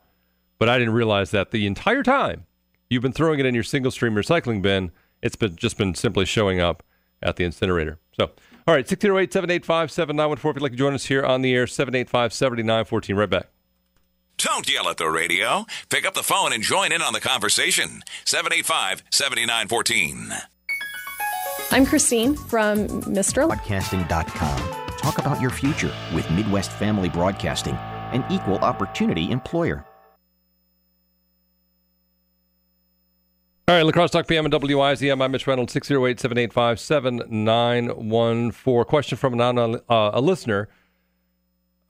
But 0.58 0.68
I 0.68 0.78
didn't 0.78 0.92
realize 0.92 1.30
that 1.30 1.50
the 1.50 1.66
entire 1.66 2.02
time 2.02 2.44
you've 2.90 3.00
been 3.00 3.14
throwing 3.14 3.40
it 3.40 3.46
in 3.46 3.54
your 3.54 3.64
single 3.64 3.90
stream 3.90 4.12
recycling 4.12 4.60
bin, 4.60 4.92
it's 5.22 5.34
been 5.34 5.56
just 5.56 5.78
been 5.78 5.94
simply 5.94 6.26
showing 6.26 6.60
up 6.60 6.82
at 7.22 7.36
the 7.36 7.44
incinerator. 7.44 7.98
So, 8.12 8.32
all 8.68 8.74
right, 8.74 8.86
608 8.86 9.32
785 9.32 9.90
7914. 9.90 10.50
If 10.50 10.56
you'd 10.56 10.62
like 10.62 10.72
to 10.72 10.76
join 10.76 10.92
us 10.92 11.06
here 11.06 11.24
on 11.24 11.40
the 11.40 11.54
air, 11.54 11.66
785 11.66 12.34
7914. 12.34 13.16
Right 13.16 13.30
back. 13.30 13.46
Don't 14.36 14.70
yell 14.70 14.90
at 14.90 14.98
the 14.98 15.08
radio. 15.08 15.64
Pick 15.88 16.04
up 16.04 16.12
the 16.12 16.22
phone 16.22 16.52
and 16.52 16.62
join 16.62 16.92
in 16.92 17.00
on 17.00 17.14
the 17.14 17.20
conversation. 17.20 18.02
785 18.26 19.04
7914. 19.08 20.34
I'm 21.72 21.84
Christine 21.84 22.36
from 22.36 22.86
Mr. 23.02 23.48
Broadcasting.com. 23.48 24.86
Talk 24.98 25.18
about 25.18 25.40
your 25.40 25.50
future 25.50 25.92
with 26.14 26.30
Midwest 26.30 26.70
Family 26.70 27.08
Broadcasting, 27.08 27.74
an 28.12 28.24
equal 28.30 28.58
opportunity 28.58 29.30
employer. 29.30 29.84
All 33.68 33.74
right, 33.74 33.82
La 33.82 33.90
Crosse 33.90 34.12
Talk 34.12 34.28
PM 34.28 34.44
and 34.44 34.54
WIZM. 34.54 35.20
I'm 35.20 35.32
Mitch 35.32 35.48
Reynolds, 35.48 35.72
608 35.72 36.20
785 36.20 36.78
7914. 36.78 38.84
Question 38.84 39.18
from 39.18 39.40
an, 39.40 39.58
uh, 39.58 40.10
a 40.14 40.20
listener 40.20 40.68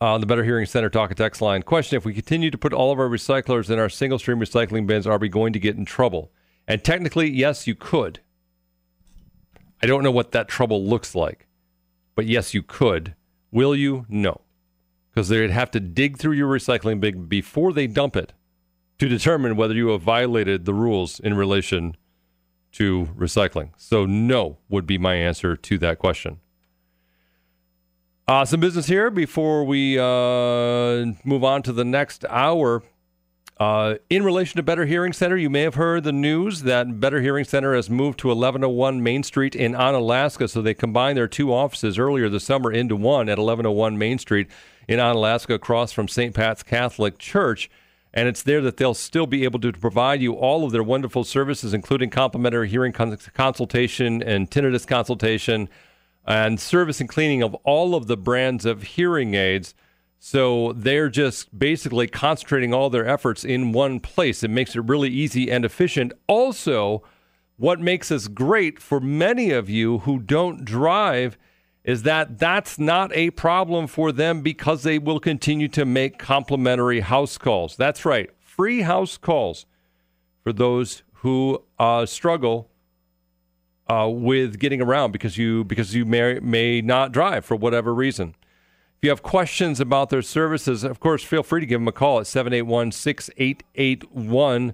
on 0.01 0.21
the 0.21 0.27
Better 0.27 0.43
Hearing 0.43 0.65
Center 0.65 0.89
Talk 0.89 1.11
and 1.11 1.19
Text 1.19 1.43
line. 1.43 1.63
Question 1.63 1.99
If 1.99 2.07
we 2.07 2.15
continue 2.15 2.51
to 2.51 2.57
put 2.57 2.73
all 2.73 2.93
of 2.93 2.99
our 2.99 3.09
recyclers 3.09 3.69
in 3.69 3.79
our 3.79 3.91
single 3.91 4.19
stream 4.19 4.39
recycling 4.39 4.87
bins, 4.87 5.07
are 5.07 5.19
we 5.19 5.29
going 5.29 5.53
to 5.53 5.59
get 5.59 5.77
in 5.77 5.85
trouble? 5.85 6.33
And 6.67 6.83
technically, 6.83 7.29
yes, 7.29 7.67
you 7.67 7.75
could. 7.75 8.21
I 9.83 9.87
don't 9.87 10.03
know 10.03 10.11
what 10.11 10.33
that 10.33 10.49
trouble 10.49 10.85
looks 10.85 11.15
like, 11.15 11.47
but 12.15 12.27
yes, 12.27 12.55
you 12.55 12.63
could. 12.63 13.15
Will 13.51 13.75
you? 13.75 14.07
No. 14.09 14.41
Because 15.11 15.29
they'd 15.29 15.51
have 15.51 15.71
to 15.73 15.81
dig 15.81 16.19
through 16.19 16.33
your 16.33 16.49
recycling 16.49 17.01
bin 17.01 17.27
before 17.27 17.73
they 17.73 17.87
dump 17.87 18.17
it 18.17 18.33
to 18.99 19.09
determine 19.09 19.57
whether 19.57 19.75
you 19.75 19.89
have 19.89 20.03
violated 20.03 20.65
the 20.65 20.75
rules 20.75 21.21
in 21.21 21.35
relation 21.35 21.97
to 22.73 23.09
recycling. 23.17 23.71
So, 23.77 24.05
no 24.07 24.59
would 24.69 24.87
be 24.87 24.99
my 24.99 25.15
answer 25.15 25.57
to 25.57 25.79
that 25.79 25.99
question. 25.99 26.41
Uh, 28.29 28.45
some 28.45 28.59
business 28.59 28.87
here 28.87 29.09
before 29.11 29.65
we 29.65 29.99
uh, 29.99 31.15
move 31.25 31.45
on 31.45 31.63
to 31.63 31.73
the 31.73 31.85
next 31.85 32.25
hour. 32.29 32.83
Uh, 33.59 33.95
in 34.11 34.23
relation 34.23 34.57
to 34.59 34.63
Better 34.63 34.85
Hearing 34.85 35.15
Center, 35.15 35.37
you 35.37 35.49
may 35.49 35.63
have 35.63 35.77
heard 35.77 36.05
the 36.05 36.13
news 36.13 36.63
that 36.63 37.01
Better 37.01 37.23
Hearing 37.23 37.45
Center 37.45 37.75
has 37.75 37.89
moved 37.89 38.19
to 38.19 38.29
1101 38.29 39.03
Main 39.03 39.23
Street 39.23 39.55
in 39.55 39.73
Onalaska. 39.73 40.51
So 40.51 40.61
they 40.61 40.75
combined 40.75 41.17
their 41.17 41.27
two 41.27 41.55
offices 41.55 41.99
earlier 41.99 42.29
this 42.29 42.45
summer 42.45 42.71
into 42.71 42.97
one 42.97 43.31
at 43.31 43.39
1101 43.39 43.97
Main 43.97 44.19
Street 44.19 44.49
in 44.87 44.99
Onalaska, 44.99 45.55
across 45.55 45.91
from 45.91 46.07
St. 46.07 46.35
Pat's 46.35 46.63
Catholic 46.63 47.17
Church. 47.17 47.71
And 48.13 48.29
it's 48.29 48.43
there 48.43 48.61
that 48.61 48.77
they'll 48.77 48.95
still 48.95 49.27
be 49.27 49.45
able 49.45 49.61
to 49.61 49.73
provide 49.73 50.21
you 50.21 50.35
all 50.35 50.65
of 50.65 50.73
their 50.73 50.83
wonderful 50.83 51.25
services, 51.25 51.73
including 51.73 52.11
complimentary 52.11 52.69
hearing 52.69 52.93
consultation 52.93 54.23
and 54.23 54.51
tinnitus 54.51 54.87
consultation, 54.87 55.71
and 56.27 56.61
service 56.61 57.01
and 57.01 57.09
cleaning 57.09 57.43
of 57.43 57.55
all 57.65 57.95
of 57.95 58.07
the 58.07 58.17
brands 58.19 58.67
of 58.67 58.83
hearing 58.83 59.35
aids. 59.35 59.75
So 60.19 60.73
they're 60.73 61.09
just 61.09 61.57
basically 61.57 62.07
concentrating 62.07 62.75
all 62.75 62.91
their 62.91 63.07
efforts 63.07 63.45
in 63.45 63.73
one 63.73 64.01
place. 64.01 64.43
It 64.43 64.51
makes 64.51 64.75
it 64.75 64.81
really 64.81 65.11
easy 65.11 65.51
and 65.51 65.65
efficient. 65.65 66.13
Also, 66.27 67.03
what 67.57 67.81
makes 67.81 68.11
us 68.11 68.29
great 68.29 68.81
for 68.81 69.01
many 69.01 69.51
of 69.51 69.71
you 69.71 69.99
who 69.99 70.19
don't 70.19 70.65
drive 70.65 71.39
is 71.85 72.03
that 72.03 72.39
that's 72.39 72.79
not 72.79 73.15
a 73.15 73.31
problem 73.31 73.87
for 73.87 74.11
them 74.11 74.43
because 74.43 74.83
they 74.83 74.99
will 74.99 75.21
continue 75.21 75.69
to 75.69 75.85
make 75.85 76.19
complimentary 76.19 77.01
house 77.01 77.39
calls. 77.39 77.77
That's 77.77 78.05
right, 78.05 78.29
free 78.41 78.83
house 78.83 79.17
calls 79.17 79.67
for 80.43 80.53
those 80.53 81.05
who 81.15 81.63
uh, 81.79 82.05
struggle 82.05 82.69
uh, 83.89 84.09
with 84.13 84.59
getting 84.59 84.83
around 84.83 85.13
because 85.13 85.39
you 85.39 85.63
because 85.65 85.95
you 85.95 86.05
may 86.05 86.41
may 86.41 86.81
not 86.81 87.13
drive 87.13 87.45
for 87.45 87.55
whatever 87.55 87.95
reason. 87.95 88.35
If 88.97 89.05
you 89.05 89.11
have 89.11 89.23
questions 89.23 89.79
about 89.79 90.09
their 90.09 90.23
services, 90.23 90.83
of 90.83 91.01
course, 91.01 91.23
feel 91.23 91.43
free 91.43 91.61
to 91.61 91.67
give 91.67 91.81
them 91.81 91.89
a 91.89 91.93
call 91.93 92.21
at 92.21 92.27
781 92.27 92.93
6881. 92.93 94.73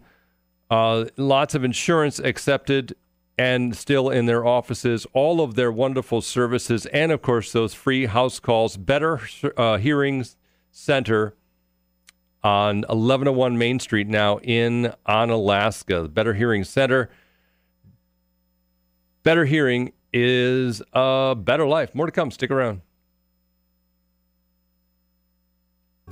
Uh, 0.70 1.04
lots 1.16 1.54
of 1.54 1.64
insurance 1.64 2.20
accepted 2.20 2.94
and 3.36 3.76
still 3.76 4.10
in 4.10 4.26
their 4.26 4.46
offices. 4.46 5.06
All 5.12 5.40
of 5.40 5.56
their 5.56 5.72
wonderful 5.72 6.20
services, 6.22 6.86
and 6.86 7.10
of 7.10 7.20
course, 7.20 7.50
those 7.50 7.74
free 7.74 8.06
house 8.06 8.38
calls. 8.38 8.76
Better 8.76 9.20
uh, 9.56 9.78
Hearing 9.78 10.24
Center 10.70 11.34
on 12.44 12.82
1101 12.82 13.58
Main 13.58 13.80
Street 13.80 14.06
now 14.06 14.38
in 14.38 14.92
Onalaska. 15.08 16.12
Better 16.14 16.34
Hearing 16.34 16.62
Center. 16.62 17.10
Better 19.24 19.44
hearing 19.44 19.92
is 20.12 20.82
a 20.92 21.36
better 21.36 21.66
life. 21.66 21.94
More 21.94 22.06
to 22.06 22.12
come. 22.12 22.30
Stick 22.30 22.50
around. 22.50 22.82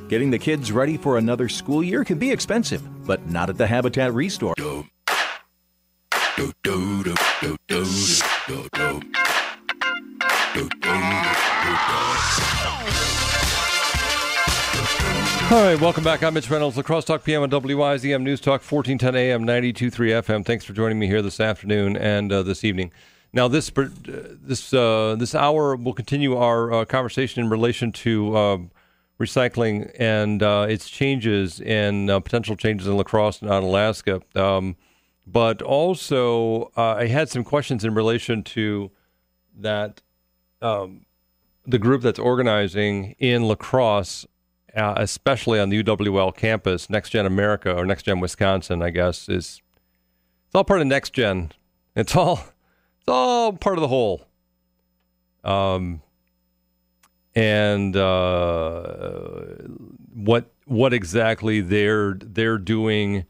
Getting 0.09 0.31
the 0.31 0.39
kids 0.39 0.73
ready 0.73 0.97
for 0.97 1.19
another 1.19 1.49
school 1.49 1.83
year 1.83 2.05
can 2.05 2.19
be 2.19 2.31
expensive, 2.31 2.83
but 3.07 3.29
not 3.29 3.51
at 3.51 3.59
the 3.59 3.67
Habitat 3.67 4.13
Restore. 4.15 4.55
All 15.51 15.65
right, 15.65 15.81
welcome 15.81 16.05
back. 16.05 16.23
I'm 16.23 16.35
Mitch 16.35 16.49
Reynolds, 16.49 16.77
La 16.77 16.85
Crosse 16.85 17.05
Talk 17.05 17.25
PM 17.25 17.43
on 17.43 17.51
WIZM 17.51 18.23
News 18.23 18.41
Talk, 18.41 18.63
1410 18.63 19.17
AM, 19.17 19.45
92.3 19.45 20.23
FM. 20.23 20.47
Thanks 20.47 20.65
for 20.65 20.73
joining 20.73 20.99
me 20.99 21.09
here 21.09 21.23
this 21.23 21.41
afternoon 21.41 21.97
and 21.97 22.33
uh, 22.33 22.45
this 22.45 22.63
evening. 22.63 22.93
Now, 23.33 23.49
this 23.49 23.71
uh, 23.77 23.89
this 24.41 24.73
uh, 24.73 25.17
this 25.19 25.35
hour 25.35 25.75
will 25.75 25.93
continue 25.93 26.37
our 26.37 26.73
uh, 26.73 26.85
conversation 26.85 27.45
in 27.45 27.51
relation 27.51 27.91
to 27.93 28.37
um, 28.37 28.71
recycling 29.21 29.93
and 29.99 30.43
uh, 30.43 30.67
its 30.69 30.89
changes 30.89 31.61
and 31.61 32.11
uh, 32.11 32.19
potential 32.21 32.57
changes 32.57 32.89
in 32.89 32.97
La 32.97 33.03
Crosse 33.03 33.43
and 33.43 33.51
Alaska. 33.51 34.23
Um, 34.35 34.77
but 35.27 35.63
also, 35.63 36.73
uh, 36.77 36.95
I 36.95 37.07
had 37.07 37.29
some 37.29 37.45
questions 37.45 37.85
in 37.85 37.95
relation 37.95 38.43
to 38.45 38.91
that 39.59 40.03
um, 40.63 41.05
the 41.67 41.79
group 41.79 42.03
that's 42.03 42.19
organizing 42.19 43.15
in 43.19 43.43
La 43.43 43.55
Crosse, 43.55 44.27
uh, 44.75 44.95
especially 44.97 45.61
on 45.61 45.69
the 45.69 45.83
UWL 45.83 46.35
campus, 46.35 46.89
Next 46.89 47.11
Gen 47.11 47.27
America 47.27 47.75
or 47.75 47.85
Next 47.85 48.05
Gen 48.05 48.21
Wisconsin, 48.21 48.83
I 48.83 48.91
guess 48.91 49.29
is 49.29 49.61
it's 50.47 50.55
all 50.55 50.65
part 50.65 50.81
of 50.81 50.87
Next 50.87 51.13
Gen. 51.13 51.53
It's 51.95 52.17
all 52.17 52.41
it's 52.99 53.09
all 53.09 53.53
part 53.53 53.77
of 53.77 53.83
the 53.83 53.89
whole. 53.89 54.23
Um, 55.45 56.03
and 57.35 57.97
uh, 57.97 59.33
what 60.15 60.51
what 60.65 60.93
exactly 60.93 61.61
they're 61.61 62.15
they're 62.15 62.59
doing 62.59 63.25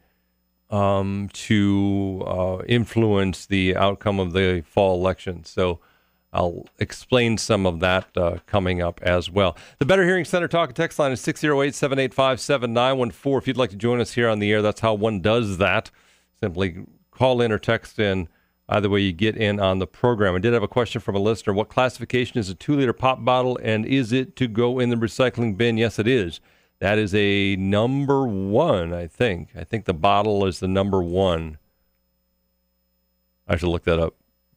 um, 0.71 1.29
to 1.33 2.23
uh, 2.27 2.59
influence 2.67 3.47
the 3.47 3.77
outcome 3.77 4.21
of 4.21 4.33
the 4.33 4.63
fall 4.67 4.99
election. 4.99 5.45
So 5.45 5.81
I'll 6.33 6.67
explain 6.79 7.39
some 7.39 7.67
of 7.67 7.81
that 7.81 8.07
uh, 8.17 8.39
coming 8.47 8.81
up 8.81 9.01
as 9.03 9.31
well. 9.31 9.57
The 9.79 9.85
Better 9.85 10.05
Hearing 10.05 10.25
Center 10.25 10.47
talk 10.47 10.69
and 10.69 10.77
text 10.77 10.99
line 10.99 11.11
is 11.13 11.21
608 11.21 11.75
785 11.75 12.41
7914. 12.41 13.39
If 13.39 13.49
you'd 13.49 13.57
like 13.57 13.71
to 13.71 13.77
join 13.77 14.01
us 14.01 14.13
here 14.13 14.29
on 14.29 14.39
the 14.39 14.53
air, 14.53 14.63
that's 14.63 14.81
how 14.81 14.95
one 14.95 15.21
does 15.21 15.59
that. 15.59 15.91
Simply 16.41 16.85
call 17.11 17.41
in 17.41 17.51
or 17.51 17.59
text 17.59 17.99
in 17.99 18.29
Either 18.71 18.89
way, 18.89 19.01
you 19.01 19.13
get 19.13 19.37
in 19.37 19.59
on 19.59 19.81
the 19.81 19.87
program. 19.87 20.37
I 20.37 20.39
did 20.39 20.53
have 20.53 20.63
a 20.63 20.69
question 20.69 21.01
from 21.01 21.17
a 21.17 21.19
listener. 21.19 21.53
What 21.53 21.69
classification 21.69 22.39
is 22.39 22.49
a 22.49 22.55
two 22.55 22.77
liter 22.77 22.93
pop 22.93 23.25
bottle 23.25 23.59
and 23.63 23.85
is 23.85 24.13
it 24.13 24.37
to 24.37 24.47
go 24.47 24.79
in 24.79 24.91
the 24.91 24.97
recycling 24.97 25.57
bin? 25.57 25.77
Yes, 25.77 25.99
it 25.99 26.07
is. 26.07 26.41
That 26.79 26.97
is 26.97 27.13
a 27.13 27.57
number 27.57 28.27
one, 28.29 28.95
I 28.95 29.09
think. 29.09 29.51
I 29.57 29.65
think 29.65 29.87
the 29.87 29.93
bottle 29.93 30.47
is 30.47 30.61
the 30.61 30.69
number 30.69 31.03
one. 31.03 31.59
I 33.49 33.57
should 33.57 33.71
look 33.71 33.85
that 33.85 33.99
up 33.99 34.15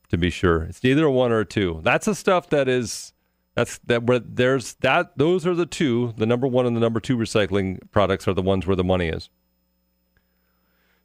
to 0.10 0.18
be 0.18 0.30
sure. 0.30 0.62
It's 0.62 0.86
either 0.86 1.06
a 1.06 1.12
one 1.12 1.32
or 1.32 1.40
a 1.40 1.46
two. 1.46 1.82
That's 1.84 2.06
the 2.06 2.14
stuff 2.14 2.50
that 2.50 2.68
is 2.70 3.14
that's 3.56 3.80
that 3.80 4.04
where 4.04 4.20
there's 4.20 4.76
that 4.76 5.18
those 5.18 5.48
are 5.48 5.56
the 5.56 5.66
two, 5.66 6.14
the 6.18 6.28
number 6.28 6.46
one 6.46 6.68
and 6.68 6.76
the 6.76 6.80
number 6.80 7.00
two 7.00 7.18
recycling 7.18 7.80
products 7.92 8.28
are 8.28 8.34
the 8.34 8.44
ones 8.44 8.68
where 8.68 8.76
the 8.76 8.84
money 8.84 9.08
is. 9.08 9.30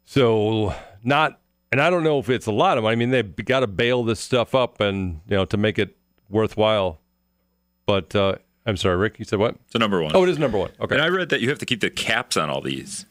So 0.05 0.75
not 1.03 1.38
and 1.71 1.81
I 1.81 1.89
don't 1.89 2.03
know 2.03 2.19
if 2.19 2.29
it's 2.29 2.47
a 2.47 2.51
lot 2.51 2.77
of 2.77 2.83
money. 2.83 2.93
I 2.93 2.95
mean, 2.95 3.11
they've 3.11 3.35
got 3.45 3.61
to 3.61 3.67
bale 3.67 4.03
this 4.03 4.19
stuff 4.19 4.55
up 4.55 4.79
and 4.79 5.21
you 5.27 5.35
know 5.35 5.45
to 5.45 5.57
make 5.57 5.79
it 5.79 5.95
worthwhile. 6.29 6.99
But 7.85 8.15
uh, 8.15 8.35
I'm 8.65 8.77
sorry, 8.77 8.97
Rick. 8.97 9.19
You 9.19 9.25
said 9.25 9.39
what? 9.39 9.55
It's 9.65 9.75
a 9.75 9.79
number 9.79 10.01
one. 10.01 10.15
Oh, 10.15 10.23
it 10.23 10.29
is 10.29 10.37
number 10.37 10.57
one. 10.57 10.71
Okay. 10.79 10.95
And 10.95 11.03
I 11.03 11.07
read 11.07 11.29
that 11.29 11.41
you 11.41 11.49
have 11.49 11.59
to 11.59 11.65
keep 11.65 11.81
the 11.81 11.89
caps 11.89 12.37
on 12.37 12.49
all 12.49 12.61
these. 12.61 13.05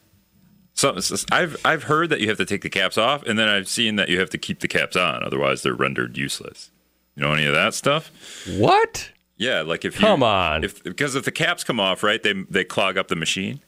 So, 0.73 0.97
I've 1.29 1.57
I've 1.65 1.83
heard 1.83 2.09
that 2.09 2.21
you 2.21 2.29
have 2.29 2.37
to 2.37 2.45
take 2.45 2.61
the 2.61 2.69
caps 2.69 2.97
off, 2.97 3.23
and 3.23 3.37
then 3.37 3.49
I've 3.49 3.67
seen 3.67 3.97
that 3.97 4.07
you 4.07 4.17
have 4.19 4.29
to 4.29 4.37
keep 4.37 4.61
the 4.61 4.67
caps 4.69 4.95
on, 4.95 5.23
otherwise 5.23 5.61
they're 5.61 5.73
rendered 5.73 6.15
useless. 6.17 6.71
You 7.15 7.23
know 7.23 7.33
any 7.33 7.45
of 7.45 7.53
that 7.53 7.73
stuff? 7.73 8.11
What? 8.57 9.11
Yeah, 9.35 9.61
like 9.61 9.83
if 9.83 9.95
you 9.95 10.07
come 10.07 10.23
on, 10.23 10.63
if 10.63 10.81
because 10.81 11.15
if 11.15 11.25
the 11.25 11.33
caps 11.33 11.65
come 11.65 11.81
off, 11.81 12.01
right, 12.01 12.23
they 12.23 12.31
they 12.49 12.63
clog 12.63 12.97
up 12.97 13.09
the 13.09 13.17
machine. 13.17 13.59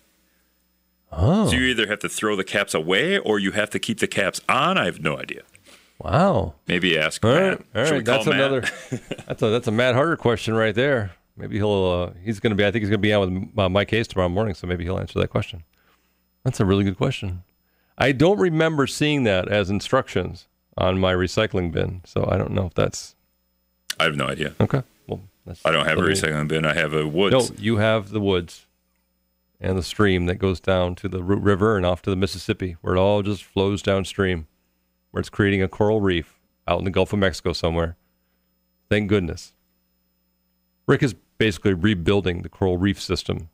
Oh. 1.12 1.48
So 1.48 1.56
you 1.56 1.64
either 1.64 1.88
have 1.88 2.00
to 2.00 2.10
throw 2.10 2.36
the 2.36 2.44
caps 2.44 2.74
away 2.74 3.18
or 3.18 3.40
you 3.40 3.52
have 3.52 3.70
to 3.72 3.80
keep 3.80 4.00
the 4.00 4.08
caps 4.08 4.40
on. 4.48 4.78
I 4.78 4.86
have 4.86 5.02
no 5.02 5.18
idea. 5.18 5.44
Wow. 6.00 6.56
Maybe 6.68 6.98
ask 6.98 7.24
all 7.24 7.34
Matt. 7.34 7.64
Right, 7.74 7.86
all 7.86 7.92
right. 7.92 8.06
That's 8.06 8.28
another. 8.28 8.62
that's 9.28 9.42
a 9.42 9.50
that's 9.50 9.68
a 9.68 9.72
Matt 9.72 9.96
Harter 9.96 10.18
question 10.18 10.54
right 10.56 10.74
there. 10.74 11.12
Maybe 11.38 11.58
he'll 11.58 12.12
uh, 12.14 12.20
he's 12.24 12.40
going 12.40 12.52
to 12.52 12.56
be. 12.56 12.66
I 12.66 12.72
think 12.72 12.82
he's 12.82 12.90
going 12.90 13.00
to 13.00 13.08
be 13.08 13.14
on 13.14 13.52
with 13.54 13.60
uh, 13.60 13.70
Mike 13.70 13.92
Hayes 13.92 14.08
tomorrow 14.08 14.30
morning, 14.30 14.54
so 14.54 14.68
maybe 14.68 14.84
he'll 14.84 15.00
answer 15.00 15.20
that 15.20 15.30
question. 15.30 15.64
That's 16.44 16.60
a 16.60 16.66
really 16.66 16.84
good 16.84 16.98
question. 16.98 17.44
I 17.98 18.14
don't 18.14 18.40
remember 18.40 18.88
seeing 18.88 19.24
that 19.26 19.48
as 19.48 19.70
instructions 19.70 20.48
on 20.78 21.00
my 21.00 21.14
recycling 21.14 21.72
bin, 21.72 22.02
so 22.06 22.28
I 22.30 22.38
don't 22.38 22.52
know 22.52 22.66
if 22.66 22.74
that's. 22.74 23.16
I 24.00 24.06
have 24.06 24.16
no 24.16 24.26
idea. 24.26 24.56
Okay. 24.60 24.82
Well, 25.08 25.22
I 25.66 25.72
don't 25.72 25.86
have 25.86 26.00
a 26.00 26.02
recycling 26.02 26.48
bin. 26.48 26.66
I 26.66 26.74
have 26.74 26.94
a 26.94 27.08
woods. 27.08 27.52
No, 27.52 27.56
you 27.60 27.78
have 27.78 28.10
the 28.10 28.22
woods 28.22 28.66
and 29.62 29.78
the 29.78 29.84
stream 29.84 30.26
that 30.26 30.36
goes 30.36 30.60
down 30.60 30.96
to 30.96 31.08
the 31.08 31.24
Root 31.24 31.42
River 31.42 31.78
and 31.78 31.86
off 31.86 32.02
to 32.02 32.10
the 32.10 32.16
Mississippi, 32.16 32.76
where 32.82 32.96
it 32.96 33.00
all 33.00 33.22
just 33.22 33.44
flows 33.44 33.84
downstream, 33.84 34.48
where 35.12 35.22
it's 35.22 35.30
creating 35.30 35.62
a 35.62 35.68
coral 35.68 36.02
reef 36.02 36.40
out 36.68 36.80
in 36.80 36.86
the 36.86 36.92
Gulf 36.92 37.14
of 37.14 37.20
Mexico 37.20 37.54
somewhere. 37.54 37.96
Thank 38.90 39.08
goodness. 39.08 39.54
Rick 40.88 41.04
is 41.04 41.14
basically 41.38 41.74
rebuilding 41.74 42.42
the 42.42 42.50
coral 42.50 42.78
reef 42.78 43.00
system 43.00 43.50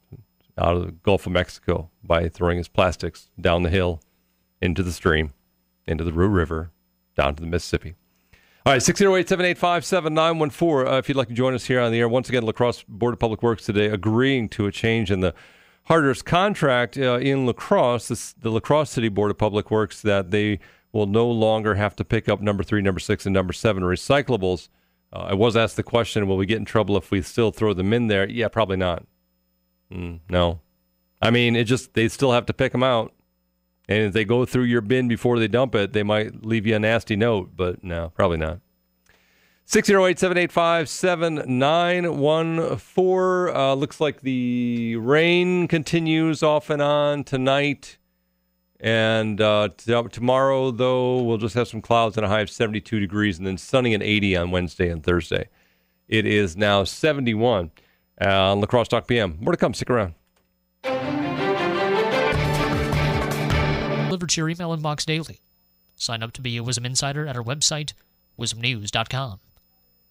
out 0.57 0.77
of 0.77 0.85
the 0.85 0.91
Gulf 0.93 1.25
of 1.25 1.33
Mexico 1.33 1.89
by 2.01 2.29
throwing 2.29 2.57
his 2.57 2.69
plastics 2.69 3.29
down 3.39 3.63
the 3.63 3.69
hill 3.69 4.01
into 4.61 4.83
the 4.83 4.93
stream, 4.93 5.33
into 5.85 6.05
the 6.05 6.13
Root 6.13 6.29
River, 6.29 6.71
down 7.15 7.35
to 7.35 7.41
the 7.41 7.47
Mississippi. 7.47 7.95
All 8.65 8.73
right, 8.73 8.81
608 8.81 9.27
785 9.27 9.85
7914. 9.85 10.87
Uh, 10.87 10.97
if 10.97 11.09
you'd 11.09 11.15
like 11.15 11.27
to 11.27 11.33
join 11.33 11.53
us 11.53 11.65
here 11.65 11.79
on 11.79 11.91
the 11.91 11.99
air, 11.99 12.09
once 12.09 12.29
again, 12.29 12.43
La 12.43 12.53
Crosse 12.53 12.83
Board 12.87 13.13
of 13.13 13.19
Public 13.19 13.43
Works 13.43 13.65
today 13.65 13.87
agreeing 13.87 14.49
to 14.49 14.65
a 14.67 14.71
change 14.71 15.11
in 15.11 15.19
the 15.19 15.33
Harter's 15.87 16.21
contract 16.21 16.97
uh, 16.97 17.17
in 17.17 17.45
La 17.45 17.53
Crosse, 17.53 18.09
this, 18.09 18.33
the 18.33 18.51
La 18.51 18.59
Crosse 18.59 18.89
City 18.91 19.07
Board 19.07 19.31
of 19.31 19.37
Public 19.37 19.71
Works, 19.71 20.01
that 20.01 20.31
they 20.31 20.59
will 20.91 21.05
no 21.05 21.29
longer 21.29 21.75
have 21.75 21.95
to 21.95 22.03
pick 22.03 22.27
up 22.27 22.41
number 22.41 22.61
three, 22.61 22.81
number 22.81 22.99
six, 22.99 23.25
and 23.25 23.33
number 23.33 23.53
seven 23.53 23.83
recyclables. 23.83 24.67
Uh, 25.13 25.27
I 25.29 25.33
was 25.33 25.55
asked 25.55 25.77
the 25.77 25.83
question, 25.83 26.27
will 26.27 26.35
we 26.35 26.45
get 26.45 26.57
in 26.57 26.65
trouble 26.65 26.97
if 26.97 27.09
we 27.09 27.21
still 27.21 27.51
throw 27.51 27.73
them 27.73 27.93
in 27.93 28.07
there? 28.07 28.29
Yeah, 28.29 28.49
probably 28.49 28.75
not. 28.75 29.05
Mm, 29.89 30.19
no. 30.29 30.59
I 31.21 31.31
mean, 31.31 31.55
it 31.55 31.63
just, 31.63 31.93
they 31.93 32.09
still 32.09 32.33
have 32.33 32.45
to 32.47 32.53
pick 32.53 32.73
them 32.73 32.83
out. 32.83 33.13
And 33.87 34.03
if 34.03 34.13
they 34.13 34.25
go 34.25 34.43
through 34.43 34.63
your 34.63 34.81
bin 34.81 35.07
before 35.07 35.39
they 35.39 35.47
dump 35.47 35.73
it, 35.73 35.93
they 35.93 36.03
might 36.03 36.45
leave 36.45 36.67
you 36.67 36.75
a 36.75 36.79
nasty 36.79 37.15
note, 37.15 37.51
but 37.55 37.81
no, 37.81 38.11
probably 38.13 38.37
not. 38.37 38.59
608 39.69 40.17
785 40.17 40.87
7914. 40.87 43.53
Uh, 43.53 43.73
looks 43.73 43.99
like 43.99 44.21
the 44.21 44.95
rain 44.95 45.67
continues 45.67 46.41
off 46.41 46.69
and 46.69 46.81
on 46.81 47.25
tonight. 47.25 47.97
And 48.79 49.41
uh, 49.41 49.67
t- 49.75 50.01
tomorrow, 50.09 50.71
though, 50.71 51.21
we'll 51.21 51.37
just 51.37 51.53
have 51.55 51.67
some 51.67 51.81
clouds 51.81 52.15
and 52.15 52.25
a 52.25 52.29
high 52.29 52.39
of 52.39 52.49
72 52.49 52.97
degrees, 53.01 53.39
and 53.39 53.45
then 53.45 53.57
sunny 53.57 53.93
and 53.93 54.01
80 54.01 54.37
on 54.37 54.51
Wednesday 54.51 54.87
and 54.87 55.03
Thursday. 55.03 55.49
It 56.07 56.25
is 56.25 56.55
now 56.55 56.85
71 56.85 57.71
uh, 58.21 58.25
on 58.25 58.61
La 58.61 58.67
Crosse 58.67 58.87
Talk 58.87 59.05
PM. 59.05 59.37
More 59.41 59.51
to 59.51 59.57
come. 59.57 59.73
Stick 59.73 59.89
around. 59.89 60.13
Delivered 64.05 64.29
to 64.29 64.39
your 64.39 64.49
email 64.49 64.77
inbox 64.77 65.05
daily. 65.05 65.41
Sign 65.97 66.23
up 66.23 66.31
to 66.31 66.41
be 66.41 66.57
a 66.57 66.63
WIZM 66.63 66.85
Insider 66.85 67.27
at 67.27 67.35
our 67.35 67.43
website, 67.43 67.91
wizmnews.com. 68.39 69.41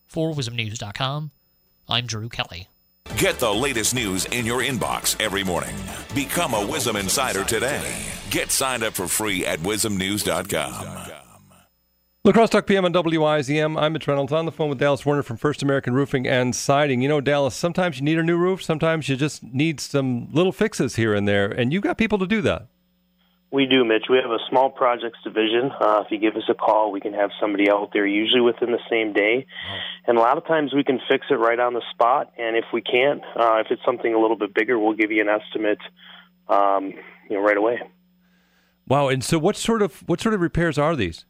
For 0.07 0.33
wizmnews.com, 0.33 1.31
I'm 1.89 2.07
Drew 2.07 2.29
Kelly. 2.29 2.69
Get 3.17 3.39
the 3.39 3.53
latest 3.53 3.95
news 3.95 4.25
in 4.27 4.45
your 4.45 4.63
inbox 4.63 5.19
every 5.23 5.43
morning. 5.43 5.75
Become 6.15 6.55
a 6.55 6.59
WIZM 6.59 7.01
Insider 7.01 7.45
today. 7.45 7.97
Get 8.31 8.51
signed 8.51 8.83
up 8.83 8.95
for 8.95 9.07
free 9.09 9.47
at 9.47 9.59
wizmnews.com. 9.61 11.13
La 12.25 12.33
Crosse 12.33 12.51
Talk 12.51 12.67
PM 12.67 12.85
on 12.85 12.93
WIZM. 12.93 13.81
I'm 13.81 13.93
Mitch 13.93 14.09
Reynolds 14.09 14.33
on 14.33 14.47
the 14.47 14.53
phone 14.53 14.69
with 14.69 14.79
Dallas 14.79 15.07
Werner 15.07 15.23
from 15.23 15.37
First 15.37 15.63
American 15.63 15.95
Roofing 15.95 16.27
and 16.27 16.57
Siding. 16.57 17.01
You 17.01 17.09
know, 17.09 17.21
Dallas, 17.21 17.55
sometimes 17.55 17.99
you 17.99 18.05
need 18.05 18.19
a 18.19 18.23
new 18.25 18.37
roof, 18.37 18.63
sometimes 18.63 19.09
you 19.09 19.15
just 19.15 19.45
need 19.45 19.79
some 19.81 20.29
little 20.33 20.51
fixes 20.51 20.97
here 20.97 21.15
and 21.15 21.29
there, 21.29 21.47
and 21.49 21.73
you've 21.73 21.85
got 21.85 21.99
people 21.99 22.19
to 22.19 22.27
do 22.27 22.43
that. 22.43 22.67
We 23.53 23.67
do, 23.67 23.85
Mitch. 23.85 24.07
We 24.11 24.17
have 24.17 24.31
a 24.31 24.39
small 24.51 24.71
projects 24.71 25.19
division. 25.23 25.71
Uh, 25.81 26.03
if 26.05 26.11
you 26.11 26.19
give 26.19 26.35
us 26.37 26.43
a 26.49 26.55
call, 26.55 26.91
we 26.91 27.01
can 27.01 27.15
have 27.15 27.31
somebody 27.41 27.71
out 27.71 27.91
there, 27.93 28.05
usually 28.07 28.41
within 28.41 28.73
the 28.73 28.81
same 28.91 29.13
day. 29.13 29.47
And 30.07 30.19
a 30.19 30.21
lot 30.21 30.37
of 30.37 30.47
times 30.47 30.75
we 30.75 30.83
can 30.83 31.01
fix 31.09 31.27
it 31.31 31.35
right 31.35 31.59
on 31.59 31.73
the 31.73 31.83
spot. 31.93 32.33
And 32.39 32.57
if 32.57 32.65
we 32.73 32.83
can't, 32.83 33.23
uh, 33.39 33.63
if 33.65 33.69
it's 33.71 33.83
something 33.85 34.13
a 34.13 34.19
little 34.19 34.37
bit 34.37 34.53
bigger, 34.53 34.79
we'll 34.79 34.95
give 34.95 35.13
you 35.13 35.23
an 35.23 35.29
estimate, 35.29 35.79
um, 36.49 36.93
you 37.31 37.37
know, 37.37 37.41
right 37.41 37.57
away. 37.57 37.81
Wow! 38.89 39.09
And 39.09 39.23
so, 39.23 39.39
what 39.39 39.57
sort 39.57 39.83
of 39.83 40.01
what 40.07 40.21
sort 40.21 40.35
of 40.35 40.41
repairs 40.41 40.79
are 40.79 40.95
these? 40.95 41.25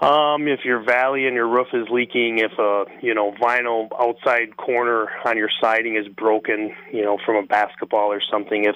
Um, 0.00 0.48
if 0.48 0.64
your 0.64 0.82
valley 0.82 1.26
and 1.26 1.36
your 1.36 1.48
roof 1.48 1.68
is 1.72 1.86
leaking, 1.88 2.38
if 2.38 2.58
a 2.58 2.84
you 3.00 3.14
know 3.14 3.32
vinyl 3.40 3.88
outside 3.98 4.56
corner 4.56 5.08
on 5.24 5.36
your 5.36 5.50
siding 5.60 5.96
is 5.96 6.08
broken, 6.08 6.74
you 6.92 7.02
know 7.02 7.16
from 7.24 7.36
a 7.36 7.46
basketball 7.46 8.12
or 8.12 8.20
something, 8.28 8.64
if 8.64 8.74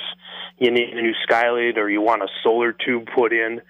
you 0.59 0.71
need 0.71 0.91
a 0.91 1.03
new 1.03 1.15
skylight 1.25 1.77
or 1.77 1.91
you 1.91 2.01
want 2.01 2.23
a 2.23 2.29
solar 2.45 2.73
tube 2.73 3.09
put 3.13 3.33
in, 3.33 3.61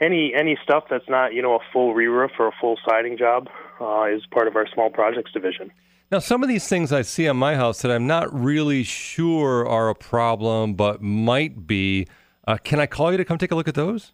any 0.00 0.32
any 0.34 0.58
stuff 0.64 0.84
that's 0.88 1.08
not 1.08 1.34
you 1.34 1.42
know 1.42 1.56
a 1.56 1.60
full 1.74 1.92
re-roof 1.92 2.30
or 2.38 2.48
a 2.48 2.52
full 2.58 2.78
siding 2.88 3.18
job 3.18 3.48
uh, 3.82 4.04
is 4.04 4.22
part 4.30 4.48
of 4.48 4.56
our 4.56 4.66
small 4.72 4.88
projects 4.88 5.30
division. 5.30 5.70
Now, 6.10 6.20
some 6.20 6.42
of 6.42 6.48
these 6.48 6.66
things 6.66 6.90
I 6.90 7.02
see 7.02 7.28
on 7.28 7.36
my 7.36 7.54
house 7.56 7.82
that 7.82 7.90
I'm 7.90 8.06
not 8.06 8.32
really 8.32 8.82
sure 8.82 9.68
are 9.68 9.90
a 9.90 9.94
problem, 9.94 10.72
but 10.72 11.02
might 11.02 11.66
be. 11.66 12.06
Uh, 12.46 12.56
can 12.56 12.80
I 12.80 12.86
call 12.86 13.10
you 13.10 13.18
to 13.18 13.24
come 13.26 13.36
take 13.36 13.52
a 13.52 13.54
look 13.54 13.68
at 13.68 13.74
those? 13.74 14.13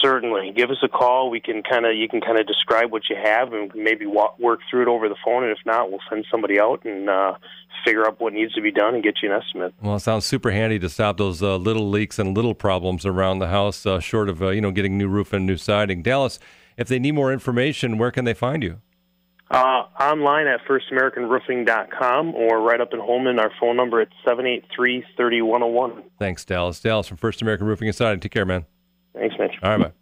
Certainly, 0.00 0.52
give 0.56 0.70
us 0.70 0.78
a 0.82 0.88
call. 0.88 1.30
We 1.30 1.40
can 1.40 1.62
kind 1.62 1.84
of 1.84 1.94
you 1.94 2.08
can 2.08 2.20
kind 2.20 2.38
of 2.38 2.46
describe 2.46 2.90
what 2.90 3.10
you 3.10 3.16
have 3.22 3.52
and 3.52 3.70
maybe 3.74 4.06
walk, 4.06 4.38
work 4.38 4.60
through 4.70 4.82
it 4.82 4.88
over 4.88 5.08
the 5.08 5.16
phone. 5.24 5.42
And 5.42 5.52
if 5.52 5.58
not, 5.66 5.90
we'll 5.90 6.00
send 6.08 6.26
somebody 6.30 6.58
out 6.58 6.84
and 6.84 7.10
uh, 7.10 7.34
figure 7.84 8.06
out 8.06 8.20
what 8.20 8.32
needs 8.32 8.54
to 8.54 8.60
be 8.60 8.70
done 8.70 8.94
and 8.94 9.02
get 9.02 9.16
you 9.22 9.32
an 9.32 9.40
estimate. 9.40 9.74
Well, 9.82 9.96
it 9.96 10.00
sounds 10.00 10.24
super 10.24 10.50
handy 10.50 10.78
to 10.78 10.88
stop 10.88 11.16
those 11.18 11.42
uh, 11.42 11.56
little 11.56 11.88
leaks 11.88 12.18
and 12.18 12.36
little 12.36 12.54
problems 12.54 13.04
around 13.04 13.40
the 13.40 13.48
house, 13.48 13.84
uh, 13.84 14.00
short 14.00 14.28
of 14.28 14.42
uh, 14.42 14.48
you 14.48 14.60
know 14.60 14.70
getting 14.70 14.96
new 14.96 15.08
roof 15.08 15.32
and 15.32 15.46
new 15.46 15.56
siding. 15.56 16.02
Dallas, 16.02 16.38
if 16.76 16.88
they 16.88 16.98
need 16.98 17.12
more 17.12 17.32
information, 17.32 17.98
where 17.98 18.10
can 18.10 18.24
they 18.24 18.34
find 18.34 18.62
you? 18.62 18.80
Uh, 19.50 19.82
online 20.00 20.46
at 20.46 20.60
firstamericanroofing.com 20.64 22.34
or 22.36 22.60
right 22.60 22.80
up 22.80 22.92
in 22.92 23.00
Holmen. 23.00 23.40
Our 23.40 23.50
phone 23.58 23.76
number 23.76 24.00
at 24.00 24.08
783-3101. 24.24 26.04
Thanks, 26.20 26.44
Dallas. 26.44 26.78
Dallas 26.78 27.08
from 27.08 27.16
First 27.16 27.42
American 27.42 27.66
Roofing 27.66 27.88
and 27.88 27.96
Siding. 27.96 28.20
Take 28.20 28.30
care, 28.30 28.46
man. 28.46 28.64
Thanks, 29.14 29.36
Mitch. 29.38 29.54
All 29.62 29.70
right, 29.70 29.80
bye. 29.80 29.92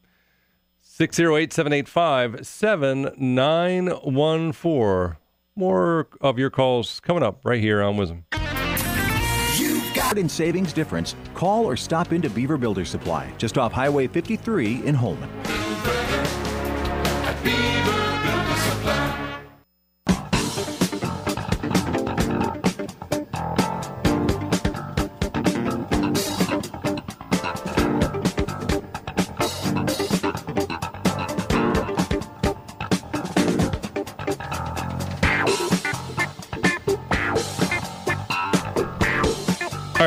608 0.83 1.53
785 1.53 2.47
7914. 2.47 5.17
More 5.57 6.09
of 6.21 6.39
your 6.39 6.51
calls 6.51 7.01
coming 7.01 7.23
up 7.23 7.41
right 7.45 7.61
here 7.61 7.83
on 7.83 7.97
WIZM. 7.97 8.25
In 10.17 10.29
savings 10.29 10.73
difference, 10.73 11.15
call 11.35 11.67
or 11.67 11.77
stop 11.77 12.13
into 12.13 12.31
Beaver 12.31 12.57
Builder 12.57 12.87
Supply, 12.87 13.31
just 13.37 13.59
off 13.59 13.73
Highway 13.73 14.09
53 14.09 14.85
in 14.85 14.95
Holmen. 14.95 15.29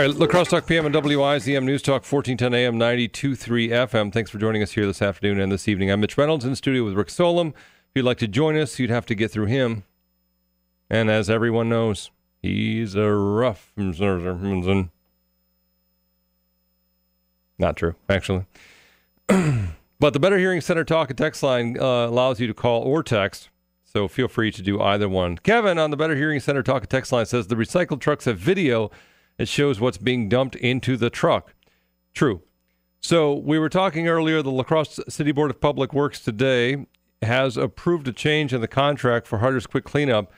Right, 0.07 0.15
La 0.15 0.25
Crosse 0.25 0.49
Talk 0.49 0.65
PM 0.65 0.87
and 0.87 0.95
WIZM 0.95 1.63
News 1.63 1.83
Talk 1.83 2.03
1410 2.03 2.53
AM 2.55 2.79
92.3 2.79 3.69
FM. 3.69 4.11
Thanks 4.11 4.31
for 4.31 4.39
joining 4.39 4.63
us 4.63 4.71
here 4.71 4.87
this 4.87 4.99
afternoon 4.99 5.39
and 5.39 5.51
this 5.51 5.67
evening. 5.67 5.91
I'm 5.91 5.99
Mitch 5.99 6.17
Reynolds 6.17 6.43
in 6.43 6.55
studio 6.55 6.83
with 6.83 6.95
Rick 6.95 7.09
Solom. 7.09 7.49
If 7.49 7.91
you'd 7.93 8.05
like 8.05 8.17
to 8.17 8.27
join 8.27 8.57
us, 8.57 8.79
you'd 8.79 8.89
have 8.89 9.05
to 9.07 9.15
get 9.15 9.29
through 9.29 9.45
him. 9.45 9.83
And 10.89 11.11
as 11.11 11.29
everyone 11.29 11.69
knows, 11.69 12.09
he's 12.41 12.95
a 12.95 13.11
rough. 13.11 13.73
Not 17.59 17.77
true, 17.77 17.93
actually. 18.09 18.45
but 19.27 20.13
the 20.13 20.19
Better 20.19 20.39
Hearing 20.39 20.61
Center 20.61 20.83
talk 20.83 21.11
and 21.11 21.17
text 21.17 21.43
line 21.43 21.77
uh, 21.79 22.07
allows 22.07 22.39
you 22.39 22.47
to 22.47 22.55
call 22.55 22.81
or 22.81 23.03
text. 23.03 23.49
So 23.83 24.07
feel 24.07 24.27
free 24.27 24.51
to 24.51 24.63
do 24.63 24.81
either 24.81 25.07
one. 25.07 25.37
Kevin 25.37 25.77
on 25.77 25.91
the 25.91 25.97
Better 25.97 26.15
Hearing 26.15 26.39
Center 26.39 26.63
talk 26.63 26.81
and 26.81 26.89
text 26.89 27.11
line 27.11 27.27
says 27.27 27.47
the 27.47 27.55
recycled 27.55 27.99
trucks 27.99 28.25
have 28.25 28.39
video 28.39 28.89
it 29.37 29.47
shows 29.47 29.79
what's 29.79 29.97
being 29.97 30.29
dumped 30.29 30.55
into 30.55 30.97
the 30.97 31.09
truck. 31.09 31.53
True. 32.13 32.41
So 32.99 33.33
we 33.33 33.57
were 33.57 33.69
talking 33.69 34.07
earlier. 34.07 34.41
The 34.41 34.51
La 34.51 34.63
Crosse 34.63 34.99
City 35.09 35.31
Board 35.31 35.49
of 35.49 35.59
Public 35.59 35.93
Works 35.93 36.19
today 36.19 36.85
has 37.21 37.57
approved 37.57 38.07
a 38.07 38.13
change 38.13 38.53
in 38.53 38.61
the 38.61 38.67
contract 38.67 39.27
for 39.27 39.39
Harter's 39.39 39.67
Quick 39.67 39.85
Cleanup 39.85 40.31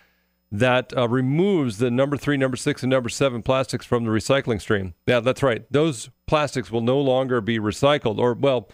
that 0.52 0.96
uh, 0.96 1.10
removes 1.10 1.80
the 1.80 1.90
number 1.90 2.16
three, 2.16 2.38
number 2.38 2.56
six, 2.56 2.84
and 2.84 2.90
number 2.92 3.10
seven 3.10 3.42
plastics 3.42 3.86
from 3.86 4.06
the 4.06 4.12
recycling 4.12 4.62
stream. 4.62 4.94
Yeah, 5.08 5.20
that's 5.20 5.42
right. 5.42 5.66
Those 5.72 6.12
plastics 6.28 6.72
will 6.72 6.82
no 6.82 7.00
longer 7.00 7.42
be 7.42 7.58
recycled, 7.58 8.20
or 8.20 8.34
well, 8.34 8.70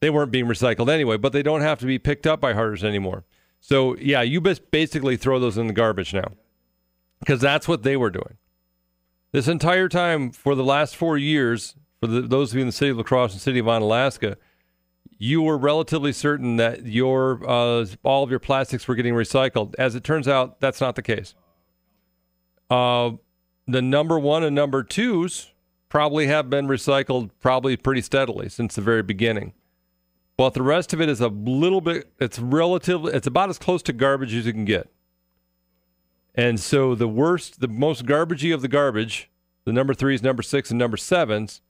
they 0.00 0.08
weren't 0.08 0.32
being 0.32 0.46
recycled 0.46 0.88
anyway, 0.88 1.18
but 1.18 1.32
they 1.32 1.42
don't 1.42 1.60
have 1.60 1.78
to 1.80 1.86
be 1.86 1.98
picked 1.98 2.26
up 2.26 2.40
by 2.40 2.54
Harter's 2.54 2.82
anymore. 2.82 3.24
So 3.60 3.94
yeah, 3.98 4.22
you 4.22 4.40
basically 4.40 5.16
throw 5.16 5.38
those 5.38 5.58
in 5.58 5.66
the 5.66 5.72
garbage 5.74 6.14
now, 6.14 6.32
because 7.20 7.40
that's 7.40 7.68
what 7.68 7.82
they 7.82 7.96
were 7.96 8.10
doing. 8.10 8.38
This 9.32 9.46
entire 9.46 9.88
time 9.88 10.30
for 10.30 10.54
the 10.54 10.64
last 10.64 10.96
four 10.96 11.18
years, 11.18 11.74
for 12.00 12.06
the, 12.06 12.22
those 12.22 12.52
of 12.52 12.56
you 12.56 12.62
in 12.62 12.68
the 12.68 12.72
city 12.72 12.90
of 12.90 12.96
La 12.96 13.02
Crosse 13.02 13.32
and 13.32 13.40
city 13.40 13.58
of 13.58 13.66
Onalaska, 13.66 14.36
you 15.18 15.42
were 15.42 15.58
relatively 15.58 16.12
certain 16.12 16.56
that 16.56 16.86
your 16.86 17.42
uh, 17.48 17.86
all 18.02 18.22
of 18.22 18.30
your 18.30 18.38
plastics 18.38 18.86
were 18.88 18.94
getting 18.94 19.14
recycled. 19.14 19.74
As 19.78 19.94
it 19.94 20.04
turns 20.04 20.28
out, 20.28 20.60
that's 20.60 20.80
not 20.80 20.94
the 20.94 21.02
case. 21.02 21.34
Uh, 22.70 23.12
the 23.66 23.82
number 23.82 24.18
one 24.18 24.42
and 24.42 24.54
number 24.54 24.82
twos 24.82 25.52
probably 25.88 26.26
have 26.28 26.48
been 26.48 26.66
recycled 26.66 27.30
probably 27.40 27.76
pretty 27.76 28.00
steadily 28.00 28.48
since 28.48 28.76
the 28.76 28.80
very 28.80 29.02
beginning. 29.02 29.52
But 30.36 30.54
the 30.54 30.62
rest 30.62 30.92
of 30.92 31.00
it 31.00 31.08
is 31.08 31.20
a 31.20 31.28
little 31.28 31.80
bit. 31.80 32.12
It's 32.20 32.38
relatively. 32.38 33.12
It's 33.12 33.26
about 33.26 33.50
as 33.50 33.58
close 33.58 33.82
to 33.82 33.92
garbage 33.92 34.34
as 34.34 34.46
you 34.46 34.52
can 34.52 34.64
get. 34.64 34.88
And 36.38 36.60
so 36.60 36.94
the 36.94 37.08
worst, 37.08 37.58
the 37.58 37.66
most 37.66 38.06
garbagey 38.06 38.54
of 38.54 38.62
the 38.62 38.68
garbage, 38.68 39.28
the 39.64 39.72
number 39.72 39.92
threes, 39.92 40.22
number 40.22 40.44
six, 40.44 40.70
and 40.70 40.78
number 40.78 40.96
sevens, 40.96 41.62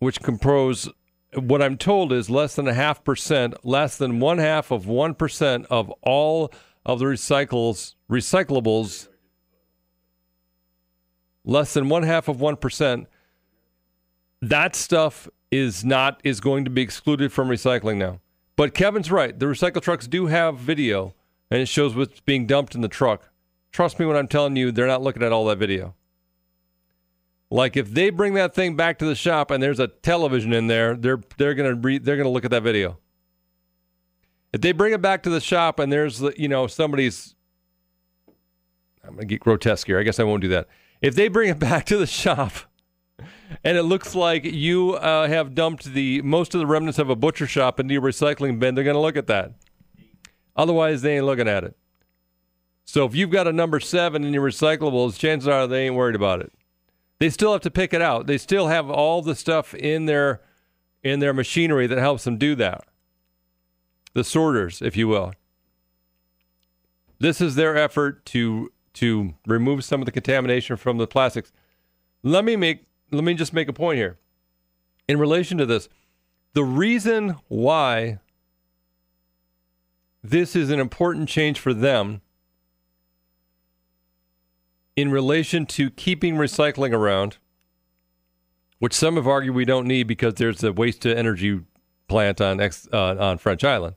which 0.00 0.20
compose 0.20 0.88
what 1.32 1.62
I'm 1.62 1.78
told 1.78 2.12
is 2.12 2.28
less 2.28 2.56
than 2.56 2.66
a 2.66 2.74
half 2.74 3.04
percent, 3.04 3.64
less 3.64 3.96
than 3.96 4.18
one 4.18 4.38
half 4.38 4.72
of 4.72 4.88
one 4.88 5.14
percent 5.14 5.66
of 5.70 5.88
all 6.02 6.52
of 6.84 6.98
the 6.98 7.04
recycles 7.04 7.94
recyclables, 8.10 9.06
less 11.44 11.74
than 11.74 11.88
one 11.88 12.02
half 12.02 12.26
of 12.26 12.40
one 12.40 12.56
percent. 12.56 13.06
That 14.42 14.74
stuff 14.74 15.28
is 15.52 15.84
not 15.84 16.20
is 16.24 16.40
going 16.40 16.64
to 16.64 16.70
be 16.72 16.82
excluded 16.82 17.32
from 17.32 17.48
recycling 17.48 17.98
now. 17.98 18.18
But 18.56 18.74
Kevin's 18.74 19.12
right. 19.12 19.38
The 19.38 19.46
recycle 19.46 19.80
trucks 19.80 20.08
do 20.08 20.26
have 20.26 20.58
video 20.58 21.14
and 21.50 21.60
it 21.60 21.66
shows 21.66 21.94
what's 21.94 22.20
being 22.20 22.46
dumped 22.46 22.74
in 22.74 22.80
the 22.80 22.88
truck. 22.88 23.30
Trust 23.72 23.98
me 23.98 24.06
when 24.06 24.16
I'm 24.16 24.28
telling 24.28 24.56
you, 24.56 24.72
they're 24.72 24.86
not 24.86 25.02
looking 25.02 25.22
at 25.22 25.32
all 25.32 25.44
that 25.46 25.58
video. 25.58 25.94
Like 27.50 27.76
if 27.76 27.90
they 27.90 28.10
bring 28.10 28.34
that 28.34 28.54
thing 28.54 28.74
back 28.74 28.98
to 28.98 29.04
the 29.04 29.14
shop 29.14 29.50
and 29.50 29.62
there's 29.62 29.78
a 29.78 29.88
television 29.88 30.52
in 30.52 30.66
there, 30.66 30.96
they're 30.96 31.20
they're 31.36 31.54
gonna 31.54 31.74
re, 31.74 31.98
they're 31.98 32.16
gonna 32.16 32.28
look 32.28 32.44
at 32.44 32.50
that 32.50 32.62
video. 32.62 32.98
If 34.52 34.62
they 34.62 34.72
bring 34.72 34.92
it 34.92 35.02
back 35.02 35.22
to 35.24 35.30
the 35.30 35.40
shop 35.40 35.78
and 35.78 35.92
there's 35.92 36.20
you 36.36 36.48
know 36.48 36.66
somebody's, 36.66 37.34
I'm 39.04 39.14
gonna 39.14 39.26
get 39.26 39.40
grotesque 39.40 39.86
here. 39.86 40.00
I 40.00 40.02
guess 40.02 40.18
I 40.18 40.24
won't 40.24 40.42
do 40.42 40.48
that. 40.48 40.68
If 41.00 41.14
they 41.14 41.28
bring 41.28 41.50
it 41.50 41.58
back 41.60 41.86
to 41.86 41.96
the 41.96 42.06
shop 42.06 42.52
and 43.62 43.76
it 43.76 43.84
looks 43.84 44.16
like 44.16 44.44
you 44.44 44.94
uh, 44.94 45.28
have 45.28 45.54
dumped 45.54 45.84
the 45.84 46.22
most 46.22 46.52
of 46.54 46.58
the 46.58 46.66
remnants 46.66 46.98
of 46.98 47.10
a 47.10 47.16
butcher 47.16 47.46
shop 47.46 47.78
into 47.78 47.94
your 47.94 48.02
recycling 48.02 48.58
bin, 48.58 48.74
they're 48.74 48.84
gonna 48.84 49.00
look 49.00 49.16
at 49.16 49.28
that. 49.28 49.52
Otherwise, 50.56 51.02
they 51.02 51.16
ain't 51.16 51.26
looking 51.26 51.48
at 51.48 51.64
it. 51.64 51.76
So 52.84 53.04
if 53.04 53.14
you've 53.14 53.30
got 53.30 53.48
a 53.48 53.52
number 53.52 53.80
seven 53.80 54.24
in 54.24 54.32
your 54.32 54.48
recyclables, 54.48 55.18
chances 55.18 55.48
are 55.48 55.66
they 55.66 55.86
ain't 55.86 55.94
worried 55.94 56.14
about 56.14 56.40
it. 56.40 56.52
They 57.18 57.30
still 57.30 57.52
have 57.52 57.62
to 57.62 57.70
pick 57.70 57.92
it 57.92 58.02
out. 58.02 58.26
They 58.26 58.38
still 58.38 58.68
have 58.68 58.90
all 58.90 59.22
the 59.22 59.34
stuff 59.34 59.74
in 59.74 60.06
their 60.06 60.40
in 61.02 61.20
their 61.20 61.32
machinery 61.32 61.86
that 61.86 61.98
helps 61.98 62.24
them 62.24 62.36
do 62.36 62.54
that. 62.56 62.84
The 64.14 64.24
sorters, 64.24 64.82
if 64.82 64.96
you 64.96 65.08
will. 65.08 65.34
This 67.18 67.40
is 67.40 67.54
their 67.54 67.76
effort 67.76 68.24
to 68.26 68.72
to 68.94 69.34
remove 69.46 69.84
some 69.84 70.00
of 70.00 70.06
the 70.06 70.12
contamination 70.12 70.76
from 70.76 70.98
the 70.98 71.06
plastics. 71.06 71.52
Let 72.22 72.44
me 72.44 72.56
make 72.56 72.86
let 73.10 73.24
me 73.24 73.34
just 73.34 73.52
make 73.52 73.68
a 73.68 73.72
point 73.72 73.98
here. 73.98 74.18
In 75.08 75.18
relation 75.18 75.58
to 75.58 75.66
this, 75.66 75.88
the 76.54 76.64
reason 76.64 77.36
why 77.48 78.18
this 80.30 80.56
is 80.56 80.70
an 80.70 80.80
important 80.80 81.28
change 81.28 81.58
for 81.58 81.74
them 81.74 82.20
in 84.94 85.10
relation 85.10 85.66
to 85.66 85.90
keeping 85.90 86.36
recycling 86.36 86.92
around, 86.92 87.36
which 88.78 88.94
some 88.94 89.16
have 89.16 89.26
argued 89.26 89.54
we 89.54 89.64
don't 89.64 89.86
need 89.86 90.04
because 90.04 90.34
there's 90.34 90.64
a 90.64 90.72
waste 90.72 91.02
to 91.02 91.16
energy 91.16 91.60
plant 92.08 92.40
on 92.40 92.60
ex, 92.60 92.88
uh, 92.92 93.16
on 93.18 93.38
French 93.38 93.62
Island. 93.62 93.96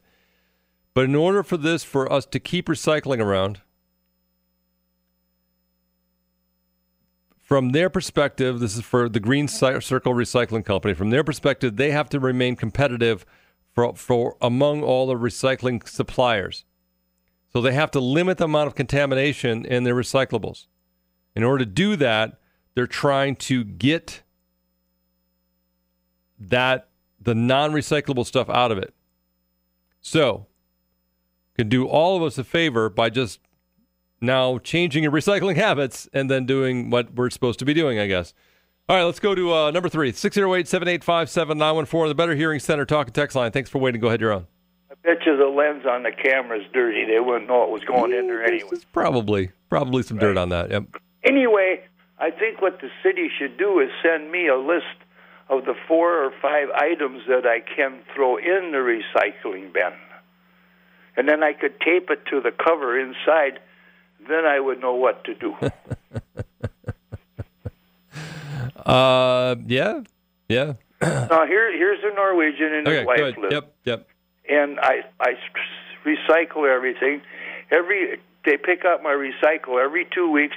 But 0.93 1.05
in 1.05 1.15
order 1.15 1.43
for 1.43 1.57
this 1.57 1.83
for 1.83 2.11
us 2.11 2.25
to 2.27 2.39
keep 2.39 2.67
recycling 2.67 3.19
around, 3.19 3.61
from 7.39 7.71
their 7.71 7.89
perspective, 7.89 8.59
this 8.59 8.75
is 8.75 8.83
for 8.83 9.07
the 9.07 9.19
Green 9.19 9.47
Circle 9.47 10.13
Recycling 10.13 10.65
Company. 10.65 10.93
From 10.93 11.09
their 11.09 11.23
perspective, 11.23 11.77
they 11.77 11.91
have 11.91 12.09
to 12.09 12.19
remain 12.19 12.55
competitive 12.55 13.25
for, 13.73 13.95
for 13.95 14.37
among 14.41 14.83
all 14.83 15.07
the 15.07 15.15
recycling 15.15 15.87
suppliers. 15.87 16.65
So 17.51 17.61
they 17.61 17.73
have 17.73 17.91
to 17.91 17.99
limit 17.99 18.37
the 18.37 18.45
amount 18.45 18.67
of 18.67 18.75
contamination 18.75 19.65
in 19.65 19.83
their 19.83 19.95
recyclables. 19.95 20.67
In 21.35 21.43
order 21.43 21.65
to 21.65 21.71
do 21.71 21.95
that, 21.95 22.39
they're 22.75 22.87
trying 22.87 23.35
to 23.37 23.63
get 23.63 24.21
that 26.39 26.89
the 27.19 27.35
non-recyclable 27.35 28.25
stuff 28.25 28.49
out 28.49 28.71
of 28.71 28.77
it. 28.77 28.93
So, 30.01 30.47
can 31.55 31.67
do 31.67 31.87
all 31.87 32.15
of 32.15 32.23
us 32.23 32.37
a 32.37 32.43
favor 32.43 32.89
by 32.89 33.09
just 33.09 33.39
now 34.21 34.57
changing 34.59 35.03
your 35.03 35.11
recycling 35.11 35.55
habits 35.55 36.07
and 36.13 36.29
then 36.29 36.45
doing 36.45 36.89
what 36.89 37.13
we're 37.15 37.29
supposed 37.29 37.59
to 37.59 37.65
be 37.65 37.73
doing, 37.73 37.99
I 37.99 38.07
guess. 38.07 38.33
All 38.89 38.95
right, 38.95 39.03
let's 39.03 39.19
go 39.19 39.35
to 39.35 39.53
uh, 39.53 39.69
number 39.69 39.87
three, 39.87 40.11
608 40.11 40.67
785 40.67 41.29
7914, 41.29 42.09
the 42.09 42.15
Better 42.15 42.33
Hearing 42.33 42.59
Center 42.59 42.85
talk 42.85 43.05
and 43.05 43.13
text 43.13 43.35
line. 43.35 43.51
Thanks 43.51 43.69
for 43.69 43.77
waiting. 43.77 44.01
Go 44.01 44.07
ahead, 44.07 44.19
you're 44.19 44.33
on. 44.33 44.47
I 44.89 44.95
bet 45.03 45.17
you 45.27 45.37
the 45.37 45.45
lens 45.45 45.85
on 45.85 46.01
the 46.01 46.11
camera's 46.11 46.65
dirty. 46.73 47.05
They 47.05 47.19
wouldn't 47.19 47.47
know 47.47 47.61
it 47.65 47.69
was 47.69 47.83
going 47.83 48.13
in 48.13 48.25
there 48.25 48.43
anyway. 48.43 48.77
Probably. 48.91 49.51
Probably 49.69 50.01
some 50.01 50.17
dirt 50.17 50.37
on 50.37 50.49
that. 50.49 50.71
Yep. 50.71 50.85
Anyway, 51.23 51.81
I 52.17 52.31
think 52.31 52.63
what 52.63 52.81
the 52.81 52.89
city 53.03 53.29
should 53.37 53.59
do 53.59 53.79
is 53.79 53.89
send 54.01 54.31
me 54.31 54.47
a 54.47 54.57
list 54.57 54.85
of 55.49 55.65
the 55.65 55.75
four 55.87 56.25
or 56.25 56.31
five 56.41 56.69
items 56.71 57.21
that 57.27 57.45
I 57.45 57.59
can 57.59 57.99
throw 58.15 58.37
in 58.37 58.71
the 58.71 58.79
recycling 58.79 59.71
bin. 59.71 59.93
And 61.15 61.29
then 61.29 61.43
I 61.43 61.53
could 61.53 61.79
tape 61.79 62.09
it 62.09 62.25
to 62.31 62.41
the 62.41 62.51
cover 62.51 62.99
inside. 62.99 63.59
Then 64.27 64.45
I 64.45 64.59
would 64.59 64.81
know 64.81 64.95
what 64.95 65.25
to 65.25 65.35
do. 65.35 65.55
uh, 68.85 69.55
yeah, 69.67 70.01
yeah. 70.47 70.73
now 71.01 71.45
here, 71.45 71.71
here's 71.75 71.99
a 72.03 72.13
Norwegian 72.13 72.73
and 72.73 72.87
okay, 72.87 72.97
his 72.97 73.05
wife 73.05 73.37
live. 73.37 73.51
Yep, 73.51 73.75
yep. 73.85 74.07
And 74.49 74.79
I, 74.79 75.03
I 75.19 75.35
recycle 76.05 76.67
everything. 76.67 77.21
Every 77.71 78.19
they 78.45 78.57
pick 78.57 78.85
up 78.85 79.03
my 79.03 79.11
recycle 79.11 79.83
every 79.83 80.07
two 80.11 80.31
weeks 80.31 80.55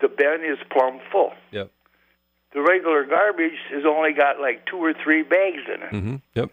the 0.00 0.08
bin 0.08 0.44
is 0.44 0.58
plumb 0.70 1.00
full. 1.10 1.32
Yep. 1.52 1.70
The 2.52 2.60
regular 2.60 3.04
garbage 3.04 3.58
has 3.70 3.84
only 3.86 4.12
got 4.12 4.40
like 4.40 4.66
two 4.66 4.76
or 4.76 4.92
three 4.92 5.22
bags 5.22 5.62
in 5.66 5.82
it. 5.82 5.92
Mm-hmm. 5.92 6.16
Yep. 6.34 6.50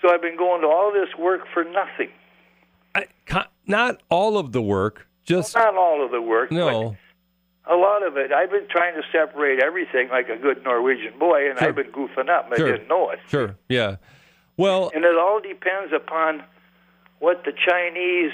So 0.00 0.10
I've 0.10 0.22
been 0.22 0.36
going 0.36 0.62
to 0.62 0.68
all 0.68 0.92
this 0.92 1.08
work 1.18 1.42
for 1.52 1.64
nothing. 1.64 2.10
I, 2.94 3.06
not 3.66 4.02
all 4.08 4.38
of 4.38 4.52
the 4.52 4.62
work, 4.62 5.06
just 5.24 5.54
well, 5.54 5.64
not 5.64 5.76
all 5.76 6.04
of 6.04 6.10
the 6.10 6.20
work. 6.20 6.50
No. 6.50 6.96
A 7.66 7.74
lot 7.76 8.06
of 8.06 8.16
it. 8.18 8.30
I've 8.32 8.50
been 8.50 8.66
trying 8.68 8.94
to 8.94 9.02
separate 9.10 9.58
everything 9.62 10.08
like 10.10 10.28
a 10.28 10.36
good 10.36 10.62
Norwegian 10.64 11.18
boy, 11.18 11.48
and 11.48 11.58
Sure. 11.58 11.68
I've 11.68 11.74
been 11.74 11.90
goofing 11.92 12.28
up. 12.28 12.54
Sure. 12.56 12.68
I 12.68 12.72
didn't 12.72 12.88
know 12.88 13.10
it. 13.10 13.20
Sure. 13.28 13.56
Yeah. 13.68 13.96
Well, 14.56 14.90
And 14.94 15.04
it 15.04 15.16
all 15.16 15.40
depends 15.40 15.92
upon 15.94 16.42
what 17.20 17.42
the 17.44 17.52
Chinese 17.52 18.32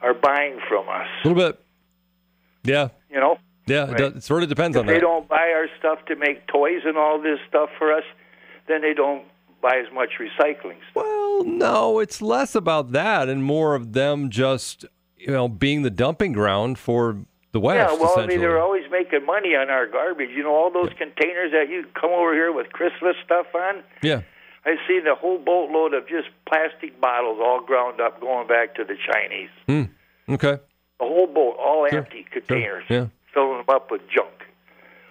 are 0.00 0.14
buying 0.14 0.58
from 0.68 0.88
us. 0.88 1.06
a 1.24 1.28
little 1.28 1.50
bit. 1.52 1.60
Yeah. 2.64 2.88
You 3.10 3.20
know, 3.20 3.38
Yeah. 3.66 3.84
It, 3.84 3.88
Right. 3.88 3.96
does, 3.98 4.14
it 4.16 4.22
sort 4.22 4.42
of 4.42 4.48
depends 4.48 4.76
if 4.76 4.80
on 4.80 4.86
they 4.86 4.94
that. 4.94 5.00
don't 5.00 5.28
buy 5.28 5.52
our 5.54 5.68
stuff 5.78 5.98
to 6.06 6.16
make 6.16 6.46
toys 6.46 6.82
and 6.86 6.96
all 6.96 7.18
this 7.20 7.38
stuff 7.48 7.68
for 7.78 7.92
us, 7.92 8.04
then 8.68 8.80
they 8.80 8.94
don't 8.94 9.24
buy 9.60 9.76
as 9.86 9.92
much 9.92 10.12
recycling. 10.18 10.76
Stuff. 10.90 10.94
Well, 11.04 11.44
no, 11.44 11.98
it's 11.98 12.22
less 12.22 12.54
about 12.54 12.92
that 12.92 13.28
and 13.28 13.42
more 13.44 13.74
of 13.74 13.92
them 13.92 14.30
just, 14.30 14.86
you 15.18 15.30
know, 15.32 15.48
being 15.48 15.82
the 15.82 15.90
dumping 15.90 16.32
ground 16.32 16.78
for 16.78 17.18
the 17.52 17.60
West. 17.60 17.76
yeah, 17.92 17.98
well, 17.98 18.18
I 18.18 18.26
mean, 18.26 18.40
they're 18.40 18.60
always 18.60 18.84
making 18.90 19.24
money 19.26 19.54
on 19.56 19.70
our 19.70 19.86
garbage. 19.86 20.30
You 20.30 20.42
know, 20.42 20.54
all 20.54 20.70
those 20.70 20.90
containers 20.98 21.52
that 21.52 21.68
you 21.70 21.84
come 21.94 22.10
over 22.10 22.34
here 22.34 22.52
with 22.52 22.70
Christmas 22.72 23.16
stuff 23.24 23.46
on. 23.54 23.82
yeah. 24.02 24.22
I 24.66 24.76
see 24.86 25.00
the 25.02 25.14
whole 25.14 25.38
boatload 25.38 25.94
of 25.94 26.06
just 26.08 26.28
plastic 26.46 27.00
bottles 27.00 27.38
all 27.42 27.60
ground 27.62 28.00
up 28.02 28.20
going 28.20 28.46
back 28.48 28.74
to 28.74 28.84
the 28.84 28.96
Chinese. 29.10 29.48
Hmm. 29.66 30.32
Okay. 30.34 30.58
The 31.00 31.06
whole 31.06 31.26
boat, 31.28 31.56
all 31.58 31.86
Sure, 31.88 32.00
empty 32.00 32.26
containers, 32.30 32.84
Yeah. 32.90 33.06
filling 33.32 33.58
them 33.58 33.66
up 33.74 33.90
with 33.90 34.02
junk. 34.10 34.28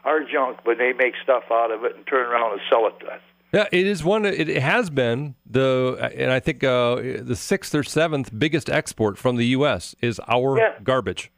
Our 0.04 0.20
junk, 0.24 0.60
but 0.64 0.78
they 0.78 0.94
make 0.94 1.16
stuff 1.24 1.44
out 1.50 1.72
of 1.72 1.84
it 1.86 1.96
and 1.96 2.06
turn 2.06 2.28
around 2.28 2.52
and 2.52 2.62
sell 2.70 2.86
it 2.88 3.00
to 3.00 3.08
us. 3.08 3.22
Yeah, 3.54 3.66
it 3.72 3.88
is 3.88 4.04
one. 4.04 4.26
It 4.26 4.48
has 4.62 4.90
been 4.90 5.36
the, 5.50 6.12
and 6.16 6.32
I 6.32 6.40
think 6.40 6.64
uh, 6.64 6.96
the 7.22 7.36
sixth 7.36 7.74
or 7.74 7.82
seventh 7.84 8.30
biggest 8.38 8.70
export 8.70 9.18
from 9.18 9.38
the 9.38 9.46
U.S. 9.48 9.96
is 10.02 10.20
our 10.28 10.58
Yeah. 10.58 10.74
garbage. 10.84 11.32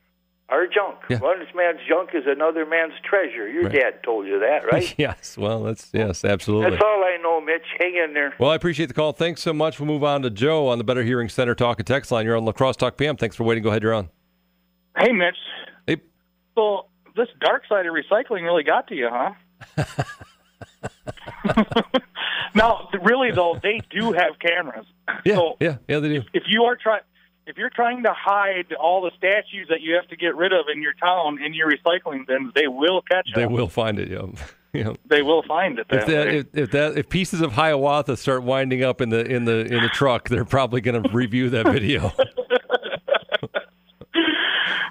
Our 0.51 0.65
junk. 0.65 0.97
Yeah. 1.09 1.19
One 1.19 1.37
man's 1.55 1.79
junk 1.87 2.09
is 2.15 2.23
another 2.25 2.65
man's 2.65 2.93
treasure. 3.03 3.47
Your 3.47 3.63
Right. 3.65 3.71
dad 3.73 4.03
told 4.03 4.25
you 4.25 4.39
that, 4.39 4.61
right? 4.71 4.93
yes. 4.97 5.37
Well, 5.37 5.61
that's 5.63 5.89
yes, 5.93 6.25
absolutely. 6.25 6.71
That's 6.71 6.81
all 6.83 7.03
I 7.03 7.17
know, 7.21 7.39
Mitch. 7.39 7.61
Hang 7.79 7.95
in 7.95 8.13
there. 8.15 8.33
Well, 8.39 8.49
I 8.49 8.55
appreciate 8.55 8.87
the 8.87 8.95
call. 8.95 9.11
Thanks 9.11 9.41
so 9.43 9.53
much. 9.53 9.79
We'll 9.79 9.85
move 9.87 10.03
on 10.03 10.23
to 10.23 10.29
Joe 10.31 10.67
on 10.67 10.79
the 10.79 10.83
Better 10.83 11.03
Hearing 11.03 11.29
Center 11.29 11.53
talk 11.53 11.79
and 11.79 11.85
text 11.85 12.11
line. 12.11 12.25
You're 12.25 12.35
on 12.35 12.45
La 12.45 12.51
Crosse 12.51 12.77
Talk 12.77 12.97
PM. 12.97 13.15
Thanks 13.15 13.35
for 13.35 13.43
waiting. 13.43 13.63
Go 13.63 13.69
ahead. 13.69 13.83
You're 13.83 13.93
on. 13.93 14.09
Hey, 14.97 15.11
Mitch. 15.11 15.37
Hey. 15.85 15.97
So 16.55 16.87
this 17.15 17.27
dark 17.41 17.63
side 17.69 17.85
of 17.85 17.93
recycling 17.93 18.41
really 18.43 18.63
got 18.63 18.87
to 18.87 18.95
you, 18.95 19.09
huh? 19.11 19.33
now, 22.55 22.89
really 23.03 23.31
though, 23.31 23.59
they 23.61 23.81
do 23.89 24.11
have 24.13 24.39
cameras. 24.39 24.85
Yeah, 25.25 25.35
So 25.35 25.57
yeah, 25.59 25.77
yeah. 25.87 25.99
They 25.99 26.09
do. 26.09 26.23
if 26.33 26.43
you 26.47 26.63
are 26.63 26.75
trying, 26.75 27.01
if 27.49 27.57
you're 27.57 27.71
trying 27.71 28.03
to 28.03 28.13
hide 28.13 28.71
all 28.79 29.01
the 29.01 29.11
statues 29.17 29.67
that 29.69 29.81
you 29.81 29.95
have 29.95 30.07
to 30.09 30.15
get 30.15 30.35
rid 30.35 30.53
of 30.53 30.65
in 30.73 30.81
your 30.81 30.93
town 30.93 31.41
in 31.43 31.53
your 31.53 31.69
recycling 31.69 32.27
bins, 32.27 32.53
they 32.53 32.67
will 32.67 33.01
catch 33.01 33.27
up. 33.33 33.35
They 33.35 33.47
will 33.47 33.67
find 33.67 33.99
it. 33.99 34.09
Yeah. 34.09 34.27
yeah. 34.73 34.93
They 35.05 35.23
will 35.23 35.41
find 35.43 35.79
it. 35.79 35.87
If 35.89 36.05
That 36.05 36.07
that, 36.07 36.27
if, 36.27 36.45
if 36.53 36.71
that 36.71 36.97
if 36.97 37.09
pieces 37.09 37.41
of 37.41 37.53
Hiawatha 37.53 38.15
start 38.17 38.43
winding 38.43 38.83
up 38.83 39.01
in 39.01 39.09
the 39.09 39.25
in 39.25 39.45
the 39.45 39.65
in 39.65 39.81
the 39.81 39.89
truck, 39.89 40.29
they're 40.29 40.45
probably 40.45 40.79
going 40.79 41.01
to 41.01 41.09
review 41.09 41.49
that 41.49 41.65
video. 41.71 42.13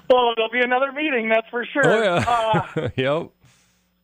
well, 0.09 0.33
there'll 0.35 0.51
be 0.51 0.61
another 0.61 0.91
meeting, 0.91 1.29
that's 1.29 1.47
for 1.49 1.65
sure. 1.65 1.85
Oh 1.85 2.03
yeah. 2.03 2.61
Uh, 2.75 2.89
yep. 2.97 3.29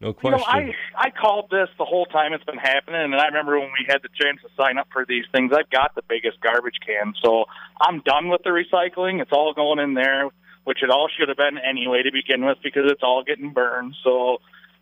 No 0.06 0.16
You 0.24 0.32
know, 0.32 0.44
I 0.46 0.72
I 0.96 1.10
called 1.10 1.50
this 1.50 1.68
the 1.80 1.86
whole 1.86 2.06
time 2.06 2.34
it's 2.34 2.44
been 2.44 2.58
happening, 2.58 3.02
and 3.02 3.16
I 3.16 3.26
remember 3.26 3.60
when 3.60 3.70
we 3.80 3.86
had 3.88 4.04
the 4.04 4.10
chance 4.14 4.40
to 4.44 4.50
sign 4.56 4.78
up 4.78 4.88
for 4.94 5.04
these 5.06 5.26
things. 5.32 5.52
I've 5.52 5.70
got 5.72 5.96
the 5.96 6.04
biggest 6.08 6.40
garbage 6.42 6.76
can, 6.86 7.14
so 7.24 7.46
I'm 7.82 8.02
done 8.02 8.30
with 8.30 8.42
the 8.44 8.52
recycling. 8.52 9.20
It's 9.22 9.32
all 9.32 9.54
going 9.54 9.80
in 9.80 9.96
there, 9.96 10.30
which 10.66 10.84
it 10.84 10.92
all 10.92 11.10
should 11.18 11.30
have 11.30 11.38
been 11.38 11.58
anyway 11.58 12.04
to 12.04 12.12
begin 12.12 12.46
with, 12.46 12.60
because 12.64 12.84
it's 12.86 13.02
all 13.02 13.24
getting 13.24 13.52
burned. 13.52 13.96
So, 14.04 14.38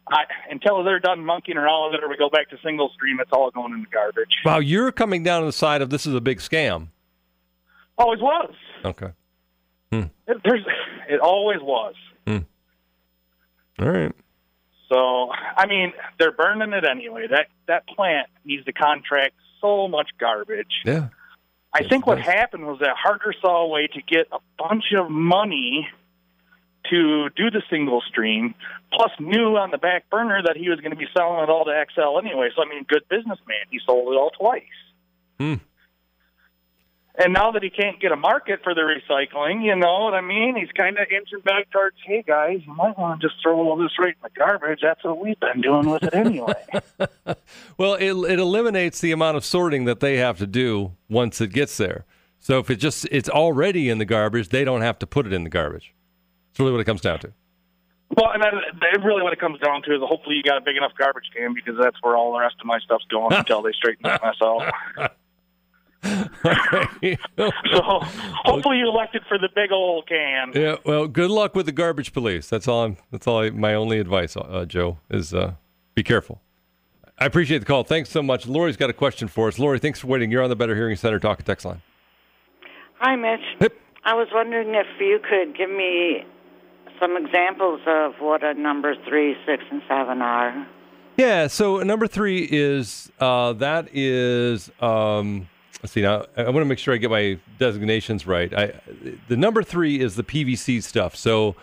I, 0.09 0.23
until 0.51 0.83
they're 0.83 0.99
done 0.99 1.23
monkeying 1.23 1.57
around 1.57 1.91
with 1.91 1.99
it, 1.99 2.03
or 2.03 2.09
we 2.09 2.17
go 2.17 2.29
back 2.29 2.49
to 2.49 2.57
single 2.61 2.89
stream, 2.93 3.21
it's 3.21 3.31
all 3.31 3.49
going 3.49 3.71
in 3.73 3.81
the 3.81 3.87
garbage. 3.93 4.35
wow, 4.43 4.59
you're 4.59 4.91
coming 4.91 5.23
down 5.23 5.41
to 5.41 5.45
the 5.45 5.53
side 5.53 5.81
of 5.81 5.89
this 5.89 6.05
is 6.05 6.13
a 6.13 6.21
big 6.21 6.39
scam. 6.39 6.89
Always 7.97 8.19
was. 8.19 8.53
Okay. 8.83 9.11
It, 10.27 10.37
there's, 10.43 10.65
it 11.09 11.19
always 11.19 11.59
was. 11.61 11.95
Hmm. 12.25 12.37
Hmm. 13.77 13.83
All 13.83 13.91
right. 13.91 14.15
So, 14.89 15.29
I 15.31 15.65
mean, 15.67 15.93
they're 16.19 16.31
burning 16.31 16.73
it 16.73 16.83
anyway. 16.85 17.27
That 17.29 17.47
that 17.67 17.87
plant 17.87 18.27
needs 18.45 18.65
to 18.65 18.73
contract 18.73 19.35
so 19.61 19.87
much 19.87 20.09
garbage. 20.19 20.81
Yeah. 20.85 21.09
I 21.73 21.87
think 21.87 22.05
what 22.05 22.19
happened 22.19 22.67
was 22.67 22.79
that 22.81 22.95
Harter 22.95 23.33
saw 23.41 23.65
a 23.65 23.67
way 23.67 23.87
to 23.87 24.01
get 24.01 24.27
a 24.31 24.37
bunch 24.59 24.93
of 24.95 25.09
money 25.09 25.87
to 26.91 27.29
do 27.35 27.49
the 27.49 27.63
single 27.69 28.01
stream, 28.07 28.53
plus 28.91 29.11
knew 29.19 29.57
on 29.57 29.71
the 29.71 29.79
back 29.79 30.09
burner 30.09 30.41
that 30.45 30.55
he 30.55 30.69
was 30.69 30.79
going 30.81 30.91
to 30.91 30.97
be 30.97 31.07
selling 31.17 31.41
it 31.41 31.49
all 31.49 31.65
to 31.65 31.71
Xcel 31.71 32.21
anyway. 32.23 32.49
So, 32.55 32.61
I 32.61 32.69
mean, 32.69 32.85
good 32.87 33.03
businessman. 33.09 33.65
He 33.71 33.79
sold 33.85 34.13
it 34.13 34.17
all 34.17 34.29
twice. 34.29 34.61
Hmm. 35.39 35.55
And 37.15 37.31
now 37.31 37.51
that 37.51 37.61
he 37.61 37.69
can't 37.69 37.99
get 38.01 38.11
a 38.11 38.15
market 38.15 38.61
for 38.63 38.73
the 38.73 38.81
recycling, 38.81 39.63
you 39.63 39.75
know 39.75 40.05
what 40.05 40.15
I 40.15 40.21
mean? 40.21 40.55
He's 40.55 40.71
kind 40.75 40.97
of 40.97 41.05
inching 41.11 41.41
back 41.45 41.69
towards, 41.69 41.95
hey 42.05 42.23
guys, 42.25 42.61
you 42.65 42.73
might 42.73 42.97
want 42.97 43.21
to 43.21 43.27
just 43.27 43.39
throw 43.43 43.55
all 43.59 43.77
this 43.77 43.91
right 43.99 44.15
in 44.15 44.21
the 44.23 44.29
garbage. 44.35 44.79
That's 44.81 45.03
what 45.03 45.19
we've 45.23 45.39
been 45.39 45.61
doing 45.61 45.89
with 45.89 46.03
it 46.03 46.13
anyway. 46.13 46.53
Well, 47.77 47.95
it, 47.95 48.13
it 48.31 48.39
eliminates 48.39 48.99
the 49.01 49.11
amount 49.11 49.37
of 49.37 49.43
sorting 49.43 49.85
that 49.85 49.99
they 49.99 50.17
have 50.17 50.37
to 50.37 50.47
do 50.47 50.91
once 51.09 51.41
it 51.41 51.51
gets 51.51 51.77
there. 51.77 52.05
So 52.39 52.59
if 52.59 52.69
it 52.69 52.75
just 52.75 53.07
it's 53.11 53.29
already 53.29 53.89
in 53.89 53.97
the 53.97 54.05
garbage, 54.05 54.49
they 54.49 54.63
don't 54.63 54.81
have 54.81 54.99
to 54.99 55.07
put 55.07 55.25
it 55.25 55.33
in 55.33 55.43
the 55.43 55.49
garbage. 55.49 55.93
That's 56.51 56.59
really 56.59 56.71
what 56.71 56.81
it 56.81 56.85
comes 56.85 57.01
down 57.01 57.19
to. 57.19 57.33
well, 58.15 58.31
and 58.31 58.43
then 58.43 58.51
that- 58.79 59.03
really 59.03 59.23
what 59.23 59.33
it 59.33 59.39
comes 59.39 59.59
down 59.59 59.81
to 59.83 59.95
is 59.95 60.01
hopefully 60.01 60.35
you 60.35 60.43
got 60.43 60.57
a 60.57 60.61
big 60.61 60.77
enough 60.77 60.91
garbage 60.97 61.25
can 61.35 61.53
because 61.53 61.75
that's 61.81 61.97
where 62.01 62.15
all 62.15 62.31
the 62.33 62.39
rest 62.39 62.55
of 62.59 62.65
my 62.65 62.79
stuff's 62.79 63.05
going 63.09 63.33
until 63.33 63.61
they 63.61 63.71
straighten 63.71 64.03
that 64.03 64.21
mess 64.23 64.35
out. 64.43 64.71
so 66.03 67.99
hopefully 68.43 68.77
you 68.77 68.87
elected 68.87 69.21
for 69.27 69.37
the 69.37 69.49
big 69.55 69.71
old 69.71 70.07
can. 70.07 70.51
Yeah. 70.53 70.75
Well, 70.85 71.07
good 71.07 71.31
luck 71.31 71.55
with 71.55 71.65
the 71.65 71.71
garbage 71.71 72.11
police. 72.11 72.49
That's 72.49 72.67
all. 72.67 72.83
I'm. 72.83 72.97
That's 73.11 73.25
all. 73.25 73.39
I, 73.39 73.51
my 73.51 73.73
only 73.73 73.99
advice, 73.99 74.35
uh, 74.35 74.65
Joe, 74.67 74.99
is 75.09 75.33
uh, 75.33 75.53
be 75.95 76.03
careful. 76.03 76.41
I 77.17 77.25
appreciate 77.25 77.59
the 77.59 77.65
call. 77.65 77.83
Thanks 77.83 78.09
so 78.09 78.21
much. 78.21 78.47
Lori's 78.47 78.75
got 78.75 78.89
a 78.89 78.93
question 78.93 79.27
for 79.27 79.47
us. 79.47 79.59
Lori, 79.59 79.79
thanks 79.79 79.99
for 79.99 80.07
waiting. 80.07 80.29
You're 80.29 80.43
on 80.43 80.49
the 80.49 80.55
Better 80.55 80.75
Hearing 80.75 80.95
Center 80.97 81.19
talk 81.19 81.39
and 81.39 81.45
text 81.45 81.65
line. 81.65 81.81
Hi, 82.99 83.15
Mitch. 83.15 83.71
I 84.03 84.13
was 84.13 84.27
wondering 84.33 84.75
if 84.75 84.87
you 84.99 85.19
could 85.19 85.55
give 85.55 85.69
me 85.69 86.25
some 86.99 87.15
examples 87.15 87.79
of 87.87 88.13
what 88.19 88.43
a 88.43 88.53
number 88.55 88.95
three, 89.07 89.35
six, 89.45 89.63
and 89.71 89.81
seven 89.87 90.21
are. 90.21 90.67
Yeah. 91.15 91.47
So 91.47 91.77
number 91.77 92.07
three 92.07 92.47
is 92.51 93.09
uh, 93.21 93.53
that 93.53 93.87
is. 93.93 94.69
Um, 94.81 95.47
let's 95.83 95.91
see 95.93 96.01
now. 96.01 96.25
I 96.35 96.43
want 96.43 96.57
to 96.57 96.65
make 96.65 96.79
sure 96.79 96.93
I 96.93 96.97
get 96.97 97.11
my 97.11 97.37
designations 97.59 98.25
right. 98.25 98.51
I 98.53 98.73
the 99.27 99.37
number 99.37 99.61
three 99.61 99.99
is 99.99 100.15
the 100.15 100.23
PVC 100.23 100.81
stuff. 100.81 101.15
So, 101.15 101.55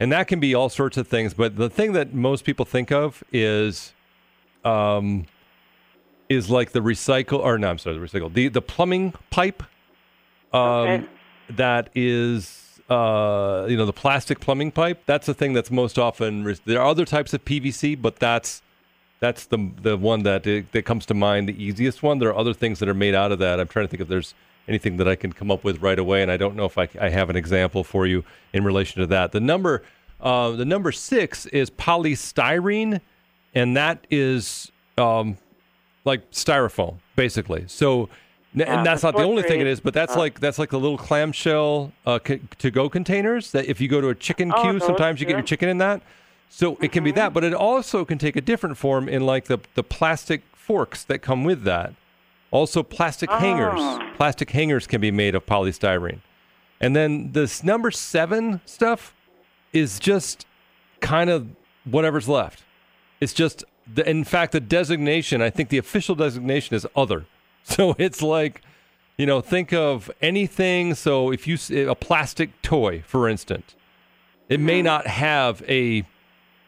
and 0.00 0.10
that 0.12 0.28
can 0.28 0.40
be 0.40 0.54
all 0.54 0.68
sorts 0.70 0.96
of 0.96 1.06
things. 1.08 1.34
But 1.34 1.56
the 1.56 1.68
thing 1.68 1.92
that 1.92 2.14
most 2.14 2.44
people 2.44 2.64
think 2.64 2.90
of 2.92 3.22
is, 3.32 3.92
um, 4.64 5.26
is 6.28 6.48
like 6.48 6.72
the 6.72 6.80
recycle 6.80 7.40
or 7.40 7.58
no, 7.58 7.68
I'm 7.68 7.78
sorry, 7.78 7.98
the 7.98 8.04
recycle 8.06 8.32
the 8.32 8.48
the 8.48 8.62
plumbing 8.62 9.12
pipe. 9.30 9.62
Um, 10.52 11.08
that 11.50 11.90
is. 11.94 12.64
Uh, 12.88 13.66
you 13.68 13.76
know 13.76 13.84
the 13.84 13.92
plastic 13.92 14.40
plumbing 14.40 14.70
pipe. 14.72 15.02
That's 15.04 15.26
the 15.26 15.34
thing 15.34 15.52
that's 15.52 15.70
most 15.70 15.98
often. 15.98 16.44
re- 16.44 16.56
There 16.64 16.80
are 16.80 16.86
other 16.86 17.04
types 17.04 17.34
of 17.34 17.44
PVC, 17.44 18.00
but 18.00 18.16
that's 18.16 18.62
that's 19.20 19.46
the 19.46 19.70
the 19.82 19.96
one 19.96 20.22
that 20.22 20.44
that 20.44 20.84
comes 20.84 21.06
to 21.06 21.14
mind, 21.14 21.48
the 21.48 21.62
easiest 21.62 22.02
one. 22.02 22.18
There 22.18 22.28
are 22.30 22.36
other 22.36 22.54
things 22.54 22.78
that 22.78 22.88
are 22.88 22.94
made 22.94 23.14
out 23.14 23.32
of 23.32 23.38
that. 23.40 23.58
I'm 23.60 23.68
trying 23.68 23.86
to 23.86 23.90
think 23.90 24.00
if 24.00 24.08
there's 24.08 24.34
anything 24.68 24.98
that 24.98 25.08
I 25.08 25.16
can 25.16 25.32
come 25.32 25.50
up 25.50 25.64
with 25.64 25.80
right 25.80 25.98
away, 25.98 26.22
and 26.22 26.30
I 26.30 26.36
don't 26.36 26.54
know 26.54 26.66
if 26.66 26.76
I, 26.78 26.88
I 27.00 27.08
have 27.08 27.30
an 27.30 27.36
example 27.36 27.82
for 27.84 28.06
you 28.06 28.22
in 28.52 28.64
relation 28.64 29.00
to 29.00 29.06
that. 29.08 29.32
The 29.32 29.40
number 29.40 29.82
uh, 30.20 30.50
the 30.50 30.64
number 30.64 30.92
six 30.92 31.46
is 31.46 31.70
polystyrene, 31.70 33.00
and 33.54 33.76
that 33.76 34.06
is 34.10 34.70
um, 34.96 35.36
like 36.04 36.30
styrofoam, 36.30 36.96
basically. 37.16 37.64
So. 37.66 38.08
n- 38.54 38.62
and 38.62 38.84
that's 38.86 39.02
not 39.02 39.14
the 39.16 39.22
only 39.22 39.42
thing 39.42 39.60
it 39.60 39.66
is, 39.66 39.80
but 39.80 39.94
that's 39.94 40.14
Uh, 40.16 40.18
like 40.20 40.40
that's 40.40 40.58
like 40.58 40.70
the 40.70 40.78
little 40.80 40.98
clamshell 40.98 41.92
uh, 42.06 42.18
c- 42.26 42.40
to-go 42.58 42.88
containers 42.88 43.52
that 43.52 43.66
if 43.66 43.80
you 43.80 43.88
go 43.88 44.00
to 44.00 44.08
a 44.08 44.14
chicken 44.14 44.50
queue, 44.52 44.80
sometimes 44.80 45.20
you 45.20 45.26
get 45.26 45.34
your 45.36 45.42
chicken 45.42 45.68
in 45.68 45.78
that. 45.78 46.02
So 46.48 46.76
it 46.80 46.92
can 46.92 47.04
be 47.04 47.10
Mm-hmm. 47.10 47.16
that, 47.18 47.32
but 47.34 47.44
it 47.44 47.54
also 47.54 48.04
can 48.04 48.18
take 48.18 48.36
a 48.36 48.40
different 48.40 48.76
form 48.76 49.08
in 49.08 49.26
like 49.26 49.44
the, 49.46 49.58
the 49.74 49.82
plastic 49.82 50.42
forks 50.52 51.04
that 51.04 51.20
come 51.20 51.44
with 51.44 51.62
that. 51.64 51.94
Also, 52.50 52.82
plastic 52.82 53.30
hangers. 53.30 53.74
Oh. 53.76 54.10
Plastic 54.16 54.50
hangers 54.50 54.86
can 54.86 55.00
be 55.00 55.10
made 55.10 55.34
of 55.34 55.44
polystyrene. 55.44 56.20
And 56.80 56.96
then 56.96 57.32
this 57.32 57.62
number 57.62 57.90
seven 57.90 58.60
stuff 58.64 59.14
is 59.72 59.98
just 59.98 60.46
kind 61.00 61.28
of 61.28 61.48
whatever's 61.84 62.28
left. 62.28 62.62
It's 63.20 63.32
just, 63.34 63.64
the, 63.92 64.08
in 64.08 64.24
fact, 64.24 64.52
the 64.52 64.60
designation, 64.60 65.42
I 65.42 65.50
think 65.50 65.68
the 65.68 65.78
official 65.78 66.14
designation 66.14 66.74
is 66.76 66.86
other. 66.96 67.26
So 67.64 67.94
it's 67.98 68.22
like, 68.22 68.62
you 69.18 69.26
know, 69.26 69.42
think 69.42 69.74
of 69.74 70.10
anything. 70.22 70.94
So 70.94 71.30
if 71.30 71.46
you, 71.46 71.58
a 71.86 71.94
plastic 71.94 72.62
toy, 72.62 73.02
for 73.06 73.28
instance, 73.28 73.74
it 74.48 74.58
may 74.58 74.80
not 74.80 75.06
have 75.06 75.62
a, 75.68 76.06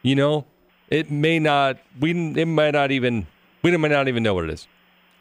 you 0.01 0.15
know, 0.15 0.45
it 0.89 1.09
may 1.11 1.39
not, 1.39 1.77
we, 1.99 2.11
it 2.11 2.45
might 2.45 2.71
not 2.71 2.91
even, 2.91 3.27
we 3.63 3.75
might 3.77 3.91
not 3.91 4.07
even 4.07 4.23
know 4.23 4.33
what 4.33 4.43
it 4.45 4.49
is. 4.49 4.67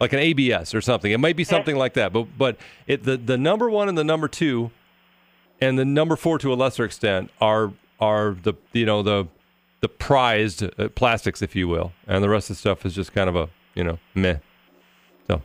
Like 0.00 0.12
an 0.12 0.18
ABS 0.18 0.74
or 0.74 0.80
something. 0.80 1.12
It 1.12 1.18
might 1.20 1.36
be 1.36 1.44
something 1.44 1.76
like 1.76 1.94
that. 1.94 2.12
But, 2.12 2.38
but 2.38 2.56
it, 2.86 3.02
the, 3.04 3.16
the 3.18 3.36
number 3.36 3.68
one 3.68 3.88
and 3.88 3.98
the 3.98 4.04
number 4.04 4.28
two 4.28 4.70
and 5.60 5.78
the 5.78 5.84
number 5.84 6.16
four 6.16 6.38
to 6.38 6.52
a 6.52 6.56
lesser 6.56 6.84
extent 6.84 7.30
are, 7.40 7.72
are 8.00 8.34
the, 8.42 8.54
you 8.72 8.86
know, 8.86 9.02
the, 9.02 9.28
the 9.80 9.88
prized 9.88 10.62
uh, 10.62 10.88
plastics, 10.88 11.42
if 11.42 11.54
you 11.54 11.68
will. 11.68 11.92
And 12.06 12.24
the 12.24 12.30
rest 12.30 12.48
of 12.48 12.56
the 12.56 12.60
stuff 12.60 12.86
is 12.86 12.94
just 12.94 13.12
kind 13.12 13.28
of 13.28 13.36
a, 13.36 13.50
you 13.74 13.84
know, 13.84 13.98
meh. 14.14 14.36
So, 15.28 15.42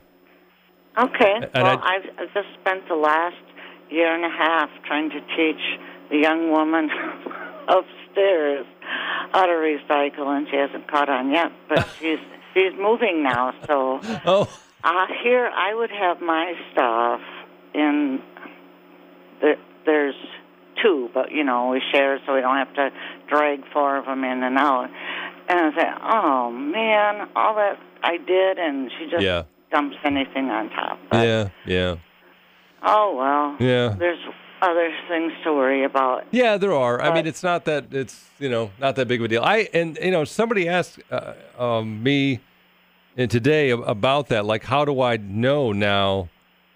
Okay. 0.98 1.34
And 1.54 1.64
well, 1.64 1.80
I- 1.84 1.96
I've, 1.98 2.10
I've 2.18 2.34
just 2.34 2.48
spent 2.62 2.88
the 2.88 2.96
last 2.96 3.36
year 3.90 4.14
and 4.16 4.24
a 4.24 4.30
half 4.36 4.70
trying 4.88 5.10
to 5.10 5.20
teach 5.36 5.62
the 6.10 6.18
young 6.18 6.50
woman 6.52 6.90
upstairs 8.16 8.66
how 9.32 9.46
to 9.46 9.52
recycle, 9.54 10.28
and 10.36 10.48
she 10.50 10.56
hasn't 10.56 10.90
caught 10.90 11.10
on 11.10 11.32
yet. 11.32 11.52
But 11.70 11.88
she's 12.00 12.20
she's 12.54 12.74
moving 12.80 13.24
now, 13.24 13.54
so 13.68 14.00
oh, 14.26 14.50
uh, 14.84 15.06
here 15.24 15.48
I 15.54 15.74
would 15.74 15.92
have 15.92 16.22
my 16.22 16.54
stuff 16.72 17.22
in. 17.74 18.22
The, 19.42 19.56
there's 19.86 20.16
two, 20.82 21.10
but 21.14 21.32
you 21.32 21.44
know 21.44 21.70
we 21.70 21.82
share, 21.92 22.20
so 22.26 22.34
we 22.36 22.42
don't 22.42 22.58
have 22.58 22.74
to 22.76 22.90
drag 23.28 23.60
four 23.72 23.98
of 23.98 24.06
them 24.06 24.24
in 24.24 24.44
and 24.44 24.58
out. 24.58 24.90
And 25.48 25.60
I 25.60 25.76
say, 25.80 25.88
oh 26.12 26.50
man, 26.52 27.30
all 27.36 27.56
that 27.56 27.78
I 28.04 28.18
did, 28.18 28.58
and 28.58 28.90
she 28.98 29.10
just 29.10 29.22
Yeah. 29.24 29.44
dumps 29.72 29.98
anything 30.04 30.50
on 30.50 30.70
top. 30.70 31.00
yeah, 31.14 31.50
yeah. 31.66 31.96
Oh 32.82 33.16
well. 33.16 33.56
Yeah. 33.60 33.96
There's 33.98 34.20
other 34.62 34.92
things 35.08 35.34
to 35.44 35.54
worry 35.54 35.84
about. 35.84 36.26
Yeah, 36.32 36.58
there 36.58 36.74
are. 36.74 37.02
I 37.02 37.14
mean, 37.14 37.28
it's 37.28 37.44
not 37.44 37.66
that 37.66 37.94
it's 37.94 38.30
you 38.40 38.50
know 38.50 38.72
not 38.80 38.96
that 38.96 39.08
big 39.08 39.22
of 39.22 39.26
a 39.26 39.28
deal. 39.28 39.44
I 39.44 39.70
and 39.74 39.98
you 40.02 40.12
know 40.12 40.24
somebody 40.24 40.68
asked 40.68 41.00
uh, 41.12 41.34
um, 41.58 42.02
me 42.02 42.40
and 43.18 43.30
today 43.30 43.70
about 43.70 44.28
that. 44.30 44.46
Like, 44.46 44.64
how 44.64 44.86
do 44.86 45.02
I 45.02 45.18
know 45.18 45.72
now? 45.72 46.30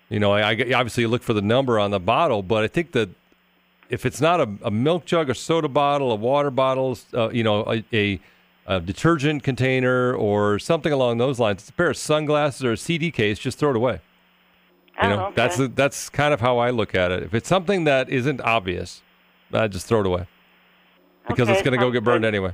You 0.09 0.19
know, 0.19 0.31
I, 0.31 0.51
I 0.51 0.73
obviously 0.73 1.05
look 1.05 1.21
for 1.21 1.33
the 1.33 1.41
number 1.41 1.79
on 1.79 1.91
the 1.91 1.99
bottle, 1.99 2.41
but 2.41 2.63
I 2.63 2.67
think 2.67 2.93
that 2.93 3.09
if 3.89 4.05
it's 4.05 4.21
not 4.21 4.39
a, 4.39 4.49
a 4.63 4.71
milk 4.71 5.05
jug, 5.05 5.29
a 5.29 5.35
soda 5.35 5.67
bottle, 5.67 6.11
a 6.11 6.15
water 6.15 6.51
bottle, 6.51 6.97
uh, 7.13 7.29
you 7.29 7.43
know, 7.43 7.63
a, 7.71 7.83
a, 7.93 8.19
a 8.65 8.79
detergent 8.79 9.43
container 9.43 10.13
or 10.13 10.57
something 10.59 10.91
along 10.91 11.17
those 11.17 11.39
lines, 11.39 11.61
it's 11.61 11.69
a 11.69 11.73
pair 11.73 11.89
of 11.89 11.97
sunglasses 11.97 12.63
or 12.63 12.71
a 12.71 12.77
CD 12.77 13.11
case, 13.11 13.37
just 13.37 13.57
throw 13.59 13.71
it 13.71 13.75
away. 13.75 13.99
You 15.01 15.09
know, 15.09 15.27
Oh, 15.27 15.31
that's 15.35 15.55
okay. 15.55 15.63
the, 15.67 15.73
that's 15.73 16.09
kind 16.09 16.33
of 16.33 16.41
how 16.41 16.57
I 16.57 16.71
look 16.71 16.93
at 16.95 17.11
it. 17.11 17.23
If 17.23 17.33
it's 17.33 17.47
something 17.47 17.85
that 17.85 18.09
isn't 18.09 18.41
obvious, 18.41 19.01
I 19.53 19.67
just 19.67 19.85
throw 19.87 20.01
it 20.01 20.05
away 20.05 20.27
because 21.27 21.47
it's 21.49 21.61
going 21.61 21.71
to 21.77 21.83
go 21.83 21.89
get 21.91 22.03
burned 22.03 22.23
good. 22.23 22.27
anyway. 22.27 22.53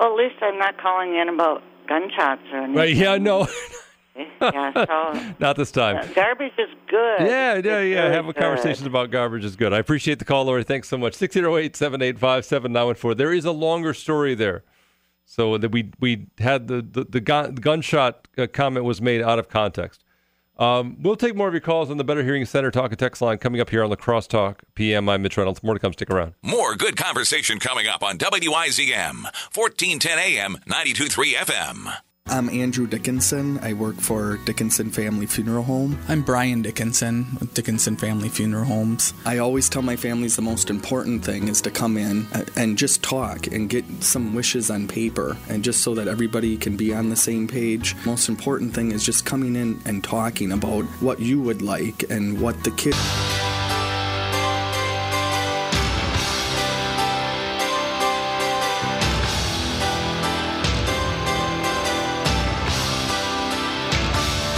Well, 0.00 0.10
at 0.10 0.16
least 0.16 0.36
I'm 0.42 0.58
not 0.58 0.80
calling 0.80 1.14
in 1.16 1.28
about 1.28 1.62
gunshots 1.88 2.42
or 2.52 2.58
anything. 2.58 2.74
Right? 2.74 2.94
Yeah, 2.94 3.16
no, 3.18 3.48
yeah. 4.40 4.72
So 4.72 5.34
not 5.38 5.56
this 5.56 5.70
time. 5.70 5.96
uh, 5.96 6.06
garbage 6.14 6.52
is 6.58 6.68
good. 6.88 7.20
Yeah, 7.20 7.54
yeah, 7.54 7.78
It's 7.78 7.94
yeah. 7.94 8.08
Having 8.10 8.32
conversations 8.34 8.86
about 8.86 9.10
garbage 9.10 9.44
is 9.44 9.56
good. 9.56 9.72
I 9.72 9.78
appreciate 9.78 10.18
the 10.18 10.24
call, 10.24 10.44
Lori. 10.44 10.64
Thanks 10.64 10.88
so 10.88 10.98
much. 10.98 11.14
608 11.14 11.74
785 11.76 12.44
7914. 12.44 13.16
There 13.16 13.32
is 13.32 13.44
a 13.44 13.52
longer 13.52 13.94
story 13.94 14.34
there. 14.34 14.62
So 15.24 15.58
that 15.58 15.70
we 15.72 15.90
we 16.00 16.26
had 16.38 16.68
the 16.68 16.80
the, 16.80 17.04
the, 17.04 17.20
gun, 17.20 17.54
gunshot 17.56 18.26
uh, 18.38 18.46
comment 18.50 18.84
was 18.86 19.02
made 19.02 19.20
out 19.20 19.38
of 19.38 19.48
context. 19.50 20.02
Um, 20.58 20.96
we'll 21.00 21.16
take 21.16 21.36
more 21.36 21.46
of 21.46 21.54
your 21.54 21.60
calls 21.60 21.90
on 21.90 21.98
the 21.98 22.04
Better 22.04 22.24
Hearing 22.24 22.44
Center 22.44 22.70
Talk 22.70 22.90
and 22.90 22.98
Text 22.98 23.22
line 23.22 23.38
coming 23.38 23.60
up 23.60 23.70
here 23.70 23.84
on 23.84 23.90
La 23.90 23.96
Crosse 23.96 24.26
Talk 24.26 24.62
PM. 24.74 25.08
I'm 25.08 25.22
Mitch 25.22 25.36
Reynolds. 25.36 25.62
More 25.62 25.74
to 25.74 25.80
come. 25.80 25.92
Stick 25.92 26.10
around. 26.10 26.34
More 26.42 26.74
good 26.74 26.96
conversation 26.96 27.58
coming 27.60 27.86
up 27.86 28.02
on 28.02 28.18
WIZM, 28.18 29.22
1410 29.54 30.18
AM, 30.18 30.52
923 30.66 31.34
FM. 31.34 32.07
I'm 32.30 32.50
Andrew 32.50 32.86
Dickinson. 32.86 33.58
I 33.60 33.72
work 33.72 33.96
for 33.96 34.36
Dickinson 34.44 34.90
Family 34.90 35.24
Funeral 35.24 35.62
Home. 35.62 35.98
I'm 36.08 36.20
Brian 36.20 36.60
Dickinson 36.60 37.26
with 37.40 37.54
Dickinson 37.54 37.96
Family 37.96 38.28
Funeral 38.28 38.66
Homes. 38.66 39.14
I 39.24 39.38
always 39.38 39.70
tell 39.70 39.80
my 39.80 39.96
families 39.96 40.36
the 40.36 40.42
most 40.42 40.68
important 40.68 41.24
thing 41.24 41.48
is 41.48 41.62
to 41.62 41.70
come 41.70 41.96
in 41.96 42.26
and 42.54 42.76
just 42.76 43.02
talk 43.02 43.46
and 43.46 43.70
get 43.70 43.84
some 44.00 44.34
wishes 44.34 44.70
on 44.70 44.88
paper 44.88 45.38
and 45.48 45.64
just 45.64 45.80
so 45.80 45.94
that 45.94 46.06
everybody 46.06 46.58
can 46.58 46.76
be 46.76 46.92
on 46.92 47.08
the 47.08 47.16
same 47.16 47.48
page. 47.48 47.96
Most 48.04 48.28
important 48.28 48.74
thing 48.74 48.92
is 48.92 49.06
just 49.06 49.24
coming 49.24 49.56
in 49.56 49.80
and 49.86 50.04
talking 50.04 50.52
about 50.52 50.84
what 51.00 51.20
you 51.20 51.40
would 51.40 51.62
like 51.62 52.10
and 52.10 52.42
what 52.42 52.62
the 52.62 52.72
kid 52.72 52.94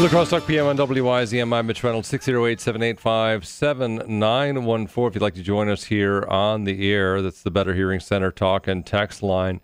La 0.00 0.08
Crosse 0.08 0.30
Talk 0.30 0.46
PM 0.46 0.64
on 0.64 0.78
WIZM. 0.78 1.52
I'm 1.52 1.66
Mitch 1.66 1.84
Reynolds, 1.84 2.08
608 2.08 2.58
785 2.58 3.46
7914. 3.46 5.06
If 5.06 5.14
you'd 5.14 5.20
like 5.20 5.34
to 5.34 5.42
join 5.42 5.68
us 5.68 5.84
here 5.84 6.24
on 6.26 6.64
the 6.64 6.90
air, 6.90 7.20
that's 7.20 7.42
the 7.42 7.50
Better 7.50 7.74
Hearing 7.74 8.00
Center 8.00 8.30
talk 8.30 8.66
and 8.66 8.86
text 8.86 9.22
line. 9.22 9.60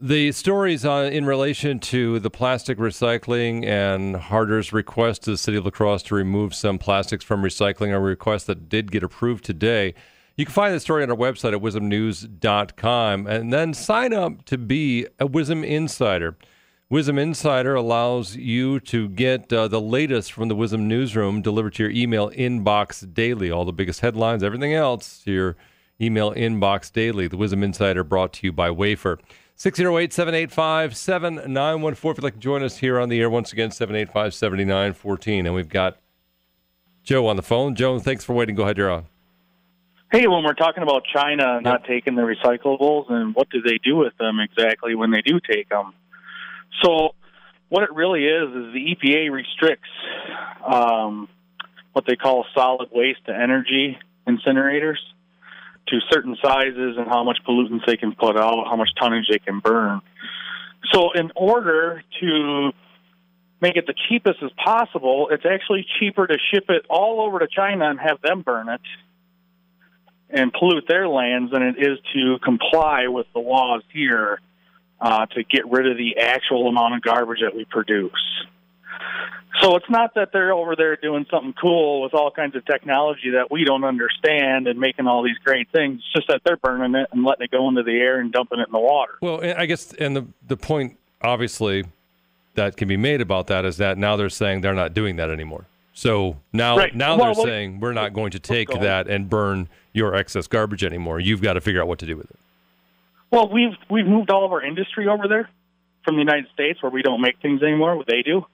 The 0.00 0.30
stories 0.30 0.84
uh, 0.84 1.10
in 1.12 1.24
relation 1.24 1.80
to 1.80 2.20
the 2.20 2.30
plastic 2.30 2.78
recycling 2.78 3.66
and 3.66 4.14
Harter's 4.14 4.72
request 4.72 5.24
to 5.24 5.32
the 5.32 5.36
city 5.36 5.56
of 5.56 5.64
La 5.64 5.72
Crosse 5.72 6.04
to 6.04 6.14
remove 6.14 6.54
some 6.54 6.78
plastics 6.78 7.24
from 7.24 7.42
recycling, 7.42 7.92
a 7.92 7.98
request 7.98 8.46
that 8.46 8.68
did 8.68 8.92
get 8.92 9.02
approved 9.02 9.44
today. 9.44 9.94
You 10.36 10.44
can 10.44 10.54
find 10.54 10.72
the 10.72 10.78
story 10.78 11.02
on 11.02 11.10
our 11.10 11.16
website 11.16 11.54
at 11.54 11.60
wizmnews.com 11.60 13.26
and 13.26 13.52
then 13.52 13.74
sign 13.74 14.12
up 14.12 14.44
to 14.44 14.56
be 14.56 15.08
a 15.18 15.26
WIZM 15.26 15.66
Insider. 15.66 16.36
WIZM 16.90 17.20
Insider 17.20 17.76
allows 17.76 18.34
you 18.34 18.80
to 18.80 19.08
get 19.08 19.52
uh, 19.52 19.68
the 19.68 19.80
latest 19.80 20.32
from 20.32 20.48
the 20.48 20.56
WIZM 20.56 20.80
newsroom 20.80 21.40
delivered 21.40 21.74
to 21.74 21.84
your 21.84 21.92
email 21.92 22.30
inbox 22.30 23.14
daily. 23.14 23.48
All 23.48 23.64
the 23.64 23.72
biggest 23.72 24.00
headlines, 24.00 24.42
everything 24.42 24.74
else, 24.74 25.22
to 25.22 25.30
your 25.30 25.56
email 26.00 26.34
inbox 26.34 26.92
daily. 26.92 27.28
The 27.28 27.36
WIZM 27.36 27.62
Insider 27.62 28.02
brought 28.02 28.32
to 28.32 28.48
you 28.48 28.50
by 28.50 28.72
Wafer. 28.72 29.20
608 29.54 30.12
785 30.12 30.96
7914. 30.96 32.10
If 32.10 32.16
you'd 32.16 32.24
like 32.24 32.34
to 32.34 32.40
join 32.40 32.64
us 32.64 32.78
here 32.78 32.98
on 32.98 33.08
the 33.08 33.20
air, 33.20 33.30
once 33.30 33.52
again, 33.52 33.70
785 33.70 34.34
7914. 34.34 35.46
And 35.46 35.54
we've 35.54 35.68
got 35.68 36.00
Joe 37.04 37.28
on 37.28 37.36
the 37.36 37.42
phone. 37.42 37.76
Joe, 37.76 38.00
thanks 38.00 38.24
for 38.24 38.32
waiting. 38.32 38.56
Go 38.56 38.64
ahead, 38.64 38.78
you're 38.78 38.90
on. 38.90 39.06
Hey, 40.10 40.26
when 40.26 40.42
we're 40.42 40.54
talking 40.54 40.82
about 40.82 41.04
China 41.14 41.60
not 41.60 41.84
taking 41.84 42.16
the 42.16 42.22
recyclables, 42.22 43.12
and 43.12 43.32
what 43.32 43.48
do 43.48 43.62
they 43.62 43.78
do 43.78 43.94
with 43.94 44.16
them 44.18 44.40
exactly 44.40 44.96
when 44.96 45.12
they 45.12 45.22
do 45.22 45.38
take 45.38 45.68
them? 45.68 45.92
So, 46.82 47.14
what 47.68 47.84
it 47.84 47.92
really 47.94 48.24
is 48.24 48.48
is 48.48 48.72
the 48.72 48.96
EPA 48.96 49.30
restricts 49.30 49.88
um, 50.64 51.28
what 51.92 52.04
they 52.06 52.16
call 52.16 52.44
solid 52.54 52.88
waste 52.92 53.24
to 53.26 53.34
energy 53.34 53.98
incinerators 54.26 54.98
to 55.88 55.98
certain 56.10 56.36
sizes 56.42 56.96
and 56.96 57.06
how 57.08 57.24
much 57.24 57.38
pollutants 57.46 57.86
they 57.86 57.96
can 57.96 58.14
put 58.14 58.36
out, 58.36 58.66
how 58.66 58.76
much 58.76 58.90
tonnage 59.00 59.26
they 59.30 59.38
can 59.38 59.60
burn. 59.60 60.00
So, 60.92 61.12
in 61.12 61.30
order 61.36 62.02
to 62.20 62.72
make 63.60 63.76
it 63.76 63.86
the 63.86 63.94
cheapest 64.08 64.42
as 64.42 64.50
possible, 64.52 65.28
it's 65.30 65.44
actually 65.44 65.86
cheaper 65.98 66.26
to 66.26 66.38
ship 66.52 66.64
it 66.68 66.86
all 66.88 67.20
over 67.20 67.38
to 67.40 67.46
China 67.46 67.90
and 67.90 68.00
have 68.00 68.20
them 68.22 68.42
burn 68.42 68.68
it 68.68 68.80
and 70.30 70.52
pollute 70.52 70.84
their 70.88 71.08
lands 71.08 71.52
than 71.52 71.62
it 71.62 71.76
is 71.78 71.98
to 72.14 72.38
comply 72.42 73.08
with 73.08 73.26
the 73.34 73.40
laws 73.40 73.82
here 73.92 74.40
uh, 75.00 75.26
to 75.26 75.42
get 75.44 75.70
rid 75.70 75.86
of 75.86 75.96
the 75.96 76.18
actual 76.18 76.68
amount 76.68 76.94
of 76.94 77.02
garbage 77.02 77.40
that 77.42 77.54
we 77.54 77.64
produce. 77.64 78.12
So 79.60 79.76
it's 79.76 79.88
not 79.90 80.14
that 80.14 80.30
they're 80.32 80.52
over 80.52 80.76
there 80.76 80.96
doing 80.96 81.26
something 81.30 81.54
cool 81.60 82.02
with 82.02 82.14
all 82.14 82.30
kinds 82.30 82.54
of 82.54 82.64
technology 82.64 83.30
that 83.30 83.50
we 83.50 83.64
don't 83.64 83.84
understand 83.84 84.68
and 84.68 84.78
making 84.78 85.06
all 85.06 85.22
these 85.22 85.38
great 85.44 85.68
things. 85.72 85.98
It's 86.04 86.12
just 86.14 86.28
that 86.28 86.42
they're 86.44 86.56
burning 86.56 86.94
it 86.94 87.08
and 87.12 87.24
letting 87.24 87.44
it 87.46 87.50
go 87.50 87.68
into 87.68 87.82
the 87.82 87.98
air 87.98 88.20
and 88.20 88.32
dumping 88.32 88.60
it 88.60 88.68
in 88.68 88.72
the 88.72 88.78
water. 88.78 89.14
Well, 89.20 89.40
I 89.42 89.66
guess, 89.66 89.92
and 89.94 90.16
the 90.16 90.26
the 90.46 90.56
point 90.56 90.98
obviously 91.20 91.84
that 92.54 92.76
can 92.76 92.88
be 92.88 92.96
made 92.96 93.20
about 93.20 93.48
that 93.48 93.64
is 93.64 93.76
that 93.78 93.98
now 93.98 94.16
they're 94.16 94.28
saying 94.30 94.60
they're 94.60 94.74
not 94.74 94.94
doing 94.94 95.16
that 95.16 95.30
anymore. 95.30 95.66
So 95.94 96.36
now 96.52 96.76
Right. 96.78 96.94
now 96.94 97.16
Well, 97.16 97.34
they're 97.34 97.42
what- 97.42 97.48
saying 97.48 97.80
we're 97.80 97.92
not 97.92 98.12
going 98.12 98.30
to 98.32 98.38
take 98.38 98.68
go. 98.68 98.78
that 98.78 99.08
and 99.08 99.28
burn 99.28 99.68
your 99.92 100.14
excess 100.14 100.46
garbage 100.46 100.84
anymore. 100.84 101.18
You've 101.20 101.42
got 101.42 101.54
to 101.54 101.60
figure 101.60 101.80
out 101.82 101.88
what 101.88 101.98
to 101.98 102.06
do 102.06 102.16
with 102.16 102.30
it. 102.30 102.38
Well, 103.30 103.48
we've 103.48 103.76
we've 103.88 104.06
moved 104.06 104.30
all 104.30 104.44
of 104.44 104.52
our 104.52 104.62
industry 104.62 105.06
over 105.08 105.28
there 105.28 105.48
from 106.04 106.16
the 106.16 106.20
United 106.20 106.46
States 106.52 106.82
where 106.82 106.90
we 106.90 107.02
don't 107.02 107.20
make 107.20 107.40
things 107.40 107.62
anymore. 107.62 107.96
What 107.96 108.06
they 108.06 108.22
do. 108.22 108.44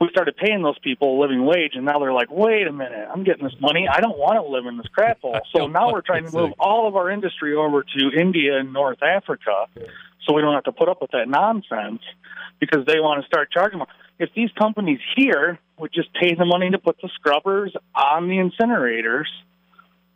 We 0.00 0.08
started 0.10 0.36
paying 0.36 0.62
those 0.62 0.78
people 0.80 1.18
a 1.18 1.20
living 1.20 1.46
wage, 1.46 1.72
and 1.74 1.84
now 1.84 1.98
they're 1.98 2.12
like, 2.12 2.28
"Wait 2.30 2.66
a 2.66 2.72
minute, 2.72 3.08
I'm 3.12 3.24
getting 3.24 3.44
this 3.44 3.54
money. 3.60 3.88
I 3.88 4.00
don't 4.00 4.18
want 4.18 4.34
to 4.34 4.42
live 4.42 4.66
in 4.66 4.76
this 4.76 4.86
crap 4.88 5.20
hole." 5.20 5.38
So 5.56 5.66
now 5.66 5.92
we're 5.92 6.02
trying 6.02 6.26
to 6.26 6.32
move 6.32 6.52
all 6.58 6.86
of 6.88 6.96
our 6.96 7.10
industry 7.10 7.54
over 7.54 7.82
to 7.82 8.10
India 8.20 8.58
and 8.58 8.72
North 8.72 9.02
Africa, 9.02 9.66
so 10.26 10.34
we 10.34 10.42
don't 10.42 10.54
have 10.54 10.64
to 10.64 10.72
put 10.72 10.88
up 10.88 11.00
with 11.00 11.12
that 11.12 11.28
nonsense 11.28 12.02
because 12.60 12.84
they 12.86 13.00
want 13.00 13.22
to 13.22 13.26
start 13.26 13.50
charging 13.50 13.78
more. 13.78 13.88
If 14.18 14.30
these 14.34 14.50
companies 14.58 15.00
here 15.16 15.58
would 15.78 15.92
just 15.92 16.12
pay 16.14 16.34
the 16.34 16.44
money 16.44 16.70
to 16.70 16.78
put 16.78 16.96
the 17.00 17.08
scrubbers 17.14 17.72
on 17.94 18.28
the 18.28 18.36
incinerators, 18.36 19.26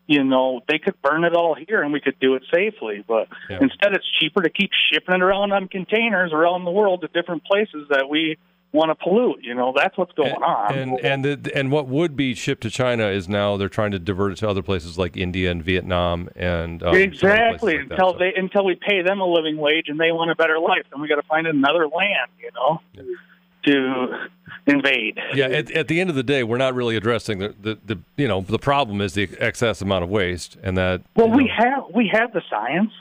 you 0.08 0.24
know, 0.24 0.62
they 0.66 0.78
could 0.78 1.00
burn 1.02 1.22
it 1.22 1.34
all 1.34 1.54
here 1.54 1.82
and 1.82 1.92
we 1.92 2.00
could 2.00 2.18
do 2.18 2.34
it 2.34 2.42
safely. 2.52 3.04
But 3.06 3.28
Yeah. 3.48 3.58
instead, 3.60 3.92
it's 3.92 4.10
cheaper 4.18 4.42
to 4.42 4.50
keep 4.50 4.70
shipping 4.90 5.16
it 5.16 5.22
around 5.22 5.52
on 5.52 5.68
containers 5.68 6.32
around 6.32 6.64
the 6.64 6.70
world 6.70 7.02
to 7.02 7.08
different 7.08 7.44
places 7.44 7.86
that 7.90 8.08
we 8.08 8.38
want 8.72 8.90
to 8.90 8.94
pollute. 8.94 9.40
You 9.42 9.54
know, 9.54 9.74
that's 9.76 9.96
what's 9.98 10.12
going 10.12 10.42
on. 10.42 10.74
And 10.74 11.00
and 11.00 11.24
the, 11.24 11.52
and 11.54 11.70
what 11.70 11.88
would 11.88 12.16
be 12.16 12.34
shipped 12.34 12.62
to 12.62 12.70
China 12.70 13.06
is 13.08 13.28
now 13.28 13.58
they're 13.58 13.68
trying 13.68 13.90
to 13.92 13.98
divert 13.98 14.32
it 14.32 14.36
to 14.38 14.48
other 14.48 14.62
places 14.62 14.96
like 14.98 15.16
India 15.16 15.50
and 15.50 15.62
Vietnam 15.62 16.30
and 16.34 16.82
um, 16.82 16.94
some 16.94 16.94
other 16.94 17.04
places 17.04 17.22
exactly 17.22 17.78
like 17.78 17.88
that. 17.88 17.94
until 17.98 18.18
they 18.18 18.32
until 18.34 18.64
we 18.64 18.74
pay 18.76 19.02
them 19.02 19.20
a 19.20 19.26
living 19.26 19.58
wage 19.58 19.88
and 19.88 20.00
they 20.00 20.10
want 20.10 20.30
a 20.30 20.34
better 20.34 20.58
life, 20.58 20.84
then 20.90 21.02
we 21.02 21.08
got 21.08 21.16
to 21.16 21.28
find 21.28 21.46
another 21.46 21.86
land. 21.86 22.30
You 22.42 22.50
know. 22.54 22.80
To 23.68 24.28
invade. 24.66 25.18
Yeah, 25.34 25.46
at, 25.46 25.70
at 25.70 25.88
the 25.88 26.00
end 26.00 26.10
of 26.10 26.16
the 26.16 26.22
day, 26.22 26.42
we're 26.42 26.58
not 26.58 26.74
really 26.74 26.96
addressing 26.96 27.38
the, 27.38 27.54
the, 27.60 27.78
the 27.84 27.98
you 28.16 28.28
know 28.28 28.40
the 28.40 28.58
problem 28.58 29.00
is 29.00 29.14
the 29.14 29.28
excess 29.38 29.82
amount 29.82 30.04
of 30.04 30.10
waste, 30.10 30.56
and 30.62 30.76
that 30.76 31.02
Well, 31.16 31.30
we 31.30 31.50
have 31.54 31.84
we 31.94 32.10
have 32.12 32.32
the 32.32 32.42
science. 32.48 32.92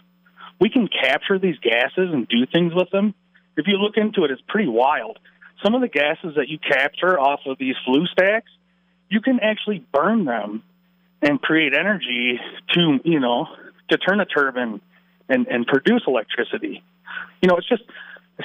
We 0.59 0.70
can 0.70 0.88
capture 0.88 1.38
these 1.38 1.57
gases 1.59 2.09
and 2.11 2.28
do 2.28 2.45
things 2.47 2.74
with 2.74 2.89
them. 2.89 3.13
If 3.55 3.68
you 3.68 3.78
look 3.78 3.95
into 3.95 4.24
it, 4.24 4.32
it's 4.32 4.41
pretty 4.47 4.68
wild. 4.68 5.20
Some 5.63 5.76
of 5.76 5.82
the 5.82 5.88
gases 5.88 6.36
that 6.36 6.47
you 6.47 6.57
capture 6.59 7.20
off 7.20 7.41
of 7.45 7.57
these 7.57 7.76
flue 7.86 8.05
stacks, 8.07 8.51
you 9.09 9.22
can 9.22 9.39
actually 9.39 9.86
burn 9.93 10.26
them 10.26 10.63
and 11.22 11.41
create 11.41 11.74
energy 11.74 12.39
to 12.74 12.99
you 13.03 13.20
know 13.20 13.47
to 13.89 13.97
turn 13.97 14.20
a 14.20 14.26
turbine 14.26 14.82
and 15.30 15.47
and 15.47 15.65
produce 15.65 16.03
electricity. 16.07 16.84
You 17.41 17.49
know, 17.49 17.57
it's 17.57 17.70
just 17.70 17.84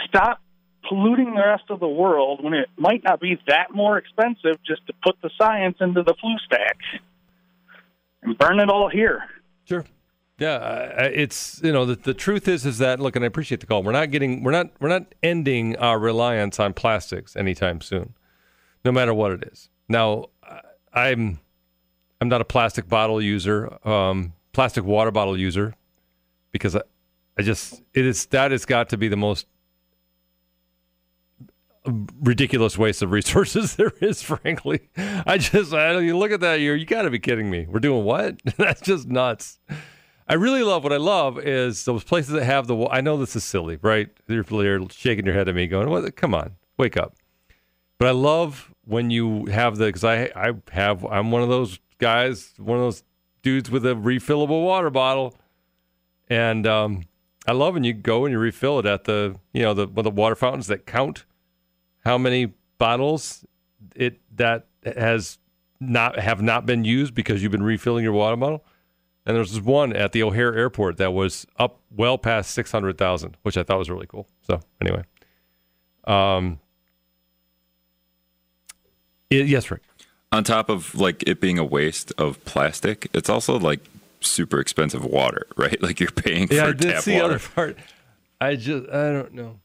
stop 0.07 0.41
polluting 0.89 1.35
the 1.35 1.43
rest 1.45 1.65
of 1.71 1.81
the 1.81 1.89
world 1.89 2.43
when 2.43 2.55
it 2.55 2.69
might 2.77 3.03
not 3.05 3.21
be 3.21 3.39
that 3.47 3.75
more 3.75 3.99
expensive 3.99 4.59
just 4.67 4.87
to 4.87 4.93
put 5.03 5.17
the 5.23 5.31
science 5.39 5.77
into 5.81 6.03
the 6.03 6.15
flue 6.21 6.37
stack 6.45 6.79
and 8.23 8.37
burn 8.39 8.59
it 8.61 8.69
all 8.69 8.89
here. 8.89 9.23
Sure. 9.65 9.85
Yeah, 10.39 11.05
it's 11.05 11.61
you 11.63 11.73
know 11.73 11.85
the, 11.85 11.95
the 11.95 12.15
truth 12.15 12.49
is 12.49 12.67
is 12.67 12.79
that 12.79 12.99
look, 12.99 13.15
and 13.15 13.25
I 13.25 13.29
appreciate 13.29 13.61
the 13.61 13.67
call. 13.67 13.83
We're 13.85 13.93
not 13.93 14.11
getting 14.11 14.43
we're 14.43 14.51
not 14.51 14.71
we're 14.81 14.89
not 14.89 15.15
ending 15.23 15.77
our 15.77 16.01
reliance 16.01 16.59
on 16.59 16.73
plastics 16.73 17.37
anytime 17.37 17.81
soon, 17.81 18.15
no 18.85 18.91
matter 18.91 19.15
what 19.15 19.31
it 19.31 19.45
is. 19.53 19.69
Now, 19.89 20.31
I'm 20.93 21.39
I'm 22.21 22.29
not 22.29 22.41
a 22.41 22.45
plastic 22.45 22.89
bottle 22.89 23.23
user, 23.23 23.79
um, 23.87 24.33
plastic 24.53 24.85
water 24.85 25.11
bottle 25.11 25.39
user, 25.39 25.75
because 26.51 26.75
I, 26.75 26.83
I 27.39 27.43
just 27.43 27.83
it 27.95 28.05
is 28.05 28.27
that 28.27 28.51
has 28.51 28.65
got 28.65 28.89
to 28.89 28.97
be 28.97 29.09
the 29.09 29.17
most 29.17 29.47
ridiculous 31.85 32.79
waste 32.79 33.03
of 33.03 33.11
resources 33.11 33.77
there 33.77 33.93
is. 34.01 34.23
Frankly, 34.23 34.89
I 34.97 35.39
just 35.39 35.73
I, 35.73 35.99
you 36.01 36.17
look 36.17 36.33
at 36.33 36.41
that, 36.41 36.61
you 36.61 36.73
you 36.73 36.87
got 36.87 37.03
to 37.03 37.11
be 37.11 37.19
kidding 37.19 37.51
me. 37.51 37.67
We're 37.69 37.81
doing 37.81 38.05
what? 38.05 38.37
That's 38.57 38.81
just 38.81 39.09
nuts. 39.09 39.59
I 40.29 40.35
really 40.35 40.63
love 40.63 40.85
what 40.85 40.93
I 40.93 40.99
love 40.99 41.39
is 41.39 41.85
those 41.85 42.05
places 42.05 42.33
that 42.33 42.45
have 42.45 42.67
the. 42.67 42.87
I 42.91 43.01
know 43.01 43.17
this 43.17 43.37
is 43.37 43.45
silly, 43.45 43.79
right? 43.83 44.09
You're, 44.29 44.45
you're 44.51 44.89
shaking 44.91 45.27
your 45.27 45.35
head 45.35 45.49
at 45.49 45.55
me, 45.55 45.67
going, 45.67 45.91
"What? 45.91 46.15
Come 46.17 46.35
on, 46.35 46.57
wake 46.79 46.97
up!" 46.97 47.17
But 47.99 48.09
I 48.09 48.13
love 48.13 48.73
when 48.85 49.11
you 49.11 49.47
have 49.47 49.77
the 49.77 49.87
because 49.87 50.05
I 50.05 50.31
I 50.37 50.53
have 50.71 51.05
I'm 51.05 51.31
one 51.31 51.43
of 51.43 51.49
those 51.49 51.79
guys, 51.99 52.55
one 52.59 52.79
of 52.79 52.85
those 52.85 53.05
dudes 53.43 53.71
with 53.71 53.85
a 53.85 53.95
refillable 53.95 54.65
water 54.65 54.91
bottle, 54.91 55.37
and 56.29 56.67
um, 56.67 57.03
I 57.47 57.53
love 57.53 57.75
when 57.75 57.85
you 57.85 57.93
go 57.93 58.25
and 58.25 58.33
you 58.33 58.39
refill 58.39 58.79
it 58.79 58.87
at 58.87 59.05
the 59.05 59.37
you 59.53 59.63
know 59.63 59.75
the 59.75 59.87
the 59.87 60.11
water 60.11 60.37
fountains 60.37 60.69
that 60.69 60.87
count 60.87 61.25
how 62.05 62.19
many 62.19 62.53
bottles 62.79 63.45
it 63.97 64.21
that 64.37 64.67
has 64.85 65.39
not 65.81 66.19
have 66.19 66.41
not 66.43 66.67
been 66.67 66.85
used 66.85 67.15
because 67.15 67.43
you've 67.43 67.53
been 67.53 67.63
refilling 67.63 68.05
your 68.05 68.13
water 68.13 68.37
bottle. 68.37 68.65
And 69.25 69.37
there's 69.37 69.61
one 69.61 69.93
at 69.93 70.11
the 70.13 70.23
O'Hare 70.25 70.53
Airport 70.55 70.97
that 70.97 71.13
was 71.13 71.47
up 71.57 71.81
well 71.95 72.19
past 72.19 72.51
six 72.53 72.73
hundred 72.73 72.99
thousand, 72.99 73.37
which 73.43 73.57
I 73.57 73.63
thought 73.63 73.79
was 73.79 73.89
really 73.91 74.07
cool. 74.07 74.27
So 74.47 74.61
anyway, 74.81 75.05
Um, 76.05 76.59
it, 79.31 79.47
yes, 79.47 79.71
Rick. 79.71 79.83
On 80.33 80.43
top 80.45 80.69
of 80.69 80.95
like 80.95 81.23
it 81.27 81.41
being 81.41 81.59
a 81.59 81.65
waste 81.65 82.13
of 82.19 82.43
plastic, 82.45 83.09
it's 83.15 83.29
also 83.29 83.59
like 83.59 83.81
super 84.21 84.59
expensive 84.61 85.05
water, 85.05 85.47
right? 85.57 85.81
Like 85.83 86.01
you're 86.01 86.11
paying 86.11 86.49
Yeah, 86.51 86.67
for 86.67 86.73
that's 86.73 86.85
tap 86.85 87.05
the 87.05 87.15
water. 87.21 87.25
other 87.35 87.39
part. 87.39 87.79
I 88.41 88.57
just 88.57 88.89
I 88.89 89.13
don't 89.13 89.35
know. 89.35 89.61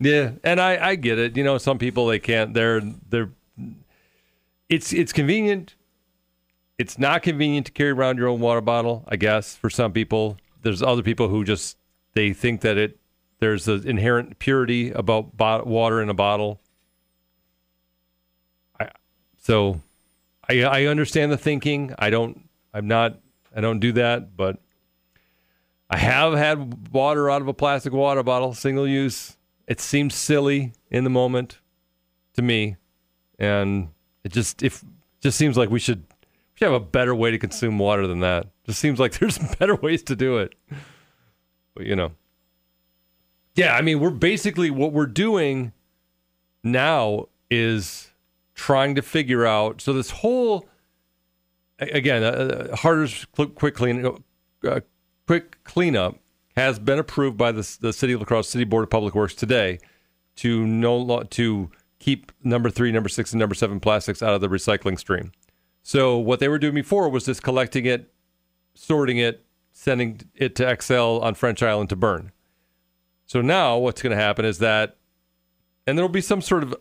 Yeah, 0.00 0.32
and 0.42 0.60
I 0.60 0.88
I 0.88 0.94
get 0.94 1.18
it. 1.18 1.36
You 1.36 1.44
know, 1.44 1.58
some 1.58 1.78
people 1.78 2.06
they 2.06 2.18
can't. 2.18 2.54
They're 2.54 2.80
they're. 2.80 3.30
It's 4.68 4.92
it's 4.92 5.12
convenient. 5.12 5.74
It's 6.78 6.98
not 6.98 7.22
convenient 7.22 7.66
to 7.66 7.72
carry 7.72 7.90
around 7.90 8.16
your 8.16 8.28
own 8.28 8.40
water 8.40 8.62
bottle. 8.62 9.04
I 9.06 9.16
guess 9.16 9.54
for 9.54 9.68
some 9.68 9.92
people, 9.92 10.38
there's 10.62 10.82
other 10.82 11.02
people 11.02 11.28
who 11.28 11.44
just 11.44 11.76
they 12.14 12.32
think 12.32 12.62
that 12.62 12.78
it 12.78 12.98
there's 13.40 13.68
an 13.68 13.86
inherent 13.86 14.38
purity 14.38 14.90
about 14.90 15.66
water 15.66 16.00
in 16.00 16.08
a 16.08 16.14
bottle. 16.14 16.60
I 18.80 18.90
so 19.36 19.82
I 20.48 20.62
I 20.62 20.84
understand 20.86 21.30
the 21.30 21.36
thinking. 21.36 21.94
I 21.98 22.08
don't. 22.08 22.48
I'm 22.72 22.88
not. 22.88 23.18
I 23.54 23.60
don't 23.60 23.80
do 23.80 23.92
that, 23.92 24.36
but. 24.36 24.58
I 25.92 25.96
have 25.96 26.34
had 26.34 26.92
water 26.92 27.28
out 27.28 27.42
of 27.42 27.48
a 27.48 27.52
plastic 27.52 27.92
water 27.92 28.22
bottle, 28.22 28.54
single 28.54 28.86
use. 28.86 29.36
It 29.66 29.80
seems 29.80 30.14
silly 30.14 30.72
in 30.90 31.04
the 31.04 31.10
moment 31.10 31.60
to 32.34 32.42
me, 32.42 32.76
and 33.38 33.88
it 34.24 34.32
just 34.32 34.62
if 34.62 34.84
just 35.20 35.38
seems 35.38 35.56
like 35.56 35.70
we 35.70 35.78
should 35.78 36.00
we 36.00 36.26
should 36.56 36.72
have 36.72 36.80
a 36.82 36.84
better 36.84 37.14
way 37.14 37.30
to 37.30 37.38
consume 37.38 37.78
water 37.78 38.06
than 38.06 38.20
that. 38.20 38.48
Just 38.66 38.80
seems 38.80 38.98
like 38.98 39.12
there's 39.18 39.38
better 39.38 39.76
ways 39.76 40.02
to 40.04 40.16
do 40.16 40.38
it. 40.38 40.54
But 41.74 41.86
you 41.86 41.96
know, 41.96 42.12
yeah, 43.54 43.74
I 43.76 43.82
mean, 43.82 44.00
we're 44.00 44.10
basically 44.10 44.70
what 44.70 44.92
we're 44.92 45.06
doing 45.06 45.72
now 46.62 47.26
is 47.50 48.10
trying 48.54 48.94
to 48.94 49.02
figure 49.02 49.46
out. 49.46 49.80
So 49.80 49.92
this 49.92 50.10
whole 50.10 50.66
again, 51.80 52.22
uh, 52.22 52.76
Harter's 52.76 53.26
quick 53.32 53.74
clean, 53.74 54.06
uh, 54.66 54.80
quick 55.26 55.62
cleanup 55.64 56.19
has 56.60 56.78
been 56.78 56.98
approved 56.98 57.36
by 57.36 57.52
the, 57.52 57.76
the 57.80 57.92
City 57.92 58.12
of 58.12 58.20
La 58.20 58.26
Crosse 58.26 58.48
City 58.48 58.64
Board 58.64 58.84
of 58.84 58.90
Public 58.90 59.14
Works 59.14 59.34
today 59.34 59.78
to 60.36 60.66
no 60.66 61.22
to 61.22 61.70
keep 61.98 62.32
number 62.42 62.70
three, 62.70 62.92
number 62.92 63.08
six, 63.08 63.32
and 63.32 63.40
number 63.40 63.54
seven 63.54 63.80
plastics 63.80 64.22
out 64.22 64.34
of 64.34 64.40
the 64.40 64.48
recycling 64.48 64.98
stream. 64.98 65.32
So 65.82 66.16
what 66.18 66.40
they 66.40 66.48
were 66.48 66.58
doing 66.58 66.74
before 66.74 67.08
was 67.08 67.24
just 67.26 67.42
collecting 67.42 67.86
it, 67.86 68.12
sorting 68.74 69.18
it, 69.18 69.44
sending 69.72 70.20
it 70.34 70.54
to 70.56 70.64
Xcel 70.64 71.22
on 71.22 71.34
French 71.34 71.62
Island 71.62 71.88
to 71.90 71.96
burn. 71.96 72.32
So 73.26 73.40
now 73.40 73.78
what's 73.78 74.02
going 74.02 74.16
to 74.16 74.22
happen 74.22 74.44
is 74.44 74.58
that, 74.58 74.96
and 75.86 75.96
there 75.96 76.04
will 76.04 76.10
be 76.10 76.20
some 76.20 76.42
sort 76.42 76.62
of, 76.62 76.74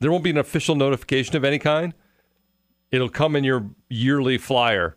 there 0.00 0.10
won't 0.10 0.24
be 0.24 0.30
an 0.30 0.38
official 0.38 0.74
notification 0.74 1.36
of 1.36 1.44
any 1.44 1.58
kind. 1.58 1.94
It'll 2.90 3.08
come 3.08 3.36
in 3.36 3.44
your 3.44 3.70
yearly 3.88 4.38
flyer. 4.38 4.96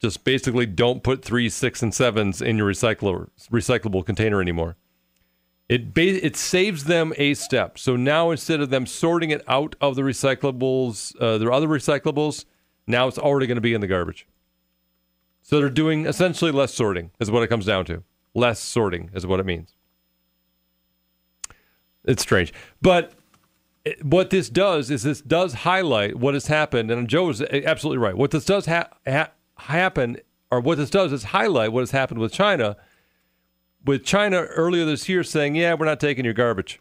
Just 0.00 0.24
basically 0.24 0.64
don't 0.66 1.02
put 1.02 1.22
three, 1.22 1.48
six, 1.50 1.82
and 1.82 1.94
sevens 1.94 2.40
in 2.40 2.56
your 2.56 2.70
recycler, 2.70 3.28
recyclable 3.50 4.04
container 4.04 4.40
anymore. 4.40 4.76
It 5.68 5.94
ba- 5.94 6.24
it 6.24 6.36
saves 6.36 6.84
them 6.84 7.12
a 7.16 7.34
step. 7.34 7.78
So 7.78 7.96
now 7.96 8.30
instead 8.30 8.60
of 8.60 8.70
them 8.70 8.86
sorting 8.86 9.30
it 9.30 9.44
out 9.46 9.76
of 9.80 9.96
the 9.96 10.02
recyclables, 10.02 11.14
uh, 11.20 11.38
their 11.38 11.52
other 11.52 11.68
recyclables, 11.68 12.44
now 12.86 13.08
it's 13.08 13.18
already 13.18 13.46
going 13.46 13.56
to 13.56 13.60
be 13.60 13.74
in 13.74 13.80
the 13.80 13.86
garbage. 13.86 14.26
So 15.42 15.58
they're 15.58 15.68
doing 15.68 16.06
essentially 16.06 16.50
less 16.50 16.74
sorting, 16.74 17.10
is 17.20 17.30
what 17.30 17.42
it 17.42 17.48
comes 17.48 17.66
down 17.66 17.84
to. 17.84 18.02
Less 18.34 18.58
sorting 18.58 19.10
is 19.14 19.26
what 19.26 19.38
it 19.38 19.46
means. 19.46 19.74
It's 22.04 22.22
strange, 22.22 22.52
but 22.80 23.12
what 24.02 24.30
this 24.30 24.48
does 24.48 24.90
is 24.90 25.02
this 25.02 25.20
does 25.20 25.52
highlight 25.54 26.16
what 26.16 26.34
has 26.34 26.46
happened, 26.46 26.90
and 26.90 27.08
Joe 27.08 27.28
is 27.28 27.42
absolutely 27.42 27.98
right. 27.98 28.16
What 28.16 28.30
this 28.30 28.44
does 28.44 28.66
ha- 28.66 28.88
ha- 29.06 29.30
happen, 29.62 30.18
or 30.50 30.60
what 30.60 30.78
this 30.78 30.90
does 30.90 31.12
is 31.12 31.24
highlight 31.24 31.72
what 31.72 31.80
has 31.80 31.90
happened 31.90 32.20
with 32.20 32.32
China. 32.32 32.76
With 33.84 34.04
China 34.04 34.42
earlier 34.42 34.84
this 34.84 35.08
year 35.08 35.22
saying, 35.22 35.54
"Yeah, 35.54 35.74
we're 35.74 35.86
not 35.86 36.00
taking 36.00 36.24
your 36.24 36.34
garbage." 36.34 36.80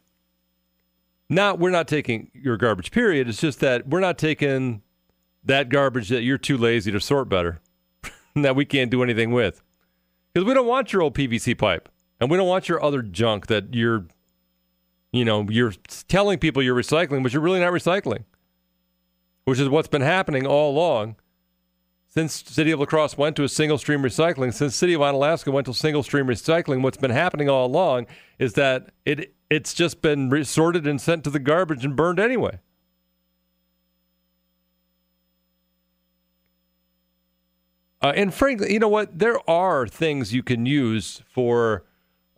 Not 1.30 1.60
we're 1.60 1.70
not 1.70 1.88
taking 1.88 2.32
your 2.34 2.58
garbage. 2.58 2.92
Period. 2.92 3.30
It's 3.30 3.40
just 3.40 3.60
that 3.60 3.88
we're 3.88 4.00
not 4.00 4.18
taking 4.18 4.82
that 5.44 5.70
garbage 5.70 6.10
that 6.10 6.24
you're 6.24 6.40
too 6.40 6.58
lazy 6.58 6.92
to 6.92 7.00
sort 7.00 7.30
better, 7.30 7.62
that 8.36 8.56
we 8.56 8.66
can't 8.66 8.92
do 8.92 9.04
anything 9.04 9.32
with, 9.32 9.62
because 10.34 10.46
we 10.46 10.54
don't 10.54 10.68
want 10.68 10.92
your 10.92 11.02
old 11.02 11.14
PVC 11.16 11.58
pipe, 11.58 11.88
and 12.20 12.30
we 12.32 12.38
don't 12.38 12.48
want 12.48 12.68
your 12.68 12.84
other 12.84 13.02
junk 13.02 13.48
that 13.48 13.74
you're 13.74 14.06
you 15.12 15.26
know, 15.26 15.46
you're 15.50 15.74
telling 16.08 16.38
people 16.38 16.62
you're 16.62 16.76
recycling, 16.76 17.24
but 17.24 17.34
you're 17.34 17.42
really 17.42 17.60
not 17.60 17.74
recycling, 17.74 18.26
which 19.46 19.60
is 19.60 19.68
what's 19.70 19.88
been 19.88 20.02
happening 20.02 20.46
all 20.46 20.72
along 20.72 21.16
since 22.10 22.44
City 22.44 22.72
of 22.72 22.80
La 22.80 22.86
Crosse 22.86 23.18
went 23.18 23.36
to 23.36 23.44
a 23.44 23.50
single 23.50 23.78
stream 23.78 24.02
recycling. 24.02 24.54
Since 24.54 24.76
City 24.76 24.94
of 24.94 25.02
Onalaska 25.02 25.54
went 25.54 25.66
to 25.68 25.74
single 25.74 26.04
stream 26.04 26.26
recycling, 26.26 26.82
what's 26.82 26.98
been 26.98 27.12
happening 27.12 27.48
all 27.48 27.66
along 27.66 28.08
is 28.40 28.54
that 28.54 28.90
it 29.06 29.34
it's 29.50 29.74
just 29.74 30.02
been 30.02 30.30
re- 30.30 30.44
sorted 30.44 30.88
and 30.88 31.00
sent 31.00 31.24
to 31.24 31.30
the 31.30 31.40
garbage 31.40 31.86
and 31.86 31.96
burned 31.96 32.20
anyway. 32.20 32.60
Uh, 38.02 38.14
and 38.16 38.34
frankly, 38.34 38.74
you 38.74 38.80
know 38.80 38.88
what? 38.88 39.20
There 39.20 39.38
are 39.50 39.88
things 39.88 40.34
you 40.34 40.42
can 40.42 40.66
use 40.66 41.22
for 41.30 41.84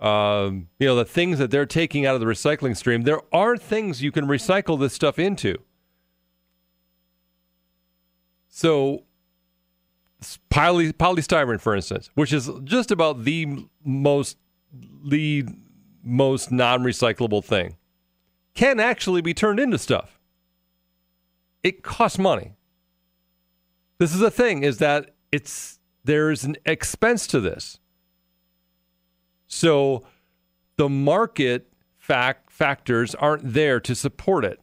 um, 0.02 0.68
you 0.80 0.88
know, 0.88 0.96
the 0.96 1.06
things 1.06 1.38
that 1.38 1.52
they're 1.52 1.68
taking 1.68 2.08
out 2.08 2.16
of 2.16 2.22
the 2.22 2.28
recycling 2.28 2.76
stream, 2.76 3.04
there 3.04 3.22
are 3.32 3.56
things 3.56 4.02
you 4.02 4.12
can 4.12 4.26
recycle 4.26 4.80
this 4.80 4.94
stuff 4.94 5.20
into. 5.20 5.60
So, 8.50 9.04
poly, 10.50 10.94
polystyrene, 10.94 11.60
for 11.60 11.76
instance, 11.76 12.10
which 12.16 12.34
is 12.34 12.50
just 12.64 12.92
about 12.92 13.24
the 13.24 13.66
most 13.84 14.38
the 15.06 15.46
most 16.04 16.52
non-recyclable 16.52 17.44
thing, 17.44 17.76
can 18.54 18.80
actually 18.80 19.22
be 19.22 19.34
turned 19.34 19.60
into 19.60 19.78
stuff. 19.78 20.20
It 21.64 21.84
costs 21.84 22.18
money. 22.18 22.54
This 23.98 24.14
is 24.14 24.20
the 24.20 24.32
thing: 24.32 24.64
is 24.64 24.78
that 24.80 25.16
it's 25.32 25.80
there 26.04 26.32
is 26.32 26.44
an 26.44 26.58
expense 26.66 27.28
to 27.28 27.40
this. 27.40 27.80
So 29.48 30.04
the 30.78 30.90
market 30.90 31.72
fact 31.98 32.52
factors 32.52 33.14
aren't 33.16 33.54
there 33.54 33.80
to 33.80 33.94
support 33.94 34.46
it. 34.46 34.60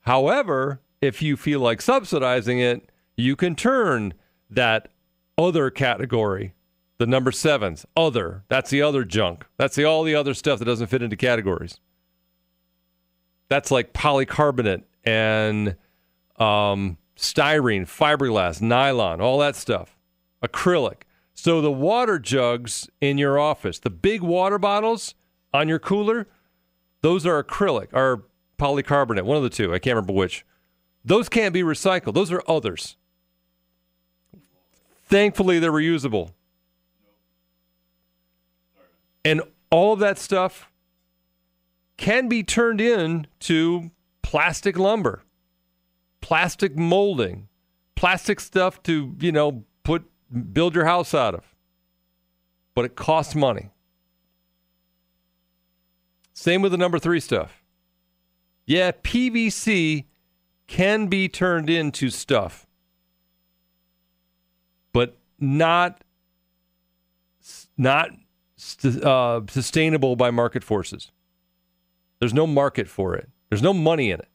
However, 0.00 0.80
if 1.00 1.22
you 1.22 1.36
feel 1.36 1.60
like 1.60 1.80
subsidizing 1.80 2.58
it, 2.58 2.90
you 3.16 3.36
can 3.36 3.54
turn 3.54 4.14
that 4.54 4.88
other 5.36 5.70
category, 5.70 6.54
the 6.98 7.06
number 7.06 7.32
sevens, 7.32 7.86
other. 7.96 8.44
That's 8.48 8.70
the 8.70 8.82
other 8.82 9.04
junk. 9.04 9.46
That's 9.56 9.76
the 9.76 9.84
all 9.84 10.02
the 10.02 10.14
other 10.14 10.34
stuff 10.34 10.58
that 10.58 10.64
doesn't 10.64 10.88
fit 10.88 11.02
into 11.02 11.16
categories. 11.16 11.80
That's 13.48 13.70
like 13.70 13.92
polycarbonate 13.92 14.84
and 15.04 15.76
um, 16.38 16.98
styrene, 17.16 17.86
fiberglass, 17.86 18.60
nylon, 18.60 19.20
all 19.20 19.38
that 19.38 19.56
stuff, 19.56 19.96
acrylic. 20.42 21.02
So 21.34 21.60
the 21.60 21.72
water 21.72 22.18
jugs 22.18 22.88
in 23.00 23.18
your 23.18 23.38
office, 23.38 23.78
the 23.78 23.90
big 23.90 24.22
water 24.22 24.58
bottles 24.58 25.14
on 25.52 25.68
your 25.68 25.78
cooler, 25.78 26.28
those 27.02 27.26
are 27.26 27.42
acrylic 27.42 27.88
or 27.92 28.24
polycarbonate, 28.58 29.24
one 29.24 29.36
of 29.36 29.42
the 29.42 29.50
two. 29.50 29.74
I 29.74 29.78
can't 29.78 29.96
remember 29.96 30.14
which. 30.14 30.46
Those 31.04 31.28
can't 31.28 31.52
be 31.52 31.62
recycled. 31.62 32.14
Those 32.14 32.32
are 32.32 32.42
others. 32.48 32.96
Thankfully, 35.14 35.60
they're 35.60 35.70
reusable. 35.70 36.32
And 39.24 39.42
all 39.70 39.92
of 39.92 40.00
that 40.00 40.18
stuff 40.18 40.72
can 41.96 42.28
be 42.28 42.42
turned 42.42 42.80
into 42.80 43.92
plastic 44.22 44.76
lumber, 44.76 45.22
plastic 46.20 46.76
molding, 46.76 47.46
plastic 47.94 48.40
stuff 48.40 48.82
to, 48.82 49.14
you 49.20 49.30
know, 49.30 49.62
put 49.84 50.02
build 50.52 50.74
your 50.74 50.84
house 50.84 51.14
out 51.14 51.36
of. 51.36 51.54
But 52.74 52.84
it 52.84 52.96
costs 52.96 53.36
money. 53.36 53.70
Same 56.32 56.60
with 56.60 56.72
the 56.72 56.78
number 56.78 56.98
three 56.98 57.20
stuff. 57.20 57.62
Yeah, 58.66 58.90
PVC 58.90 60.06
can 60.66 61.06
be 61.06 61.28
turned 61.28 61.70
into 61.70 62.10
stuff, 62.10 62.63
but 64.94 65.18
not 65.38 66.02
not 67.76 68.08
uh, 69.02 69.42
sustainable 69.48 70.16
by 70.16 70.30
market 70.30 70.64
forces. 70.64 71.10
There's 72.20 72.32
no 72.32 72.46
market 72.46 72.88
for 72.88 73.14
it. 73.14 73.28
There's 73.50 73.60
no 73.62 73.74
money 73.74 74.10
in 74.10 74.20
it. 74.20 74.28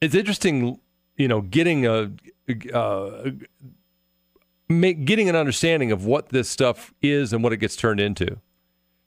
it's 0.00 0.14
interesting, 0.14 0.78
you 1.16 1.28
know, 1.28 1.40
getting 1.40 1.86
a, 1.86 2.12
a 2.72 3.32
make, 4.68 5.04
getting 5.04 5.28
an 5.28 5.36
understanding 5.36 5.92
of 5.92 6.04
what 6.04 6.28
this 6.30 6.48
stuff 6.48 6.94
is 7.02 7.32
and 7.32 7.42
what 7.42 7.52
it 7.52 7.58
gets 7.58 7.76
turned 7.76 8.00
into. 8.00 8.38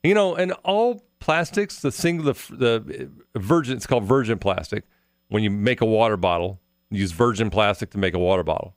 You 0.03 0.13
know, 0.13 0.35
and 0.35 0.53
all 0.63 1.03
plastics, 1.19 1.79
the 1.79 1.91
single, 1.91 2.33
the, 2.33 3.09
the 3.33 3.39
virgin, 3.39 3.77
it's 3.77 3.87
called 3.87 4.03
virgin 4.03 4.39
plastic. 4.39 4.83
When 5.27 5.43
you 5.43 5.51
make 5.51 5.81
a 5.81 5.85
water 5.85 6.17
bottle, 6.17 6.59
use 6.89 7.11
virgin 7.11 7.49
plastic 7.49 7.91
to 7.91 7.97
make 7.97 8.13
a 8.13 8.19
water 8.19 8.43
bottle. 8.43 8.75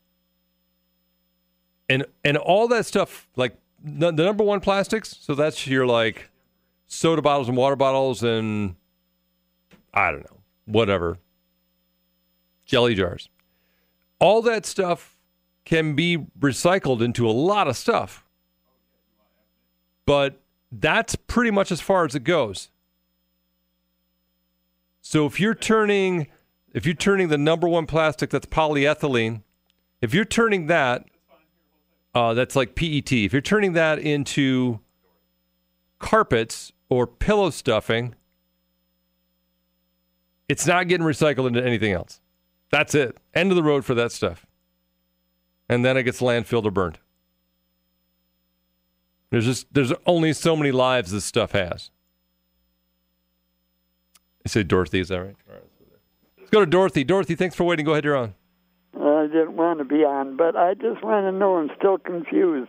And 1.88 2.06
and 2.24 2.36
all 2.36 2.68
that 2.68 2.86
stuff, 2.86 3.28
like 3.36 3.56
the 3.82 4.10
number 4.12 4.44
one 4.44 4.60
plastics, 4.60 5.16
so 5.20 5.34
that's 5.34 5.66
your 5.66 5.86
like 5.86 6.30
soda 6.86 7.22
bottles 7.22 7.48
and 7.48 7.56
water 7.56 7.76
bottles 7.76 8.22
and 8.22 8.76
I 9.94 10.10
don't 10.10 10.24
know, 10.30 10.38
whatever, 10.66 11.18
jelly 12.66 12.94
jars. 12.94 13.28
All 14.18 14.42
that 14.42 14.64
stuff 14.64 15.16
can 15.64 15.94
be 15.94 16.18
recycled 16.38 17.02
into 17.02 17.28
a 17.28 17.32
lot 17.32 17.68
of 17.68 17.76
stuff. 17.76 18.24
But 20.06 20.41
that's 20.72 21.14
pretty 21.14 21.50
much 21.50 21.70
as 21.70 21.80
far 21.80 22.06
as 22.06 22.14
it 22.14 22.24
goes. 22.24 22.70
So 25.02 25.26
if 25.26 25.38
you're 25.38 25.54
turning 25.54 26.28
if 26.72 26.86
you're 26.86 26.94
turning 26.94 27.28
the 27.28 27.36
number 27.36 27.68
one 27.68 27.84
plastic 27.84 28.30
that's 28.30 28.46
polyethylene, 28.46 29.42
if 30.00 30.14
you're 30.14 30.24
turning 30.24 30.68
that 30.68 31.04
uh, 32.14 32.32
that's 32.32 32.56
like 32.56 32.74
PET, 32.74 33.12
if 33.12 33.32
you're 33.32 33.42
turning 33.42 33.74
that 33.74 33.98
into 33.98 34.80
carpets 35.98 36.72
or 36.88 37.06
pillow 37.06 37.50
stuffing, 37.50 38.14
it's 40.48 40.66
not 40.66 40.88
getting 40.88 41.06
recycled 41.06 41.46
into 41.46 41.64
anything 41.64 41.92
else. 41.92 42.20
That's 42.70 42.94
it. 42.94 43.18
End 43.34 43.50
of 43.50 43.56
the 43.56 43.62
road 43.62 43.84
for 43.84 43.94
that 43.94 44.12
stuff. 44.12 44.46
And 45.68 45.84
then 45.84 45.96
it 45.96 46.04
gets 46.04 46.20
landfilled 46.20 46.64
or 46.64 46.70
burned. 46.70 46.98
There's 49.32 49.46
just 49.46 49.66
there's 49.72 49.94
only 50.06 50.34
so 50.34 50.54
many 50.54 50.70
lives 50.72 51.10
this 51.10 51.24
stuff 51.24 51.52
has. 51.52 51.90
I 54.44 54.48
say 54.50 54.62
Dorothy, 54.62 55.00
is 55.00 55.08
that 55.08 55.22
right? 55.22 55.36
Let's 56.38 56.50
go 56.50 56.60
to 56.60 56.66
Dorothy. 56.66 57.02
Dorothy, 57.02 57.34
thanks 57.34 57.54
for 57.56 57.64
waiting. 57.64 57.86
Go 57.86 57.92
ahead, 57.92 58.04
you're 58.04 58.14
on. 58.16 58.34
I 58.94 59.26
didn't 59.28 59.56
want 59.56 59.78
to 59.78 59.84
be 59.86 60.04
on, 60.04 60.36
but 60.36 60.54
I 60.54 60.74
just 60.74 61.02
want 61.02 61.24
to 61.24 61.32
know. 61.32 61.56
I'm 61.56 61.70
still 61.78 61.96
confused. 61.96 62.68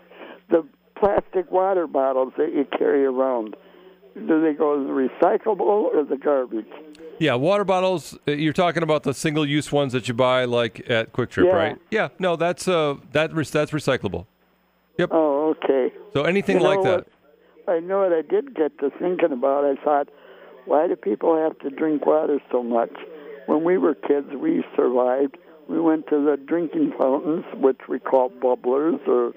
The 0.52 0.66
plastic 0.98 1.52
water 1.52 1.86
bottles 1.86 2.32
that 2.38 2.54
you 2.54 2.66
carry 2.78 3.04
around, 3.04 3.58
do 4.16 4.42
they 4.42 4.54
go 4.54 4.76
in 4.76 4.86
the 4.88 4.94
recyclable 4.94 5.60
or 5.60 6.06
the 6.06 6.16
garbage? 6.16 6.66
Yeah, 7.20 7.36
water 7.36 7.66
bottles. 7.66 8.18
uh, 8.26 8.32
You're 8.32 8.54
talking 8.54 8.84
about 8.84 9.04
the 9.04 9.14
single-use 9.14 9.70
ones 9.72 9.92
that 9.92 10.08
you 10.08 10.14
buy 10.14 10.46
like 10.46 10.90
at 10.90 11.12
Kwik 11.12 11.30
Trip, 11.32 11.48
Yeah. 11.48 11.56
right? 11.56 11.78
Yeah. 11.92 12.08
No, 12.20 12.38
that's 12.38 12.70
uh 12.70 12.96
that 13.12 13.34
re- 13.34 13.44
that's 13.44 13.72
recyclable. 13.72 14.28
Yep. 14.98 15.10
Oh, 15.12 15.56
okay. 15.64 15.92
So 16.14 16.24
anything 16.24 16.58
You 16.58 16.64
know 16.64 16.70
like 16.70 16.84
that. 16.84 17.08
what? 17.66 17.76
I 17.76 17.80
know 17.80 18.00
what 18.00 18.14
I 18.14 18.22
did 18.22 18.56
get 18.56 18.78
to 18.80 18.90
thinking 19.00 19.32
about. 19.32 19.64
I 19.66 19.76
thought, 19.84 20.10
why 20.66 20.88
do 20.88 20.96
people 20.96 21.36
have 21.42 21.58
to 21.60 21.70
drink 21.70 22.06
water 22.06 22.40
so 22.52 22.62
much? 22.62 22.92
When 23.48 23.64
we 23.64 23.78
were 23.78 23.96
kids, 23.96 24.28
we 24.40 24.64
survived. 24.76 25.38
We 25.68 25.80
went 25.80 26.08
to 26.08 26.24
the 26.24 26.38
drinking 26.38 26.94
fountains, 27.00 27.46
which 27.56 27.80
we 27.88 28.00
call 28.00 28.30
bubblers, 28.30 29.06
or 29.08 29.34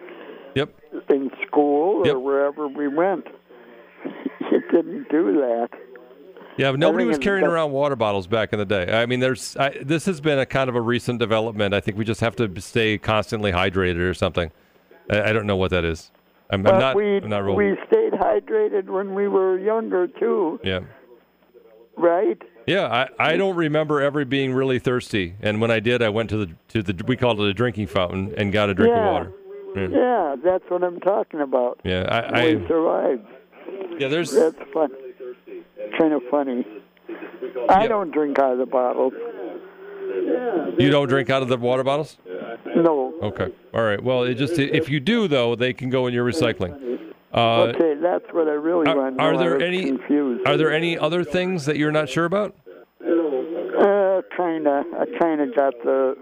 Yep. 0.54 0.70
in 1.10 1.30
school 1.46 2.02
or 2.02 2.06
Yep. 2.06 2.16
wherever 2.16 2.66
we 2.68 2.88
went. 2.88 3.26
you 4.50 4.60
didn't 4.72 5.08
do 5.08 5.32
that. 5.40 5.68
Yeah, 6.56 6.70
nobody 6.72 7.04
was 7.04 7.18
carrying 7.18 7.46
around 7.46 7.72
water 7.72 7.96
bottles 7.96 8.26
back 8.26 8.52
in 8.54 8.58
the 8.58 8.64
day. 8.64 8.90
I 8.98 9.04
mean, 9.06 9.20
there's 9.20 9.56
I, 9.58 9.76
this 9.82 10.06
has 10.06 10.20
been 10.22 10.38
a 10.38 10.46
kind 10.46 10.70
of 10.70 10.74
a 10.74 10.80
recent 10.80 11.18
development. 11.18 11.74
I 11.74 11.80
think 11.80 11.98
we 11.98 12.04
just 12.04 12.22
have 12.22 12.34
to 12.36 12.60
stay 12.62 12.96
constantly 12.98 13.52
hydrated 13.52 13.98
or 13.98 14.14
something. 14.14 14.50
I, 15.10 15.30
I 15.30 15.32
don't 15.32 15.46
know 15.46 15.56
what 15.56 15.70
that 15.70 15.84
is. 15.84 16.10
I'm, 16.50 16.64
I'm 16.66 16.78
not. 16.78 16.94
we 16.96 17.16
I'm 17.16 17.28
not 17.28 17.44
real. 17.44 17.56
we 17.56 17.76
stayed 17.88 18.12
hydrated 18.12 18.86
when 18.86 19.14
we 19.14 19.26
were 19.28 19.58
younger 19.58 20.06
too, 20.06 20.60
yeah. 20.62 20.80
right? 21.96 22.40
Yeah, 22.66 23.06
I, 23.18 23.32
I 23.32 23.36
don't 23.36 23.56
remember 23.56 24.00
ever 24.00 24.24
being 24.24 24.52
really 24.54 24.78
thirsty, 24.78 25.34
and 25.40 25.60
when 25.60 25.70
I 25.70 25.80
did, 25.80 26.02
I 26.02 26.08
went 26.08 26.30
to 26.30 26.36
the 26.46 26.52
to 26.68 26.82
the 26.82 27.04
we 27.06 27.16
called 27.16 27.40
it 27.40 27.46
a 27.48 27.54
drinking 27.54 27.88
fountain 27.88 28.32
and 28.36 28.52
got 28.52 28.70
a 28.70 28.74
drink 28.74 28.92
Yeah. 28.94 29.06
of 29.06 29.12
water. 29.12 29.32
Yeah, 29.76 29.88
Yeah, 29.88 30.36
that's 30.42 30.64
what 30.70 30.82
I'm 30.84 31.00
talking 31.00 31.40
about. 31.40 31.80
yeah 31.84 32.02
I, 32.32 32.44
we 32.54 32.64
I 32.64 32.68
survived. 32.68 33.26
yeah. 33.98 34.08
There's 34.08 34.30
That's 34.32 34.56
fun. 34.72 34.90
Kind 35.98 36.12
of 36.12 36.22
funny. 36.30 36.64
I 37.68 37.86
don't 37.86 38.10
drink 38.10 38.38
out 38.38 38.52
of 38.52 38.58
the 38.58 38.66
bottles. 38.66 39.12
You 40.78 40.90
don't 40.90 41.08
drink 41.08 41.30
out 41.30 41.42
of 41.42 41.48
the 41.48 41.56
water 41.56 41.84
bottles. 41.84 42.16
No. 42.76 43.14
Okay, 43.22 43.48
all 43.72 43.82
right. 43.82 44.02
Well, 44.02 44.24
it 44.24 44.34
just 44.34 44.58
if 44.58 44.88
you 44.90 45.00
do 45.00 45.28
though, 45.28 45.54
they 45.56 45.72
can 45.72 45.88
go 45.90 46.06
in 46.06 46.14
your 46.14 46.24
recycling. 46.30 47.12
Uh, 47.32 47.64
okay, 47.74 47.94
that's 48.00 48.24
what 48.32 48.48
I 48.48 48.52
really 48.52 48.86
are, 48.86 48.96
want. 48.96 49.18
to 49.18 49.22
are 49.22 49.32
know. 49.32 49.38
There 49.38 49.60
any 49.60 49.84
confused? 49.86 50.46
are 50.46 50.56
there 50.56 50.72
any 50.72 50.98
other 50.98 51.24
things 51.24 51.66
that 51.66 51.76
you're 51.76 51.92
not 51.92 52.08
sure 52.08 52.24
about? 52.24 52.54
Uh, 53.00 54.22
kind 54.36 54.66
of. 54.66 54.84
I 54.94 55.04
kind 55.20 55.40
of 55.40 55.54
got 55.54 55.74
the 55.84 56.16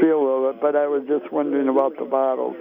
feel 0.00 0.48
of 0.48 0.54
it, 0.54 0.60
but 0.60 0.76
I 0.76 0.86
was 0.86 1.02
just 1.08 1.32
wondering 1.32 1.68
about 1.68 1.96
the 1.98 2.04
bottles 2.04 2.56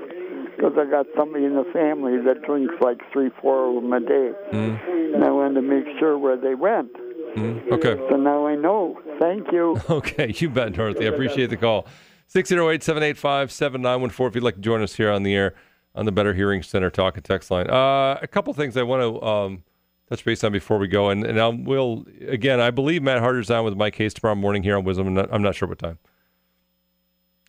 because 0.56 0.74
I 0.78 0.90
got 0.90 1.06
somebody 1.18 1.46
in 1.46 1.56
the 1.56 1.66
family 1.74 2.18
that 2.24 2.44
drinks 2.44 2.74
like 2.82 3.00
three, 3.12 3.30
four 3.42 3.70
of 3.70 3.82
them 3.82 3.92
a 3.94 4.00
day, 4.00 4.32
Mm, 4.54 5.16
and 5.16 5.24
I 5.24 5.32
wanted 5.32 5.56
to 5.56 5.62
make 5.62 5.86
sure 6.00 6.18
where 6.18 6.38
they 6.38 6.56
went. 6.56 6.92
Mm, 7.36 7.72
okay. 7.72 7.96
So 8.10 8.18
now 8.18 8.46
I 8.46 8.56
know. 8.56 9.00
Thank 9.20 9.52
you. 9.52 9.80
Okay, 9.90 10.34
you 10.38 10.50
bet, 10.50 10.74
Dorothy. 10.74 11.06
I 11.06 11.10
appreciate 11.10 11.50
the 11.50 11.58
call. 11.58 11.88
608 12.28 12.82
785 12.82 13.52
7914 13.52 14.28
if 14.28 14.36
you'd 14.36 14.44
like 14.44 14.56
to 14.56 14.62
join 14.62 14.82
us 14.82 14.96
here 14.96 15.12
on 15.12 15.24
the 15.24 15.36
air 15.36 15.54
on 15.94 16.06
the 16.06 16.12
Better 16.12 16.34
Hearing 16.34 16.64
Center 16.64 16.90
talk 16.90 17.16
and 17.18 17.26
text 17.26 17.52
line. 17.52 17.70
Uh, 17.70 18.18
a 18.22 18.28
couple 18.28 18.54
things 18.54 18.78
I 18.78 18.84
want 18.84 19.02
to 19.02 19.22
um, 19.22 19.64
touch 20.10 20.24
base 20.24 20.44
on 20.44 20.52
before 20.52 20.78
we 20.78 20.88
go. 20.88 21.10
And, 21.10 21.26
and 21.26 21.40
I 21.40 21.48
will, 21.48 22.06
again, 22.28 22.60
I 22.60 22.72
believe 22.72 23.04
Matt 23.04 23.20
Harter's 23.20 23.50
on 23.50 23.66
with 23.66 23.76
my 23.76 23.92
case 23.92 24.14
tomorrow 24.14 24.36
morning 24.36 24.64
here 24.64 24.78
on 24.78 24.84
WIZM. 24.86 25.08
I'm 25.08 25.14
not, 25.14 25.30
I'm 25.34 25.42
not 25.42 25.56
sure 25.56 25.68
what 25.68 25.80
time. 25.80 26.00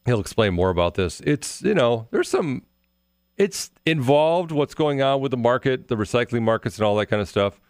He'll 0.04 0.20
explain 0.20 0.54
more 0.54 0.70
about 0.70 0.94
this. 0.94 1.20
It's, 1.20 1.62
you 1.62 1.74
know, 1.74 2.08
there's 2.10 2.28
some, 2.28 2.62
it's 3.36 3.70
involved 3.86 4.50
what's 4.50 4.74
going 4.74 5.00
on 5.00 5.20
with 5.20 5.30
the 5.30 5.36
market, 5.36 5.86
the 5.88 5.96
recycling 5.96 6.42
markets, 6.42 6.76
and 6.78 6.84
all 6.84 6.96
that 6.96 7.06
kind 7.06 7.22
of 7.22 7.28
stuff. 7.28 7.60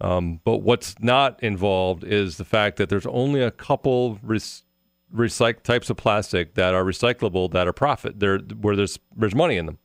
Um, 0.00 0.40
but 0.44 0.58
what's 0.58 0.98
not 1.00 1.42
involved 1.42 2.04
is 2.04 2.36
the 2.36 2.44
fact 2.44 2.76
that 2.76 2.88
there's 2.88 3.06
only 3.06 3.40
a 3.40 3.50
couple 3.50 4.18
recyc- 4.18 5.62
types 5.62 5.88
of 5.88 5.96
plastic 5.96 6.54
that 6.54 6.74
are 6.74 6.84
recyclable 6.84 7.50
that 7.52 7.68
are 7.68 7.72
profit. 7.72 8.20
There 8.20 8.38
where 8.38 8.76
there's 8.76 8.98
there's 9.16 9.34
money 9.34 9.56
in 9.56 9.66
them. 9.66 9.78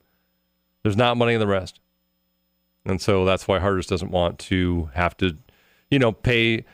There's 0.84 0.98
not 0.98 1.18
money 1.18 1.34
in 1.34 1.40
the 1.40 1.48
rest, 1.48 1.80
and 2.86 3.02
so 3.02 3.26
that's 3.26 3.48
why 3.48 3.60
Harters 3.60 3.86
doesn't 3.86 4.12
want 4.12 4.40
to 4.40 4.90
have 4.94 5.16
to, 5.18 5.38
you 5.92 6.00
know, 6.00 6.12
pay. 6.12 6.66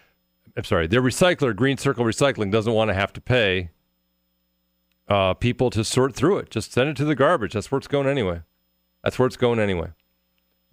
I'm 0.58 0.64
sorry, 0.64 0.88
their 0.88 1.02
recycler, 1.02 1.54
Green 1.54 1.78
Circle 1.78 2.06
Recycling, 2.06 2.52
doesn't 2.52 2.72
want 2.72 2.90
to 2.90 2.94
have 2.94 3.12
to 3.14 3.22
pay 3.22 3.72
uh, 5.10 5.34
people 5.34 5.70
to 5.72 5.84
sort 5.84 6.16
through 6.16 6.38
it. 6.38 6.50
Just 6.50 6.72
send 6.72 6.90
it 6.90 6.96
to 6.98 7.06
the 7.06 7.16
garbage. 7.16 7.54
That's 7.54 7.70
where 7.70 7.78
it's 7.78 7.88
going 7.88 8.08
anyway. 8.08 8.42
That's 9.04 9.20
where 9.20 9.28
it's 9.28 9.38
going 9.38 9.60
anyway. 9.60 9.90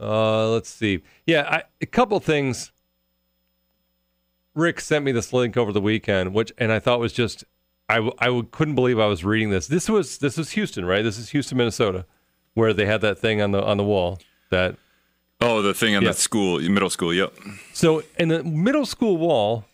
Uh, 0.03 0.49
let's 0.51 0.69
see. 0.69 1.03
Yeah, 1.27 1.49
I, 1.49 1.63
a 1.81 1.87
couple 1.87 2.19
things. 2.21 2.73
Rick 4.55 4.81
sent 4.81 5.05
me 5.05 5.13
this 5.13 5.33
link 5.33 5.57
over 5.57 5.73
the 5.73 5.81
weekend, 5.81 6.35
which 6.35 6.53
and 6.59 6.71
I 6.73 6.79
thought 6.79 7.01
was 7.01 7.13
just 7.13 7.45
I, 7.89 7.95
w- 7.97 8.13
I 8.19 8.27
w- 8.27 8.47
couldn't 8.51 8.75
believe 8.75 8.99
I 8.99 9.07
was 9.07 9.25
reading 9.25 9.49
this. 9.51 9.67
This 9.67 9.89
was 9.89 10.19
this 10.19 10.37
is 10.37 10.51
Houston, 10.51 10.85
right? 10.85 11.03
This 11.03 11.17
is 11.19 11.31
Houston, 11.31 11.57
Minnesota, 11.57 12.05
where 12.55 12.75
they 12.75 12.85
had 12.85 13.01
that 13.01 13.19
thing 13.19 13.41
on 13.41 13.53
the 13.53 13.63
on 13.65 13.77
the 13.79 13.85
wall 13.85 14.19
that 14.51 14.77
Oh, 15.41 15.61
the 15.63 15.73
thing 15.75 15.97
on 15.97 16.03
Yeah. 16.03 16.11
the 16.11 16.15
school, 16.15 16.61
middle 16.61 16.91
school. 16.91 17.13
Yep. 17.15 17.35
so 17.73 18.03
in 18.19 18.29
the 18.29 18.45
middle 18.45 18.85
school 18.87 19.17
wall, 19.17 19.65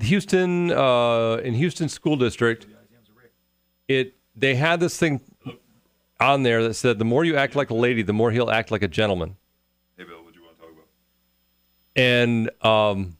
Houston 0.00 0.70
uh, 0.72 1.34
in 1.44 1.54
Houston 1.54 1.88
School 1.88 2.16
District, 2.16 2.66
it 3.88 4.14
they 4.34 4.54
had 4.54 4.80
this 4.80 4.96
thing 4.98 5.20
on 6.22 6.42
there 6.42 6.62
that 6.62 6.74
said, 6.74 6.98
"The 6.98 7.04
more 7.04 7.24
you 7.24 7.36
act 7.36 7.56
like 7.56 7.70
a 7.70 7.74
lady, 7.74 8.02
the 8.02 8.12
more 8.12 8.30
he'll 8.30 8.50
act 8.50 8.70
like 8.70 8.82
a 8.82 8.88
gentleman." 8.88 9.36
Hey, 9.96 10.04
Bill, 10.04 10.22
what 10.22 10.32
do 10.32 10.40
you 10.40 10.44
want 10.44 10.56
to 10.56 10.62
talk 10.62 10.72
about? 10.72 10.86
And 11.96 12.50
um, 12.64 13.16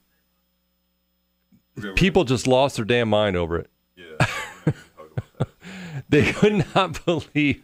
people 1.96 2.24
just 2.24 2.46
lost 2.46 2.76
their 2.76 2.84
damn 2.84 3.08
mind 3.08 3.36
over 3.36 3.58
it. 3.58 3.70
Yeah. 3.96 4.26
they 6.08 6.32
could 6.32 6.64
not 6.74 7.04
believe 7.04 7.62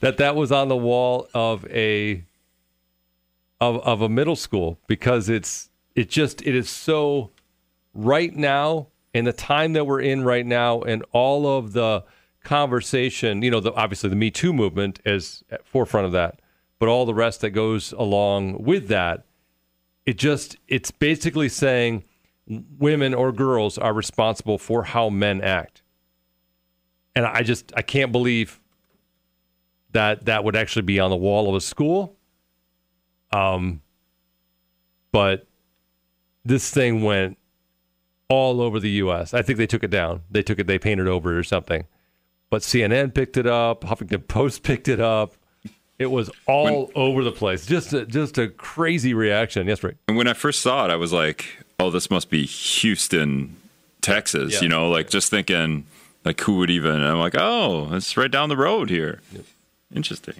that 0.00 0.16
that 0.18 0.36
was 0.36 0.52
on 0.52 0.68
the 0.68 0.76
wall 0.76 1.28
of 1.34 1.66
a 1.66 2.24
of 3.60 3.78
of 3.78 4.02
a 4.02 4.08
middle 4.08 4.36
school 4.36 4.78
because 4.86 5.28
it's 5.28 5.70
it 5.94 6.10
just 6.10 6.42
it 6.42 6.54
is 6.54 6.68
so 6.68 7.30
right 7.94 8.34
now 8.34 8.88
in 9.14 9.24
the 9.24 9.32
time 9.32 9.72
that 9.72 9.86
we're 9.86 10.00
in 10.00 10.22
right 10.24 10.44
now 10.44 10.82
and 10.82 11.04
all 11.12 11.46
of 11.58 11.72
the 11.72 12.04
conversation 12.46 13.42
you 13.42 13.50
know 13.50 13.60
the 13.60 13.72
obviously 13.74 14.08
the 14.08 14.16
me 14.16 14.30
too 14.30 14.52
movement 14.52 15.00
is 15.04 15.42
at 15.50 15.66
forefront 15.66 16.06
of 16.06 16.12
that 16.12 16.40
but 16.78 16.88
all 16.88 17.04
the 17.04 17.14
rest 17.14 17.40
that 17.40 17.50
goes 17.50 17.92
along 17.92 18.62
with 18.62 18.88
that 18.88 19.26
it 20.06 20.16
just 20.16 20.56
it's 20.68 20.90
basically 20.90 21.48
saying 21.48 22.04
women 22.78 23.12
or 23.12 23.32
girls 23.32 23.76
are 23.76 23.92
responsible 23.92 24.58
for 24.58 24.84
how 24.84 25.10
men 25.10 25.40
act 25.40 25.82
and 27.16 27.24
I 27.24 27.42
just 27.42 27.72
I 27.74 27.82
can't 27.82 28.12
believe 28.12 28.60
that 29.92 30.26
that 30.26 30.44
would 30.44 30.54
actually 30.54 30.82
be 30.82 31.00
on 31.00 31.10
the 31.10 31.16
wall 31.16 31.48
of 31.48 31.54
a 31.54 31.60
school. 31.60 32.14
Um, 33.32 33.80
but 35.10 35.46
this 36.44 36.70
thing 36.70 37.02
went 37.02 37.38
all 38.28 38.60
over 38.60 38.78
the 38.78 38.90
U.S. 38.90 39.32
I 39.32 39.40
think 39.40 39.56
they 39.56 39.66
took 39.66 39.82
it 39.82 39.90
down. 39.90 40.20
They 40.30 40.42
took 40.42 40.58
it. 40.58 40.66
They 40.66 40.78
painted 40.78 41.08
over 41.08 41.34
it 41.34 41.38
or 41.38 41.42
something. 41.42 41.84
But 42.50 42.62
CNN 42.62 43.14
picked 43.14 43.36
it 43.36 43.46
up. 43.46 43.82
Huffington 43.82 44.26
Post 44.26 44.62
picked 44.62 44.88
it 44.88 45.00
up. 45.00 45.34
It 45.98 46.10
was 46.10 46.30
all 46.46 46.64
when, 46.64 46.92
over 46.94 47.24
the 47.24 47.32
place. 47.32 47.64
Just 47.64 47.92
a, 47.92 48.04
just 48.04 48.36
a 48.38 48.48
crazy 48.48 49.14
reaction. 49.14 49.66
Yes, 49.66 49.82
Rick. 49.82 49.96
And 50.08 50.16
when 50.16 50.28
I 50.28 50.34
first 50.34 50.60
saw 50.60 50.84
it, 50.84 50.90
I 50.90 50.96
was 50.96 51.12
like, 51.12 51.64
"Oh, 51.80 51.90
this 51.90 52.10
must 52.10 52.28
be 52.28 52.44
Houston, 52.44 53.56
Texas." 54.02 54.54
Yeah. 54.54 54.60
You 54.60 54.68
know, 54.68 54.90
like 54.90 55.08
just 55.08 55.30
thinking, 55.30 55.86
like 56.24 56.38
who 56.42 56.58
would 56.58 56.68
even? 56.68 57.02
I'm 57.02 57.18
like, 57.18 57.34
"Oh, 57.36 57.94
it's 57.94 58.14
right 58.16 58.30
down 58.30 58.50
the 58.50 58.58
road 58.58 58.90
here." 58.90 59.20
Yep. 59.32 59.44
Interesting. 59.94 60.34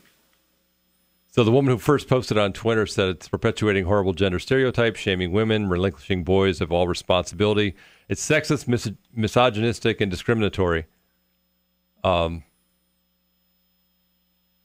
So 1.31 1.45
the 1.45 1.53
woman 1.53 1.73
who 1.73 1.79
first 1.79 2.09
posted 2.09 2.39
on 2.39 2.55
Twitter 2.55 2.87
said 2.87 3.11
it's 3.11 3.29
perpetuating 3.29 3.85
horrible 3.85 4.15
gender 4.15 4.39
stereotypes, 4.39 5.01
shaming 5.01 5.33
women, 5.33 5.69
relinquishing 5.69 6.25
boys 6.25 6.63
of 6.63 6.73
all 6.73 6.89
responsibility. 6.89 7.75
It's 8.09 8.27
sexist, 8.27 8.67
mis- 8.67 8.93
misogynistic, 9.15 10.01
and 10.01 10.11
discriminatory. 10.11 10.87
Um, 12.07 12.45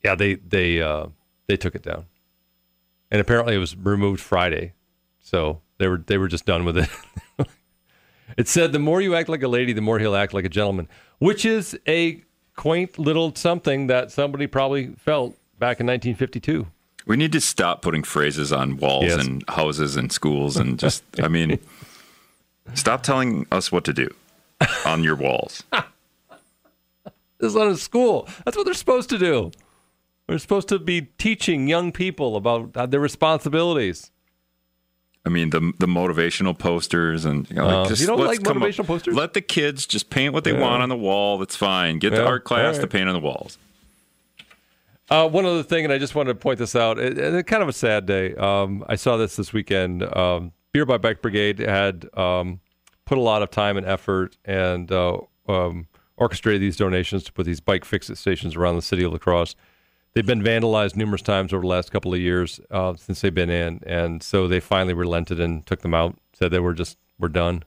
yeah, 0.04 0.16
they 0.16 0.36
they 0.36 0.82
uh, 0.82 1.08
they 1.48 1.58
took 1.58 1.74
it 1.76 1.82
down, 1.82 2.06
and 3.10 3.20
apparently 3.20 3.56
it 3.56 3.60
was 3.60 3.76
removed 3.76 4.22
Friday, 4.22 4.74
so 5.22 5.62
they 5.80 5.88
were 5.88 5.98
they 5.98 6.18
were 6.18 6.28
just 6.28 6.46
done 6.46 6.66
with 6.66 6.78
it. 6.78 6.90
it 8.38 8.48
said 8.48 8.74
the 8.74 8.80
more 8.80 9.02
you 9.02 9.16
act 9.16 9.28
like 9.28 9.42
a 9.42 9.48
lady, 9.48 9.74
the 9.74 9.82
more 9.82 9.98
he'll 9.98 10.16
act 10.16 10.34
like 10.34 10.46
a 10.46 10.50
gentleman, 10.50 10.88
which 11.18 11.44
is 11.44 11.78
a 11.88 12.24
quaint 12.56 13.00
little 13.00 13.34
something 13.36 13.88
that 13.88 14.12
somebody 14.12 14.46
probably 14.46 14.94
felt 14.98 15.32
back 15.58 15.80
in 15.80 15.88
1952. 15.88 16.68
We 17.08 17.18
need 17.18 17.32
to 17.32 17.42
stop 17.42 17.82
putting 17.82 18.04
phrases 18.04 18.52
on 18.52 18.78
walls 18.78 19.06
yes. 19.06 19.26
and 19.26 19.44
houses 19.48 19.96
and 19.96 20.12
schools 20.12 20.58
and 20.58 20.78
just, 20.78 21.04
I 21.20 21.28
mean, 21.28 21.58
stop 22.76 23.02
telling 23.02 23.48
us 23.52 23.72
what 23.72 23.84
to 23.86 23.94
do 23.94 24.14
on 24.86 25.04
your 25.04 25.16
walls. 25.16 25.64
this 27.42 27.50
is 27.50 27.56
not 27.56 27.68
a 27.68 27.76
school. 27.76 28.30
That's 28.46 28.56
what 28.56 28.66
they're 28.66 28.74
supposed 28.74 29.10
to 29.10 29.18
do. 29.18 29.52
They're 30.28 30.40
supposed 30.40 30.70
to 30.70 30.80
be 30.80 31.02
teaching 31.18 31.68
young 31.68 31.92
people 31.92 32.38
about 32.38 32.78
uh, 32.78 32.86
their 32.86 33.00
responsibilities. 33.02 34.12
I 35.26 35.30
mean 35.30 35.50
the 35.50 35.74
the 35.78 35.88
motivational 35.88 36.58
posters 36.58 37.26
and 37.26 37.48
you 37.50 37.58
know, 37.58 37.66
like 37.66 37.74
uh, 37.74 37.90
just 37.90 38.02
you 38.02 38.08
don't 38.08 38.20
like 38.20 38.40
motivational 38.40 38.88
posters. 38.88 39.14
Let 39.14 39.34
the 39.34 39.42
kids 39.42 39.86
just 39.86 40.10
paint 40.10 40.34
what 40.34 40.44
they 40.44 40.54
yeah. 40.54 40.62
want 40.62 40.82
on 40.82 40.90
the 40.90 40.96
wall. 40.96 41.38
That's 41.38 41.56
fine. 41.56 42.00
Get 42.00 42.14
yeah. 42.14 42.20
the 42.20 42.26
art 42.26 42.44
class 42.44 42.76
right. 42.76 42.82
to 42.82 42.88
paint 42.88 43.08
on 43.08 43.14
the 43.14 43.20
walls. 43.20 43.58
Uh, 45.10 45.28
one 45.28 45.46
other 45.46 45.62
thing, 45.62 45.84
and 45.84 45.94
I 45.94 45.98
just 45.98 46.16
wanted 46.16 46.34
to 46.34 46.40
point 46.40 46.58
this 46.58 46.74
out. 46.74 46.98
It, 46.98 47.18
it, 47.18 47.46
kind 47.46 47.62
of 47.62 47.68
a 47.68 47.74
sad 47.74 48.06
day. 48.06 48.34
Um, 48.36 48.86
I 48.88 48.96
saw 48.96 49.18
this 49.18 49.36
this 49.36 49.52
weekend. 49.52 50.04
Um, 50.16 50.54
Beer 50.72 50.86
by 50.86 50.98
Bike 50.98 51.22
Brigade 51.22 51.60
had 51.60 52.08
um, 52.18 52.62
put 53.06 53.18
a 53.18 53.22
lot 53.22 53.42
of 53.42 53.52
time 53.52 53.76
and 53.76 53.86
effort 53.86 54.38
and 54.46 54.90
uh, 54.90 55.18
um, 55.50 55.88
orchestrated 56.22 56.62
these 56.62 56.78
donations 56.78 57.24
to 57.24 57.34
put 57.34 57.48
these 57.48 57.60
bike 57.60 57.84
fix-it 57.84 58.16
stations 58.16 58.56
around 58.56 58.76
the 58.76 58.82
city 58.82 59.04
of 59.04 59.12
La 59.12 59.18
Crosse. 59.18 59.56
They've 60.14 60.26
been 60.26 60.44
vandalized 60.44 60.96
numerous 60.96 61.24
times 61.24 61.52
over 61.52 61.62
the 61.62 61.68
last 61.68 61.92
couple 61.92 62.14
of 62.14 62.20
years 62.20 62.60
uh, 62.70 62.94
since 62.94 63.22
they've 63.22 63.34
been 63.34 63.50
in, 63.50 63.82
and 63.88 64.22
so 64.22 64.48
they 64.48 64.60
finally 64.60 64.94
relented 64.94 65.40
and 65.40 65.66
took 65.66 65.82
them 65.82 65.96
out. 65.96 66.18
Said 66.34 66.52
they 66.52 66.60
were 66.60 66.74
just 66.74 66.98
we're 67.18 67.30
done. 67.30 67.64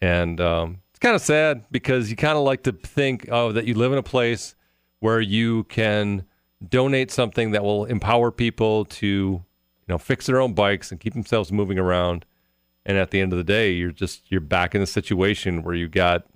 And 0.00 0.40
um, 0.40 0.78
it's 0.90 1.00
kind 1.00 1.16
of 1.16 1.20
sad 1.20 1.64
because 1.70 2.10
you 2.10 2.16
kind 2.16 2.38
of 2.38 2.44
like 2.44 2.62
to 2.62 2.72
think, 2.72 3.28
oh, 3.30 3.52
that 3.52 3.66
you 3.66 3.74
live 3.74 3.92
in 3.92 3.98
a 3.98 4.02
place 4.02 4.54
where 5.00 5.20
you 5.20 5.64
can 5.64 6.24
donate 6.66 7.10
something 7.10 7.50
that 7.50 7.64
will 7.64 7.86
empower 7.86 8.30
people 8.30 8.84
to 8.84 9.06
you 9.06 9.44
know 9.88 9.98
fix 9.98 10.26
their 10.26 10.40
own 10.40 10.52
bikes 10.52 10.92
and 10.92 11.00
keep 11.00 11.14
themselves 11.14 11.50
moving 11.50 11.78
around 11.78 12.26
and 12.84 12.98
at 12.98 13.10
the 13.10 13.20
end 13.20 13.32
of 13.32 13.38
the 13.38 13.44
day 13.44 13.72
you're 13.72 13.90
just 13.90 14.30
you're 14.30 14.42
back 14.42 14.74
in 14.74 14.80
the 14.82 14.86
situation 14.86 15.62
where 15.62 15.74
you 15.74 15.88
got 15.88 16.26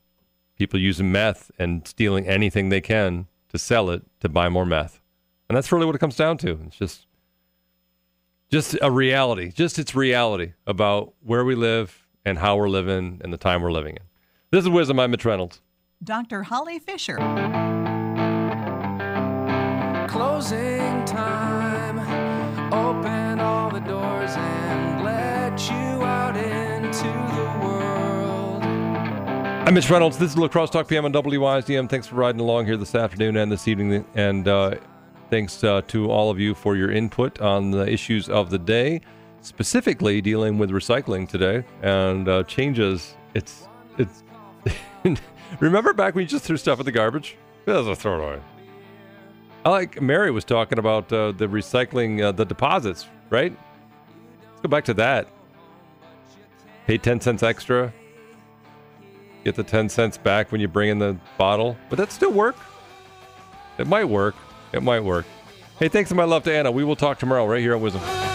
people 0.56 0.78
using 0.78 1.10
meth 1.12 1.50
and 1.58 1.86
stealing 1.86 2.26
anything 2.26 2.68
they 2.68 2.80
can 2.80 3.26
to 3.48 3.58
sell 3.58 3.90
it 3.90 4.02
to 4.20 4.28
buy 4.28 4.48
more 4.48 4.66
meth. 4.66 5.00
And 5.48 5.56
that's 5.56 5.70
really 5.70 5.86
what 5.86 5.94
it 5.94 5.98
comes 5.98 6.16
down 6.16 6.38
to. 6.38 6.60
It's 6.66 6.76
just 6.76 7.06
just 8.50 8.76
a 8.82 8.90
reality 8.90 9.50
just 9.50 9.78
its 9.78 9.94
reality 9.94 10.52
about 10.66 11.14
where 11.20 11.44
we 11.44 11.54
live 11.54 12.06
and 12.24 12.38
how 12.38 12.56
we're 12.56 12.68
living 12.68 13.20
and 13.22 13.32
the 13.32 13.36
time 13.36 13.62
we're 13.62 13.72
living 13.72 13.96
in. 13.96 14.02
This 14.50 14.64
is 14.64 14.70
WIZM. 14.70 15.00
I'm 15.00 15.10
mitch 15.10 15.24
reynolds. 15.24 15.60
Dr 16.02 16.42
holly 16.44 16.78
fisher. 16.78 17.16
Closing 20.08 21.04
time. 21.04 21.98
Open 22.72 23.40
all 23.40 23.70
the 23.70 23.80
doors 23.80 24.30
and 24.36 25.04
let 25.04 25.68
you 25.68 26.04
out 26.04 26.36
into 26.36 27.04
the 27.04 27.66
world. 27.66 27.83
I'm 29.66 29.72
Mitch 29.72 29.88
Reynolds. 29.88 30.18
This 30.18 30.32
is 30.32 30.36
La 30.36 30.46
Crosse 30.46 30.68
Talk 30.68 30.88
PM 30.88 31.06
on 31.06 31.12
WIZM. 31.14 31.88
Thanks 31.88 32.06
for 32.06 32.16
riding 32.16 32.38
along 32.38 32.66
here 32.66 32.76
this 32.76 32.94
afternoon 32.94 33.38
and 33.38 33.50
this 33.50 33.66
evening. 33.66 34.04
And 34.14 34.46
uh, 34.46 34.74
thanks 35.30 35.64
uh, 35.64 35.80
to 35.88 36.10
all 36.10 36.30
of 36.30 36.38
you 36.38 36.54
for 36.54 36.76
your 36.76 36.90
input 36.90 37.40
on 37.40 37.70
the 37.70 37.90
issues 37.90 38.28
of 38.28 38.50
the 38.50 38.58
day, 38.58 39.00
specifically 39.40 40.20
dealing 40.20 40.58
with 40.58 40.68
recycling 40.68 41.26
today 41.26 41.64
and 41.80 42.28
uh, 42.28 42.42
changes. 42.42 43.16
It's 43.32 43.66
it's. 43.96 44.22
Remember 45.60 45.94
back 45.94 46.14
when 46.14 46.24
you 46.24 46.28
just 46.28 46.44
threw 46.44 46.58
stuff 46.58 46.78
in 46.78 46.84
the 46.84 46.92
garbage? 46.92 47.38
That's 47.64 47.86
a 47.86 47.96
throw 47.96 48.22
away. 48.22 48.42
I 49.64 49.70
like 49.70 50.02
Mary 50.02 50.30
was 50.30 50.44
talking 50.44 50.78
about 50.78 51.10
uh, 51.10 51.32
the 51.32 51.46
recycling, 51.46 52.22
uh, 52.22 52.32
the 52.32 52.44
deposits, 52.44 53.06
right? 53.30 53.56
Let's 54.50 54.60
go 54.60 54.68
back 54.68 54.84
to 54.84 54.94
that. 54.94 55.26
Pay 56.86 56.98
10 56.98 57.22
cents 57.22 57.42
extra. 57.42 57.94
Get 59.44 59.54
the 59.54 59.62
10 59.62 59.90
cents 59.90 60.16
back 60.16 60.50
when 60.50 60.60
you 60.60 60.68
bring 60.68 60.88
in 60.88 60.98
the 60.98 61.16
bottle. 61.36 61.76
But 61.90 61.96
that 61.96 62.10
still 62.10 62.32
work? 62.32 62.56
It 63.78 63.86
might 63.86 64.04
work. 64.04 64.34
It 64.72 64.82
might 64.82 65.00
work. 65.00 65.26
Hey, 65.78 65.88
thanks 65.88 66.08
to 66.08 66.14
my 66.14 66.24
love 66.24 66.44
to 66.44 66.54
Anna. 66.54 66.70
We 66.70 66.84
will 66.84 66.96
talk 66.96 67.18
tomorrow 67.18 67.46
right 67.46 67.60
here 67.60 67.74
on 67.74 67.82
WIZM. 67.82 68.33